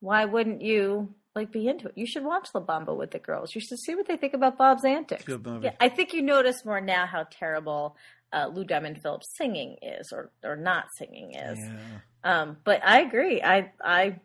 why 0.00 0.24
wouldn't 0.24 0.62
you 0.62 1.14
like 1.34 1.52
be 1.52 1.68
into 1.68 1.88
it? 1.88 1.94
You 1.96 2.06
should 2.06 2.24
watch 2.24 2.48
La 2.54 2.60
Bamba 2.60 2.96
with 2.96 3.10
the 3.10 3.18
girls. 3.18 3.54
You 3.54 3.60
should 3.60 3.78
see 3.78 3.94
what 3.94 4.06
they 4.08 4.16
think 4.16 4.34
about 4.34 4.56
Bob's 4.58 4.84
antics. 4.84 5.24
Yeah, 5.28 5.72
I 5.80 5.88
think 5.88 6.12
you 6.14 6.22
notice 6.22 6.64
more 6.64 6.80
now 6.80 7.06
how 7.06 7.26
terrible 7.30 7.96
uh, 8.32 8.48
Lou 8.52 8.64
Diamond 8.64 9.00
Phillips 9.02 9.28
singing 9.36 9.76
is, 9.82 10.12
or 10.12 10.30
or 10.42 10.56
not 10.56 10.86
singing 10.98 11.34
is. 11.34 11.58
Yeah. 11.58 11.78
Um, 12.24 12.56
but 12.64 12.80
I 12.84 13.00
agree. 13.02 13.40
I 13.42 13.70
I 13.82 14.20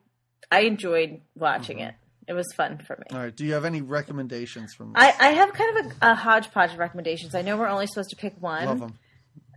I 0.51 0.61
enjoyed 0.61 1.21
watching 1.35 1.77
Mhm. 1.77 1.89
it. 1.89 1.95
It 2.27 2.33
was 2.33 2.47
fun 2.55 2.77
for 2.85 2.95
me. 2.97 3.05
All 3.11 3.19
right. 3.19 3.35
Do 3.35 3.45
you 3.45 3.53
have 3.53 3.65
any 3.65 3.81
recommendations 3.81 4.73
from? 4.73 4.93
I, 4.95 5.13
I 5.19 5.27
have 5.33 5.53
kind 5.53 5.77
of 5.77 5.85
a, 6.01 6.11
a 6.11 6.15
hodgepodge 6.15 6.71
of 6.73 6.79
recommendations. 6.79 7.35
I 7.35 7.41
know 7.41 7.57
we're 7.57 7.67
only 7.67 7.87
supposed 7.87 8.09
to 8.11 8.15
pick 8.15 8.35
one. 8.41 8.65
Love 8.65 8.79
them. 8.79 8.97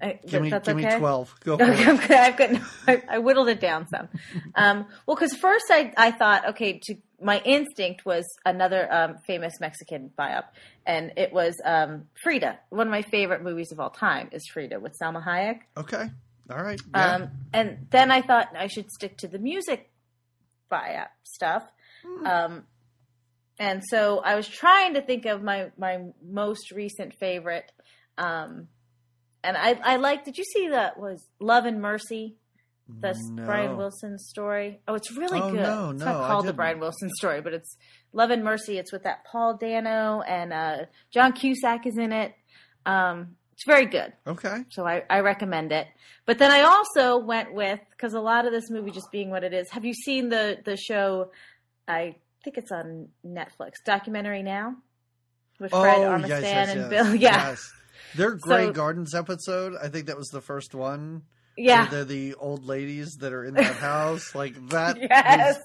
I, 0.05 0.21
Give 0.27 0.43
me, 0.43 0.51
that's 0.51 0.69
give 0.69 0.77
okay. 0.77 0.95
me 0.95 0.99
twelve. 0.99 1.35
Go 1.41 1.57
for 1.57 1.65
Okay. 1.65 2.15
I've 2.15 2.37
got. 2.37 2.51
I, 2.87 3.03
I 3.09 3.19
whittled 3.19 3.49
it 3.49 3.61
down 3.61 3.89
some. 3.89 4.09
Um, 4.57 4.87
well, 5.07 5.17
because 5.17 5.35
first 5.35 5.65
I 5.71 5.93
I 5.97 6.11
thought 6.11 6.51
okay, 6.51 6.79
to 6.85 6.97
my 7.21 7.41
instinct 7.45 8.05
was 8.05 8.25
another 8.45 8.93
um, 8.93 9.17
famous 9.27 9.55
Mexican 9.61 10.11
biop, 10.19 10.45
and 10.87 11.13
it 11.17 11.33
was 11.33 11.55
um, 11.65 12.05
Frida. 12.23 12.59
One 12.69 12.87
of 12.87 12.91
my 12.91 13.03
favorite 13.03 13.43
movies 13.43 13.73
of 13.73 13.81
all 13.81 13.91
time 13.91 14.29
is 14.33 14.47
Frida 14.53 14.79
with 14.79 14.95
Salma 15.01 15.25
Hayek. 15.25 15.61
Okay. 15.77 16.11
All 16.51 16.63
right. 16.63 16.81
Yeah. 16.95 17.15
Um, 17.15 17.31
and 17.53 17.87
then 17.91 18.11
I 18.11 18.21
thought 18.21 18.49
I 18.57 18.67
should 18.67 18.91
stick 18.91 19.17
to 19.19 19.29
the 19.29 19.39
music 19.39 19.91
biop 20.71 21.09
stuff. 21.23 21.63
Um, 22.27 22.65
and 23.59 23.83
so 23.89 24.19
I 24.19 24.35
was 24.35 24.47
trying 24.47 24.95
to 24.95 25.03
think 25.03 25.25
of 25.25 25.43
my 25.43 25.71
my 25.79 26.05
most 26.23 26.71
recent 26.71 27.15
favorite. 27.19 27.71
And 29.45 29.57
I 29.57 29.79
I 29.85 29.97
like. 29.97 30.25
Did 30.25 30.37
you 30.39 30.45
see 30.45 30.69
that 30.69 30.99
was 30.99 31.29
Love 31.41 31.65
and 31.67 31.81
Mercy? 31.81 32.37
The 33.01 33.15
No. 33.31 33.45
Brian 33.47 33.77
Wilson 33.79 34.19
story. 34.19 34.81
Oh, 34.87 34.95
it's 34.95 35.11
really 35.17 35.41
Oh, 35.41 35.51
good. 35.51 35.61
no, 35.63 35.91
it's 35.91 36.01
no, 36.01 36.05
not 36.13 36.27
called 36.27 36.47
the. 36.47 36.53
Brian 36.53 36.81
Wilson 36.81 37.09
story, 37.17 37.41
but 37.41 37.55
it's 37.55 37.77
Love 38.13 38.31
and 38.31 38.45
Mercy. 38.45 38.77
It's 38.79 38.93
with 38.93 39.05
that 39.05 39.25
Paul 39.25 39.57
Dano 39.57 40.21
and 40.21 40.53
uh, 40.53 40.77
John 41.11 41.33
Cusack 41.33 41.87
is 41.87 41.97
in 41.97 42.13
it. 42.13 42.35
Um, 42.85 43.37
it's 43.55 43.65
very 43.67 43.87
good. 43.87 44.13
Okay. 44.27 44.65
So 44.71 44.87
I, 44.87 45.03
I 45.09 45.21
recommend 45.21 45.73
it. 45.73 45.87
But 46.27 46.39
then 46.39 46.51
I 46.51 46.61
also 46.63 47.19
went 47.25 47.55
with 47.55 47.81
because 47.91 48.13
a 48.13 48.21
lot 48.21 48.45
of 48.47 48.53
this 48.53 48.69
movie 48.71 48.91
just 48.91 49.11
being 49.11 49.31
what 49.31 49.45
it 49.45 49.55
is. 49.55 49.71
Have 49.71 49.85
you 49.87 49.95
seen 49.95 50.29
the 50.29 50.59
the 50.65 50.77
show? 50.77 51.31
I 51.89 52.17
think 52.45 52.59
it's 52.59 52.71
on 52.73 53.09
Netflix. 53.27 53.75
Documentary 53.87 54.43
now 54.43 54.77
with 55.59 55.71
Fred 55.71 56.01
oh 56.01 56.19
Armisen 56.19 56.29
yes, 56.29 56.43
yes, 56.43 56.69
and. 56.77 56.91
Bill. 56.91 57.15
Yeah, 57.15 57.49
Yes. 57.49 57.73
Their 58.17 58.33
Grey 58.37 58.67
So- 58.67 58.73
Gardens 58.73 59.15
episode. 59.15 59.75
I 59.83 59.89
think 59.89 60.07
that 60.07 60.17
was 60.17 60.29
the 60.29 60.41
first 60.41 60.75
one. 60.75 61.23
yeah. 61.57 61.83
Where 61.83 61.91
they're 61.91 62.05
the 62.05 62.35
old 62.35 62.65
ladies 62.65 63.17
that 63.21 63.33
are 63.33 63.45
in 63.45 63.55
that 63.55 63.77
house. 63.93 64.35
Like 64.35 64.55
that. 64.71 64.99
Yes. 65.01 65.59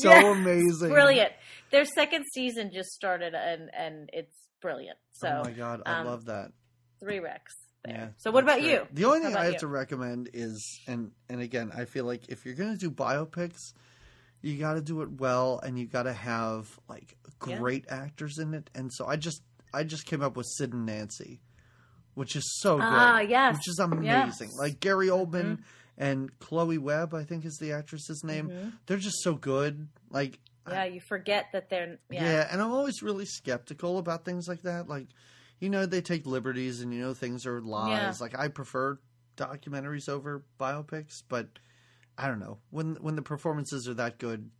so 0.00 0.10
Yes. 0.10 0.36
amazing. 0.36 0.88
Brilliant. 0.90 1.32
Their 1.70 1.84
second 1.84 2.24
season 2.34 2.70
just 2.72 2.90
started 2.90 3.34
and 3.34 3.70
and 3.74 4.10
it's 4.12 4.34
brilliant. 4.60 4.98
So 5.12 5.28
oh 5.28 5.44
my 5.44 5.52
god, 5.52 5.82
I 5.86 6.00
um, 6.00 6.06
love 6.06 6.24
that. 6.26 6.50
three 7.00 7.18
recs 7.18 7.54
there. 7.84 7.94
Yeah, 7.94 8.08
so 8.18 8.30
what 8.30 8.42
about 8.44 8.58
great. 8.60 8.70
you? 8.72 8.86
The 8.92 9.04
only 9.04 9.20
thing 9.20 9.36
I 9.36 9.44
have 9.44 9.52
you? 9.54 9.58
to 9.60 9.66
recommend 9.68 10.30
is, 10.34 10.80
and 10.88 11.12
and 11.28 11.40
again, 11.40 11.70
I 11.74 11.84
feel 11.84 12.04
like 12.04 12.28
if 12.28 12.44
you're 12.44 12.54
gonna 12.56 12.76
do 12.76 12.90
biopics, 12.90 13.58
you 14.42 14.58
got 14.58 14.74
to 14.74 14.80
do 14.82 15.02
it 15.02 15.10
well, 15.20 15.60
and 15.62 15.78
you 15.78 15.86
got 15.86 16.04
to 16.04 16.12
have 16.12 16.66
like 16.88 17.16
Yeah. 17.46 17.58
great 17.58 17.84
actors 17.88 18.38
in 18.38 18.52
it. 18.54 18.68
And 18.74 18.92
so 18.92 19.06
I 19.06 19.16
just 19.16 19.42
I 19.72 19.84
just 19.84 20.06
came 20.06 20.22
up 20.22 20.36
with 20.36 20.46
Sid 20.46 20.72
and 20.72 20.86
Nancy, 20.86 21.40
which 22.14 22.36
is 22.36 22.44
so 22.60 22.76
good, 22.76 22.84
Ah, 22.86 23.20
yes. 23.20 23.56
which 23.56 23.68
is 23.68 23.78
amazing. 23.78 24.48
Yes. 24.50 24.58
Like 24.58 24.80
Gary 24.80 25.08
Oldman 25.08 25.58
Mhm. 25.58 25.62
and 25.98 26.38
Chloe 26.38 26.78
Webb, 26.78 27.14
I 27.14 27.24
think 27.24 27.44
is 27.44 27.56
the 27.60 27.72
actress's 27.72 28.22
name. 28.24 28.48
Mhm. 28.48 28.72
They're 28.86 28.96
just 28.98 29.22
so 29.22 29.34
good. 29.34 29.88
Like 30.10 30.38
Yeah, 30.68 30.84
you 30.84 31.00
forget 31.00 31.46
that 31.52 31.68
they're 31.70 31.98
yeah. 32.10 32.22
yeah. 32.24 32.48
and 32.50 32.60
I'm 32.62 32.70
always 32.70 33.02
really 33.02 33.24
skeptical 33.26 33.98
about 33.98 34.24
things 34.24 34.46
like 34.46 34.62
that. 34.62 34.88
Like, 34.88 35.08
you 35.58 35.68
know, 35.70 35.84
they 35.86 36.00
take 36.00 36.26
liberties 36.26 36.80
and 36.80 36.92
you 36.94 37.00
know 37.00 37.14
things 37.14 37.46
are 37.46 37.60
lies. 37.60 37.90
Yeah. 37.90 38.14
Like 38.24 38.38
I 38.38 38.48
prefer 38.48 38.98
documentaries 39.36 40.08
over 40.08 40.44
biopics, 40.58 41.22
but 41.28 41.58
I 42.18 42.26
don't 42.28 42.40
know. 42.40 42.58
When 42.70 42.96
when 42.96 43.16
the 43.16 43.22
performances 43.22 43.88
are 43.88 43.94
that 43.94 44.18
good, 44.18 44.50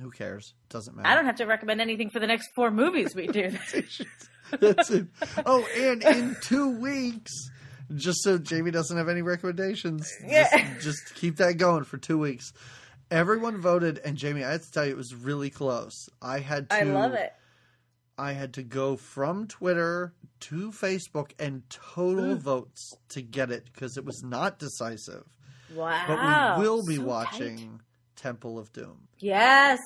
who 0.00 0.10
cares? 0.10 0.54
Doesn't 0.68 0.96
matter. 0.96 1.08
I 1.08 1.14
don't 1.14 1.26
have 1.26 1.36
to 1.36 1.44
recommend 1.46 1.80
anything 1.80 2.10
for 2.10 2.20
the 2.20 2.26
next 2.26 2.48
four 2.54 2.70
movies 2.70 3.14
we 3.14 3.26
do. 3.26 3.50
That's 4.60 4.90
it. 4.90 5.06
Oh, 5.46 5.66
and 5.76 6.02
in 6.02 6.36
two 6.42 6.78
weeks, 6.78 7.32
just 7.94 8.22
so 8.22 8.38
Jamie 8.38 8.70
doesn't 8.70 8.96
have 8.96 9.08
any 9.08 9.22
recommendations, 9.22 10.10
Yeah. 10.24 10.48
just, 10.76 10.82
just 10.84 11.14
keep 11.14 11.36
that 11.36 11.54
going 11.58 11.84
for 11.84 11.96
two 11.98 12.18
weeks. 12.18 12.52
Everyone 13.10 13.60
voted, 13.60 14.00
and 14.04 14.16
Jamie, 14.16 14.44
I 14.44 14.52
have 14.52 14.62
to 14.64 14.70
tell 14.72 14.84
you, 14.86 14.92
it 14.92 14.96
was 14.96 15.14
really 15.14 15.50
close. 15.50 16.08
I 16.22 16.38
had 16.40 16.70
to. 16.70 16.76
I 16.76 16.82
love 16.82 17.12
it. 17.14 17.32
I 18.16 18.32
had 18.32 18.54
to 18.54 18.62
go 18.62 18.96
from 18.96 19.46
Twitter 19.48 20.14
to 20.40 20.70
Facebook 20.70 21.32
and 21.38 21.62
total 21.68 22.36
Mm. 22.36 22.38
votes 22.38 22.92
to 23.10 23.22
get 23.22 23.50
it 23.50 23.64
because 23.72 23.96
it 23.96 24.04
was 24.04 24.22
not 24.22 24.58
decisive. 24.58 25.24
Wow. 25.74 26.04
But 26.06 26.60
we 26.60 26.68
will 26.68 26.84
be 26.86 26.96
so 26.96 27.02
watching 27.02 27.56
tight. 27.58 27.68
Temple 28.24 28.58
of 28.58 28.72
Doom. 28.72 29.06
Yes. 29.18 29.78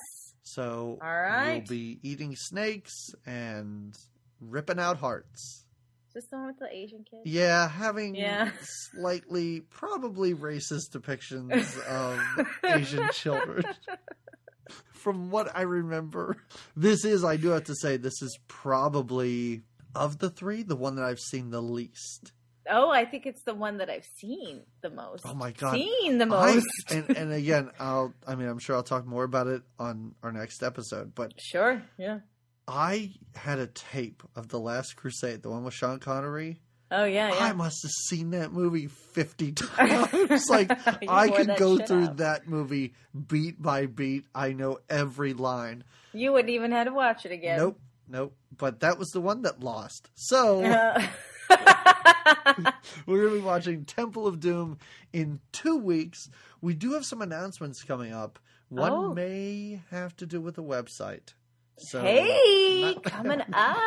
So 0.43 0.97
All 1.01 1.07
right. 1.21 1.55
we'll 1.55 1.61
be 1.77 1.99
eating 2.03 2.37
snakes 2.37 3.09
and 3.25 3.93
ripping 4.39 4.79
out 4.79 4.95
hearts. 4.97 5.65
This 6.13 6.23
the 6.31 6.37
one 6.37 6.47
with 6.47 6.59
the 6.59 6.73
Asian 6.73 7.03
kid? 7.03 7.19
Yeah, 7.25 7.67
having 7.67 8.15
Yeah. 8.15 8.51
slightly, 8.93 9.59
probably 9.69 10.33
racist 10.33 10.91
depictions 10.93 11.77
of 11.85 12.47
Asian 12.63 13.09
children. 13.11 13.65
From 14.93 15.31
what 15.31 15.51
I 15.53 15.63
remember, 15.63 16.37
this 16.77 17.03
is, 17.03 17.25
I 17.25 17.35
do 17.35 17.49
have 17.49 17.65
to 17.65 17.75
say, 17.75 17.97
this 17.97 18.21
is 18.21 18.39
probably, 18.47 19.63
of 19.93 20.19
the 20.19 20.29
three, 20.29 20.63
the 20.63 20.75
one 20.77 20.95
that 20.95 21.03
I've 21.03 21.19
seen 21.19 21.49
the 21.49 21.61
least. 21.61 22.31
Oh, 22.69 22.89
I 22.89 23.05
think 23.05 23.25
it's 23.25 23.41
the 23.43 23.55
one 23.55 23.77
that 23.77 23.89
I've 23.89 24.05
seen 24.17 24.61
the 24.81 24.89
most. 24.89 25.25
Oh 25.25 25.33
my 25.33 25.51
God. 25.51 25.73
Seen 25.73 26.17
the 26.17 26.25
I- 26.25 26.27
most. 26.55 26.67
and, 26.91 27.09
and 27.17 27.33
again, 27.33 27.71
I'll, 27.79 28.13
I 28.27 28.35
mean, 28.35 28.47
I'm 28.47 28.59
sure 28.59 28.75
I'll 28.75 28.83
talk 28.83 29.05
more 29.05 29.23
about 29.23 29.47
it 29.47 29.61
on 29.79 30.15
our 30.23 30.31
next 30.31 30.63
episode, 30.63 31.13
but 31.15 31.33
Sure. 31.39 31.81
Yeah. 31.97 32.19
I 32.67 33.13
had 33.35 33.57
a 33.59 33.67
tape 33.67 34.21
of 34.35 34.49
The 34.49 34.59
Last 34.59 34.95
Crusade, 34.95 35.41
the 35.41 35.49
one 35.49 35.63
with 35.63 35.73
Sean 35.73 35.99
Connery. 35.99 36.61
Oh 36.91 37.03
yeah. 37.03 37.29
yeah. 37.29 37.37
I 37.45 37.53
must 37.53 37.83
have 37.83 37.91
seen 38.09 38.31
that 38.31 38.51
movie 38.51 38.87
50 38.87 39.51
times. 39.53 40.43
like, 40.49 40.71
I 41.07 41.29
could 41.29 41.55
go 41.57 41.77
through 41.77 42.05
out. 42.05 42.17
that 42.17 42.47
movie 42.47 42.93
beat 43.27 43.61
by 43.61 43.85
beat. 43.85 44.25
I 44.33 44.53
know 44.53 44.79
every 44.89 45.33
line. 45.33 45.83
You 46.13 46.31
wouldn't 46.33 46.49
even 46.51 46.71
have 46.71 46.87
to 46.87 46.93
watch 46.93 47.25
it 47.25 47.31
again. 47.31 47.57
Nope, 47.59 47.79
nope. 48.07 48.35
But 48.57 48.79
that 48.79 48.97
was 48.97 49.09
the 49.09 49.21
one 49.21 49.43
that 49.43 49.59
lost. 49.63 50.09
So 50.15 50.63
Uh, 50.63 51.01
we're 53.05 53.21
going 53.21 53.29
to 53.35 53.39
be 53.39 53.45
watching 53.45 53.85
Temple 53.85 54.27
of 54.27 54.39
Doom 54.39 54.77
in 55.13 55.39
two 55.51 55.77
weeks. 55.77 56.29
We 56.61 56.73
do 56.73 56.93
have 56.93 57.05
some 57.05 57.21
announcements 57.21 57.83
coming 57.83 58.13
up. 58.13 58.39
One 58.69 58.91
Oh. 58.91 59.13
may 59.13 59.81
have 59.91 60.15
to 60.17 60.25
do 60.25 60.39
with 60.41 60.55
the 60.55 60.63
website. 60.63 61.33
So 61.77 62.01
hey, 62.01 62.93
not- 62.95 63.03
coming 63.03 63.41
up. 63.53 63.77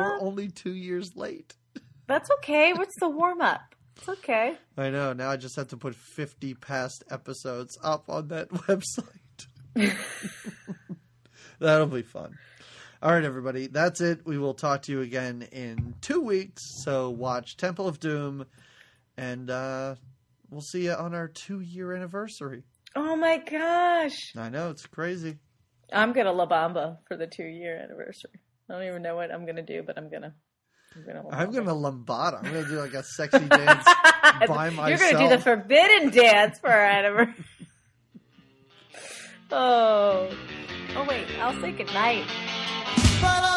We're 0.00 0.20
only 0.20 0.48
two 0.48 0.74
years 0.74 1.14
late. 1.16 1.54
That's 2.06 2.30
okay. 2.38 2.72
What's 2.72 2.94
the 3.00 3.08
warm 3.08 3.40
up? 3.40 3.74
It's 3.96 4.08
okay. 4.08 4.56
I 4.76 4.90
know. 4.90 5.12
Now 5.12 5.30
I 5.30 5.36
just 5.36 5.56
have 5.56 5.68
to 5.68 5.76
put 5.76 5.94
50 5.94 6.54
past 6.54 7.04
episodes 7.10 7.78
up 7.82 8.08
on 8.08 8.28
that 8.28 8.48
website. 8.50 9.96
That'll 11.58 11.86
be 11.86 12.02
fun. 12.02 12.36
All 13.02 13.12
right, 13.12 13.24
everybody. 13.24 13.66
That's 13.66 14.00
it. 14.00 14.20
We 14.24 14.38
will 14.38 14.54
talk 14.54 14.82
to 14.82 14.92
you 14.92 15.02
again 15.02 15.46
in 15.52 15.94
two 16.00 16.20
weeks. 16.22 16.62
So 16.82 17.10
watch 17.10 17.56
Temple 17.56 17.86
of 17.86 18.00
Doom, 18.00 18.46
and 19.18 19.50
uh, 19.50 19.96
we'll 20.50 20.62
see 20.62 20.84
you 20.86 20.92
on 20.92 21.14
our 21.14 21.28
two 21.28 21.60
year 21.60 21.92
anniversary. 21.92 22.62
Oh 22.94 23.14
my 23.14 23.36
gosh. 23.38 24.32
I 24.36 24.48
know 24.48 24.70
it's 24.70 24.86
crazy. 24.86 25.36
I'm 25.92 26.12
gonna 26.14 26.32
La 26.32 26.46
Bamba 26.46 26.98
for 27.06 27.16
the 27.16 27.26
two 27.26 27.44
year 27.44 27.76
anniversary. 27.78 28.40
I 28.68 28.72
don't 28.72 28.82
even 28.84 29.02
know 29.02 29.14
what 29.14 29.30
I'm 29.30 29.44
gonna 29.46 29.62
do, 29.62 29.82
but 29.86 29.98
I'm 29.98 30.10
gonna. 30.10 30.34
I'm 30.96 31.04
gonna. 31.06 31.22
La 31.22 31.30
I'm 31.36 31.50
Bamba. 31.52 31.54
gonna 31.66 31.74
lambada. 31.74 32.38
I'm 32.38 32.44
gonna 32.52 32.66
do 32.66 32.80
like 32.80 32.94
a 32.94 33.02
sexy 33.02 33.46
dance 33.46 33.84
by 34.48 34.70
myself. 34.70 34.88
You're 34.88 35.12
gonna 35.12 35.28
do 35.28 35.36
the 35.36 35.42
forbidden 35.42 36.10
dance 36.10 36.58
for 36.58 36.70
our 36.70 36.80
anniversary. 36.84 37.44
oh. 39.52 40.30
Oh 40.96 41.04
wait, 41.06 41.26
I'll 41.38 41.60
say 41.60 41.72
goodnight. 41.72 42.24
Para 43.20 43.55